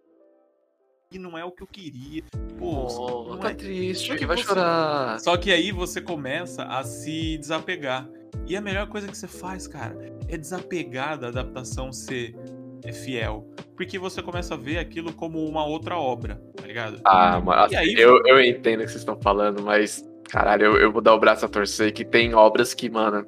e 1.12 1.18
não 1.20 1.38
é 1.38 1.44
o 1.44 1.52
que 1.52 1.64
eu 1.64 1.68
queria. 1.68 2.24
Pô, 2.58 2.86
Oh, 3.32 3.38
tá 3.38 3.52
é- 3.52 3.56
triste, 3.56 4.16
que 4.16 4.26
vai 4.26 4.38
você- 4.38 4.44
chorar. 4.44 5.20
Só 5.20 5.36
que 5.38 5.52
aí 5.52 5.72
você 5.72 6.00
começa 6.02 6.64
a 6.64 6.84
se 6.84 7.38
desapegar. 7.38 8.08
E 8.48 8.56
a 8.56 8.62
melhor 8.62 8.88
coisa 8.88 9.08
que 9.08 9.18
você 9.18 9.28
faz, 9.28 9.68
cara, 9.68 9.98
é 10.28 10.38
desapegar 10.38 11.18
da 11.18 11.28
adaptação 11.28 11.92
ser 11.92 12.36
é, 12.84 12.92
fiel. 12.92 13.48
Porque 13.76 13.98
você 13.98 14.22
começa 14.22 14.54
a 14.54 14.58
ver 14.58 14.78
aquilo 14.78 15.14
como 15.14 15.44
uma 15.46 15.66
outra 15.66 15.98
obra, 15.98 16.42
tá 16.56 16.66
ligado? 16.68 17.00
Ah, 17.06 17.42
E 17.72 17.76
aí- 17.76 17.96
eu, 17.98 18.22
eu 18.26 18.42
entendo 18.44 18.82
o 18.82 18.84
que 18.84 18.90
vocês 18.92 19.02
estão 19.02 19.18
falando, 19.22 19.64
mas, 19.64 20.04
caralho, 20.30 20.66
eu, 20.66 20.78
eu 20.78 20.92
vou 20.92 21.02
dar 21.02 21.14
o 21.14 21.20
braço 21.20 21.46
a 21.46 21.50
torcer 21.50 21.94
que 21.94 22.04
tem 22.04 22.34
obras 22.34 22.74
que, 22.74 22.90
mano. 22.90 23.26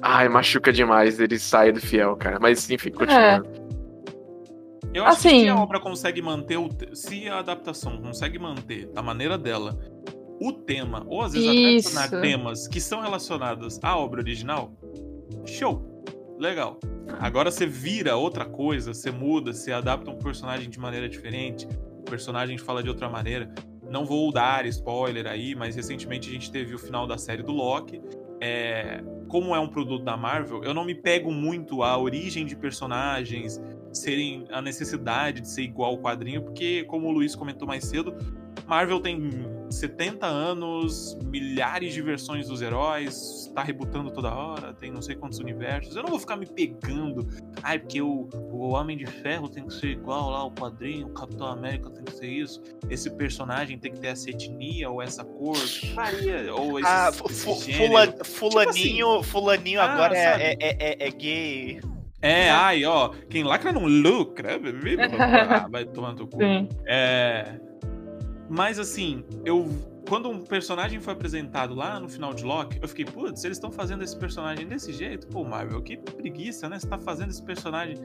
Ai, 0.00 0.28
machuca 0.28 0.72
demais 0.72 1.18
ele 1.20 1.38
sair 1.38 1.72
do 1.72 1.80
fiel, 1.80 2.16
cara. 2.16 2.38
Mas, 2.40 2.70
enfim, 2.70 2.90
continua. 2.90 3.42
Eu 4.94 5.04
acho 5.04 5.20
que 5.22 5.28
Assim- 5.28 5.40
se 5.42 5.48
a 5.48 5.56
obra 5.56 5.78
consegue 5.80 6.22
manter 6.22 6.56
o. 6.56 6.68
te- 6.68 6.96
Se 6.96 7.28
a 7.28 7.38
adaptação 7.40 8.00
consegue 8.00 8.38
manter 8.38 8.86
da 8.86 9.02
maneira 9.02 9.36
dela 9.36 9.78
o 10.40 10.52
tema, 10.52 11.04
ou 11.08 11.20
às 11.20 11.32
vezes 11.32 11.48
Isso. 11.48 11.88
até 11.98 12.06
adicionar 12.06 12.22
temas 12.22 12.66
que 12.68 12.80
são 12.80 13.00
relacionados 13.00 13.78
à 13.82 13.98
obra 13.98 14.20
original, 14.20 14.72
show. 15.44 15.84
Legal. 16.38 16.78
Agora 17.18 17.50
você 17.50 17.66
vira 17.66 18.16
outra 18.16 18.44
coisa, 18.44 18.94
você 18.94 19.10
muda, 19.10 19.52
você 19.52 19.72
adapta 19.72 20.10
um 20.10 20.18
personagem 20.18 20.70
de 20.70 20.78
maneira 20.78 21.08
diferente, 21.08 21.66
o 21.98 22.02
personagem 22.02 22.56
fala 22.56 22.82
de 22.82 22.88
outra 22.88 23.08
maneira. 23.08 23.52
Não 23.90 24.04
vou 24.04 24.30
dar 24.30 24.66
spoiler 24.66 25.26
aí, 25.26 25.54
mas 25.54 25.74
recentemente 25.74 26.28
a 26.28 26.32
gente 26.32 26.50
teve 26.52 26.74
o 26.74 26.78
final 26.78 27.06
da 27.06 27.18
série 27.18 27.42
do 27.42 27.52
Loki. 27.52 28.00
É, 28.40 29.02
como 29.26 29.54
é 29.54 29.58
um 29.58 29.68
produto 29.68 30.04
da 30.04 30.16
Marvel, 30.16 30.62
eu 30.62 30.72
não 30.72 30.84
me 30.84 30.94
pego 30.94 31.32
muito 31.32 31.82
à 31.82 31.98
origem 31.98 32.46
de 32.46 32.54
personagens, 32.54 33.60
serem 33.92 34.44
a 34.50 34.62
necessidade 34.62 35.40
de 35.40 35.48
ser 35.48 35.62
igual 35.62 35.92
ao 35.92 35.98
quadrinho, 35.98 36.42
porque, 36.42 36.84
como 36.84 37.08
o 37.08 37.10
Luiz 37.10 37.34
comentou 37.34 37.66
mais 37.66 37.84
cedo, 37.84 38.14
Marvel 38.66 39.00
tem 39.00 39.18
70 39.70 40.26
anos, 40.26 41.16
milhares 41.24 41.92
de 41.92 42.00
versões 42.02 42.48
dos 42.48 42.62
heróis, 42.62 43.50
tá 43.54 43.62
rebutando 43.62 44.10
toda 44.10 44.34
hora, 44.34 44.72
tem 44.74 44.90
não 44.90 45.02
sei 45.02 45.14
quantos 45.14 45.38
universos. 45.38 45.94
Eu 45.96 46.02
não 46.02 46.10
vou 46.10 46.18
ficar 46.18 46.36
me 46.36 46.46
pegando. 46.46 47.26
Ai, 47.62 47.78
porque 47.78 48.00
o, 48.00 48.28
o 48.34 48.68
Homem 48.70 48.96
de 48.96 49.06
Ferro 49.06 49.48
tem 49.48 49.66
que 49.66 49.74
ser 49.74 49.88
igual 49.88 50.30
lá 50.30 50.38
ao 50.38 50.50
quadrinho, 50.50 51.06
o 51.06 51.10
Capitão 51.10 51.46
América 51.46 51.90
tem 51.90 52.04
que 52.04 52.12
ser 52.12 52.26
isso, 52.28 52.62
esse 52.88 53.10
personagem 53.10 53.78
tem 53.78 53.92
que 53.92 54.00
ter 54.00 54.08
essa 54.08 54.30
etnia 54.30 54.88
ou 54.90 55.02
essa 55.02 55.24
cor. 55.24 55.56
Varia. 55.94 56.54
Ou 56.54 56.78
esse, 56.80 56.88
Ah, 56.88 57.10
esse 57.30 57.44
fula- 57.76 58.24
fulaninho, 58.24 59.22
fulaninho 59.22 59.80
Ah, 59.80 59.84
agora 59.92 60.14
sabe? 60.14 60.42
é, 60.42 60.56
é, 60.60 60.76
é, 61.04 61.08
é 61.08 61.10
gay. 61.10 61.80
É, 62.20 62.50
ai, 62.50 62.84
ó, 62.84 63.10
quem 63.30 63.44
lacra 63.44 63.72
não 63.72 63.86
lucra. 63.86 64.58
Ah, 65.20 65.68
vai 65.68 65.84
tomar 65.84 66.14
no 66.14 66.26
cu. 66.26 66.38
Sim. 66.38 66.68
É. 66.86 67.60
Mas 68.48 68.78
assim, 68.78 69.24
eu. 69.44 69.68
Quando 70.08 70.30
um 70.30 70.38
personagem 70.42 70.98
foi 71.00 71.12
apresentado 71.12 71.74
lá 71.74 72.00
no 72.00 72.08
final 72.08 72.32
de 72.32 72.42
Loki, 72.42 72.78
eu 72.80 72.88
fiquei, 72.88 73.04
putz, 73.04 73.44
eles 73.44 73.58
estão 73.58 73.70
fazendo 73.70 74.02
esse 74.02 74.18
personagem 74.18 74.66
desse 74.66 74.90
jeito? 74.90 75.26
Pô, 75.26 75.44
Marvel, 75.44 75.82
que 75.82 75.98
preguiça, 75.98 76.66
né? 76.66 76.78
Você 76.78 76.86
tá 76.88 76.98
fazendo 76.98 77.28
esse 77.28 77.42
personagem. 77.44 77.96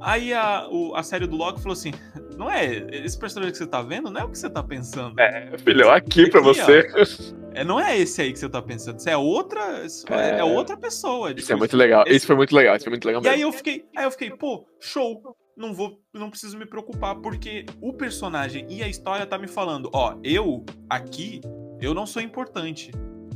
Aí 0.00 0.32
a, 0.32 0.66
o- 0.70 0.94
a 0.94 1.02
série 1.02 1.26
do 1.26 1.36
Loki 1.36 1.60
falou 1.60 1.74
assim: 1.74 1.92
não 2.38 2.50
é. 2.50 2.86
Esse 3.04 3.18
personagem 3.18 3.52
que 3.52 3.58
você 3.58 3.66
tá 3.66 3.82
vendo 3.82 4.10
não 4.10 4.22
é 4.22 4.24
o 4.24 4.30
que 4.30 4.38
você 4.38 4.48
tá 4.48 4.62
pensando. 4.62 5.20
É, 5.20 5.52
filhão, 5.58 5.90
aqui 5.90 6.30
pra 6.30 6.40
Aqui, 6.40 6.48
ó. 6.48 6.52
você. 6.54 7.34
É, 7.52 7.62
não 7.62 7.78
é 7.78 7.96
esse 7.98 8.22
aí 8.22 8.32
que 8.32 8.38
você 8.38 8.48
tá 8.48 8.62
pensando. 8.62 8.98
Isso 8.98 9.08
é 9.10 9.16
outra. 9.16 9.84
isso 9.84 10.06
É, 10.10 10.36
É. 10.36 10.38
é 10.38 10.44
outra 10.44 10.78
pessoa. 10.78 11.28
Isso 11.28 11.40
tipo, 11.40 11.52
é 11.52 11.56
muito 11.56 11.76
legal. 11.76 12.04
esse- 12.06 12.16
Isso 12.16 12.26
foi 12.26 12.36
muito 12.36 12.54
legal. 12.56 12.74
Isso 12.74 12.84
foi 12.84 12.90
muito 12.90 13.04
legal 13.06 13.22
E 13.22 13.28
aí 13.28 13.36
mesmo. 13.36 13.48
eu 13.48 13.52
fiquei, 13.52 13.84
aí 13.94 14.04
eu 14.04 14.10
fiquei, 14.10 14.30
pô, 14.30 14.66
show. 14.80 15.36
Não 15.56 15.72
vou, 15.72 16.00
não 16.12 16.30
preciso 16.30 16.58
me 16.58 16.66
preocupar 16.66 17.14
porque 17.16 17.64
o 17.80 17.92
personagem 17.92 18.66
e 18.68 18.82
a 18.82 18.88
história 18.88 19.24
tá 19.24 19.38
me 19.38 19.46
falando, 19.46 19.88
ó, 19.92 20.16
eu 20.24 20.64
aqui, 20.90 21.40
eu 21.80 21.94
não 21.94 22.06
sou 22.06 22.20
importante. 22.20 22.90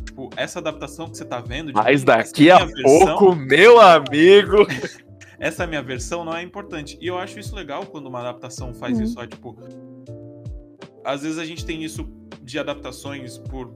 Tipo, 0.04 0.28
essa 0.36 0.58
adaptação 0.58 1.08
que 1.08 1.16
você 1.16 1.24
tá 1.24 1.40
vendo, 1.40 1.68
de 1.68 1.74
Mas 1.74 2.02
daqui 2.02 2.50
a 2.50 2.64
versão- 2.64 2.82
pouco, 3.18 3.36
meu 3.36 3.80
amigo. 3.80 4.66
essa 5.38 5.64
minha 5.66 5.82
versão 5.82 6.24
não 6.24 6.34
é 6.36 6.42
importante. 6.42 6.98
E 7.00 7.06
eu 7.06 7.16
acho 7.16 7.38
isso 7.38 7.54
legal 7.54 7.86
quando 7.86 8.06
uma 8.08 8.18
adaptação 8.18 8.74
faz 8.74 8.98
Uhum. 8.98 9.04
isso, 9.04 9.20
ó, 9.20 9.24
tipo, 9.26 9.56
às 11.04 11.22
vezes 11.22 11.38
a 11.38 11.44
gente 11.44 11.64
tem 11.64 11.84
isso 11.84 12.08
de 12.42 12.58
adaptações 12.58 13.38
por 13.38 13.72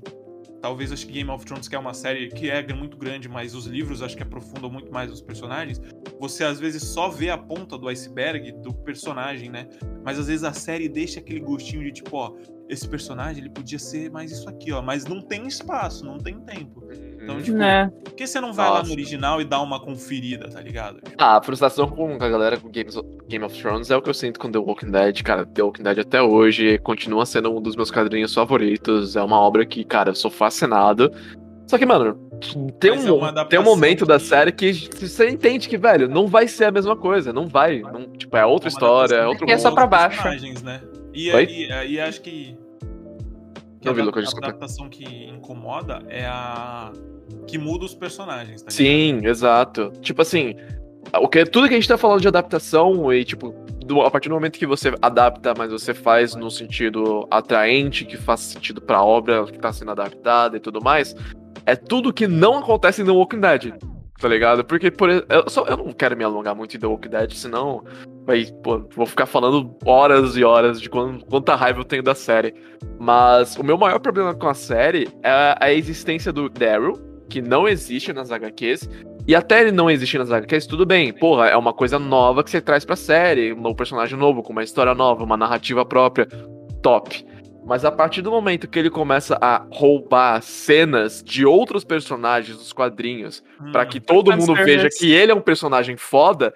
talvez 0.62 0.92
acho 0.92 1.04
que 1.06 1.12
Game 1.12 1.28
of 1.28 1.44
Thrones 1.44 1.66
que 1.66 1.74
é 1.74 1.78
uma 1.78 1.92
série 1.92 2.28
que 2.28 2.48
é 2.48 2.72
muito 2.72 2.96
grande, 2.96 3.28
mas 3.28 3.54
os 3.54 3.66
livros 3.66 4.00
acho 4.00 4.16
que 4.16 4.22
aprofundam 4.22 4.70
muito 4.70 4.92
mais 4.92 5.10
os 5.10 5.20
personagens. 5.20 5.80
Você 6.20 6.44
às 6.44 6.60
vezes 6.60 6.84
só 6.84 7.08
vê 7.08 7.28
a 7.30 7.36
ponta 7.36 7.76
do 7.76 7.88
iceberg 7.88 8.52
do 8.52 8.72
personagem, 8.72 9.50
né? 9.50 9.68
Mas 10.04 10.18
às 10.18 10.28
vezes 10.28 10.44
a 10.44 10.52
série 10.52 10.88
deixa 10.88 11.18
aquele 11.18 11.40
gostinho 11.40 11.82
de 11.82 11.92
tipo, 11.92 12.16
ó, 12.16 12.36
esse 12.68 12.88
personagem 12.88 13.42
ele 13.42 13.50
podia 13.50 13.78
ser 13.78 14.10
mais 14.10 14.30
isso 14.30 14.48
aqui, 14.48 14.70
ó, 14.72 14.80
mas 14.80 15.04
não 15.04 15.20
tem 15.20 15.46
espaço, 15.46 16.06
não 16.06 16.18
tem 16.18 16.40
tempo. 16.40 16.82
Então, 17.22 17.40
tipo, 17.40 17.56
Né? 17.56 17.90
por 18.04 18.14
que 18.14 18.26
você 18.26 18.40
não 18.40 18.52
vai 18.52 18.68
lá 18.68 18.78
Nossa. 18.78 18.86
no 18.88 18.92
original 18.92 19.40
e 19.40 19.44
dá 19.44 19.60
uma 19.60 19.78
conferida, 19.80 20.48
tá 20.48 20.60
ligado? 20.60 21.00
Ah, 21.16 21.36
a 21.38 21.42
frustração 21.42 21.88
com 21.88 22.14
a 22.14 22.28
galera 22.28 22.56
com 22.56 22.68
Games, 22.70 22.96
Game 23.28 23.44
of 23.44 23.60
Thrones 23.60 23.90
é 23.90 23.96
o 23.96 24.02
que 24.02 24.10
eu 24.10 24.14
sinto 24.14 24.40
com 24.40 24.50
The 24.50 24.58
Walking 24.58 24.90
Dead, 24.90 25.22
cara. 25.22 25.46
The 25.46 25.62
Walking 25.62 25.82
Dead 25.82 25.98
até 26.00 26.20
hoje 26.22 26.78
continua 26.78 27.24
sendo 27.26 27.56
um 27.56 27.60
dos 27.62 27.76
meus 27.76 27.90
quadrinhos 27.90 28.34
favoritos. 28.34 29.14
É 29.16 29.22
uma 29.22 29.38
obra 29.38 29.64
que, 29.64 29.84
cara, 29.84 30.10
eu 30.10 30.14
sou 30.14 30.30
fascinado. 30.30 31.10
Só 31.68 31.78
que, 31.78 31.86
mano, 31.86 32.14
tem 32.80 32.90
Mas 32.90 33.08
um, 33.08 33.24
é 33.24 33.44
tem 33.46 33.58
um 33.58 33.62
momento 33.62 34.04
da 34.04 34.18
série 34.18 34.50
que 34.52 34.72
você 34.72 35.30
entende 35.30 35.68
que, 35.68 35.78
velho, 35.78 36.08
não 36.08 36.26
vai 36.26 36.46
ser 36.48 36.64
a 36.66 36.70
mesma 36.72 36.96
coisa. 36.96 37.32
Não 37.32 37.46
vai. 37.46 37.80
Não, 37.80 38.10
tipo, 38.12 38.36
é 38.36 38.44
outra 38.44 38.68
Uma 38.68 38.72
história, 38.72 39.14
é 39.14 39.26
outro 39.26 39.46
Que 39.46 39.52
é 39.52 39.58
só 39.58 39.68
mundo. 39.68 39.76
pra 39.76 39.86
baixo. 39.86 40.22
né? 40.64 40.82
E, 41.14 41.32
Oi? 41.32 41.44
e, 41.46 41.92
e 41.92 42.00
acho 42.00 42.20
que. 42.20 42.56
que 43.80 43.86
Não 43.86 43.94
vi, 43.94 44.00
a, 44.00 44.04
Lucas, 44.04 44.34
a 44.34 44.38
adaptação 44.38 44.88
que 44.88 45.04
incomoda 45.30 46.02
é 46.08 46.26
a. 46.26 46.92
que 47.46 47.58
muda 47.58 47.84
os 47.84 47.94
personagens, 47.94 48.62
tá 48.62 48.70
ligado? 48.70 48.72
Sim, 48.72 49.26
exato. 49.26 49.92
Tipo 50.00 50.22
assim, 50.22 50.54
o 51.20 51.28
que, 51.28 51.44
tudo 51.44 51.68
que 51.68 51.74
a 51.74 51.76
gente 51.76 51.88
tá 51.88 51.98
falando 51.98 52.20
de 52.20 52.28
adaptação 52.28 53.12
e, 53.12 53.24
tipo, 53.24 53.54
do- 53.84 54.02
a 54.02 54.10
partir 54.10 54.28
do 54.28 54.34
momento 54.34 54.58
que 54.58 54.66
você 54.66 54.94
adapta, 55.02 55.52
mas 55.56 55.70
você 55.72 55.92
faz 55.92 56.34
no 56.34 56.50
sentido 56.50 57.26
atraente, 57.30 58.04
que 58.04 58.16
faz 58.16 58.40
sentido 58.40 58.80
pra 58.80 59.02
obra 59.02 59.44
que 59.46 59.58
tá 59.58 59.72
sendo 59.72 59.90
adaptada 59.90 60.56
e 60.56 60.60
tudo 60.60 60.80
mais, 60.82 61.14
é 61.66 61.74
tudo 61.76 62.12
que 62.12 62.26
não 62.26 62.58
acontece 62.58 63.04
The 63.04 63.10
Walking 63.10 63.40
Dead. 63.40 63.72
Tá 64.20 64.28
ligado? 64.28 64.64
Porque, 64.64 64.88
por 64.88 65.10
eu, 65.10 65.24
só, 65.48 65.64
eu 65.66 65.76
não 65.76 65.92
quero 65.92 66.16
me 66.16 66.22
alongar 66.22 66.54
muito 66.54 66.76
em 66.76 66.80
The 66.80 66.86
Walking 66.86 67.08
Dead, 67.08 67.32
senão 67.32 67.82
vai, 68.24 68.46
pô, 68.62 68.86
vou 68.94 69.04
ficar 69.04 69.26
falando 69.26 69.76
horas 69.84 70.36
e 70.36 70.44
horas 70.44 70.80
de 70.80 70.88
quant- 70.88 71.24
quanta 71.28 71.56
raiva 71.56 71.80
eu 71.80 71.84
tenho 71.84 72.04
da 72.04 72.14
série. 72.14 72.54
Mas 73.00 73.56
o 73.56 73.64
meu 73.64 73.76
maior 73.76 73.98
problema 73.98 74.32
com 74.32 74.46
a 74.48 74.54
série 74.54 75.08
é 75.24 75.56
a 75.58 75.72
existência 75.72 76.32
do 76.32 76.48
Daryl, 76.48 76.92
que 77.32 77.40
não 77.40 77.66
existe 77.66 78.12
nas 78.12 78.30
HQs. 78.30 78.90
E 79.26 79.34
até 79.34 79.62
ele 79.62 79.72
não 79.72 79.90
existir 79.90 80.18
nas 80.18 80.30
HQs, 80.30 80.66
tudo 80.66 80.84
bem. 80.84 81.12
Porra, 81.14 81.46
é 81.46 81.56
uma 81.56 81.72
coisa 81.72 81.98
nova 81.98 82.44
que 82.44 82.50
você 82.50 82.60
traz 82.60 82.84
pra 82.84 82.94
série. 82.94 83.54
Um 83.54 83.60
novo 83.60 83.74
personagem 83.74 84.18
novo, 84.18 84.42
com 84.42 84.52
uma 84.52 84.62
história 84.62 84.94
nova, 84.94 85.24
uma 85.24 85.36
narrativa 85.36 85.82
própria. 85.82 86.28
Top. 86.82 87.24
Mas 87.64 87.86
a 87.86 87.92
partir 87.92 88.20
do 88.20 88.30
momento 88.30 88.68
que 88.68 88.78
ele 88.78 88.90
começa 88.90 89.38
a 89.40 89.64
roubar 89.70 90.42
cenas 90.42 91.22
de 91.24 91.46
outros 91.46 91.84
personagens 91.84 92.58
dos 92.58 92.72
quadrinhos 92.72 93.42
Hum, 93.60 93.72
Pra 93.72 93.86
que 93.86 94.00
todo 94.00 94.36
mundo 94.36 94.54
veja 94.54 94.88
que 94.90 95.12
ele 95.12 95.32
é 95.32 95.34
um 95.34 95.40
personagem 95.40 95.96
foda, 95.96 96.52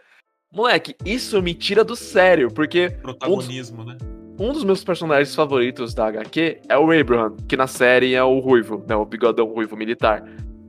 moleque, 0.53 0.94
isso 1.07 1.40
me 1.40 1.55
tira 1.55 1.85
do 1.85 1.97
sério, 1.97 2.53
porque 2.53 2.90
protagonismo, 3.01 3.85
né? 3.85 3.97
um 4.39 4.53
dos 4.53 4.65
meus 4.65 4.85
personagens 4.85 5.35
favoritos 5.35 5.94
da 5.94 6.09
HQ 6.09 6.61
é 6.69 6.77
o 6.77 6.90
Abraham, 6.90 7.36
que 7.48 7.57
na 7.57 7.66
série 7.66 8.15
é 8.15 8.23
o 8.23 8.39
Ruivo, 8.39 8.85
né? 8.86 8.94
O 8.97 9.05
bigodão 9.05 9.47
ruivo 9.47 9.77
militar. 9.77 10.23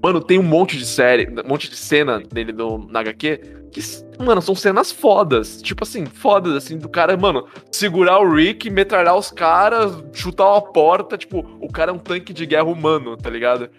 Mano, 0.08 0.22
tem 0.22 0.40
um 0.40 0.44
monte 0.44 0.78
de 0.78 0.86
série, 0.86 1.28
um 1.28 1.50
monte 1.50 1.70
de 1.70 1.76
cena 1.76 2.22
dele 2.32 2.54
no, 2.54 2.78
na 2.88 3.02
HQ 3.02 3.42
que, 3.74 3.82
mano, 4.18 4.42
são 4.42 4.56
cenas 4.56 4.90
fodas. 4.90 5.62
Tipo 5.62 5.84
assim, 5.84 6.06
fodas, 6.06 6.54
assim, 6.54 6.78
do 6.78 6.88
cara, 6.88 7.18
mano, 7.18 7.46
segurar 7.70 8.18
o 8.20 8.34
Rick, 8.34 8.70
metralhar 8.70 9.18
os 9.18 9.30
caras, 9.32 10.02
chutar 10.14 10.50
uma 10.50 10.62
porta, 10.62 11.18
tipo, 11.18 11.46
o 11.60 11.70
cara 11.70 11.92
é 11.92 11.94
um 11.94 11.98
tanque 11.98 12.32
de 12.32 12.46
guerra 12.46 12.64
humano, 12.64 13.18
tá 13.18 13.30
ligado? 13.30 13.70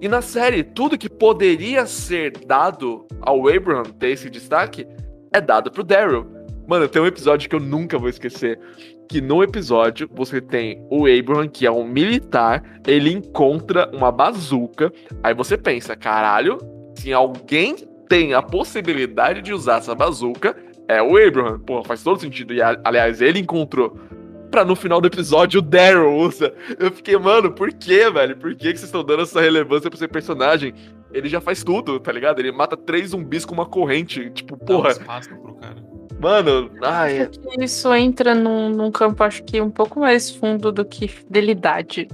E 0.00 0.08
na 0.08 0.20
série, 0.20 0.64
tudo 0.64 0.98
que 0.98 1.08
poderia 1.08 1.86
ser 1.86 2.32
dado 2.32 3.06
ao 3.20 3.46
Abraham 3.46 3.84
ter 3.84 4.08
esse 4.08 4.28
destaque 4.28 4.88
é 5.32 5.40
dado 5.40 5.70
pro 5.70 5.84
Daryl. 5.84 6.26
Mano, 6.66 6.88
tem 6.88 7.00
um 7.00 7.06
episódio 7.06 7.48
que 7.48 7.54
eu 7.54 7.60
nunca 7.60 7.98
vou 7.98 8.08
esquecer. 8.08 8.58
Que 9.08 9.20
no 9.20 9.42
episódio 9.42 10.10
você 10.12 10.40
tem 10.40 10.84
o 10.90 11.06
Abraham, 11.06 11.48
que 11.48 11.64
é 11.64 11.70
um 11.70 11.86
militar, 11.86 12.80
ele 12.86 13.12
encontra 13.12 13.88
uma 13.94 14.10
bazuca. 14.10 14.92
Aí 15.22 15.32
você 15.32 15.56
pensa, 15.56 15.94
caralho, 15.94 16.58
se 16.96 17.12
alguém 17.12 17.76
tem 18.08 18.34
a 18.34 18.42
possibilidade 18.42 19.42
de 19.42 19.52
usar 19.52 19.78
essa 19.78 19.94
bazuca, 19.94 20.56
é 20.88 21.00
o 21.00 21.16
Abraham. 21.16 21.60
Pô, 21.60 21.84
faz 21.84 22.02
todo 22.02 22.20
sentido. 22.20 22.52
E 22.52 22.60
aliás, 22.60 23.20
ele 23.20 23.38
encontrou. 23.38 23.96
Pra 24.50 24.64
no 24.64 24.76
final 24.76 25.00
do 25.00 25.08
episódio 25.08 25.58
o 25.58 25.62
Daryl 25.62 26.16
usa. 26.16 26.52
Eu 26.78 26.90
fiquei, 26.90 27.16
mano, 27.16 27.52
por 27.52 27.72
que, 27.72 28.10
velho? 28.10 28.36
Por 28.36 28.54
que, 28.54 28.72
que 28.72 28.78
vocês 28.78 28.84
estão 28.84 29.04
dando 29.04 29.22
essa 29.22 29.40
relevância 29.40 29.90
pra 29.90 29.96
esse 29.96 30.08
personagem? 30.08 30.72
Ele 31.12 31.28
já 31.28 31.40
faz 31.40 31.62
tudo, 31.62 31.98
tá 32.00 32.10
ligado? 32.12 32.38
Ele 32.38 32.52
mata 32.52 32.76
três 32.76 33.10
zumbis 33.10 33.44
com 33.44 33.54
uma 33.54 33.66
corrente. 33.66 34.30
Tipo, 34.30 34.56
porra. 34.56 34.94
pro 34.94 35.54
cara. 35.54 35.95
Mano, 36.18 36.70
ai, 36.82 37.22
Acho 37.22 37.40
que 37.40 37.64
isso 37.64 37.92
entra 37.94 38.34
num, 38.34 38.70
num 38.70 38.90
campo, 38.90 39.22
acho 39.22 39.44
que 39.44 39.60
um 39.60 39.70
pouco 39.70 40.00
mais 40.00 40.30
fundo 40.30 40.72
do 40.72 40.84
que 40.84 41.06
fidelidade. 41.06 42.08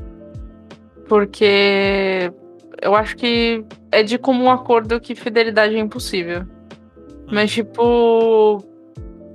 Porque 1.08 2.32
eu 2.80 2.96
acho 2.96 3.16
que 3.16 3.64
é 3.92 4.02
de 4.02 4.18
comum 4.18 4.50
acordo 4.50 5.00
que 5.00 5.14
fidelidade 5.14 5.76
é 5.76 5.78
impossível. 5.78 6.44
Mas, 7.30 7.50
tipo. 7.52 8.64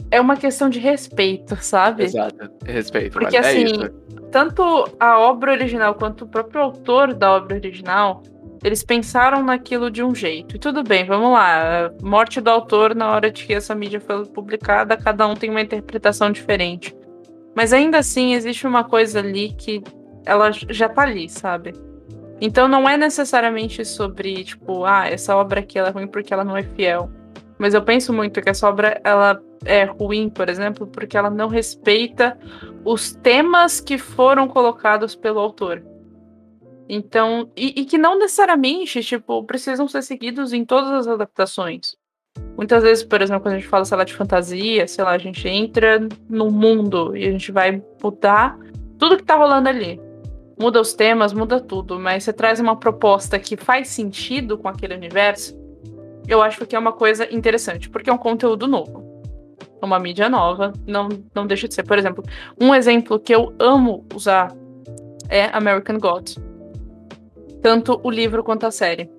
É 0.10 0.22
uma 0.22 0.38
questão 0.38 0.70
de 0.70 0.80
respeito, 0.80 1.56
sabe? 1.62 2.04
exato. 2.04 2.50
Respeito, 2.66 3.14
Porque. 3.14 3.36
É 3.36 3.40
assim, 3.40 3.64
isso. 3.64 3.90
tanto 4.32 4.64
a 5.00 5.20
obra 5.20 5.52
original 5.52 5.96
quanto 5.96 6.24
o 6.24 6.28
próprio 6.28 6.62
autor 6.62 7.14
da 7.14 7.34
obra 7.34 7.56
original, 7.58 8.24
eles 8.68 8.84
pensaram 8.84 9.44
naquilo 9.44 9.90
de 9.90 10.04
um 10.04 10.14
jeito. 10.14 10.56
E 10.56 10.60
tudo 10.60 10.84
bem, 10.84 11.06
vamos 11.06 11.32
lá. 11.32 11.92
Morte 12.02 12.42
do 12.42 12.50
autor, 12.50 12.94
na 12.94 13.10
hora 13.10 13.32
de 13.32 13.46
que 13.46 13.54
essa 13.54 13.74
mídia 13.74 14.00
foi 14.00 14.26
publicada, 14.26 14.98
cada 14.98 15.26
um 15.26 15.36
tem 15.36 15.50
uma 15.50 15.62
interpretação 15.62 16.32
diferente. 16.32 16.96
Mas 17.56 17.74
ainda 17.74 17.98
assim, 17.98 18.34
existe 18.34 18.68
uma 18.68 18.84
coisa 18.84 19.20
ali 19.20 19.54
que 19.54 19.82
ela 20.26 20.52
já 20.52 20.90
tá 20.90 21.04
ali, 21.04 21.30
sabe? 21.30 21.74
Então 22.40 22.68
não 22.68 22.88
é 22.88 22.98
necessariamente 22.98 23.84
sobre, 23.86 24.44
tipo, 24.44 24.86
ah, 24.86 25.08
essa 25.08 25.36
obra 25.36 25.62
aqui 25.62 25.80
ela 25.80 25.88
é 25.88 25.92
ruim 25.92 26.08
porque 26.08 26.34
ela 26.34 26.44
não 26.44 26.56
é 26.56 26.64
fiel. 26.64 27.10
Mas 27.58 27.74
eu 27.74 27.82
penso 27.82 28.14
muito 28.14 28.42
que 28.42 28.50
essa 28.50 28.68
obra 28.70 29.02
ela 29.04 29.42
é 29.66 29.86
ruim, 29.86 30.30
por 30.30 30.50
exemplo, 30.50 30.86
porque 30.86 31.18
ela 31.18 31.30
não 31.30 31.48
respeita 31.48 32.38
os 32.86 33.14
temas 33.16 33.80
que 33.80 33.98
foram 33.98 34.48
colocados 34.48 35.16
pelo 35.16 35.40
autor. 35.40 35.82
Então, 36.90 37.52
e, 37.56 37.82
e 37.82 37.86
que 37.86 37.98
não 37.98 38.18
necessariamente, 38.18 39.04
tipo, 39.04 39.44
precisam 39.44 39.88
ser 39.88 40.02
seguidos 40.02 40.54
em 40.54 40.64
todas 40.64 40.92
as 40.92 41.08
adaptações. 41.08 41.96
Muitas 42.56 42.84
vezes, 42.84 43.04
por 43.04 43.22
exemplo, 43.22 43.42
quando 43.42 43.56
a 43.56 43.60
gente 43.60 43.70
fala, 43.70 43.86
sei 43.86 43.98
lá, 43.98 44.04
de 44.04 44.14
fantasia, 44.14 44.88
sei 44.88 45.04
lá, 45.04 45.12
a 45.12 45.18
gente 45.18 45.48
entra 45.48 46.08
no 46.30 46.50
mundo 46.50 47.16
e 47.16 47.28
a 47.28 47.32
gente 47.32 47.52
vai 47.52 47.82
mudar 48.02 48.58
tudo 48.98 49.18
que 49.18 49.24
tá 49.24 49.36
rolando 49.36 49.70
ali. 49.70 50.00
Muda 50.60 50.82
os 50.82 50.94
temas, 50.94 51.34
muda 51.34 51.60
tudo, 51.60 52.00
mas 52.00 52.24
você 52.24 52.34
traz 52.34 52.60
uma 52.60 52.76
proposta 52.76 53.38
que 53.38 53.56
faz 53.56 53.90
sentido 53.90 54.58
com 54.58 54.68
aquele 54.68 54.96
universo, 54.96 55.56
eu 56.28 56.42
acho 56.42 56.66
que 56.66 56.76
é 56.76 56.80
uma 56.80 56.92
coisa 56.92 57.32
interessante, 57.34 57.90
porque 57.90 58.10
é 58.10 58.14
um 58.14 58.18
conteúdo 58.18 58.68
novo. 58.68 59.06
É 59.80 59.86
uma 59.86 60.00
mídia 60.00 60.28
nova, 60.28 60.74
não, 60.86 61.10
não 61.34 61.46
deixa 61.46 61.68
de 61.68 61.76
ser. 61.76 61.84
Por 61.84 61.98
exemplo, 61.98 62.24
um 62.60 62.74
exemplo 62.74 63.20
que 63.20 63.34
eu 63.34 63.54
amo 63.60 64.06
usar 64.16 64.52
é 65.30 65.46
American 65.54 66.00
Gods. 66.00 66.38
Tanto 67.62 68.00
o 68.04 68.10
livro 68.10 68.44
quanto 68.44 68.66
a 68.66 68.72
série. 68.72 69.10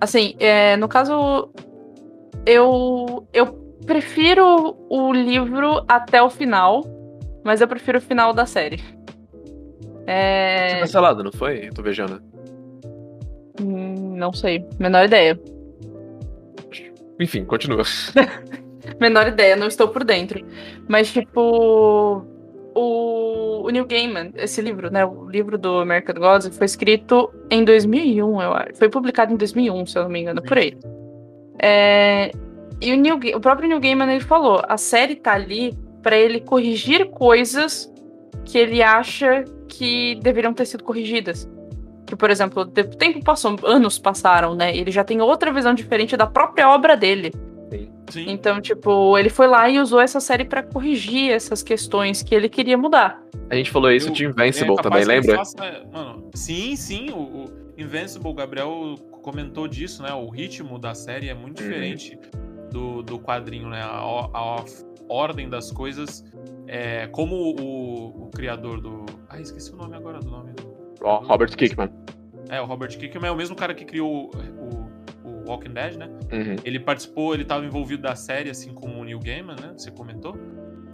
Assim, 0.00 0.34
é, 0.38 0.76
no 0.76 0.88
caso, 0.88 1.50
eu, 2.46 3.26
eu 3.32 3.46
prefiro 3.86 4.76
o 4.90 5.12
livro 5.12 5.84
até 5.88 6.22
o 6.22 6.28
final, 6.30 6.82
mas 7.44 7.60
eu 7.60 7.68
prefiro 7.68 7.98
o 7.98 8.02
final 8.02 8.32
da 8.32 8.44
série. 8.46 8.78
Foi 8.78 10.02
É, 10.06 10.80
cancelado, 10.80 11.22
não 11.24 11.32
foi? 11.32 11.68
Eu 11.68 11.72
tô 11.74 11.82
vejando. 11.82 12.20
hum, 13.60 14.16
não 14.16 14.32
sei, 14.32 14.66
menor 14.78 15.04
ideia. 15.06 15.40
Enfim, 17.20 17.44
continua. 17.44 17.82
Menor 19.00 19.28
ideia, 19.28 19.56
não 19.56 19.66
estou 19.66 19.88
por 19.88 20.04
dentro. 20.04 20.44
Mas, 20.88 21.10
tipo, 21.12 22.24
o, 22.74 22.82
o 23.64 23.70
Neil 23.70 23.86
Gaiman, 23.86 24.30
esse 24.36 24.60
livro, 24.60 24.90
né? 24.90 25.04
O 25.04 25.28
livro 25.28 25.56
do 25.56 25.78
American 25.78 26.16
Gods 26.16 26.56
foi 26.56 26.66
escrito 26.66 27.32
em 27.50 27.64
2001, 27.64 28.42
eu 28.42 28.52
acho. 28.52 28.74
Foi 28.74 28.88
publicado 28.88 29.32
em 29.32 29.36
2001, 29.36 29.86
se 29.86 29.98
eu 29.98 30.02
não 30.02 30.10
me 30.10 30.20
engano, 30.20 30.42
por 30.42 30.58
aí. 30.58 30.76
É, 31.58 32.30
e 32.80 32.92
o, 32.92 32.96
Neil, 32.96 33.18
o 33.34 33.40
próprio 33.40 33.66
Neil 33.66 33.80
Gaiman, 33.80 34.10
ele 34.10 34.24
falou, 34.24 34.60
a 34.68 34.76
série 34.76 35.16
tá 35.16 35.32
ali 35.32 35.76
para 36.02 36.16
ele 36.16 36.40
corrigir 36.40 37.06
coisas 37.10 37.90
que 38.44 38.58
ele 38.58 38.82
acha 38.82 39.44
que 39.66 40.16
deveriam 40.16 40.52
ter 40.52 40.66
sido 40.66 40.84
corrigidas. 40.84 41.48
Que, 42.06 42.14
por 42.14 42.30
exemplo, 42.30 42.62
o 42.62 42.66
tempo 42.66 43.24
passou, 43.24 43.56
anos 43.64 43.98
passaram, 43.98 44.54
né? 44.54 44.76
Ele 44.76 44.90
já 44.90 45.02
tem 45.02 45.22
outra 45.22 45.50
visão 45.50 45.72
diferente 45.72 46.16
da 46.16 46.26
própria 46.26 46.68
obra 46.68 46.96
dele. 46.96 47.32
Sim. 48.10 48.26
Então, 48.28 48.60
tipo, 48.60 49.16
ele 49.18 49.28
foi 49.30 49.46
lá 49.46 49.68
e 49.68 49.78
usou 49.80 50.00
essa 50.00 50.20
série 50.20 50.44
pra 50.44 50.62
corrigir 50.62 51.30
essas 51.30 51.62
questões 51.62 52.22
que 52.22 52.34
ele 52.34 52.48
queria 52.48 52.76
mudar. 52.76 53.22
A 53.50 53.54
gente 53.54 53.70
falou 53.70 53.90
isso 53.90 54.08
Eu- 54.08 54.12
de 54.12 54.24
Invincible 54.26 54.74
é 54.78 54.82
também, 54.82 55.04
lembra? 55.04 55.36
faça- 55.36 55.56
mano, 55.92 56.30
sim, 56.34 56.76
sim, 56.76 57.10
o, 57.10 57.16
o 57.18 57.44
Invincible, 57.78 58.28
o 58.30 58.34
Gabriel 58.34 58.94
comentou 59.22 59.66
disso, 59.66 60.02
né? 60.02 60.12
O 60.12 60.28
ritmo 60.28 60.78
da 60.78 60.94
série 60.94 61.28
é 61.28 61.34
muito 61.34 61.62
Uhum. 61.62 61.68
diferente 61.68 62.18
do, 62.70 63.02
do 63.02 63.18
quadrinho, 63.18 63.68
né? 63.68 63.80
A, 63.82 64.04
o- 64.04 64.30
a 64.36 64.64
ordem 65.08 65.48
das 65.48 65.70
coisas. 65.70 66.24
É, 66.66 67.06
como 67.08 67.34
o, 67.60 68.24
o 68.24 68.30
criador 68.30 68.80
do. 68.80 69.04
Ah, 69.28 69.38
esqueci 69.40 69.72
o 69.72 69.76
nome 69.76 69.94
agora 69.96 70.18
do 70.18 70.30
nome 70.30 70.52
do. 70.52 70.74
Ó, 71.02 71.18
Robert 71.18 71.54
Kickman. 71.56 71.90
É, 72.48 72.60
o 72.60 72.64
Robert 72.66 72.96
Kirkman 72.98 73.28
é 73.28 73.30
o 73.32 73.36
mesmo 73.36 73.54
cara 73.56 73.74
que 73.74 73.84
criou 73.84 74.30
o, 74.34 74.83
o 74.83 74.83
Walking 75.46 75.72
Dead, 75.72 75.96
né? 75.96 76.06
Uhum. 76.32 76.56
Ele 76.64 76.78
participou, 76.80 77.34
ele 77.34 77.42
estava 77.42 77.64
envolvido 77.64 78.02
da 78.02 78.14
série, 78.14 78.50
assim 78.50 78.72
como 78.74 79.00
o 79.00 79.04
Neil 79.04 79.18
Gaiman, 79.20 79.56
né? 79.60 79.72
Você 79.76 79.90
comentou. 79.90 80.36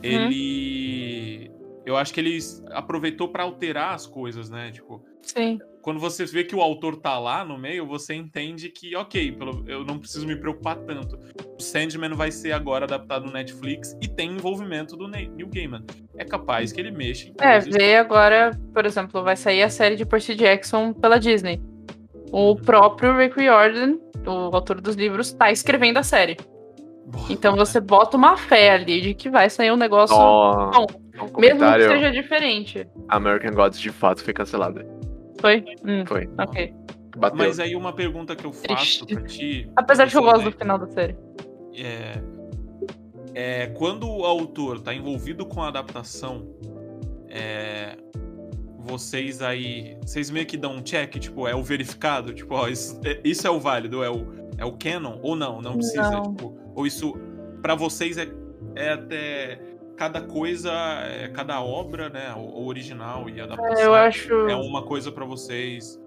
Ele. 0.03 1.51
Eu 1.85 1.97
acho 1.97 2.13
que 2.13 2.21
ele 2.21 2.39
aproveitou 2.73 3.29
para 3.29 3.43
alterar 3.43 3.95
as 3.95 4.07
coisas, 4.07 4.51
né? 4.51 4.71
Tipo, 4.71 5.03
Sim. 5.23 5.59
quando 5.81 5.99
você 5.99 6.25
vê 6.27 6.45
que 6.45 6.55
o 6.55 6.61
autor 6.61 6.97
tá 6.97 7.19
lá 7.19 7.43
no 7.45 7.59
meio, 7.59 7.87
você 7.87 8.15
entende 8.15 8.69
que, 8.69 8.95
ok, 8.95 9.33
pelo- 9.33 9.65
eu 9.67 9.83
não 9.85 9.99
preciso 9.99 10.27
me 10.27 10.37
preocupar 10.37 10.77
tanto. 10.77 11.19
O 11.59 11.61
Sandman 11.63 12.13
vai 12.15 12.31
ser 12.31 12.53
agora 12.53 12.85
adaptado 12.85 13.25
no 13.27 13.33
Netflix 13.33 13.97
e 14.01 14.07
tem 14.07 14.31
envolvimento 14.33 14.95
do 14.95 15.09
Ne- 15.09 15.29
Neil 15.31 15.49
Gaiman. 15.49 15.83
É 16.19 16.25
capaz 16.25 16.71
que 16.71 16.81
ele 16.81 16.91
mexa 16.91 17.29
em 17.29 17.35
É, 17.41 17.59
vê 17.61 17.97
agora, 17.97 18.51
por 18.75 18.85
exemplo, 18.85 19.25
vai 19.25 19.35
sair 19.37 19.63
a 19.63 19.71
série 19.71 19.97
de 19.97 20.05
Percy 20.05 20.35
Jackson 20.35 20.93
pela 20.93 21.19
Disney. 21.19 21.61
O 22.33 22.55
próprio 22.57 23.17
Rick 23.17 23.39
Riordan, 23.39 23.97
o 24.27 24.55
autor 24.55 24.81
dos 24.81 24.95
livros, 24.95 25.33
tá 25.33 25.51
escrevendo 25.51 25.99
a 25.99 26.03
série. 26.03 26.37
Boa, 27.07 27.27
Então 27.31 27.57
você 27.57 27.81
bota 27.81 28.17
uma 28.17 28.37
fé 28.37 28.71
ali 28.71 29.01
de 29.01 29.15
que 29.15 29.29
vai 29.29 29.51
sair 29.51 29.73
um 29.73 29.77
negócio 29.77 30.15
Ó, 30.17 30.71
bom. 30.71 30.87
um 31.37 31.41
Mesmo 31.41 31.61
que 31.61 31.89
seja 31.89 32.11
diferente. 32.13 32.87
American 33.09 33.53
Gods 33.53 33.81
de 33.81 33.91
fato 33.91 34.23
foi 34.23 34.33
cancelado. 34.33 34.81
Foi? 35.41 35.65
Hum, 35.85 36.05
Foi. 36.07 36.29
ok. 36.39 36.73
Bateu. 37.17 37.39
Mas 37.39 37.59
aí 37.59 37.75
uma 37.75 37.93
pergunta 37.93 38.37
que 38.37 38.45
eu 38.45 38.53
faço 38.53 39.05
Triste. 39.05 39.15
pra 39.15 39.23
ti. 39.25 39.71
Apesar 39.75 40.05
de 40.05 40.13
que 40.13 40.19
eu 40.19 40.23
gosto 40.23 40.45
né, 40.45 40.51
do 40.51 40.57
final 40.57 40.79
da 40.79 40.87
série. 40.87 41.17
é, 41.77 42.21
é, 43.35 43.67
quando 43.69 44.09
o 44.09 44.25
autor 44.25 44.77
está 44.77 44.95
envolvido 44.95 45.45
com 45.45 45.61
a 45.63 45.69
adaptação, 45.69 46.47
é, 47.29 47.97
vocês 48.91 49.41
aí, 49.41 49.97
vocês 50.03 50.31
meio 50.31 50.45
que 50.47 50.57
dão 50.57 50.75
um 50.77 50.83
check, 50.83 51.19
tipo, 51.19 51.47
é 51.47 51.55
o 51.55 51.63
verificado, 51.63 52.33
tipo, 52.35 52.55
ó, 52.55 52.69
isso 52.69 53.01
é, 53.05 53.21
isso 53.25 53.47
é 53.47 53.51
o 53.51 53.61
válido, 53.61 54.03
é 54.03 54.11
o, 54.11 54.27
é 54.59 54.65
o 54.65 54.73
canon 54.73 55.19
ou 55.23 55.37
não? 55.37 55.63
Não 55.63 55.75
precisa, 55.75 56.11
Não. 56.11 56.35
tipo, 56.35 56.59
ou 56.75 56.87
isso 56.87 57.15
para 57.63 57.75
vocês 57.75 58.19
é, 58.19 58.29
é 58.75 58.93
até 58.93 59.61
cada 59.97 60.21
coisa, 60.23 60.73
é, 61.05 61.29
cada 61.29 61.61
obra, 61.63 62.09
né, 62.09 62.33
o, 62.37 62.41
o 62.41 62.67
original 62.67 63.29
e 63.29 63.41
a 63.41 63.45
adaptação. 63.45 63.79
É, 63.79 63.87
eu 63.87 63.95
acho. 63.95 64.33
É 64.49 64.55
uma 64.57 64.83
coisa 64.83 65.13
para 65.13 65.25
vocês. 65.25 65.99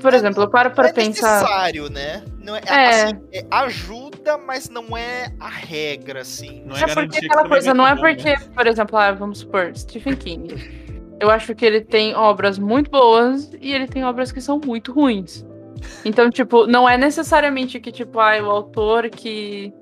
Por 0.00 0.12
exemplo, 0.12 0.42
eu 0.42 0.50
paro 0.50 0.72
pra 0.72 0.88
é 0.88 0.92
pensar. 0.92 1.40
necessário, 1.40 1.88
né? 1.88 2.24
Não 2.40 2.56
é, 2.56 2.60
É. 2.66 3.04
assim, 3.04 3.20
é, 3.32 3.46
ajuda, 3.50 4.36
mas 4.36 4.68
não 4.68 4.96
é 4.96 5.32
a 5.38 5.48
regra, 5.48 6.20
assim. 6.22 6.62
Não 6.66 6.76
É 6.76 6.82
é 6.82 6.94
porque 6.94 7.26
aquela 7.26 7.48
coisa, 7.48 7.72
não 7.72 7.86
é 7.86 7.94
bom, 7.94 8.00
porque, 8.00 8.30
né? 8.30 8.36
por 8.54 8.66
exemplo, 8.66 8.98
ah, 8.98 9.12
vamos 9.12 9.38
supor, 9.38 9.70
Stephen 9.76 10.16
King. 10.16 10.83
Eu 11.24 11.30
acho 11.30 11.54
que 11.54 11.64
ele 11.64 11.80
tem 11.80 12.14
obras 12.14 12.58
muito 12.58 12.90
boas 12.90 13.50
e 13.60 13.72
ele 13.72 13.86
tem 13.86 14.04
obras 14.04 14.30
que 14.30 14.40
são 14.42 14.60
muito 14.62 14.92
ruins. 14.92 15.44
Então, 16.04 16.30
tipo, 16.30 16.66
não 16.66 16.86
é 16.88 16.98
necessariamente 16.98 17.80
que, 17.80 17.90
tipo, 17.90 18.20
ah, 18.20 18.36
o 18.42 18.50
autor 18.50 19.08
que. 19.08 19.72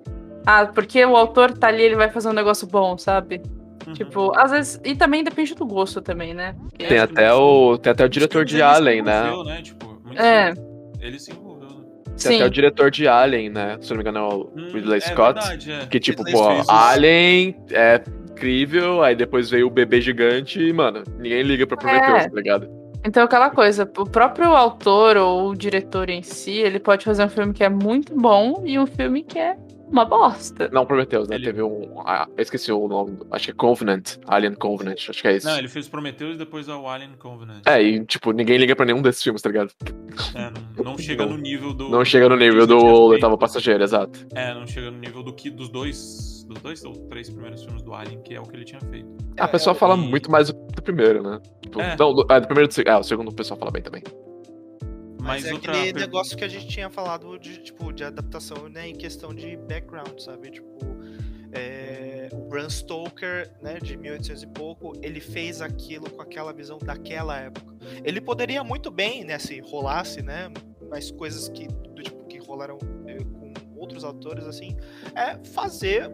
Ah, 0.46 0.66
porque 0.66 1.04
o 1.04 1.16
autor 1.16 1.52
tá 1.58 1.66
ali, 1.68 1.82
ele 1.82 1.96
vai 1.96 2.08
fazer 2.10 2.28
um 2.28 2.32
negócio 2.32 2.66
bom, 2.66 2.96
sabe? 2.96 3.42
Uhum. 3.86 3.92
Tipo, 3.92 4.32
às 4.38 4.50
vezes. 4.52 4.80
E 4.84 4.94
também 4.94 5.24
depende 5.24 5.54
do 5.56 5.66
gosto 5.66 6.00
também, 6.00 6.32
né? 6.32 6.54
Porque- 6.70 6.86
Tem 6.86 6.98
até 6.98 7.32
o, 7.34 7.76
tem 7.76 7.90
até 7.92 8.04
o 8.04 8.08
diretor 8.08 8.44
de 8.44 8.54
Ele 8.54 8.62
se 8.62 8.76
Alien, 8.76 9.02
né? 9.02 9.28
envolveu, 9.28 9.62
Tipo, 9.62 10.00
muito 10.04 10.20
É. 10.22 10.54
Ele 11.00 11.18
se 11.18 11.32
envolveu, 11.32 11.68
né? 11.68 11.74
Tem 12.06 12.14
Sim. 12.16 12.36
até 12.36 12.44
o 12.46 12.50
diretor 12.50 12.90
de 12.90 13.08
Alien, 13.08 13.48
né? 13.50 13.78
Se 13.80 13.90
não 13.90 13.96
me 13.96 14.02
engano 14.02 14.18
é 14.18 14.22
o 14.34 14.50
Hum, 14.56 14.70
Ridley 14.72 14.98
é 14.98 15.00
Scott. 15.00 15.34
verdade, 15.40 15.72
é. 15.72 15.86
Que 15.86 15.98
tipo, 15.98 16.22
Ridley 16.22 16.40
pô, 16.64 16.70
Alien 16.72 17.56
é 17.72 18.00
incrível, 18.42 19.02
aí 19.02 19.14
depois 19.14 19.48
veio 19.48 19.68
o 19.68 19.70
bebê 19.70 20.00
gigante 20.00 20.60
e, 20.60 20.72
mano, 20.72 21.04
ninguém 21.16 21.42
liga 21.42 21.64
pra 21.66 21.76
Prometheus, 21.76 22.24
É. 22.24 22.28
tá 22.28 22.34
ligado? 22.36 22.68
Então, 23.04 23.22
aquela 23.24 23.50
coisa, 23.50 23.88
o 23.98 24.04
próprio 24.06 24.50
autor 24.50 25.16
ou 25.16 25.50
o 25.50 25.56
diretor 25.56 26.08
em 26.10 26.22
si, 26.22 26.52
ele 26.58 26.78
pode 26.78 27.04
fazer 27.04 27.24
um 27.24 27.28
filme 27.28 27.52
que 27.52 27.64
é 27.64 27.68
muito 27.68 28.14
bom 28.14 28.62
e 28.64 28.78
um 28.78 28.86
filme 28.86 29.22
que 29.22 29.38
é 29.38 29.56
uma 29.92 30.04
bosta. 30.04 30.68
Não, 30.72 30.84
Prometheus, 30.86 31.28
né? 31.28 31.36
Ele- 31.36 31.44
Teve 31.46 31.62
um. 31.62 32.00
Ah, 32.06 32.26
eu 32.36 32.42
esqueci 32.42 32.72
o 32.72 32.88
nome. 32.88 33.18
Acho 33.30 33.44
que 33.46 33.50
é 33.50 33.54
Covenant. 33.54 34.16
Alien 34.26 34.54
Covenant, 34.54 34.98
acho 35.08 35.20
que 35.22 35.28
é 35.28 35.36
isso. 35.36 35.46
Não, 35.46 35.58
ele 35.58 35.68
fez 35.68 35.88
Prometheus 35.88 36.34
e 36.34 36.38
depois 36.38 36.68
o 36.68 36.88
Alien 36.88 37.12
Covenant. 37.18 37.62
É, 37.66 37.80
e 37.82 38.04
tipo, 38.04 38.32
ninguém 38.32 38.56
liga 38.58 38.74
pra 38.74 38.86
nenhum 38.86 39.02
desses 39.02 39.22
filmes, 39.22 39.42
tá 39.42 39.48
ligado? 39.50 39.70
É, 40.34 40.50
não, 40.50 40.92
não 40.92 40.98
chega 40.98 41.24
no 41.26 41.36
nível 41.36 41.72
do. 41.74 41.88
Não 41.88 42.04
chega 42.04 42.28
no 42.28 42.36
nível 42.36 42.66
do 42.66 42.76
Oitavo 42.78 43.36
Passageiro, 43.38 43.82
exato. 43.84 44.26
É, 44.34 44.52
não 44.54 44.66
chega 44.66 44.90
no 44.90 44.98
nível 44.98 45.22
do 45.22 45.32
que 45.34 45.50
dos 45.50 45.68
dois. 45.68 46.32
Dos 46.42 46.60
dois 46.60 46.84
ou 46.84 46.92
três 47.08 47.30
primeiros 47.30 47.62
filmes 47.62 47.82
do 47.82 47.94
Alien, 47.94 48.20
que 48.22 48.34
é 48.34 48.40
o 48.40 48.42
que 48.42 48.56
ele 48.56 48.64
tinha 48.64 48.80
feito. 48.80 49.08
A 49.38 49.46
pessoa 49.48 49.74
fala 49.74 49.94
e- 49.94 49.98
muito 49.98 50.30
mais 50.30 50.50
do, 50.50 50.58
do 50.74 50.82
primeiro, 50.82 51.22
né? 51.22 51.38
Tipo, 51.62 51.80
É. 51.80 51.96
Não, 51.96 52.12
do, 52.12 52.26
é, 52.28 52.40
do 52.40 52.46
primeiro 52.46 52.68
do 52.68 52.74
segundo. 52.74 52.92
Ah, 52.92 52.98
o 52.98 53.02
segundo 53.04 53.28
o 53.28 53.34
pessoal 53.34 53.58
fala 53.58 53.70
bem 53.70 53.80
também. 53.80 54.02
Mas, 55.22 55.42
Mas 55.42 55.44
é 55.46 55.54
outra. 55.54 55.72
aquele 55.78 55.92
negócio 56.00 56.36
que 56.36 56.44
a 56.44 56.48
gente 56.48 56.66
tinha 56.66 56.90
falado 56.90 57.38
de, 57.38 57.58
tipo, 57.58 57.92
de 57.92 58.02
adaptação 58.04 58.68
né, 58.68 58.88
em 58.88 58.94
questão 58.94 59.32
de 59.34 59.56
background, 59.56 60.18
sabe? 60.18 60.50
Tipo, 60.50 60.78
é, 61.52 62.28
o 62.32 62.40
Bram 62.48 62.68
Stoker, 62.68 63.50
né, 63.62 63.78
de 63.80 63.96
1800 63.96 64.42
e 64.42 64.46
pouco, 64.48 64.92
ele 65.02 65.20
fez 65.20 65.60
aquilo 65.60 66.10
com 66.10 66.20
aquela 66.22 66.52
visão 66.52 66.78
daquela 66.78 67.38
época. 67.38 67.74
Ele 68.04 68.20
poderia 68.20 68.64
muito 68.64 68.90
bem, 68.90 69.24
né, 69.24 69.38
se 69.38 69.60
rolasse, 69.60 70.22
né, 70.22 70.50
mais 70.88 71.10
coisas 71.10 71.48
que, 71.48 71.66
do 71.68 72.02
tipo, 72.02 72.24
que 72.26 72.38
rolaram 72.38 72.78
é, 73.06 73.18
com 73.18 73.52
outros 73.76 74.02
autores, 74.04 74.44
assim, 74.46 74.76
é 75.14 75.38
fazer 75.50 76.10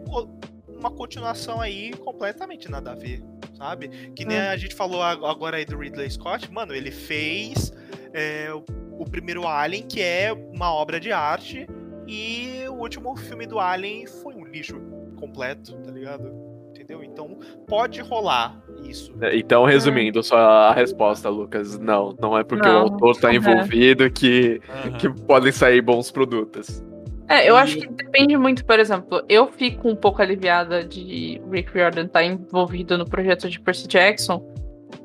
uma 0.67 0.91
continuação 0.91 1.59
aí 1.61 1.91
completamente 1.97 2.69
nada 2.69 2.91
a 2.91 2.95
ver, 2.95 3.23
sabe? 3.57 4.11
Que 4.15 4.23
nem 4.25 4.37
Hum. 4.37 4.49
a 4.49 4.57
gente 4.57 4.75
falou 4.75 5.01
ag- 5.01 5.23
agora 5.25 5.57
aí 5.57 5.65
do 5.65 5.77
Ridley 5.77 6.09
Scott, 6.09 6.51
mano, 6.51 6.73
ele 6.73 6.91
fez 6.91 7.71
é, 8.13 8.49
o, 8.53 8.63
o 9.01 9.05
primeiro 9.09 9.47
Alien, 9.47 9.83
que 9.83 10.01
é 10.01 10.31
uma 10.53 10.73
obra 10.73 10.99
de 10.99 11.11
arte, 11.11 11.67
e 12.07 12.63
o 12.67 12.73
último 12.73 13.15
filme 13.15 13.45
do 13.45 13.59
Alien 13.59 14.05
foi 14.07 14.33
um 14.35 14.45
lixo 14.45 14.79
completo, 15.15 15.73
tá 15.77 15.91
ligado? 15.91 16.31
Entendeu? 16.71 17.03
Então 17.03 17.37
pode 17.67 18.01
rolar 18.01 18.59
isso. 18.83 19.13
É, 19.21 19.35
Então, 19.37 19.63
resumindo, 19.65 20.23
só 20.23 20.37
a 20.37 20.73
resposta, 20.73 21.29
Lucas, 21.29 21.77
não, 21.77 22.15
não 22.19 22.37
é 22.37 22.43
porque 22.43 22.67
o 22.67 22.71
Não. 22.71 22.79
autor 22.83 23.15
tá 23.17 23.31
É. 23.31 23.35
envolvido 23.35 24.09
que, 24.09 24.59
Aham. 24.69 24.91
que 24.97 25.09
podem 25.23 25.51
sair 25.51 25.81
bons 25.81 26.09
produtos. 26.09 26.83
É, 27.27 27.47
eu 27.47 27.55
acho 27.55 27.77
que 27.77 27.87
depende 27.87 28.35
muito, 28.37 28.65
por 28.65 28.79
exemplo, 28.79 29.21
eu 29.29 29.45
fico 29.51 29.87
um 29.87 29.95
pouco 29.95 30.19
aliviada 30.19 30.83
de 30.83 31.39
Rick 31.51 31.71
Riordan 31.71 32.05
estar 32.05 32.23
envolvido 32.23 32.97
no 32.97 33.05
projeto 33.07 33.47
de 33.47 33.59
Percy 33.59 33.87
Jackson, 33.87 34.41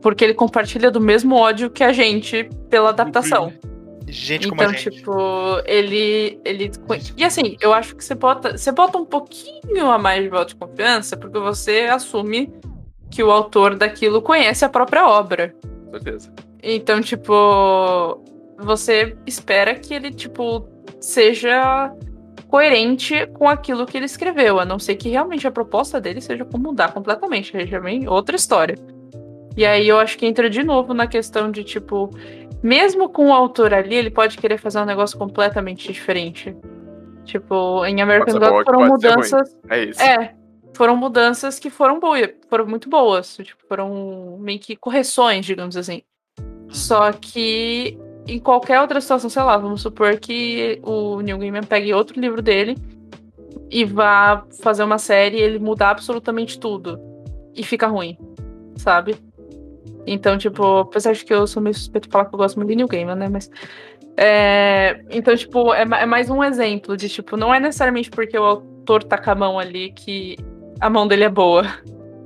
porque 0.01 0.25
ele 0.25 0.35
compartilha 0.35 0.91
do 0.91 1.01
mesmo 1.01 1.35
ódio 1.35 1.71
que 1.71 1.83
a 1.83 1.93
gente 1.93 2.49
pela 2.69 2.91
adaptação. 2.91 3.53
Gente 4.07 4.49
como 4.49 4.63
Então, 4.63 4.75
gente. 4.75 4.91
tipo, 4.99 5.13
ele. 5.65 6.39
ele 6.45 6.71
E 7.17 7.25
assim, 7.25 7.57
eu 7.61 7.73
acho 7.73 7.97
que 7.97 8.05
você 8.05 8.15
bota, 8.15 8.57
você 8.57 8.71
bota 8.71 8.99
um 8.99 9.05
pouquinho 9.05 9.91
a 9.91 9.99
mais 9.99 10.23
de 10.23 10.29
voto 10.29 10.49
de 10.49 10.57
confiança, 10.57 11.17
porque 11.17 11.39
você 11.39 11.89
assume 11.91 12.53
que 13.11 13.23
o 13.23 13.31
autor 13.31 13.77
daquilo 13.77 14.21
conhece 14.21 14.65
a 14.65 14.69
própria 14.69 15.09
obra. 15.09 15.55
Certeza. 15.91 16.33
Então, 16.63 17.01
tipo, 17.01 18.23
você 18.59 19.17
espera 19.27 19.75
que 19.75 19.95
ele, 19.95 20.11
tipo, 20.11 20.69
seja 21.01 21.93
coerente 22.49 23.27
com 23.35 23.49
aquilo 23.49 23.87
que 23.87 23.97
ele 23.97 24.07
escreveu, 24.07 24.61
a 24.61 24.65
não 24.65 24.79
ser 24.79 24.97
que 24.97 25.09
realmente 25.09 25.47
a 25.47 25.51
proposta 25.51 26.01
dele 26.01 26.21
seja 26.21 26.45
como 26.45 26.69
mudar 26.69 26.93
completamente, 26.93 27.53
já 27.67 27.79
vem 27.81 28.09
outra 28.09 28.37
história. 28.37 28.77
E 29.57 29.65
aí 29.65 29.89
eu 29.89 29.99
acho 29.99 30.19
que 30.19 30.27
entra 30.27 30.51
de 30.51 30.63
novo 30.63 30.93
na 30.93 31.07
questão 31.07 31.51
de, 31.51 31.63
tipo, 31.63 32.11
mesmo 32.63 33.09
com 33.09 33.29
o 33.29 33.33
autor 33.33 33.73
ali, 33.73 33.95
ele 33.95 34.11
pode 34.11 34.39
querer 34.39 34.59
fazer 34.59 34.81
um 34.81 34.85
negócio 34.85 35.19
completamente 35.19 35.93
diferente. 35.93 36.57
Tipo, 37.25 37.85
em 37.87 38.03
American 38.03 38.39
God 38.39 38.65
foram 38.65 38.87
mudanças 38.87 39.57
É 39.71 39.85
isso. 39.85 40.03
é, 40.03 40.35
foram 40.75 40.97
mudanças 40.97 41.59
que 41.59 41.71
foram 41.71 41.99
boas, 41.99 42.31
foram 42.51 42.67
muito 42.67 42.89
boas, 42.89 43.37
tipo, 43.37 43.63
foram 43.67 44.37
meio 44.41 44.59
que 44.59 44.77
correções, 44.77 45.47
digamos 45.47 45.77
assim. 45.77 46.03
Só 46.69 47.13
que 47.13 47.99
em 48.27 48.39
qualquer 48.39 48.81
outra 48.81 49.01
situação, 49.01 49.31
sei 49.31 49.43
lá, 49.43 49.57
vamos 49.57 49.83
supor 49.83 50.19
que 50.19 50.81
o 50.83 51.21
Neil 51.21 51.39
Gaiman 51.39 51.63
pegue 51.63 51.95
outro 51.95 52.21
livro 52.21 52.43
dele 52.43 52.77
e 53.71 53.85
vá 53.85 54.45
fazer 54.63 54.83
uma 54.83 54.99
série 54.99 55.37
e 55.37 55.41
ele 55.41 55.59
mudar 55.59 55.91
absolutamente 55.91 56.59
tudo 56.59 56.99
e 57.55 57.63
fica 57.63 57.87
ruim, 57.87 58.19
sabe? 58.77 59.17
Então, 60.07 60.37
tipo, 60.39 60.79
apesar 60.79 61.13
de 61.15 61.25
que 61.25 61.33
eu 61.33 61.47
sou 61.47 61.63
meio 61.63 61.75
suspeito 61.75 62.09
de 62.09 62.13
falar 62.13 62.27
que 62.27 62.35
eu 62.35 62.39
gosto 62.39 62.57
muito 62.57 62.69
de 62.69 62.77
Neil 62.77 62.89
Gaiman, 62.89 63.15
né, 63.15 63.29
mas 63.29 63.51
é, 64.17 65.01
então, 65.11 65.35
tipo, 65.37 65.73
é, 65.75 65.83
é 65.83 66.07
mais 66.07 66.31
um 66.31 66.43
exemplo 66.43 66.97
de, 66.97 67.09
tipo, 67.09 67.37
não 67.37 67.53
é 67.55 67.59
necessariamente 67.59 68.11
porque 68.11 68.39
o 68.39 68.45
autor 68.45 69.03
tá 69.03 69.19
com 69.19 69.31
a 69.31 69.35
mão 69.35 69.59
ali 69.59 69.91
que 69.93 70.37
a 70.81 70.89
mão 70.91 71.07
dele 71.09 71.25
é 71.25 71.29
boa 71.29 71.63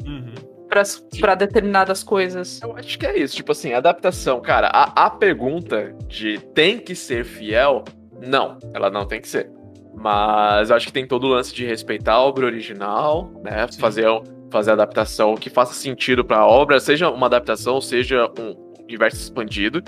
Uhum. 0.05 0.35
pra, 0.69 0.83
pra 1.21 1.35
determinadas 1.35 2.03
coisas. 2.03 2.61
Eu 2.63 2.77
acho 2.77 2.99
que 2.99 3.07
é 3.07 3.19
isso, 3.19 3.37
tipo 3.37 3.53
assim, 3.53 3.73
adaptação, 3.73 4.41
cara, 4.41 4.69
a, 4.69 5.07
a 5.07 5.11
pergunta 5.11 5.95
de 6.09 6.39
tem 6.55 6.79
que 6.79 6.95
ser 6.95 7.25
fiel, 7.25 7.85
não, 8.27 8.59
ela 8.75 8.91
não 8.91 9.07
tem 9.07 9.21
que 9.21 9.29
ser. 9.29 9.51
Mas 9.95 10.71
eu 10.71 10.77
acho 10.77 10.87
que 10.87 10.93
tem 10.93 11.07
todo 11.07 11.25
o 11.25 11.29
lance 11.29 11.53
de 11.55 11.65
respeitar 11.67 12.15
a 12.15 12.21
obra 12.23 12.47
original, 12.47 13.33
né? 13.43 13.67
Sim. 13.69 13.81
Fazer, 13.81 14.09
um- 14.09 14.23
fazer 14.51 14.73
adaptação 14.73 15.35
que 15.35 15.51
faça 15.51 15.75
sentido 15.75 16.25
pra 16.25 16.47
obra, 16.47 16.81
seja 16.81 17.11
uma 17.11 17.27
adaptação, 17.27 17.81
seja 17.81 18.31
um 18.39 18.75
universo 18.83 19.19
expandido, 19.19 19.83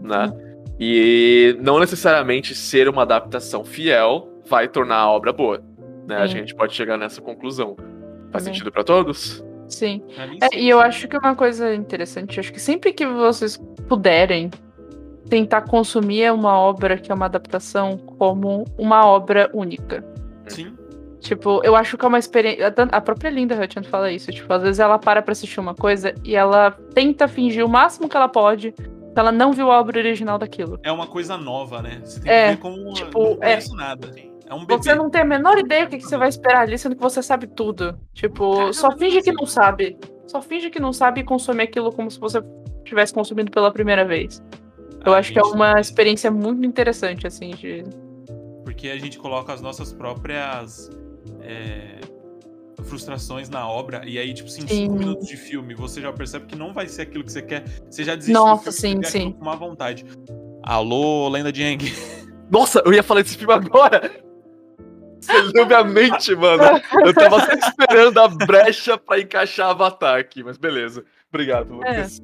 né? 0.00 0.32
E 0.78 1.56
não 1.60 1.78
necessariamente 1.78 2.54
ser 2.54 2.88
uma 2.88 3.02
adaptação 3.02 3.64
fiel 3.64 4.28
vai 4.46 4.68
tornar 4.68 4.96
a 4.96 5.10
obra 5.10 5.32
boa, 5.32 5.62
né? 6.06 6.16
A 6.16 6.26
Sim. 6.26 6.34
gente 6.34 6.54
pode 6.54 6.74
chegar 6.74 6.96
nessa 6.96 7.20
conclusão. 7.20 7.76
Faz 8.30 8.44
Sim. 8.44 8.52
sentido 8.52 8.70
pra 8.72 8.84
todos? 8.84 9.44
Sim. 9.68 10.02
É, 10.40 10.58
e 10.58 10.68
eu 10.68 10.80
acho 10.80 11.08
que 11.08 11.16
uma 11.16 11.34
coisa 11.34 11.74
interessante, 11.74 12.38
acho 12.38 12.52
que 12.52 12.60
sempre 12.60 12.92
que 12.92 13.06
vocês 13.06 13.56
puderem 13.88 14.50
tentar 15.28 15.62
consumir 15.62 16.32
uma 16.32 16.58
obra 16.58 16.98
que 16.98 17.10
é 17.10 17.14
uma 17.14 17.26
adaptação 17.26 17.96
como 17.96 18.64
uma 18.78 19.06
obra 19.06 19.50
única. 19.54 20.04
Sim. 20.46 20.76
Tipo, 21.24 21.62
eu 21.64 21.74
acho 21.74 21.96
que 21.96 22.04
é 22.04 22.08
uma 22.08 22.18
experiência. 22.18 22.66
A 22.92 23.00
própria 23.00 23.30
Linda 23.30 23.54
Hutchins 23.58 23.86
fala 23.86 24.12
isso. 24.12 24.30
Tipo, 24.30 24.52
às 24.52 24.62
vezes 24.62 24.78
ela 24.78 24.98
para 24.98 25.22
pra 25.22 25.32
assistir 25.32 25.58
uma 25.58 25.74
coisa 25.74 26.14
e 26.22 26.36
ela 26.36 26.70
tenta 26.94 27.26
fingir 27.26 27.64
o 27.64 27.68
máximo 27.68 28.08
que 28.10 28.16
ela 28.16 28.28
pode 28.28 28.72
que 28.72 29.20
ela 29.20 29.32
não 29.32 29.50
viu 29.52 29.70
a 29.70 29.80
obra 29.80 29.98
original 29.98 30.36
daquilo. 30.38 30.78
É 30.82 30.92
uma 30.92 31.06
coisa 31.06 31.38
nova, 31.38 31.80
né? 31.80 32.00
Você 32.04 32.20
tem 32.20 32.30
É, 32.30 32.44
que 32.50 32.56
ver 32.56 32.60
como 32.60 32.92
tipo, 32.92 33.36
não 33.36 33.38
é- 33.40 33.58
nada. 33.74 34.10
É 34.46 34.52
um 34.52 34.66
bebê. 34.66 34.82
Você 34.82 34.94
não 34.94 35.08
tem 35.08 35.22
a 35.22 35.24
menor 35.24 35.56
ideia 35.56 35.86
do 35.86 35.90
que, 35.90 35.96
que 35.98 36.02
você 36.04 36.18
vai 36.18 36.28
esperar 36.28 36.60
ali, 36.62 36.76
sendo 36.76 36.94
que 36.94 37.00
você 37.00 37.22
sabe 37.22 37.46
tudo. 37.46 37.98
Tipo, 38.12 38.70
só 38.74 38.90
finge 38.98 39.22
que 39.22 39.32
não 39.32 39.46
sabe. 39.46 39.96
Só 40.26 40.42
finge 40.42 40.68
que 40.68 40.78
não 40.80 40.92
sabe 40.92 41.22
e 41.22 41.24
consome 41.24 41.62
aquilo 41.62 41.90
como 41.90 42.10
se 42.10 42.20
você 42.20 42.42
estivesse 42.78 43.14
consumindo 43.14 43.50
pela 43.50 43.72
primeira 43.72 44.04
vez. 44.04 44.42
Eu 45.06 45.14
A 45.14 45.18
acho 45.18 45.32
que 45.32 45.38
é 45.38 45.42
gente- 45.42 45.54
uma 45.54 45.80
experiência 45.80 46.30
muito 46.30 46.66
interessante, 46.66 47.26
assim, 47.26 47.50
de. 47.50 47.84
Porque 48.64 48.88
a 48.88 48.98
gente 48.98 49.16
coloca 49.18 49.52
as 49.52 49.60
nossas 49.62 49.92
próprias 49.92 50.90
é, 51.42 52.00
frustrações 52.84 53.48
na 53.48 53.68
obra, 53.68 54.02
e 54.04 54.18
aí, 54.18 54.32
tipo, 54.34 54.48
assim, 54.48 54.62
em 54.64 54.68
Sim. 54.68 54.74
cinco 54.84 54.94
minutos 54.94 55.26
de 55.28 55.36
filme, 55.36 55.74
você 55.74 56.00
já 56.00 56.12
percebe 56.12 56.46
que 56.46 56.56
não 56.56 56.72
vai 56.72 56.86
ser 56.88 57.02
aquilo 57.02 57.24
que 57.24 57.32
você 57.32 57.42
quer. 57.42 57.64
Você 57.90 58.04
já 58.04 58.14
desiste 58.14 58.32
Nossa, 58.32 58.70
do 58.70 58.76
filme 58.76 59.04
sim, 59.06 59.10
sim. 59.20 59.32
com 59.32 59.44
má 59.44 59.54
vontade. 59.54 60.04
Alô, 60.62 61.28
Lenda 61.28 61.52
de 61.52 61.62
Yang. 61.62 61.92
Nossa, 62.50 62.82
eu 62.84 62.92
ia 62.92 63.02
falar 63.02 63.22
desse 63.22 63.36
filme 63.38 63.52
agora! 63.54 64.10
Você 65.20 65.32
leu 65.54 65.64
minha 65.66 65.82
mente, 65.82 66.34
mano. 66.36 66.62
Eu 67.02 67.14
tava 67.14 67.40
só 67.40 67.52
esperando 67.54 68.18
a 68.20 68.28
brecha 68.28 68.98
pra 68.98 69.18
encaixar 69.18 69.70
Avatar 69.70 70.18
aqui, 70.20 70.42
mas 70.42 70.58
beleza. 70.58 71.02
Obrigado, 71.30 71.72
Lucas. 71.72 72.20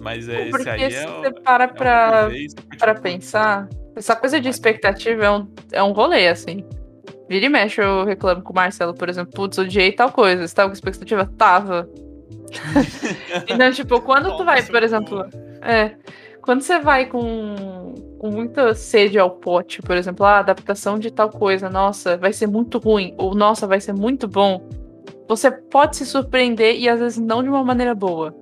Mas 0.00 0.28
é, 0.28 0.42
esse 0.42 0.50
Porque 0.50 0.68
aí 0.68 0.88
se 0.90 0.96
é. 0.98 1.08
o- 1.10 1.20
você 1.20 1.32
para 1.32 1.64
é 1.64 1.66
pra, 1.66 2.28
vez, 2.28 2.54
pra 2.78 2.94
pensar, 2.94 3.68
essa 3.96 4.14
coisa 4.14 4.40
de 4.40 4.48
expectativa 4.48 5.24
é 5.24 5.30
um, 5.32 5.52
é 5.72 5.82
um 5.82 5.90
rolê, 5.92 6.28
assim. 6.28 6.64
Vira 7.28 7.46
e 7.46 7.48
mexe, 7.48 7.80
eu 7.80 8.04
reclamo 8.04 8.42
com 8.42 8.52
o 8.52 8.56
Marcelo, 8.56 8.94
por 8.94 9.08
exemplo, 9.08 9.32
putz, 9.32 9.58
odiei 9.58 9.92
tal 9.92 10.12
coisa. 10.12 10.46
Você 10.46 10.54
tava 10.54 10.68
com 10.68 10.74
expectativa? 10.74 11.30
Tava. 11.38 11.88
então, 13.48 13.72
tipo, 13.72 14.00
quando 14.02 14.36
tu 14.36 14.44
vai, 14.44 14.62
por 14.62 14.82
exemplo. 14.82 15.24
É. 15.62 15.92
Quando 16.42 16.60
você 16.60 16.78
vai 16.78 17.06
com, 17.06 17.94
com 18.18 18.30
muita 18.30 18.74
sede 18.74 19.18
ao 19.18 19.30
pote, 19.30 19.80
por 19.80 19.96
exemplo, 19.96 20.26
ah, 20.26 20.40
adaptação 20.40 20.98
de 20.98 21.10
tal 21.10 21.30
coisa, 21.30 21.70
nossa, 21.70 22.18
vai 22.18 22.34
ser 22.34 22.46
muito 22.46 22.76
ruim, 22.76 23.14
ou 23.16 23.34
nossa, 23.34 23.66
vai 23.66 23.80
ser 23.80 23.94
muito 23.94 24.28
bom, 24.28 24.68
você 25.26 25.50
pode 25.50 25.96
se 25.96 26.04
surpreender 26.04 26.78
e 26.78 26.86
às 26.86 27.00
vezes 27.00 27.18
não 27.18 27.42
de 27.42 27.48
uma 27.48 27.64
maneira 27.64 27.94
boa. 27.94 28.34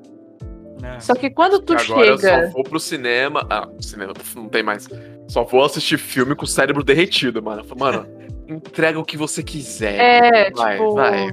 né? 0.81 0.99
Só 0.99 1.15
que 1.15 1.31
quando 1.31 1.61
tu 1.61 1.75
Agora 1.75 2.07
eu 2.09 2.19
chega. 2.19 2.47
só 2.47 2.53
vou 2.53 2.65
pro 2.65 2.81
cinema. 2.81 3.47
Ah, 3.49 3.69
cinema 3.79 4.13
não 4.35 4.49
tem 4.49 4.65
mais. 4.65 4.89
Só 5.29 5.45
vou 5.45 5.65
assistir 5.65 5.97
filme 5.97 6.35
com 6.35 6.45
o 6.45 6.49
cérebro 6.49 6.83
derretido, 6.83 7.41
mano. 7.41 7.65
Mano, 7.79 8.05
entrega 8.49 8.99
o 8.99 9.05
que 9.05 9.17
você 9.17 9.43
quiser. 9.43 9.99
É, 9.99 10.51
vai, 10.51 10.77
tipo. 10.77 10.95
vai. 10.95 11.31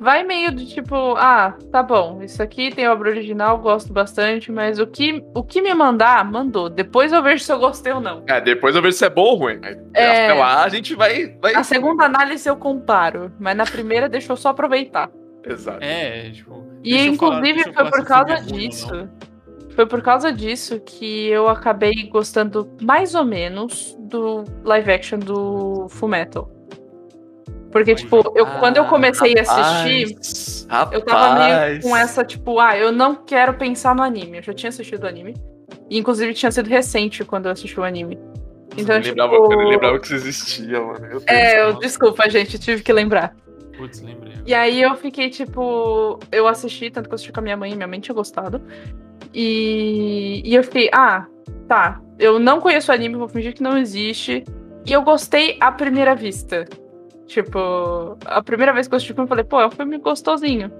Vai 0.00 0.22
meio 0.22 0.52
de 0.52 0.64
tipo, 0.72 0.94
ah, 1.16 1.56
tá 1.72 1.82
bom, 1.82 2.22
isso 2.22 2.40
aqui 2.40 2.72
tem 2.72 2.86
obra 2.88 3.10
original, 3.10 3.58
gosto 3.58 3.92
bastante, 3.92 4.52
mas 4.52 4.78
o 4.78 4.86
que, 4.86 5.24
o 5.34 5.42
que 5.42 5.60
me 5.60 5.74
mandar, 5.74 6.24
mandou. 6.24 6.70
Depois 6.70 7.12
eu 7.12 7.20
vejo 7.20 7.42
se 7.42 7.52
eu 7.52 7.58
gostei 7.58 7.92
ou 7.92 8.00
não. 8.00 8.22
É, 8.28 8.40
depois 8.40 8.76
eu 8.76 8.80
vejo 8.82 8.96
se 8.96 9.04
é 9.04 9.10
bom 9.10 9.22
ou 9.22 9.34
ruim. 9.34 9.58
Aí, 9.60 9.76
É. 9.94 10.26
Até 10.26 10.34
lá 10.34 10.62
a 10.62 10.68
gente 10.68 10.94
vai. 10.94 11.36
vai... 11.42 11.52
A 11.56 11.64
segunda 11.64 12.04
análise 12.04 12.48
eu 12.48 12.56
comparo, 12.56 13.32
mas 13.40 13.56
na 13.56 13.64
primeira 13.64 14.08
deixa 14.08 14.30
eu 14.32 14.36
só 14.36 14.50
aproveitar. 14.50 15.10
Exato. 15.44 15.78
É, 15.82 16.30
tipo. 16.30 16.64
E 16.84 16.92
falar- 16.96 17.06
inclusive 17.08 17.58
eu 17.58 17.64
foi 17.64 17.72
falar 17.72 17.90
por 17.90 18.04
causa 18.04 18.32
é 18.34 18.36
ruim 18.36 18.52
ou 18.52 18.68
disso. 18.68 18.94
não. 18.94 19.10
Foi 19.78 19.86
por 19.86 20.02
causa 20.02 20.32
disso 20.32 20.80
que 20.80 21.28
eu 21.28 21.48
acabei 21.48 22.08
gostando 22.10 22.68
mais 22.82 23.14
ou 23.14 23.24
menos 23.24 23.96
do 23.96 24.42
live 24.64 24.90
action 24.90 25.20
do 25.20 25.86
Fullmetal. 25.88 26.50
Porque, 27.70 27.92
Pois 27.92 28.00
tipo, 28.00 28.32
eu, 28.34 28.44
quando 28.58 28.78
eu 28.78 28.86
comecei 28.86 29.38
a 29.38 29.42
assistir, 29.42 30.66
Rapaz, 30.68 30.92
eu 30.92 31.04
tava 31.04 31.38
meio 31.38 31.54
rapaz. 31.54 31.82
com 31.84 31.96
essa, 31.96 32.24
tipo, 32.24 32.58
ah, 32.58 32.76
eu 32.76 32.90
não 32.90 33.14
quero 33.14 33.54
pensar 33.54 33.94
no 33.94 34.02
anime. 34.02 34.38
Eu 34.38 34.42
já 34.42 34.52
tinha 34.52 34.70
assistido 34.70 35.04
o 35.04 35.06
anime. 35.06 35.34
E, 35.88 35.96
inclusive, 35.96 36.34
tinha 36.34 36.50
sido 36.50 36.66
recente 36.66 37.24
quando 37.24 37.46
eu 37.46 37.52
assisti 37.52 37.78
o 37.78 37.84
anime. 37.84 38.18
Então, 38.76 38.96
eu, 38.96 39.02
tipo. 39.02 39.16
lembrava, 39.16 39.36
eu 39.36 39.68
lembrava 39.68 40.00
que 40.00 40.06
isso 40.06 40.16
existia, 40.16 40.80
mano. 40.80 41.08
Deus. 41.08 41.24
É, 41.24 41.62
eu, 41.62 41.74
desculpa, 41.74 42.28
gente, 42.28 42.54
eu 42.54 42.60
tive 42.60 42.82
que 42.82 42.92
lembrar. 42.92 43.32
Putz, 43.76 44.02
lembrei. 44.02 44.32
E 44.44 44.52
aí 44.52 44.82
eu 44.82 44.96
fiquei, 44.96 45.30
tipo, 45.30 46.18
eu 46.32 46.48
assisti, 46.48 46.90
tanto 46.90 47.08
que 47.08 47.12
eu 47.12 47.14
assisti 47.14 47.32
com 47.32 47.38
a 47.38 47.42
minha 47.44 47.56
mãe, 47.56 47.76
minha 47.76 47.86
mãe 47.86 48.00
tinha 48.00 48.12
gostado. 48.14 48.60
E, 49.32 50.42
e 50.44 50.54
eu 50.54 50.62
fiquei, 50.62 50.90
ah, 50.92 51.26
tá, 51.66 52.00
eu 52.18 52.38
não 52.38 52.60
conheço 52.60 52.90
o 52.90 52.94
anime, 52.94 53.16
vou 53.16 53.28
fingir 53.28 53.54
que 53.54 53.62
não 53.62 53.76
existe. 53.76 54.44
E 54.84 54.92
eu 54.92 55.02
gostei 55.02 55.56
à 55.60 55.70
primeira 55.70 56.14
vista. 56.14 56.64
Tipo, 57.26 58.16
a 58.24 58.42
primeira 58.42 58.72
vez 58.72 58.88
que 58.88 58.94
eu 58.94 58.96
assisti 58.96 59.12
o 59.12 59.14
filme, 59.14 59.26
eu 59.26 59.28
falei, 59.28 59.44
pô, 59.44 59.60
é 59.60 59.66
um 59.66 59.70
filme 59.70 59.98
gostosinho. 59.98 60.72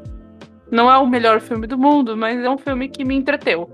Não 0.71 0.91
é 0.91 0.99
o 0.99 1.07
melhor 1.07 1.41
filme 1.41 1.67
do 1.67 1.79
mundo, 1.79 2.17
mas 2.17 2.43
é 2.43 2.49
um 2.49 2.59
filme 2.59 2.89
que 2.89 3.05
me 3.05 3.15
entreteu. 3.15 3.71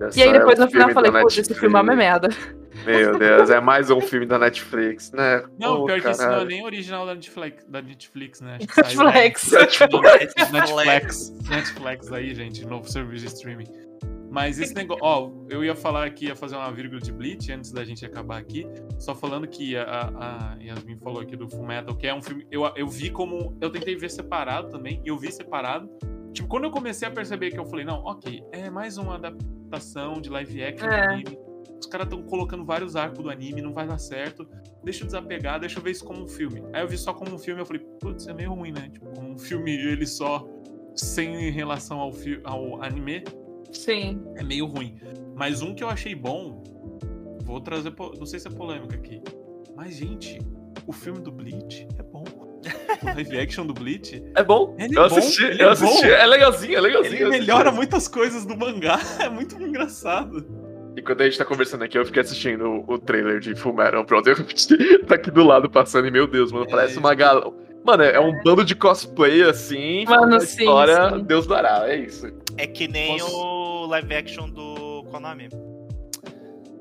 Essa 0.00 0.18
E 0.18 0.22
aí 0.22 0.32
depois 0.32 0.58
é 0.58 0.62
um 0.62 0.64
no 0.64 0.70
final 0.70 0.88
eu 0.88 0.94
falei, 0.94 1.10
pô, 1.12 1.28
esse 1.28 1.54
filme 1.54 1.76
é 1.76 1.80
uma 1.82 1.94
merda. 1.94 2.28
Meu 2.84 3.18
Deus, 3.18 3.50
é 3.50 3.60
mais 3.60 3.90
um 3.90 4.00
filme 4.00 4.26
da 4.26 4.38
Netflix, 4.38 5.12
né? 5.12 5.42
Não, 5.58 5.78
Pô, 5.78 5.86
pior 5.86 6.00
que 6.00 6.08
esse 6.08 6.20
não 6.20 6.26
é 6.26 6.30
caralho. 6.30 6.48
nem 6.48 6.64
original 6.64 7.06
da 7.06 7.14
Netflix, 7.14 7.64
da 7.68 7.82
Netflix 7.82 8.40
né? 8.40 8.58
Netflix. 8.76 9.50
Netflix. 10.52 11.32
Netflix 11.48 12.12
aí, 12.12 12.34
gente, 12.34 12.64
novo 12.66 12.88
serviço 12.88 13.26
de 13.26 13.32
streaming. 13.34 13.88
Mas 14.30 14.58
esse 14.58 14.74
negócio, 14.74 15.02
ó, 15.02 15.30
eu 15.48 15.64
ia 15.64 15.74
falar 15.74 16.04
aqui, 16.04 16.26
ia 16.26 16.36
fazer 16.36 16.54
uma 16.54 16.70
vírgula 16.70 17.00
de 17.00 17.10
Bleach 17.10 17.50
antes 17.50 17.72
da 17.72 17.82
gente 17.84 18.04
acabar 18.04 18.38
aqui, 18.38 18.66
só 18.98 19.14
falando 19.14 19.46
que 19.48 19.74
a, 19.74 19.84
a, 19.84 20.56
Yasmin 20.62 20.98
falou 20.98 21.22
aqui 21.22 21.34
do 21.34 21.48
Fullmetal, 21.48 21.96
que 21.96 22.06
é 22.06 22.14
um 22.14 22.20
filme, 22.20 22.46
eu, 22.50 22.70
eu 22.76 22.86
vi 22.86 23.10
como, 23.10 23.56
eu 23.60 23.70
tentei 23.70 23.96
ver 23.96 24.10
separado 24.10 24.68
também, 24.68 25.00
e 25.04 25.08
eu 25.08 25.16
vi 25.16 25.32
separado. 25.32 25.88
Tipo, 26.32 26.46
quando 26.46 26.64
eu 26.64 26.70
comecei 26.70 27.08
a 27.08 27.10
perceber 27.10 27.50
que 27.50 27.58
eu 27.58 27.64
falei, 27.64 27.86
não, 27.86 28.04
ok, 28.04 28.42
é 28.52 28.68
mais 28.68 28.98
uma 28.98 29.14
adaptação 29.14 30.20
de 30.20 30.28
live 30.28 30.62
action 30.62 30.86
do 30.86 30.94
É. 30.94 31.06
anime, 31.06 31.38
os 31.80 31.86
caras 31.86 32.06
estão 32.06 32.22
colocando 32.22 32.64
vários 32.64 32.96
arcos 32.96 33.22
do 33.22 33.30
anime, 33.30 33.60
não 33.62 33.72
vai 33.72 33.86
dar 33.86 33.98
certo, 33.98 34.48
deixa 34.84 35.02
eu 35.02 35.06
desapegar, 35.06 35.60
deixa 35.60 35.78
eu 35.78 35.82
ver 35.82 35.92
isso 35.92 36.04
como 36.04 36.22
um 36.24 36.28
filme. 36.28 36.62
Aí 36.72 36.82
eu 36.82 36.88
vi 36.88 36.98
só 36.98 37.12
como 37.14 37.34
um 37.34 37.38
filme, 37.38 37.60
eu 37.60 37.66
falei, 37.66 37.82
putz, 38.00 38.26
é 38.26 38.34
meio 38.34 38.52
ruim, 38.52 38.72
né? 38.72 38.88
Tipo, 38.92 39.06
como 39.14 39.30
um 39.30 39.38
filme, 39.38 39.70
ele 39.72 40.06
só, 40.06 40.46
sem 40.94 41.50
relação 41.50 42.00
ao, 42.00 42.12
ao 42.44 42.82
anime, 42.82 43.22
Sim. 43.72 44.20
é 44.36 44.42
meio 44.42 44.66
ruim. 44.66 44.98
Mas 45.36 45.62
um 45.62 45.74
que 45.74 45.84
eu 45.84 45.88
achei 45.88 46.14
bom, 46.14 46.62
vou 47.44 47.60
trazer, 47.60 47.92
po- 47.92 48.12
não 48.18 48.26
sei 48.26 48.40
se 48.40 48.48
é 48.48 48.50
polêmica 48.50 48.96
aqui, 48.96 49.22
mas 49.76 49.94
gente, 49.94 50.38
o 50.86 50.92
filme 50.92 51.20
do 51.20 51.30
Bleach 51.30 51.86
é 51.98 52.02
bom. 52.02 52.24
O 53.02 53.06
live 53.14 53.38
action 53.38 53.64
do 53.64 53.72
Bleach, 53.72 54.20
É 54.34 54.42
bom. 54.42 54.74
Ele 54.78 54.98
eu 54.98 55.04
é 55.04 55.08
bom, 55.08 55.16
assisti, 55.18 55.44
ele 55.44 55.62
eu 55.62 55.68
é 55.68 55.72
assisti. 55.72 56.02
bom. 56.02 56.08
É 56.08 56.26
legalzinho, 56.26 56.76
é 56.76 56.80
legalzinho. 56.80 57.14
ele 57.14 57.30
melhora 57.30 57.70
muitas 57.70 58.08
coisas 58.08 58.44
do 58.44 58.56
mangá, 58.58 58.98
é 59.22 59.28
muito 59.28 59.54
engraçado. 59.62 60.44
E 60.98 61.02
quando 61.02 61.20
a 61.20 61.24
gente 61.26 61.38
tá 61.38 61.44
conversando 61.44 61.84
aqui, 61.84 61.96
eu 61.96 62.04
fiquei 62.04 62.22
assistindo 62.22 62.64
o, 62.68 62.94
o 62.94 62.98
trailer 62.98 63.38
de 63.38 63.54
Fullmetal. 63.54 64.04
Pronto, 64.04 64.28
eu 64.28 64.34
tá 65.06 65.14
aqui 65.14 65.30
do 65.30 65.44
lado 65.44 65.70
passando 65.70 66.08
e, 66.08 66.10
meu 66.10 66.26
Deus, 66.26 66.50
mano, 66.50 66.64
É, 66.66 66.70
parece 66.70 66.98
uma 66.98 67.14
galera. 67.14 67.48
Mano, 67.84 68.02
é 68.02 68.18
um 68.18 68.42
bando 68.42 68.64
de 68.64 68.74
cosplay 68.74 69.42
assim. 69.44 70.04
Mano, 70.06 70.40
sim, 70.40 70.58
história, 70.64 71.10
sim. 71.16 71.22
Deus 71.22 71.46
dará, 71.46 71.88
é 71.88 71.96
isso. 71.96 72.26
É 72.56 72.66
que 72.66 72.88
nem 72.88 73.16
Posso- 73.18 73.36
o 73.36 73.86
live 73.86 74.12
action 74.14 74.48
do. 74.50 75.04
Qual 75.08 75.16
o 75.16 75.20
nome? 75.20 75.48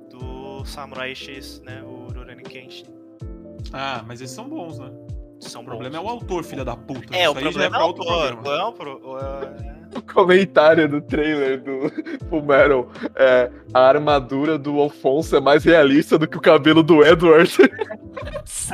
Do 0.09 0.65
Samurai 0.65 1.13
X, 1.13 1.61
né? 1.63 1.81
O 1.85 2.07
Rurouni 2.07 2.41
Kenshin. 2.41 2.85
Ah, 3.71 4.03
mas 4.07 4.19
esses 4.19 4.35
são 4.35 4.49
bons, 4.49 4.79
né? 4.79 4.89
São 5.39 5.61
O 5.61 5.65
problema 5.65 5.95
é 5.97 5.99
bons. 5.99 6.07
o 6.07 6.09
autor, 6.09 6.43
filha 6.43 6.65
da 6.65 6.75
puta. 6.75 7.15
É, 7.15 7.29
o 7.29 7.33
Isso 7.33 7.41
já 7.41 7.51
problema 7.51 7.65
é 7.65 7.69
pra 7.69 7.79
o 7.79 7.83
autor. 7.83 8.05
programa. 8.35 8.57
Não, 8.57 8.73
pro- 8.73 9.01
O 9.97 10.01
comentário 10.13 10.87
do 10.87 11.01
trailer 11.01 11.61
do 11.61 11.91
Fullmetal 12.29 12.89
é 13.15 13.49
a 13.73 13.79
armadura 13.87 14.57
do 14.57 14.79
Alfonso 14.79 15.35
é 15.35 15.39
mais 15.41 15.63
realista 15.63 16.17
do 16.17 16.27
que 16.27 16.37
o 16.37 16.41
cabelo 16.41 16.83
do 16.83 17.03
Edward. 17.05 17.49
Sim. 18.45 18.73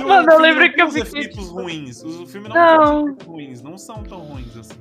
Mano, 0.06 0.32
eu 0.32 0.38
lembro 0.40 0.72
que 0.72 0.80
eu 0.82 0.86
os 0.86 0.94
fiquei- 0.94 1.20
efeitos 1.22 1.48
ruins. 1.48 2.02
O 2.04 2.26
filme 2.26 2.48
não, 2.48 2.54
Não. 2.54 2.74
tem 2.76 2.94
os 2.94 3.02
efeitos 3.08 3.26
ruins. 3.26 3.62
Não 3.62 3.78
são 3.78 4.02
tão 4.02 4.18
ruins 4.18 4.56
assim. 4.56 4.78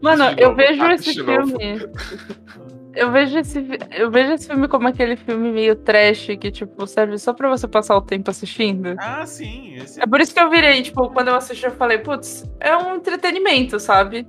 Mano, 0.00 0.34
De 0.34 0.42
eu 0.42 0.54
vejo 0.54 0.82
ah, 0.82 0.94
esse 0.94 1.14
filme. 1.14 1.56
Eu 2.94 3.10
vejo, 3.10 3.38
esse, 3.38 3.58
eu 3.90 4.10
vejo 4.10 4.32
esse 4.32 4.46
filme 4.46 4.68
como 4.68 4.86
aquele 4.86 5.16
filme 5.16 5.50
meio 5.50 5.74
trash 5.76 6.26
que, 6.38 6.50
tipo, 6.50 6.86
serve 6.86 7.16
só 7.18 7.32
pra 7.32 7.48
você 7.48 7.66
passar 7.66 7.96
o 7.96 8.02
tempo 8.02 8.30
assistindo. 8.30 8.94
Ah, 8.98 9.24
sim. 9.24 9.76
Esse 9.76 10.00
É 10.00 10.06
por 10.06 10.20
isso 10.20 10.34
que 10.34 10.40
eu 10.40 10.50
virei, 10.50 10.82
tipo, 10.82 11.08
quando 11.10 11.28
eu 11.28 11.34
assisti, 11.34 11.64
eu 11.64 11.70
falei, 11.72 11.98
putz, 11.98 12.44
é 12.60 12.76
um 12.76 12.96
entretenimento, 12.96 13.80
sabe? 13.80 14.26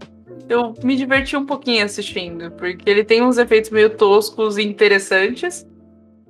Eu 0.48 0.74
me 0.84 0.96
diverti 0.96 1.36
um 1.36 1.46
pouquinho 1.46 1.84
assistindo, 1.84 2.52
porque 2.52 2.90
ele 2.90 3.04
tem 3.04 3.22
uns 3.22 3.38
efeitos 3.38 3.70
meio 3.70 3.90
toscos 3.90 4.58
e 4.58 4.64
interessantes. 4.64 5.68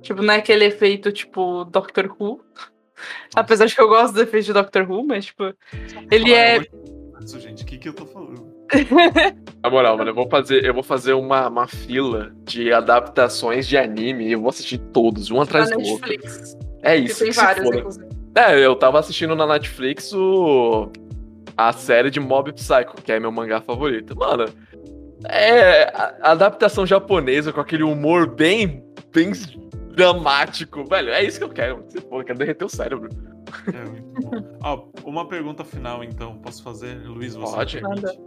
Tipo, 0.02 0.22
não 0.22 0.34
é 0.34 0.38
aquele 0.38 0.64
efeito, 0.64 1.12
tipo, 1.12 1.64
Doctor 1.64 2.14
Who. 2.18 2.40
Apesar 3.34 3.66
de 3.66 3.74
que 3.74 3.80
eu 3.80 3.88
gosto 3.88 4.14
do 4.14 4.22
efeito 4.22 4.46
de 4.46 4.52
Doctor 4.52 4.90
Who, 4.90 5.06
mas, 5.06 5.26
tipo, 5.26 5.54
ele 6.10 6.32
é. 6.32 6.60
Isso, 7.24 7.40
gente, 7.40 7.62
o 7.62 7.66
que, 7.66 7.78
que 7.78 7.88
eu 7.88 7.94
tô 7.94 8.04
falando? 8.06 8.43
Na 9.62 9.70
moral, 9.70 9.96
mano, 9.96 10.10
eu 10.10 10.14
vou 10.14 10.28
fazer, 10.28 10.64
eu 10.64 10.74
vou 10.74 10.82
fazer 10.82 11.14
uma, 11.14 11.48
uma 11.48 11.66
fila 11.66 12.32
de 12.44 12.72
adaptações 12.72 13.66
de 13.66 13.76
anime 13.78 14.26
e 14.28 14.32
eu 14.32 14.40
vou 14.40 14.50
assistir 14.50 14.78
todos, 14.78 15.30
um 15.30 15.36
Na 15.36 15.42
atrás 15.44 15.70
do 15.70 15.78
outro. 15.80 16.08
Netflix. 16.08 16.56
É 16.82 16.96
Que 16.96 17.06
isso. 17.06 17.18
tem 17.20 17.28
que 17.28 17.34
se 17.34 17.40
vários, 17.40 17.66
inclusive. 17.66 18.06
É, 18.34 18.58
eu 18.58 18.74
tava 18.76 18.98
assistindo 18.98 19.34
na 19.34 19.46
Netflix 19.46 20.12
o 20.12 20.90
a 21.56 21.72
série 21.72 22.10
de 22.10 22.18
Mob 22.20 22.52
Psycho, 22.52 22.96
que 23.02 23.12
é 23.12 23.20
meu 23.20 23.30
mangá 23.30 23.60
favorito. 23.60 24.16
Mano, 24.16 24.46
é 25.28 25.84
a, 25.94 26.32
adaptação 26.32 26.84
japonesa 26.84 27.52
com 27.52 27.60
aquele 27.60 27.84
humor 27.84 28.26
bem 28.26 28.84
bem 29.14 29.32
dramático, 29.94 30.84
velho. 30.84 31.10
É 31.10 31.22
isso 31.24 31.38
que 31.38 31.44
eu 31.44 31.48
quero. 31.48 31.84
for, 32.08 32.20
eu 32.20 32.24
quero 32.24 32.38
derreter 32.38 32.64
o 32.64 32.68
cérebro. 32.68 33.08
É 33.72 33.84
muito 33.88 34.20
bom. 34.20 34.58
Ó, 34.62 34.86
uma 35.04 35.26
pergunta 35.28 35.64
final, 35.64 36.02
então. 36.02 36.36
Posso 36.38 36.62
fazer, 36.62 36.96
Luiz? 37.06 37.34
Você 37.36 37.54
Pode. 37.54 37.80
permite? 37.80 38.18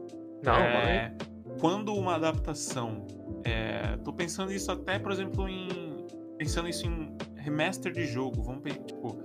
Não, 0.43 0.53
mano. 0.53 0.65
É, 0.67 1.13
quando 1.59 1.93
uma 1.93 2.15
adaptação. 2.15 3.05
É, 3.43 3.97
tô 4.03 4.11
pensando 4.13 4.51
isso 4.51 4.71
até, 4.71 4.99
por 4.99 5.11
exemplo, 5.11 5.47
em. 5.47 6.05
Pensando 6.37 6.69
isso 6.69 6.85
em 6.85 7.15
remaster 7.35 7.91
de 7.91 8.05
jogo. 8.05 8.43
Vamos 8.43 8.61
pe- 8.61 8.73
tipo. 8.73 9.17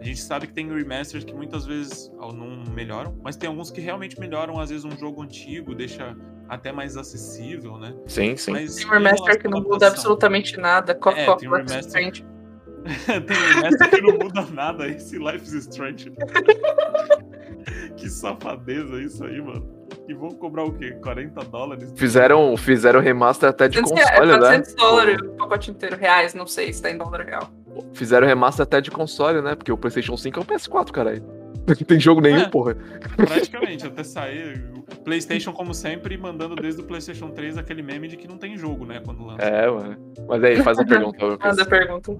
A 0.00 0.04
gente 0.04 0.20
sabe 0.20 0.46
que 0.46 0.52
tem 0.52 0.72
remasters 0.72 1.24
que 1.24 1.34
muitas 1.34 1.66
vezes 1.66 2.08
não 2.18 2.62
melhoram, 2.72 3.18
mas 3.20 3.36
tem 3.36 3.48
alguns 3.48 3.68
que 3.68 3.80
realmente 3.80 4.18
melhoram, 4.20 4.60
às 4.60 4.70
vezes, 4.70 4.84
um 4.84 4.96
jogo 4.96 5.22
antigo, 5.22 5.74
deixa 5.74 6.16
até 6.48 6.70
mais 6.70 6.96
acessível, 6.96 7.76
né? 7.78 7.94
Sim, 8.06 8.36
sim. 8.36 8.52
Mas 8.52 8.76
Tem 8.76 8.84
em 8.84 8.88
um 8.88 8.92
remaster 8.92 9.40
que 9.40 9.48
não 9.48 9.60
muda 9.60 9.88
absolutamente 9.88 10.56
nada. 10.56 10.94
Coca 10.94 11.18
É, 11.18 11.26
Coca 11.26 11.40
tem 11.40 11.48
um 11.48 11.52
remaster. 11.52 11.80
Strange. 11.80 12.24
tem 13.06 13.36
um 13.36 13.54
remaster 13.54 13.90
que 13.90 14.00
não 14.00 14.18
muda 14.18 14.46
nada, 14.52 14.86
esse 14.88 15.18
Life 15.18 15.44
is 15.44 15.66
Strange. 15.66 16.12
que 17.96 18.08
safadeza 18.08 19.02
isso 19.02 19.24
aí, 19.24 19.40
mano. 19.42 19.77
E 20.08 20.14
vão 20.14 20.30
cobrar 20.30 20.64
o 20.64 20.72
quê? 20.72 20.92
40 21.02 21.44
dólares? 21.44 21.92
Fizeram, 21.94 22.56
fizeram 22.56 22.98
remaster 22.98 23.50
até 23.50 23.68
de 23.68 23.80
400 23.82 24.10
console, 24.10 24.30
é, 24.30 24.32
né? 24.32 24.38
400 24.40 24.74
dólares 24.74 25.20
o 25.20 25.36
pacote 25.36 25.70
inteiro. 25.70 25.96
Reais, 25.96 26.32
não 26.34 26.46
sei 26.46 26.72
se 26.72 26.80
tá 26.80 26.90
em 26.90 26.96
dólar 26.96 27.26
real. 27.26 27.50
Fizeram 27.92 28.26
remaster 28.26 28.62
até 28.62 28.80
de 28.80 28.90
console, 28.90 29.42
né? 29.42 29.54
Porque 29.54 29.70
o 29.70 29.76
PlayStation 29.76 30.16
5 30.16 30.40
é 30.40 30.42
o 30.42 30.46
PS4, 30.46 30.90
caralho. 30.90 31.22
Não 31.66 31.74
tem 31.74 32.00
jogo 32.00 32.22
nenhum, 32.22 32.40
É. 32.40 32.48
porra. 32.48 32.74
Praticamente, 33.14 33.86
até 33.86 34.02
sair. 34.02 34.64
o 34.74 34.82
PlayStation, 35.02 35.52
como 35.52 35.74
sempre, 35.74 36.16
mandando 36.16 36.56
desde 36.56 36.80
o 36.80 36.84
PlayStation 36.84 37.28
3 37.28 37.58
aquele 37.58 37.82
meme 37.82 38.08
de 38.08 38.16
que 38.16 38.26
não 38.26 38.38
tem 38.38 38.56
jogo, 38.56 38.86
né? 38.86 39.02
Quando 39.04 39.22
lança. 39.22 39.42
É, 39.42 39.70
mano. 39.70 40.14
Mas 40.26 40.42
aí, 40.42 40.62
faz 40.62 40.78
a 40.78 40.84
pergunta. 40.86 41.26
Manda 41.26 41.62
a 41.62 41.66
pergunta. 41.66 42.16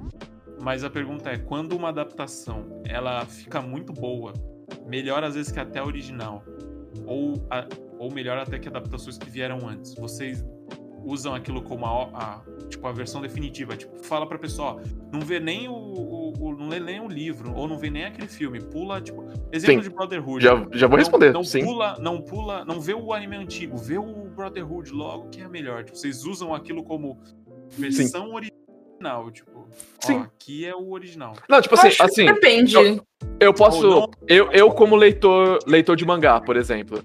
Mas 0.60 0.84
a 0.84 0.90
pergunta 0.90 1.30
é: 1.30 1.38
quando 1.38 1.72
uma 1.74 1.88
adaptação 1.88 2.82
ela 2.84 3.24
fica 3.24 3.62
muito 3.62 3.92
boa, 3.94 4.34
melhor 4.86 5.24
às 5.24 5.34
vezes 5.34 5.50
que 5.50 5.58
até 5.58 5.78
a 5.78 5.84
original, 5.84 6.42
ou, 7.06 7.34
a- 7.50 7.66
ou 7.98 8.12
melhor 8.12 8.38
até 8.38 8.58
que 8.58 8.68
adaptações 8.68 9.18
que 9.18 9.28
vieram 9.30 9.66
antes, 9.68 9.94
vocês 9.94 10.44
usam 11.04 11.34
aquilo 11.34 11.62
como 11.62 11.86
a, 11.86 12.02
a 12.12 12.40
tipo, 12.68 12.86
a 12.86 12.92
versão 12.92 13.20
definitiva. 13.22 13.76
Tipo, 13.76 13.96
fala 14.04 14.26
pra 14.26 14.38
pessoa, 14.38 14.74
ó, 14.76 14.80
não 15.12 15.20
vê 15.20 15.40
nem 15.40 15.68
o, 15.68 15.72
o, 15.72 16.32
o- 16.38 16.56
não 16.56 16.68
lê 16.68 16.78
nem 16.80 17.00
o 17.00 17.08
livro, 17.08 17.54
ou 17.54 17.66
não 17.66 17.78
vê 17.78 17.88
nem 17.88 18.04
aquele 18.04 18.28
filme. 18.28 18.60
Pula, 18.60 19.00
tipo, 19.00 19.24
exemplo 19.52 19.82
Sim. 19.82 19.88
de 19.88 19.94
Brotherhood. 19.94 20.44
Já, 20.44 20.54
já 20.72 20.86
vou 20.86 20.96
Não- 20.96 20.98
responder, 20.98 21.32
Não, 21.32 21.44
sim. 21.44 21.64
pula, 21.64 21.96
não 22.00 22.20
pula, 22.20 22.64
não 22.64 22.80
vê 22.80 22.92
o 22.94 23.12
anime 23.12 23.36
antigo, 23.36 23.76
vê 23.78 23.96
o 23.96 24.28
Brotherhood 24.36 24.90
logo, 24.92 25.28
que 25.30 25.40
é 25.40 25.48
melhor. 25.48 25.84
Tipo, 25.84 25.96
vocês 25.96 26.24
usam 26.24 26.52
aquilo 26.54 26.82
como 26.84 27.18
versão 27.70 28.34
original, 28.34 28.58
tipo, 29.32 29.68
Sim. 30.00 30.18
ó, 30.18 30.22
aqui 30.22 30.66
é 30.66 30.74
o 30.74 30.90
original. 30.92 31.34
Não, 31.48 31.60
tipo 31.60 31.74
assim, 31.74 31.88
assim, 32.00 32.26
Depende. 32.26 32.74
eu- 32.74 33.00
eu 33.40 33.54
posso. 33.54 34.10
Eu, 34.26 34.50
eu 34.52 34.70
como 34.70 34.96
leitor, 34.96 35.58
leitor 35.66 35.96
de 35.96 36.04
mangá, 36.04 36.40
por 36.40 36.56
exemplo. 36.56 37.00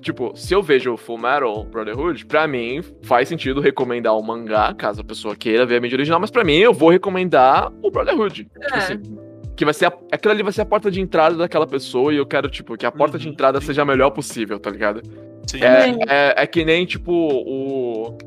Tipo, 0.00 0.32
se 0.36 0.52
eu 0.52 0.60
vejo 0.62 0.96
Full 0.96 1.16
Metal 1.16 1.64
Brotherhood, 1.64 2.26
pra 2.26 2.48
mim 2.48 2.82
faz 3.02 3.28
sentido 3.28 3.60
recomendar 3.60 4.16
o 4.18 4.22
mangá, 4.22 4.74
caso 4.74 5.00
a 5.00 5.04
pessoa 5.04 5.36
queira 5.36 5.64
ver 5.64 5.76
a 5.76 5.80
mídia 5.80 5.94
original, 5.96 6.18
mas 6.18 6.30
pra 6.30 6.42
mim 6.42 6.56
eu 6.58 6.72
vou 6.74 6.90
recomendar 6.90 7.72
o 7.80 7.88
Brotherhood. 7.90 8.44
Tipo 8.44 8.64
É. 8.74 8.78
assim, 8.78 9.00
que 9.56 9.64
vai 9.64 9.72
ser 9.72 9.86
a, 9.86 9.92
aquilo 10.10 10.32
ali 10.32 10.42
vai 10.42 10.52
ser 10.52 10.62
a 10.62 10.66
porta 10.66 10.90
de 10.90 11.00
entrada 11.00 11.36
daquela 11.36 11.66
pessoa 11.68 12.12
e 12.12 12.16
eu 12.16 12.26
quero, 12.26 12.50
tipo, 12.50 12.76
que 12.76 12.84
a 12.84 12.90
porta 12.90 13.16
de 13.16 13.26
Uhum, 13.28 13.32
entrada 13.32 13.60
sim. 13.60 13.66
seja 13.68 13.82
a 13.82 13.84
melhor 13.84 14.10
possível, 14.10 14.58
tá 14.58 14.70
ligado? 14.70 15.02
Sim. 15.46 15.60
É, 15.62 15.90
é, 16.08 16.34
é 16.42 16.46
que 16.48 16.64
nem, 16.64 16.84
tipo, 16.84 17.12
o. 17.12 18.18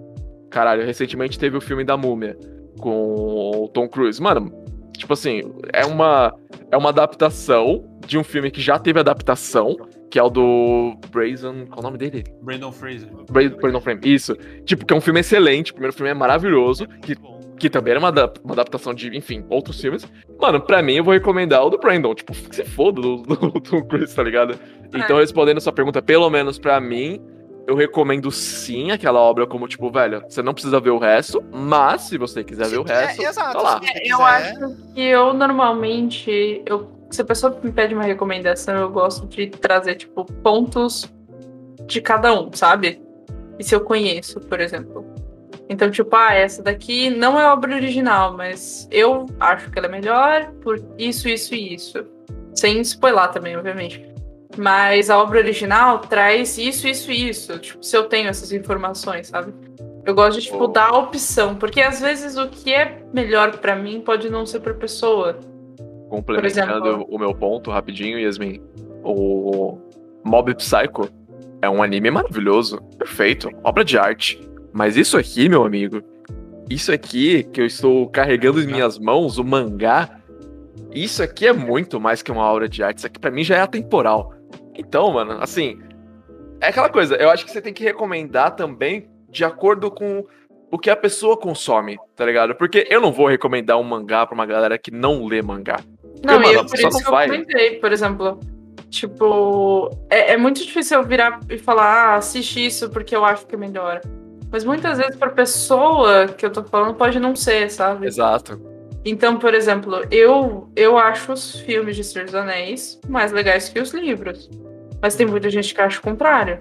Caralho, 0.50 0.86
recentemente 0.86 1.38
teve 1.38 1.58
o 1.58 1.62
filme 1.62 1.84
da 1.84 1.98
Múmia 1.98 2.38
com 2.80 3.64
o 3.64 3.68
Tom 3.70 3.88
Cruise. 3.88 4.22
Mano, 4.22 4.52
tipo 4.98 5.14
assim, 5.14 5.42
é 5.74 5.86
uma, 5.86 6.34
é 6.72 6.78
uma 6.78 6.90
adaptação 6.90 7.84
de 8.06 8.18
um 8.18 8.24
filme 8.24 8.52
que 8.52 8.62
já 8.62 8.78
teve 8.80 9.00
adaptação, 9.00 9.76
que 10.12 10.20
é 10.20 10.24
o 10.24 10.30
do 10.30 10.96
Brazen. 11.12 11.66
Qual 11.68 11.78
é 11.78 11.80
o 11.80 11.84
nome 11.84 11.98
dele? 11.98 12.24
Brandon 12.42 12.72
Fraser. 12.72 13.10
Bra- 13.30 13.50
Brandon 13.50 13.82
Frame. 13.82 14.02
Isso. 14.04 14.36
Tipo, 14.64 14.86
que 14.86 14.94
é 14.94 14.98
um 14.98 15.02
filme 15.02 15.20
excelente. 15.20 15.72
O 15.72 15.74
primeiro 15.74 15.96
filme 15.96 16.10
é 16.12 16.14
maravilhoso. 16.14 16.88
Que, 17.02 17.16
que 17.58 17.70
também 17.70 17.92
era 17.92 18.00
uma, 18.00 18.12
uma 18.44 18.54
adaptação 18.54 18.94
de, 18.94 19.16
enfim, 19.18 19.44
outros 19.50 19.82
filmes. 19.82 20.08
Mano, 20.40 20.62
pra 20.62 20.82
mim 20.84 20.96
eu 20.96 21.04
vou 21.04 21.14
recomendar 21.14 21.66
o 21.66 21.70
do 21.70 21.78
Brandon. 21.80 22.14
Tipo, 22.14 22.34
que 22.34 22.56
se 22.56 22.64
foda 22.64 23.02
do, 23.02 23.18
do, 23.24 23.36
do 23.52 23.60
Tom 23.62 23.84
Cruise, 23.84 24.16
tá 24.16 24.24
ligado? 24.24 24.58
Então, 24.94 25.18
respondendo 25.18 25.58
a 25.58 25.62
sua 25.62 25.74
pergunta, 25.74 26.02
pelo 26.02 26.30
menos 26.30 26.58
pra 26.60 26.80
mim, 26.80 27.20
eu 27.68 27.76
recomendo 27.76 28.32
sim 28.32 28.92
aquela 28.92 29.20
obra 29.20 29.48
como, 29.48 29.68
tipo, 29.68 29.90
velho, 29.90 30.24
você 30.28 30.42
não 30.42 30.54
precisa 30.54 30.80
ver 30.80 30.92
o 30.92 30.98
resto, 30.98 31.44
mas 31.52 32.04
se 32.04 32.18
você 32.18 32.44
quiser 32.44 32.68
ver 32.68 32.78
o 32.78 32.84
resto, 32.84 33.22
é, 33.22 33.26
exato. 33.26 33.54
tá 33.54 33.62
lá. 33.62 33.82
se 33.82 33.90
É, 33.90 34.12
eu 34.12 34.22
acho 34.24 34.76
que 34.94 35.02
eu 35.02 35.34
normalmente, 35.34 36.62
eu, 36.66 36.92
se 37.10 37.22
a 37.22 37.26
pessoa 37.26 37.60
me 37.64 37.72
pede 37.72 37.96
uma 37.96 38.04
recomendação, 38.04 38.76
eu 38.76 38.90
gosto 38.90 39.26
de 39.28 39.48
trazer, 39.48 39.96
tipo, 39.96 40.26
pontos 40.26 41.12
de 41.88 42.02
cada 42.02 42.34
um, 42.40 42.52
sabe? 42.54 43.02
E 43.58 43.64
se 43.64 43.74
eu 43.74 43.82
conheço, 43.82 44.40
por 44.42 44.60
exemplo. 44.60 45.06
Então, 45.68 45.90
tipo, 45.90 46.16
ah, 46.16 46.34
essa 46.34 46.62
daqui 46.62 47.10
não 47.10 47.40
é 47.40 47.48
obra 47.48 47.76
original, 47.76 48.36
mas 48.38 48.88
eu 48.92 49.26
acho 49.40 49.72
que 49.72 49.80
ela 49.80 49.88
é 49.88 49.92
melhor 49.92 50.52
por 50.62 50.80
isso, 50.98 51.28
isso 51.28 51.56
e 51.56 51.74
isso. 51.74 52.06
Sem 52.54 52.80
spoiler 52.82 53.32
também, 53.32 53.58
obviamente. 53.58 54.15
Mas 54.58 55.10
a 55.10 55.18
obra 55.22 55.40
original 55.40 56.00
traz 56.00 56.58
isso, 56.58 56.88
isso 56.88 57.12
e 57.12 57.30
isso. 57.30 57.58
Tipo, 57.60 57.84
se 57.84 57.96
eu 57.96 58.04
tenho 58.06 58.30
essas 58.30 58.52
informações, 58.52 59.28
sabe? 59.28 59.54
Eu 60.06 60.14
gosto 60.14 60.40
de, 60.40 60.46
tipo, 60.46 60.64
Oh. 60.64 60.68
dar 60.68 60.90
a 60.92 60.98
opção. 60.98 61.56
Porque 61.56 61.82
às 61.82 62.00
vezes 62.00 62.38
o 62.38 62.48
que 62.48 62.74
é 62.74 63.02
melhor 63.14 63.58
pra 63.58 63.76
mim 63.76 64.00
pode 64.02 64.30
não 64.30 64.46
ser 64.46 64.60
pra 64.60 64.74
pessoa. 64.74 65.40
Complementando 66.10 66.88
exemplo- 66.88 67.08
o 67.10 67.18
meu 67.18 67.34
ponto 67.34 67.72
rapidinho, 67.72 68.20
Yasmin, 68.20 68.62
o 69.04 69.78
Mob 70.24 70.54
Psycho 70.56 71.10
é 71.62 71.70
um 71.70 71.82
anime 71.82 72.12
maravilhoso, 72.12 72.80
perfeito, 72.98 73.50
obra 73.64 73.84
de 73.84 73.98
arte. 73.98 74.40
Mas 74.72 74.96
isso 74.96 75.18
aqui, 75.18 75.50
meu 75.50 75.64
amigo, 75.66 76.02
isso 76.70 76.92
aqui 76.92 77.44
que 77.44 77.60
eu 77.62 77.66
estou 77.66 78.08
carregando 78.10 78.62
em 78.62 78.68
minhas 78.68 79.00
mãos, 79.00 79.38
o 79.40 79.44
mangá, 79.44 80.20
isso 80.94 81.24
aqui 81.24 81.48
é 81.48 81.54
muito 81.54 82.00
mais 82.00 82.22
que 82.22 82.32
uma 82.32 82.44
obra 82.44 82.70
de 82.70 82.84
arte. 82.84 83.00
Isso 83.00 83.08
aqui 83.08 83.20
pra 83.20 83.32
mim 83.32 83.44
já 83.44 83.56
é 83.58 83.62
atemporal. 83.62 84.34
Então, 84.78 85.12
mano, 85.12 85.38
assim, 85.42 85.80
é 86.62 86.68
aquela 86.68 86.90
coisa, 86.90 87.16
eu 87.16 87.30
acho 87.30 87.46
que 87.46 87.52
você 87.52 87.62
tem 87.62 87.74
que 87.74 87.84
recomendar 87.84 88.56
também 88.56 89.10
de 89.30 89.44
acordo 89.44 89.92
com 89.92 90.26
o 90.72 90.78
que 90.78 90.90
a 90.90 90.96
pessoa 90.96 91.38
consome, 91.38 91.98
tá 92.16 92.26
ligado? 92.26 92.56
Porque 92.56 92.88
eu 92.90 93.00
não 93.00 93.12
vou 93.12 93.28
recomendar 93.28 93.78
um 93.78 93.84
mangá 93.84 94.26
pra 94.26 94.36
uma 94.36 94.46
galera 94.46 94.78
que 94.78 94.92
não 94.92 95.26
lê 95.26 95.42
mangá. 95.42 95.80
Não, 96.24 96.40
mano, 96.40 96.46
e 96.46 96.56
a 96.56 96.60
eu, 96.60 96.66
por 96.66 96.80
isso 96.80 96.90
que 96.90 97.08
eu 97.08 97.12
vai. 97.12 97.28
comentei, 97.28 97.80
por 97.80 97.92
exemplo. 97.92 98.40
Tipo, 98.90 99.90
é, 100.10 100.34
é 100.34 100.38
muito 100.38 100.64
difícil 100.64 101.00
eu 101.00 101.04
virar 101.04 101.40
e 101.50 101.58
falar, 101.58 101.84
ah, 101.84 102.16
assiste 102.16 102.66
isso 102.66 102.90
porque 102.90 103.16
eu 103.16 103.26
acho 103.26 103.46
que 103.46 103.56
é 103.56 103.58
melhor. 103.58 104.02
Mas 104.52 104.64
muitas 104.64 104.98
vezes 104.98 105.16
pra 105.18 105.30
pessoa 105.30 106.28
que 106.28 106.46
eu 106.46 106.52
tô 106.52 106.64
falando 106.64 106.96
pode 106.96 107.20
não 107.20 107.36
ser, 107.36 107.70
sabe? 107.70 108.08
Exato. 108.08 108.75
Então, 109.06 109.38
por 109.38 109.54
exemplo, 109.54 110.02
eu, 110.10 110.68
eu 110.76 110.98
acho 110.98 111.32
os 111.32 111.60
filmes 111.60 111.96
de 111.96 112.04
Senhor 112.04 112.26
dos 112.26 112.34
Anéis 112.34 113.00
mais 113.08 113.32
legais 113.32 113.70
que 113.70 113.80
os 113.80 113.94
livros. 113.94 114.50
Mas 115.00 115.16
tem 115.16 115.28
muita 115.28 115.48
gente 115.52 115.76
que 115.76 115.80
acha 115.80 116.00
o 116.00 116.02
contrário. 116.02 116.60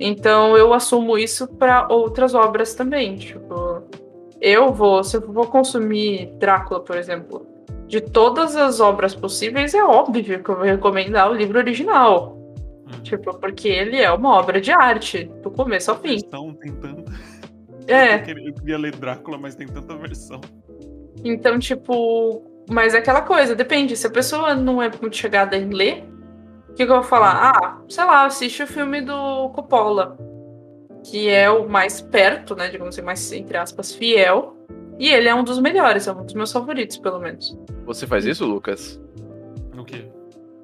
Então 0.00 0.56
eu 0.56 0.74
assumo 0.74 1.16
isso 1.16 1.46
pra 1.46 1.86
outras 1.88 2.34
obras 2.34 2.74
também. 2.74 3.16
Tipo, 3.16 3.84
eu 4.40 4.72
vou, 4.72 5.04
se 5.04 5.16
eu 5.16 5.32
vou 5.32 5.46
consumir 5.46 6.32
Drácula, 6.38 6.80
por 6.80 6.96
exemplo, 6.96 7.46
de 7.86 8.00
todas 8.00 8.56
as 8.56 8.80
obras 8.80 9.14
possíveis, 9.14 9.72
é 9.72 9.84
óbvio 9.84 10.42
que 10.42 10.50
eu 10.50 10.56
vou 10.56 10.64
recomendar 10.64 11.30
o 11.30 11.34
livro 11.34 11.58
original. 11.58 12.36
Hum. 12.86 13.02
Tipo, 13.02 13.38
porque 13.38 13.68
ele 13.68 14.00
é 14.00 14.10
uma 14.10 14.38
obra 14.38 14.60
de 14.60 14.72
arte, 14.72 15.24
do 15.42 15.50
começo 15.52 15.90
ao 15.90 15.98
fim. 15.98 16.18
Versão 16.18 16.52
tem 16.54 16.72
tanta. 16.72 17.12
É. 17.86 18.16
Eu 18.16 18.54
queria 18.54 18.78
ler 18.78 18.96
Drácula, 18.96 19.38
mas 19.38 19.54
tem 19.54 19.66
tanta 19.66 19.94
versão. 19.96 20.40
Então, 21.24 21.58
tipo, 21.58 22.42
mas 22.70 22.94
é 22.94 22.98
aquela 22.98 23.22
coisa, 23.22 23.54
depende. 23.54 23.96
Se 23.96 24.06
a 24.06 24.10
pessoa 24.10 24.54
não 24.54 24.80
é 24.80 24.90
muito 25.00 25.16
chegada 25.16 25.56
em 25.56 25.70
ler, 25.70 26.04
o 26.68 26.74
que, 26.74 26.86
que 26.86 26.90
eu 26.90 26.96
vou 26.96 27.02
falar? 27.02 27.52
Ah, 27.52 27.78
sei 27.88 28.04
lá, 28.04 28.24
assiste 28.24 28.62
o 28.62 28.66
filme 28.66 29.00
do 29.00 29.50
Coppola, 29.50 30.16
que 31.04 31.28
é 31.28 31.50
o 31.50 31.68
mais 31.68 32.00
perto, 32.00 32.54
né, 32.54 32.68
digamos 32.68 32.94
assim, 32.94 33.04
mais, 33.04 33.32
entre 33.32 33.56
aspas, 33.56 33.92
fiel. 33.94 34.56
E 34.98 35.08
ele 35.08 35.28
é 35.28 35.34
um 35.34 35.42
dos 35.42 35.58
melhores, 35.58 36.06
é 36.06 36.12
um 36.12 36.24
dos 36.24 36.34
meus 36.34 36.52
favoritos, 36.52 36.98
pelo 36.98 37.18
menos. 37.18 37.58
Você 37.86 38.06
faz 38.06 38.24
isso, 38.24 38.44
Lucas? 38.44 39.00
No 39.74 39.84
quê? 39.84 40.04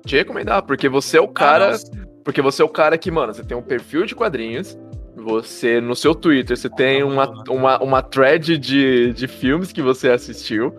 Te 0.05 0.17
recomendar, 0.17 0.63
porque 0.63 0.89
você 0.89 1.17
é 1.17 1.21
o 1.21 1.29
cara. 1.29 1.69
Ah, 1.69 1.71
não, 1.71 1.79
sim. 1.79 2.05
porque 2.23 2.41
você 2.41 2.63
é 2.63 2.65
o 2.65 2.69
cara 2.69 2.97
que, 2.97 3.11
mano, 3.11 3.35
você 3.35 3.43
tem 3.43 3.57
um 3.57 3.63
perfil 3.63 4.05
de 4.05 4.15
quadrinhos. 4.15 4.79
Você, 5.27 5.81
no 5.81 5.97
seu 5.97 6.15
Twitter, 6.15 6.57
você 6.57 6.71
tem 6.71 7.03
uma, 7.03 7.29
uma, 7.49 7.83
uma 7.83 8.01
thread 8.01 8.57
de, 8.57 9.13
de 9.13 9.27
filmes 9.27 9.73
que 9.73 9.83
você 9.83 10.09
assistiu. 10.09 10.73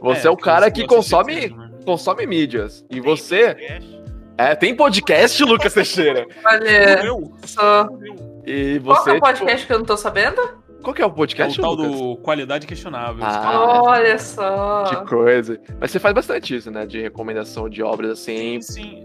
Você 0.00 0.28
é, 0.28 0.30
o 0.30 0.36
cara 0.36 0.70
que 0.70 0.86
consome, 0.86 1.48
né? 1.48 1.70
consome 1.84 2.24
mídias. 2.24 2.84
E 2.88 3.00
você. 3.00 3.48
Podcast. 3.48 4.00
É, 4.38 4.54
tem 4.54 4.76
podcast, 4.76 5.42
Lucas 5.42 5.74
Teixeira. 5.74 6.24
Olha, 6.46 7.04
Eu? 7.04 7.04
Eu. 7.04 7.98
E 8.46 8.78
Qual 8.78 8.96
você. 8.96 9.10
é 9.10 9.12
o 9.12 9.16
tipo, 9.16 9.26
podcast 9.26 9.66
que 9.66 9.72
eu 9.72 9.78
não 9.78 9.84
tô 9.84 9.96
sabendo? 9.96 10.40
qual 10.82 10.94
que 10.94 11.02
é 11.02 11.04
o 11.04 11.08
É 11.08 11.10
o 11.10 11.14
podcast, 11.14 11.60
tal 11.60 11.74
Lucas? 11.74 12.00
do 12.00 12.16
qualidade 12.18 12.68
questionável. 12.68 13.24
Ah. 13.24 13.82
Olha 13.82 14.18
só. 14.20 14.84
Que 14.84 15.08
coisa. 15.08 15.60
Mas 15.80 15.90
você 15.90 15.98
faz 15.98 16.14
bastante 16.14 16.54
isso, 16.54 16.70
né? 16.70 16.86
De 16.86 17.00
recomendação 17.02 17.68
de 17.68 17.82
obras 17.82 18.12
assim. 18.12 18.60
Sim, 18.62 19.04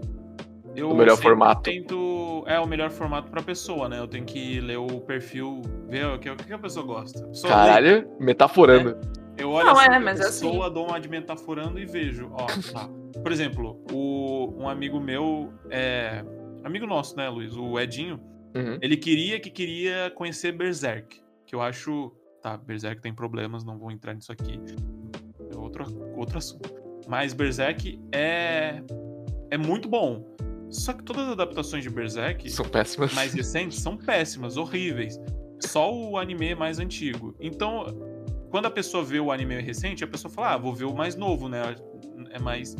Eu 0.76 0.90
O 0.90 0.94
melhor 0.96 1.16
formato. 1.16 1.62
Tento, 1.62 2.44
é 2.46 2.60
o 2.60 2.66
melhor 2.66 2.90
formato 2.90 3.30
pra 3.30 3.42
pessoa, 3.42 3.88
né? 3.88 3.98
Eu 3.98 4.06
tenho 4.06 4.24
que 4.24 4.60
ler 4.60 4.76
o 4.76 5.00
perfil, 5.00 5.62
ver 5.88 6.06
o 6.06 6.18
que, 6.18 6.28
o 6.28 6.36
que 6.36 6.52
a 6.52 6.58
pessoa 6.58 6.84
gosta. 6.84 7.24
A 7.24 7.28
pessoa 7.28 7.52
lê, 7.54 7.58
Caralho, 7.58 8.10
metaforando. 8.20 8.96
eu 9.38 9.50
olho 9.50 9.66
Não, 9.66 9.78
assim, 9.78 9.90
é, 9.90 9.94
a 9.96 10.00
mas 10.00 10.20
é 10.20 10.24
pessoa, 10.24 10.70
dou 10.70 10.86
uma 10.88 11.00
de 11.00 11.08
metaforando 11.08 11.78
e 11.78 11.86
vejo. 11.86 12.30
Ó, 12.32 12.46
tá. 12.72 12.88
Por 13.22 13.32
exemplo, 13.32 13.82
o, 13.90 14.54
um 14.58 14.68
amigo 14.68 15.00
meu, 15.00 15.50
é, 15.70 16.22
amigo 16.62 16.86
nosso, 16.86 17.16
né, 17.16 17.28
Luiz? 17.28 17.56
O 17.56 17.78
Edinho, 17.80 18.20
Uhum. 18.54 18.78
ele 18.80 18.96
queria 18.96 19.38
que 19.40 19.50
queria 19.50 20.10
conhecer 20.14 20.52
Berserk. 20.52 21.20
Que 21.46 21.54
eu 21.54 21.60
acho. 21.60 22.12
Tá, 22.42 22.56
Berserk 22.56 23.00
tem 23.02 23.12
problemas, 23.14 23.64
não 23.64 23.78
vou 23.78 23.90
entrar 23.90 24.14
nisso 24.14 24.30
aqui. 24.32 24.60
É 25.52 25.56
outro, 25.58 25.84
outro 26.16 26.38
assunto. 26.38 26.74
Mas 27.08 27.32
Berserk 27.32 28.00
é. 28.12 28.82
É 29.50 29.56
muito 29.58 29.88
bom. 29.88 30.24
Só 30.70 30.92
que 30.92 31.02
todas 31.02 31.26
as 31.26 31.32
adaptações 31.32 31.82
de 31.82 31.90
Berserk 31.90 32.50
São 32.50 32.64
péssimas. 32.68 33.14
mais 33.14 33.32
recentes 33.32 33.80
são 33.80 33.96
péssimas, 33.96 34.56
horríveis. 34.56 35.18
Só 35.60 35.92
o 35.92 36.18
anime 36.18 36.54
mais 36.54 36.78
antigo. 36.78 37.34
Então, 37.40 37.86
quando 38.50 38.66
a 38.66 38.70
pessoa 38.70 39.02
vê 39.04 39.20
o 39.20 39.30
anime 39.30 39.60
recente, 39.60 40.04
a 40.04 40.06
pessoa 40.06 40.32
fala, 40.32 40.54
ah, 40.54 40.56
vou 40.56 40.74
ver 40.74 40.84
o 40.84 40.94
mais 40.94 41.14
novo, 41.14 41.48
né? 41.48 41.62
É 42.30 42.38
mais. 42.38 42.74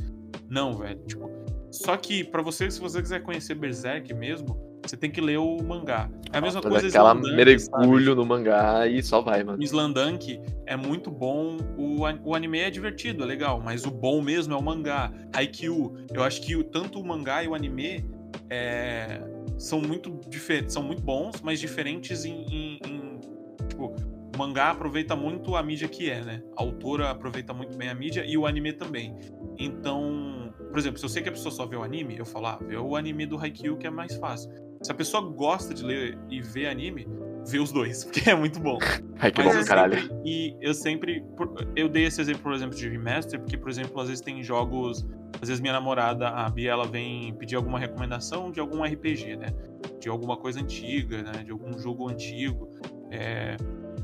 Não, 0.48 0.74
velho. 0.74 1.00
Tipo. 1.06 1.30
Só 1.70 1.96
que, 1.96 2.24
pra 2.24 2.42
você, 2.42 2.70
se 2.70 2.80
você 2.80 3.00
quiser 3.02 3.22
conhecer 3.22 3.54
Berserk 3.54 4.12
mesmo, 4.14 4.56
você 4.88 4.96
tem 4.96 5.10
que 5.10 5.20
ler 5.20 5.38
o 5.38 5.62
mangá. 5.62 6.08
É 6.32 6.38
a 6.38 6.40
mesma 6.40 6.60
coisa 6.62 6.86
aquela 6.88 7.12
Slandunk, 7.14 7.58
sabe? 7.60 7.78
mergulho 7.78 8.14
no 8.14 8.24
mangá 8.26 8.86
e 8.86 9.02
só 9.02 9.20
vai, 9.20 9.42
mano. 9.42 9.58
O 9.58 9.62
Slandunk 9.62 10.40
é 10.66 10.76
muito 10.76 11.10
bom, 11.10 11.56
o, 11.76 12.00
o 12.24 12.34
anime 12.34 12.58
é 12.60 12.70
divertido, 12.70 13.22
é 13.22 13.26
legal, 13.26 13.60
mas 13.64 13.84
o 13.84 13.90
bom 13.90 14.20
mesmo 14.22 14.52
é 14.54 14.56
o 14.56 14.62
mangá. 14.62 15.12
Haikyuu, 15.34 15.96
eu 16.12 16.22
acho 16.22 16.40
que 16.42 16.56
o- 16.56 16.64
tanto 16.64 17.00
o 17.00 17.06
mangá 17.06 17.42
e 17.42 17.48
o 17.48 17.54
anime 17.54 18.04
é, 18.50 19.20
são 19.58 19.80
muito 19.80 20.20
diferentes, 20.28 20.72
são 20.74 20.82
muito 20.82 21.02
bons, 21.02 21.40
mas 21.42 21.58
diferentes 21.60 22.24
em, 22.24 22.42
em- 22.44 22.78
em, 22.86 23.20
tipo, 23.68 23.94
o 24.34 24.38
mangá 24.38 24.70
aproveita 24.70 25.16
muito 25.16 25.56
a 25.56 25.62
mídia 25.62 25.88
que 25.88 26.10
é, 26.10 26.20
né? 26.22 26.42
A 26.58 26.62
autora 26.62 27.10
aproveita 27.10 27.54
muito 27.54 27.76
bem 27.76 27.88
a 27.88 27.94
mídia 27.94 28.24
e 28.26 28.36
o 28.36 28.46
anime 28.46 28.72
também. 28.72 29.16
Então, 29.58 30.52
por 30.70 30.78
exemplo, 30.78 30.98
se 30.98 31.04
eu 31.04 31.08
sei 31.08 31.22
que 31.22 31.28
a 31.28 31.32
pessoa 31.32 31.50
só 31.52 31.64
vê 31.66 31.76
o 31.76 31.82
anime, 31.82 32.16
eu 32.18 32.26
falo, 32.26 32.46
ah, 32.48 32.58
vê 32.60 32.76
o 32.76 32.94
anime 32.96 33.24
do 33.26 33.38
Haikyuu 33.38 33.76
que 33.78 33.86
é 33.86 33.90
mais 33.90 34.14
fácil. 34.16 34.50
Se 34.82 34.90
a 34.92 34.94
pessoa 34.94 35.22
gosta 35.22 35.72
de 35.74 35.82
ler 35.84 36.18
e 36.30 36.40
ver 36.40 36.66
anime, 36.68 37.06
vê 37.48 37.58
os 37.58 37.72
dois, 37.72 38.04
porque 38.06 38.28
é 38.30 38.34
muito 38.34 38.60
bom. 38.60 38.78
Ai, 39.18 39.30
que 39.32 39.42
Mas 39.42 39.56
bom, 39.56 39.64
caralho. 39.64 40.00
sempre- 40.00 40.16
e 40.24 40.56
eu 40.60 40.74
sempre. 40.74 41.24
Eu 41.74 41.88
dei 41.88 42.04
esse 42.04 42.20
exemplo, 42.20 42.42
por 42.42 42.52
exemplo, 42.52 42.76
de 42.76 42.88
remaster, 42.88 43.40
porque, 43.40 43.56
por 43.56 43.68
exemplo, 43.70 44.00
às 44.00 44.08
vezes 44.08 44.22
tem 44.22 44.42
jogos. 44.42 45.06
Às 45.40 45.48
vezes 45.48 45.60
minha 45.60 45.72
namorada, 45.74 46.28
a 46.28 46.48
Bia, 46.48 46.70
ela 46.70 46.86
vem 46.86 47.34
pedir 47.34 47.56
alguma 47.56 47.78
recomendação 47.78 48.50
de 48.50 48.58
algum 48.60 48.82
RPG, 48.82 49.36
né? 49.36 49.48
De 50.00 50.08
alguma 50.08 50.36
coisa 50.36 50.60
antiga, 50.60 51.22
né? 51.22 51.42
De 51.44 51.50
algum 51.50 51.78
jogo 51.78 52.08
antigo. 52.08 52.70
É, 53.10 53.56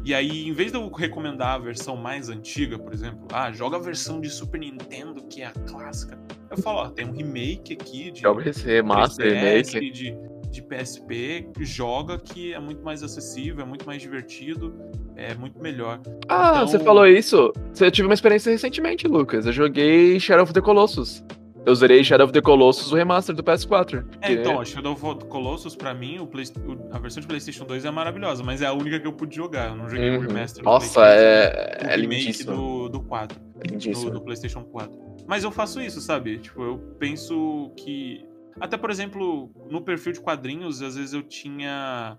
E 0.05 0.13
aí, 0.15 0.47
em 0.49 0.53
vez 0.53 0.73
de 0.73 0.79
eu 0.79 0.91
recomendar 0.91 1.55
a 1.55 1.59
versão 1.59 1.97
mais 1.97 2.29
antiga, 2.29 2.77
por 2.79 2.93
exemplo, 2.93 3.27
ah, 3.33 3.53
joga 3.53 3.77
a 3.77 3.81
versão 3.81 4.21
de 4.21 4.29
Super 4.29 4.59
Nintendo, 4.61 5.23
que 5.29 5.43
é 5.43 5.47
a 5.47 5.53
clássica. 5.53 6.19
Eu 6.51 6.57
falo, 6.59 6.81
ó, 6.81 6.89
tem 6.91 7.07
um 7.07 7.13
remake 7.13 7.73
aqui 7.75 8.11
de 8.11 8.21
Joga 8.21 8.51
esse 8.51 8.67
remaster, 8.67 9.27
3DS, 9.33 9.73
remake. 9.75 9.91
de, 9.93 10.17
de 10.53 10.63
PSP, 10.63 11.49
joga 11.61 12.19
que 12.19 12.53
é 12.53 12.61
muito 12.61 12.83
mais 12.85 13.03
acessível, 13.03 13.63
é 13.65 13.67
muito 13.67 13.87
mais 13.87 14.01
divertido, 14.03 14.75
é 15.17 15.35
muito 15.35 15.59
melhor. 15.61 16.01
Ah, 16.29 16.51
Então- 16.57 16.69
você 16.69 16.79
falou 16.79 17.07
isso? 17.07 17.53
Eu 17.81 17.91
tive 17.91 18.07
uma 18.07 18.15
experiência 18.15 18.51
recentemente, 18.53 19.09
Lucas. 19.09 19.47
Eu 19.47 19.53
joguei 19.53 20.21
Shadow 20.21 20.45
of 20.45 20.53
the 20.53 20.61
Colossus. 20.61 21.25
Eu 21.65 21.75
zerei 21.77 22.03
Shadow 22.03 22.25
of 22.25 22.33
the 22.33 22.41
Colossus, 22.41 22.91
o 22.93 22.97
remaster 22.97 23.35
do 23.37 23.43
PS4. 23.45 24.05
É, 24.21 24.27
que- 24.27 24.33
então, 24.41 24.61
a 24.61 24.65
Shadow 24.65 24.93
of 24.95 25.19
the 25.21 25.27
Colossus, 25.27 25.77
pra 25.77 25.95
mim, 25.95 26.19
o 26.19 26.27
Play- 26.27 26.47
o- 26.67 26.95
a 26.95 26.99
versão 26.99 27.21
de 27.21 27.27
PlayStation 27.29 27.65
2 27.65 27.85
é 27.85 27.91
maravilhosa, 27.91 28.43
mas 28.43 28.61
é 28.63 28.67
a 28.67 28.73
única 28.73 28.99
que 28.99 29.07
eu 29.07 29.13
pude 29.13 29.37
jogar. 29.37 29.69
Eu 29.71 29.77
não 29.77 29.89
joguei 29.89 30.11
o 30.11 30.15
Uhum. 30.15 30.27
remaster 30.27 30.63
do 30.63 30.65
Nossa, 30.69 31.07
é, 31.07 31.79
o 31.83 31.87
é 31.89 31.97
remake 31.97 32.45
do, 32.45 32.89
do 32.89 33.01
4. 33.01 33.39
do, 33.39 33.71
lindíssimo. 33.73 34.11
do 34.11 34.21
PlayStation 34.21 34.65
4. 34.65 34.93
Mas 35.27 35.45
eu 35.45 35.53
faço 35.53 35.81
isso, 35.81 36.01
sabe? 36.01 36.39
Tipo, 36.39 36.63
eu 36.65 36.79
penso 36.99 37.71
que. 37.77 38.27
Até, 38.61 38.77
por 38.77 38.91
exemplo, 38.91 39.51
no 39.71 39.83
perfil 39.83 40.13
de 40.13 40.21
quadrinhos, 40.21 40.83
às 40.83 40.97
vezes 40.97 41.13
eu 41.13 41.23
tinha. 41.23 42.19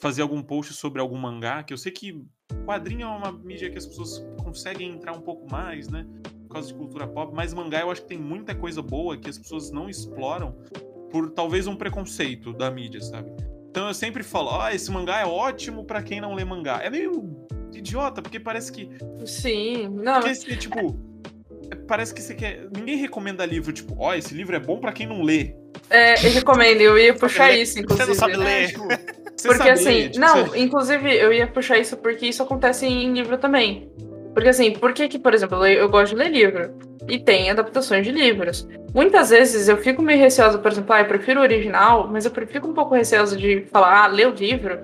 Fazer 0.00 0.22
algum 0.22 0.42
post 0.42 0.74
sobre 0.74 1.00
algum 1.00 1.16
mangá, 1.16 1.62
que 1.62 1.72
eu 1.72 1.78
sei 1.78 1.92
que 1.92 2.26
quadrinho 2.66 3.06
é 3.06 3.08
uma 3.08 3.30
mídia 3.30 3.70
que 3.70 3.78
as 3.78 3.86
pessoas 3.86 4.18
conseguem 4.42 4.90
entrar 4.90 5.12
um 5.12 5.20
pouco 5.20 5.48
mais, 5.48 5.88
né? 5.88 6.04
Por 6.48 6.54
causa 6.54 6.68
de 6.68 6.74
cultura 6.74 7.06
pop. 7.06 7.32
Mas 7.32 7.54
mangá 7.54 7.80
eu 7.80 7.90
acho 7.90 8.02
que 8.02 8.08
tem 8.08 8.18
muita 8.18 8.52
coisa 8.52 8.82
boa 8.82 9.16
que 9.16 9.30
as 9.30 9.38
pessoas 9.38 9.70
não 9.70 9.88
exploram 9.88 10.56
por 11.10 11.30
talvez 11.30 11.66
um 11.66 11.76
preconceito 11.76 12.52
da 12.52 12.70
mídia, 12.70 13.00
sabe? 13.00 13.32
Então 13.70 13.86
eu 13.86 13.94
sempre 13.94 14.22
falo, 14.22 14.50
ah, 14.60 14.74
esse 14.74 14.90
mangá 14.90 15.20
é 15.20 15.24
ótimo 15.24 15.84
pra 15.84 16.02
quem 16.02 16.20
não 16.20 16.34
lê 16.34 16.44
mangá. 16.44 16.80
É 16.82 16.90
meio 16.90 17.46
idiota, 17.72 18.20
porque 18.20 18.40
parece 18.40 18.72
que 18.72 18.90
Sim, 19.24 19.88
não, 19.88 20.20
porque 20.20 20.34
você, 20.34 20.56
tipo. 20.56 21.11
Parece 21.74 22.14
que 22.14 22.20
você 22.22 22.34
quer. 22.34 22.66
Ninguém 22.76 22.96
recomenda 22.96 23.44
livro, 23.44 23.72
tipo, 23.72 23.94
ó, 23.98 24.14
esse 24.14 24.34
livro 24.34 24.54
é 24.56 24.60
bom 24.60 24.78
pra 24.78 24.92
quem 24.92 25.06
não 25.06 25.22
lê. 25.22 25.54
é, 25.90 26.14
eu 26.26 26.30
recomendo, 26.30 26.80
eu 26.80 26.98
ia 26.98 27.14
puxar 27.14 27.48
ler. 27.48 27.62
isso, 27.62 27.74
Você 27.74 27.80
inclusive. 27.80 28.08
não 28.08 28.14
sabe 28.14 28.32
É, 28.34 28.36
ler. 28.36 28.66
tipo, 28.68 28.84
você 29.36 29.48
Porque 29.48 29.58
saber, 29.58 29.70
assim, 29.70 30.08
tipo, 30.10 30.18
não, 30.20 30.46
você- 30.46 30.58
inclusive 30.58 31.14
eu 31.16 31.32
ia 31.32 31.46
puxar 31.46 31.78
isso 31.78 31.96
porque 31.96 32.26
isso 32.26 32.42
acontece 32.42 32.86
em 32.86 33.12
livro 33.12 33.36
também. 33.38 33.90
Porque 34.34 34.48
assim, 34.48 34.72
por 34.72 34.92
que 34.94 35.08
que, 35.08 35.18
por 35.18 35.34
exemplo, 35.34 35.64
eu, 35.66 35.80
eu 35.80 35.88
gosto 35.90 36.12
de 36.14 36.18
ler 36.22 36.30
livro 36.30 36.70
e 37.08 37.18
tem 37.18 37.50
adaptações 37.50 38.06
de 38.06 38.12
livros. 38.12 38.66
Muitas 38.94 39.28
vezes 39.30 39.68
eu 39.68 39.76
fico 39.76 40.00
meio 40.00 40.18
receosa, 40.18 40.58
por 40.58 40.70
exemplo, 40.72 40.92
ah, 40.94 41.00
eu 41.00 41.06
prefiro 41.06 41.40
o 41.40 41.42
original, 41.42 42.08
mas 42.10 42.24
eu 42.24 42.30
fico 42.46 42.68
um 42.68 42.72
pouco 42.74 42.94
receosa 42.94 43.36
de 43.36 43.66
falar, 43.70 44.04
ah, 44.04 44.06
lê 44.06 44.24
o 44.24 44.30
livro, 44.30 44.78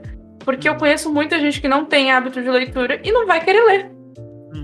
porque 0.44 0.68
eu 0.68 0.74
conheço 0.76 1.12
muita 1.12 1.38
gente 1.38 1.60
que 1.60 1.68
não 1.68 1.84
tem 1.86 2.10
hábito 2.10 2.42
de 2.42 2.48
leitura 2.50 3.00
e 3.04 3.10
não 3.12 3.26
vai 3.26 3.42
querer 3.42 3.62
ler. 3.64 3.90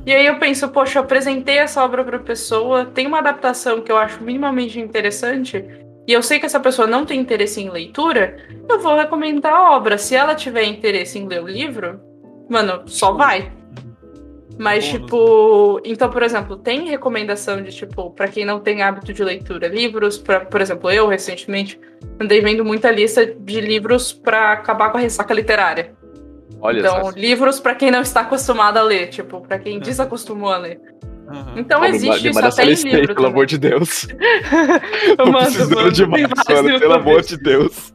E 0.06 0.12
aí 0.12 0.27
eu 0.27 0.39
penso, 0.39 0.69
poxa, 0.69 0.98
eu 0.98 1.02
apresentei 1.02 1.59
essa 1.59 1.85
obra 1.85 2.05
pra 2.05 2.19
pessoa, 2.19 2.86
tem 2.86 3.06
uma 3.06 3.19
adaptação 3.19 3.81
que 3.81 3.90
eu 3.90 3.97
acho 3.97 4.23
minimamente 4.23 4.81
interessante, 4.81 5.65
e 6.06 6.12
eu 6.12 6.23
sei 6.23 6.39
que 6.39 6.47
essa 6.47 6.61
pessoa 6.61 6.86
não 6.86 7.06
tem 7.06 7.19
interesse 7.19 7.61
em 7.61 7.70
leitura, 7.70 8.36
eu 8.69 8.78
vou 8.78 8.97
recomendar 8.97 9.55
a 9.55 9.77
obra. 9.77 9.97
Se 9.97 10.15
ela 10.15 10.35
tiver 10.35 10.65
interesse 10.65 11.19
em 11.19 11.27
ler 11.27 11.43
o 11.43 11.47
livro, 11.47 12.01
mano, 12.48 12.82
só 12.86 13.12
vai. 13.12 13.51
Mas, 14.59 14.85
Bônus, 14.85 15.01
tipo, 15.01 15.81
então, 15.85 16.11
por 16.11 16.23
exemplo, 16.23 16.56
tem 16.56 16.89
recomendação 16.89 17.62
de, 17.62 17.73
tipo, 17.73 18.11
pra 18.11 18.28
quem 18.28 18.44
não 18.44 18.61
tem 18.61 18.82
hábito 18.82 19.12
de 19.12 19.24
leitura, 19.24 19.66
livros, 19.66 20.16
pra, 20.19 20.40
por 20.40 20.61
exemplo, 20.61 20.90
eu 20.90 21.09
recentemente 21.09 21.81
andei 22.20 22.40
vendo 22.40 22.65
muita 22.65 22.90
lista 22.90 23.27
de 23.27 23.61
livros 23.61 24.12
pra 24.12 24.52
acabar 24.52 24.90
com 24.90 24.98
a 24.98 25.01
ressaca 25.01 25.35
literária. 25.35 25.94
Olha 26.65 26.78
então, 26.81 27.11
livros 27.11 27.61
pra 27.61 27.74
quem 27.74 27.91
não 27.91 28.01
está 28.01 28.20
acostumado 28.23 28.78
a 28.78 28.82
ler, 28.82 29.09
tipo, 29.09 29.41
pra 29.43 29.59
quem 29.59 29.74
Uhum. 29.74 29.81
desacostumou 29.82 30.51
a 30.51 30.57
ler. 30.59 30.81
Aham. 31.28 31.53
Então 31.57 31.81
Vamos, 31.81 31.97
existe 31.97 32.28
isso 32.28 32.39
até 32.39 32.65
em 32.65 32.74
livro. 32.74 33.15
pelo 33.15 33.27
amor 33.27 33.47
também. 33.47 33.47
de 33.47 33.59
Deus. 33.59 34.07
Eu 35.09 35.16
Tô 35.16 35.27
mando, 35.27 35.93
demais, 35.93 36.23
mano, 36.49 36.69
no 36.70 36.81
pelo 36.81 36.93
amor 36.95 37.23
de 37.23 37.36
Deus. 37.36 37.93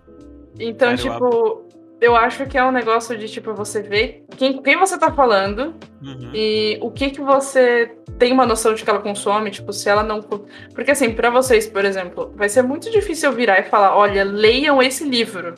Então, 0.59 0.95
Cara, 0.95 1.01
eu 1.01 1.11
tipo, 1.13 1.63
eu 2.01 2.15
acho 2.15 2.45
que 2.47 2.57
é 2.57 2.63
um 2.63 2.71
negócio 2.71 3.17
de, 3.17 3.27
tipo, 3.29 3.53
você 3.53 3.81
ver 3.81 4.23
quem, 4.37 4.61
quem 4.61 4.77
você 4.77 4.97
tá 4.97 5.11
falando 5.11 5.73
Uhum. 6.01 6.31
e 6.33 6.77
o 6.81 6.91
que 6.91 7.09
que 7.11 7.21
você 7.21 7.91
tem 8.17 8.31
uma 8.33 8.45
noção 8.45 8.73
de 8.73 8.83
que 8.83 8.89
ela 8.89 8.99
consome, 8.99 9.51
tipo, 9.51 9.71
se 9.73 9.87
ela 9.89 10.03
não. 10.03 10.21
Porque, 10.21 10.91
assim, 10.91 11.11
pra 11.11 11.29
vocês, 11.29 11.65
por 11.67 11.85
exemplo, 11.85 12.33
vai 12.35 12.49
ser 12.49 12.61
muito 12.61 12.89
difícil 12.91 13.29
eu 13.29 13.35
virar 13.35 13.59
e 13.59 13.63
falar: 13.63 13.95
olha, 13.95 14.23
leiam 14.23 14.81
esse 14.81 15.03
livro. 15.07 15.53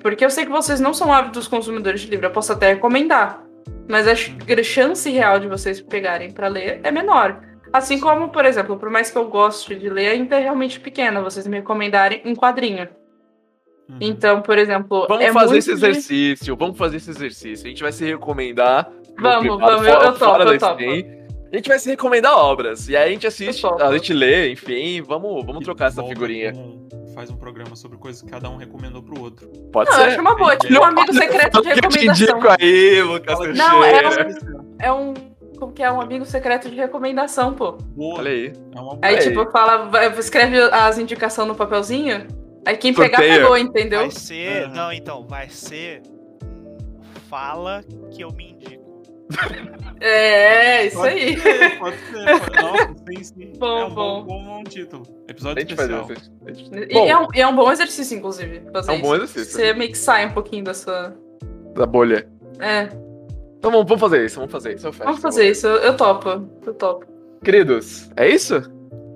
Porque 0.00 0.24
eu 0.24 0.30
sei 0.30 0.44
que 0.46 0.50
vocês 0.52 0.80
não 0.80 0.94
são 0.94 1.12
ávidos 1.12 1.48
consumidores 1.48 2.00
de 2.02 2.08
livro, 2.08 2.26
eu 2.26 2.30
posso 2.30 2.52
até 2.52 2.72
recomendar. 2.74 3.42
Mas 3.88 4.06
a 4.06 4.14
ch- 4.14 4.32
chance 4.64 5.10
real 5.10 5.38
de 5.40 5.48
vocês 5.48 5.80
pegarem 5.80 6.30
pra 6.30 6.48
ler 6.48 6.80
é 6.82 6.90
menor. 6.90 7.40
Assim 7.72 7.98
como, 8.00 8.28
por 8.30 8.44
exemplo, 8.44 8.76
por 8.78 8.88
mais 8.90 9.10
que 9.10 9.18
eu 9.18 9.28
goste 9.28 9.74
de 9.74 9.88
ler, 9.90 10.08
ainda 10.08 10.36
é 10.36 10.40
realmente 10.40 10.78
pequena, 10.80 11.20
vocês 11.20 11.46
me 11.46 11.56
recomendarem 11.58 12.22
um 12.24 12.34
quadrinho. 12.34 12.88
Uhum. 13.88 13.96
Então, 14.00 14.40
por 14.42 14.58
exemplo. 14.58 15.06
Vamos 15.08 15.24
é 15.24 15.32
fazer 15.32 15.46
muito 15.54 15.58
esse 15.58 15.68
de- 15.74 15.86
exercício, 15.86 16.56
vamos 16.56 16.76
fazer 16.78 16.98
esse 16.98 17.10
exercício. 17.10 17.66
A 17.66 17.68
gente 17.70 17.82
vai 17.82 17.92
se 17.92 18.04
recomendar. 18.04 18.90
Vamos, 19.18 19.40
privado, 19.40 19.60
vamos, 19.60 19.86
eu- 19.86 19.92
fora- 19.92 20.04
eu 20.04 20.12
topo, 20.12 20.24
fora 20.24 20.44
eu 20.44 20.58
da 20.58 20.68
topo. 20.68 20.82
A 21.50 21.56
gente 21.56 21.68
vai 21.68 21.78
se 21.78 21.88
recomendar 21.90 22.36
obras. 22.36 22.88
E 22.88 22.96
aí 22.96 23.08
a 23.08 23.12
gente 23.12 23.26
assiste, 23.26 23.66
a 23.66 23.92
gente 23.92 24.12
lê, 24.12 24.52
enfim, 24.52 25.00
vamos, 25.02 25.44
vamos 25.44 25.64
trocar 25.64 25.86
essa 25.86 26.02
figurinha. 26.04 26.52
Faz 27.18 27.30
um 27.32 27.36
programa 27.36 27.74
sobre 27.74 27.98
coisas 27.98 28.22
que 28.22 28.30
cada 28.30 28.48
um 28.48 28.56
recomendou 28.56 29.02
pro 29.02 29.20
outro. 29.20 29.48
Pode 29.72 29.90
Não, 29.90 29.96
ser. 29.96 30.02
eu 30.02 30.06
acho 30.10 30.20
uma 30.20 30.36
boa, 30.36 30.56
tipo 30.56 30.72
Não, 30.72 30.82
um 30.82 30.84
amigo 30.84 31.12
secreto 31.12 31.60
de 31.62 31.72
que 31.72 31.84
eu 31.84 31.88
te 31.88 31.98
recomendação. 31.98 32.36
indico 32.36 32.48
aí, 32.60 33.02
Lucas 33.02 33.38
Não, 33.58 33.84
é 33.84 34.08
um, 34.08 34.76
é 34.78 34.92
um. 34.92 35.14
Como 35.58 35.72
que 35.72 35.82
é 35.82 35.90
um 35.90 36.00
amigo 36.00 36.24
secreto 36.24 36.70
de 36.70 36.76
recomendação, 36.76 37.52
pô. 37.54 37.72
Boa, 37.72 38.20
Olha 38.20 38.30
aí. 38.30 38.52
é 38.72 38.80
uma 38.80 38.94
boa. 38.94 38.98
Aí, 39.02 39.16
Aí. 39.16 39.22
tipo, 39.24 39.50
fala, 39.50 39.90
escreve 40.16 40.60
as 40.70 40.96
indicações 40.96 41.48
no 41.48 41.56
papelzinho. 41.56 42.24
Aí 42.64 42.76
quem 42.76 42.94
pegar, 42.94 43.16
Sorteia. 43.18 43.40
pegou, 43.40 43.58
entendeu? 43.58 44.00
Vai 44.02 44.10
ser. 44.12 44.62
Aham. 44.66 44.74
Não, 44.74 44.92
então, 44.92 45.26
vai 45.26 45.48
ser. 45.48 46.02
Fala 47.28 47.82
que 48.12 48.22
eu 48.22 48.30
me 48.30 48.52
indico. 48.52 48.77
É, 50.00 50.86
isso 50.86 50.96
Pode 50.96 51.14
aí. 51.14 51.38
ser, 51.38 51.78
pode 51.78 51.96
ser. 51.98 52.40
Pode... 52.40 52.62
Nossa, 52.62 52.94
sim, 53.08 53.24
sim. 53.24 53.52
Bom, 53.58 53.78
é 53.78 53.84
um 53.84 53.94
bom, 53.94 54.24
bom. 54.24 54.44
bom, 54.44 54.64
título. 54.64 55.02
Episódio 55.28 55.62
especial. 55.64 56.08
isso. 56.12 56.32
gente- 56.70 56.86
E 56.90 56.94
Bom, 56.94 57.06
é, 57.08 57.18
um, 57.18 57.26
é 57.34 57.46
um 57.46 57.56
bom 57.56 57.70
exercício, 57.72 58.16
inclusive. 58.16 58.62
Fazer 58.72 58.92
É 58.92 58.94
um 58.94 59.00
bom 59.00 59.14
isso. 59.16 59.24
exercício. 59.24 59.52
Você 59.60 59.72
meio 59.74 59.90
que 59.90 59.98
sai 59.98 60.26
um 60.26 60.32
pouquinho 60.32 60.64
da 60.64 60.72
sua. 60.74 61.14
da 61.74 61.84
bolha. 61.86 62.28
É, 62.60 62.84
Então 63.58 63.70
vamos, 63.72 63.86
vamos 63.86 64.00
fazer 64.00 64.24
isso, 64.24 64.36
vamos 64.36 64.52
fazer 64.52 64.74
isso. 64.74 64.86
eu 64.86 64.92
fecho, 64.92 65.04
vamos 65.04 65.20
fazer 65.20 65.50
isso. 65.50 65.66
Eu, 65.66 65.76
eu 65.78 65.96
topo. 65.96 66.48
Eu 66.64 66.74
topo. 66.74 67.06
Queridos, 67.44 68.10
é 68.16 68.28
isso? 68.28 68.62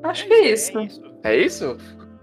Acho 0.02 0.26
que 0.26 0.32
é 0.34 0.52
isso. 0.52 0.72
É 1.24 1.36
isso? 1.36 1.76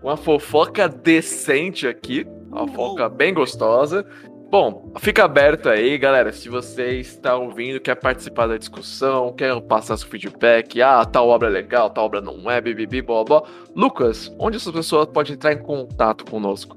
Uma 0.04 0.18
fofoca 0.18 0.88
decente 0.88 1.88
aqui. 1.88 2.26
Uma 2.50 2.64
Uhul. 2.64 2.74
fofoca 2.74 3.10
bem 3.10 3.34
gostosa. 3.34 4.06
Bom, 4.52 4.92
fica 4.98 5.26
aberto 5.26 5.70
aí, 5.70 5.96
galera. 5.96 6.34
Se 6.34 6.50
você 6.50 7.00
está 7.00 7.36
ouvindo, 7.36 7.80
quer 7.80 7.94
participar 7.94 8.48
da 8.48 8.58
discussão, 8.58 9.32
quer 9.32 9.62
passar 9.62 9.96
seu 9.96 10.08
feedback, 10.08 10.82
ah, 10.82 11.06
tal 11.06 11.28
obra 11.28 11.50
é 11.50 11.52
legal, 11.52 11.92
tal 11.92 12.06
obra 12.06 12.20
não 12.20 12.50
é, 12.50 12.60
bibibi, 12.60 13.00
blá 13.00 13.24
blá. 13.24 13.44
Lucas, 13.76 14.36
onde 14.40 14.58
essa 14.58 14.74
pessoa 14.74 15.06
pode 15.06 15.34
entrar 15.34 15.54
em 15.54 15.62
contato 15.62 16.26
conosco? 16.26 16.76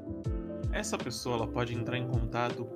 Essa 0.70 0.98
pessoa 0.98 1.36
ela 1.36 1.46
pode 1.46 1.74
entrar 1.74 1.96
em 1.96 2.06
contato 2.06 2.68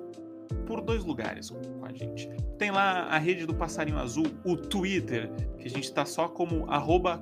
por 0.65 0.81
dois 0.81 1.03
lugares 1.03 1.51
com 1.51 1.85
a 1.85 1.93
gente. 1.93 2.27
Tem 2.57 2.71
lá 2.71 3.03
a 3.03 3.19
rede 3.19 3.45
do 3.45 3.53
Passarinho 3.53 3.99
Azul, 3.99 4.25
o 4.43 4.57
Twitter, 4.57 5.31
que 5.59 5.67
a 5.67 5.69
gente 5.69 5.93
tá 5.93 6.05
só 6.05 6.27
como 6.27 6.67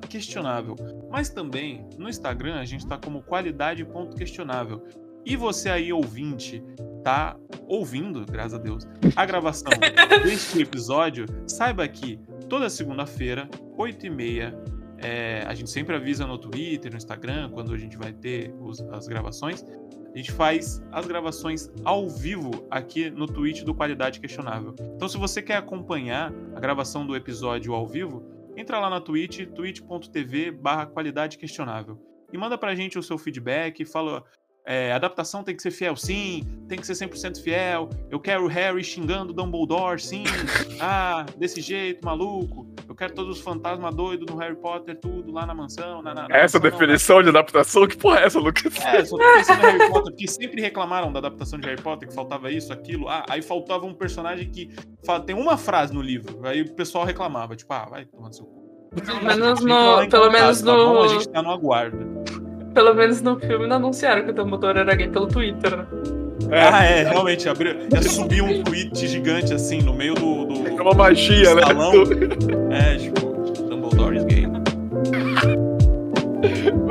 questionável. 0.08 0.78
Mas 1.12 1.30
também 1.30 1.86
no 1.98 2.08
Instagram 2.08 2.56
a 2.56 2.64
gente 2.64 2.88
tá 2.88 2.98
como 2.98 3.22
qualidade.questionável. 3.22 4.82
E 5.26 5.36
você 5.36 5.70
aí, 5.70 5.92
ouvinte, 5.92 6.64
tá 7.06 7.38
ouvindo, 7.68 8.26
graças 8.26 8.56
a 8.56 8.58
Deus, 8.58 8.88
a 9.16 9.26
gravação 9.28 9.72
deste 10.26 10.60
episódio, 10.64 11.28
saiba 11.48 11.88
que 11.88 12.20
toda 12.50 12.68
segunda-feira, 12.68 13.48
8h30, 13.78 14.54
é, 14.98 15.44
a 15.48 15.54
gente 15.54 15.70
sempre 15.70 15.96
avisa 15.96 16.26
no 16.26 16.36
Twitter, 16.40 16.90
no 16.90 16.98
Instagram, 16.98 17.52
quando 17.52 17.72
a 17.76 17.78
gente 17.78 17.96
vai 17.96 18.12
ter 18.12 18.52
os- 18.60 18.82
as 18.92 19.08
gravações. 19.08 19.64
A 20.14 20.18
gente 20.18 20.32
faz 20.32 20.82
as 20.92 21.06
gravações 21.06 21.70
ao 21.84 22.10
vivo 22.10 22.66
aqui 22.72 23.12
no 23.12 23.28
Twitch 23.28 23.62
do 23.64 23.76
Qualidade 23.76 24.20
Questionável. 24.20 24.74
Então, 24.96 25.08
se 25.08 25.18
você 25.18 25.42
quer 25.44 25.58
acompanhar 25.58 26.34
a 26.56 26.60
gravação 26.60 27.06
do 27.06 27.16
episódio 27.16 27.74
ao 27.74 27.86
vivo, 27.86 28.24
entra 28.58 28.80
lá 28.80 28.90
na 28.90 29.00
Twitch, 29.00 29.46
twitch.tv 29.54 30.52
barra 30.52 30.88
qualidade 30.88 31.38
questionável. 31.38 32.00
E 32.34 32.38
manda 32.38 32.58
pra 32.58 32.74
gente 32.74 32.98
o 32.98 33.04
seu 33.04 33.18
feedback, 33.18 33.86
fala 33.86 34.24
é, 34.66 34.92
adaptação 34.92 35.44
tem 35.44 35.56
que 35.56 35.62
ser 35.62 35.72
fiel, 35.72 35.96
sim. 35.96 36.44
Tem 36.68 36.80
que 36.80 36.88
ser 36.88 36.94
100% 36.94 37.42
fiel. 37.42 37.90
Eu 38.10 38.20
quero 38.20 38.46
o 38.46 38.48
Harry 38.48 38.84
xingando 38.84 39.32
Dumbledore, 39.32 40.02
sim. 40.02 40.24
Ah, 40.82 41.26
desse 41.38 41.62
jeito, 41.62 42.04
maluco. 42.04 42.68
Eu 42.88 42.96
quero 42.96 43.14
todos 43.14 43.38
os 43.38 43.44
fantasmas 43.44 43.94
doidos 43.96 44.26
no 44.30 44.38
Harry 44.40 44.56
Potter, 44.56 45.00
tudo 45.00 45.32
lá 45.32 45.46
na 45.46 45.54
mansão. 45.54 46.02
Na, 46.02 46.14
na, 46.14 46.28
na 46.28 46.36
Essa 46.36 46.60
mansão, 46.60 46.72
definição 46.80 47.24
de 47.24 47.30
adaptação, 47.30 47.88
que 47.88 47.96
porra 47.98 48.20
é 48.20 48.26
essa, 48.26 48.40
Lucas? 48.40 48.76
é, 48.84 48.98
pensando 48.98 49.22
em 49.22 49.78
Harry 49.78 49.90
Potter, 49.92 50.12
porque 50.12 50.28
sempre 50.28 50.62
reclamaram 50.62 51.12
da 51.14 51.20
adaptação 51.20 51.60
de 51.60 51.68
Harry 51.68 51.82
Potter, 51.82 52.08
que 52.10 52.14
faltava 52.14 52.52
isso, 52.52 52.74
aquilo. 52.74 53.08
Ah, 53.08 53.26
aí 53.30 53.42
faltava 53.42 53.86
um 53.86 53.94
personagem 53.94 54.50
que 54.50 54.70
fala, 55.06 55.22
tem 55.22 55.36
uma 55.36 55.58
frase 55.58 55.94
no 55.94 56.02
livro. 56.02 56.40
Aí 56.44 56.62
o 56.62 56.74
pessoal 56.74 57.06
reclamava, 57.06 57.56
tipo, 57.56 57.72
ah, 57.74 57.86
vai 57.86 58.06
tomar 58.06 58.28
no 58.28 58.34
seu 58.34 58.46
cu. 58.46 58.66
Pelo 59.06 59.24
menos 59.24 59.62
no, 59.62 60.10
pelo 60.10 60.32
menos 60.32 60.62
tá 60.62 60.72
bom? 60.72 60.94
no, 60.94 61.02
A 61.02 61.08
gente 61.10 61.30
tá 61.30 61.42
no 61.42 61.52
aguardo. 61.52 62.26
Pelo 62.76 62.94
menos 62.94 63.22
no 63.22 63.40
filme 63.40 63.66
não 63.66 63.78
anunciaram 63.78 64.24
que 64.24 64.32
o 64.32 64.34
Dumbledore 64.34 64.80
era 64.80 64.94
gay 64.94 65.08
pelo 65.08 65.28
Twitter, 65.28 65.78
né? 65.78 65.86
Ah, 66.52 66.84
é, 66.84 67.04
realmente, 67.04 67.48
abriu. 67.48 67.74
Ia 67.92 68.04
subir 68.04 68.42
um 68.44 68.62
tweet 68.62 69.08
gigante 69.08 69.54
assim 69.54 69.82
no 69.82 69.94
meio 69.94 70.14
do. 70.14 70.46
do 70.46 70.68
É 70.68 70.82
uma 70.82 70.94
magia, 70.94 71.56
né? 71.56 71.62
salão. 71.64 71.94
É, 72.70 72.98
tipo, 72.98 73.22
Dumbledore 73.70 74.18
is 74.18 74.24
gay. 74.26 74.46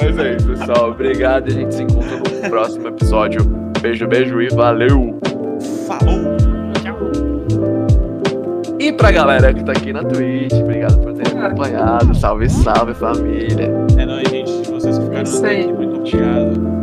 Mas 0.00 0.18
é 0.18 0.36
isso, 0.36 0.48
pessoal. 0.48 0.90
Obrigado 0.90 1.50
e 1.50 1.52
a 1.52 1.56
gente 1.60 1.74
se 1.74 1.82
encontra 1.82 2.16
no 2.16 2.50
próximo 2.50 2.88
episódio. 2.88 3.44
Beijo, 3.80 4.08
beijo 4.08 4.40
e 4.40 4.48
valeu! 4.48 5.20
Falou! 5.86 6.34
E 8.80 8.92
pra 8.92 9.12
galera 9.12 9.52
que 9.52 9.62
tá 9.62 9.72
aqui 9.72 9.92
na 9.92 10.02
Twitch, 10.02 10.52
obrigado 10.54 10.98
por 11.00 11.12
ter 11.12 11.28
acompanhado. 11.38 12.14
Salve, 12.14 12.48
salve 12.48 12.94
família. 12.94 13.70
É 13.98 14.06
nóis, 14.06 14.28
gente. 14.28 14.63
Ficaram 15.24 15.36
Isso 15.36 15.46
aí. 15.46 15.72
muito 15.72 15.96
obrigado. 15.96 16.73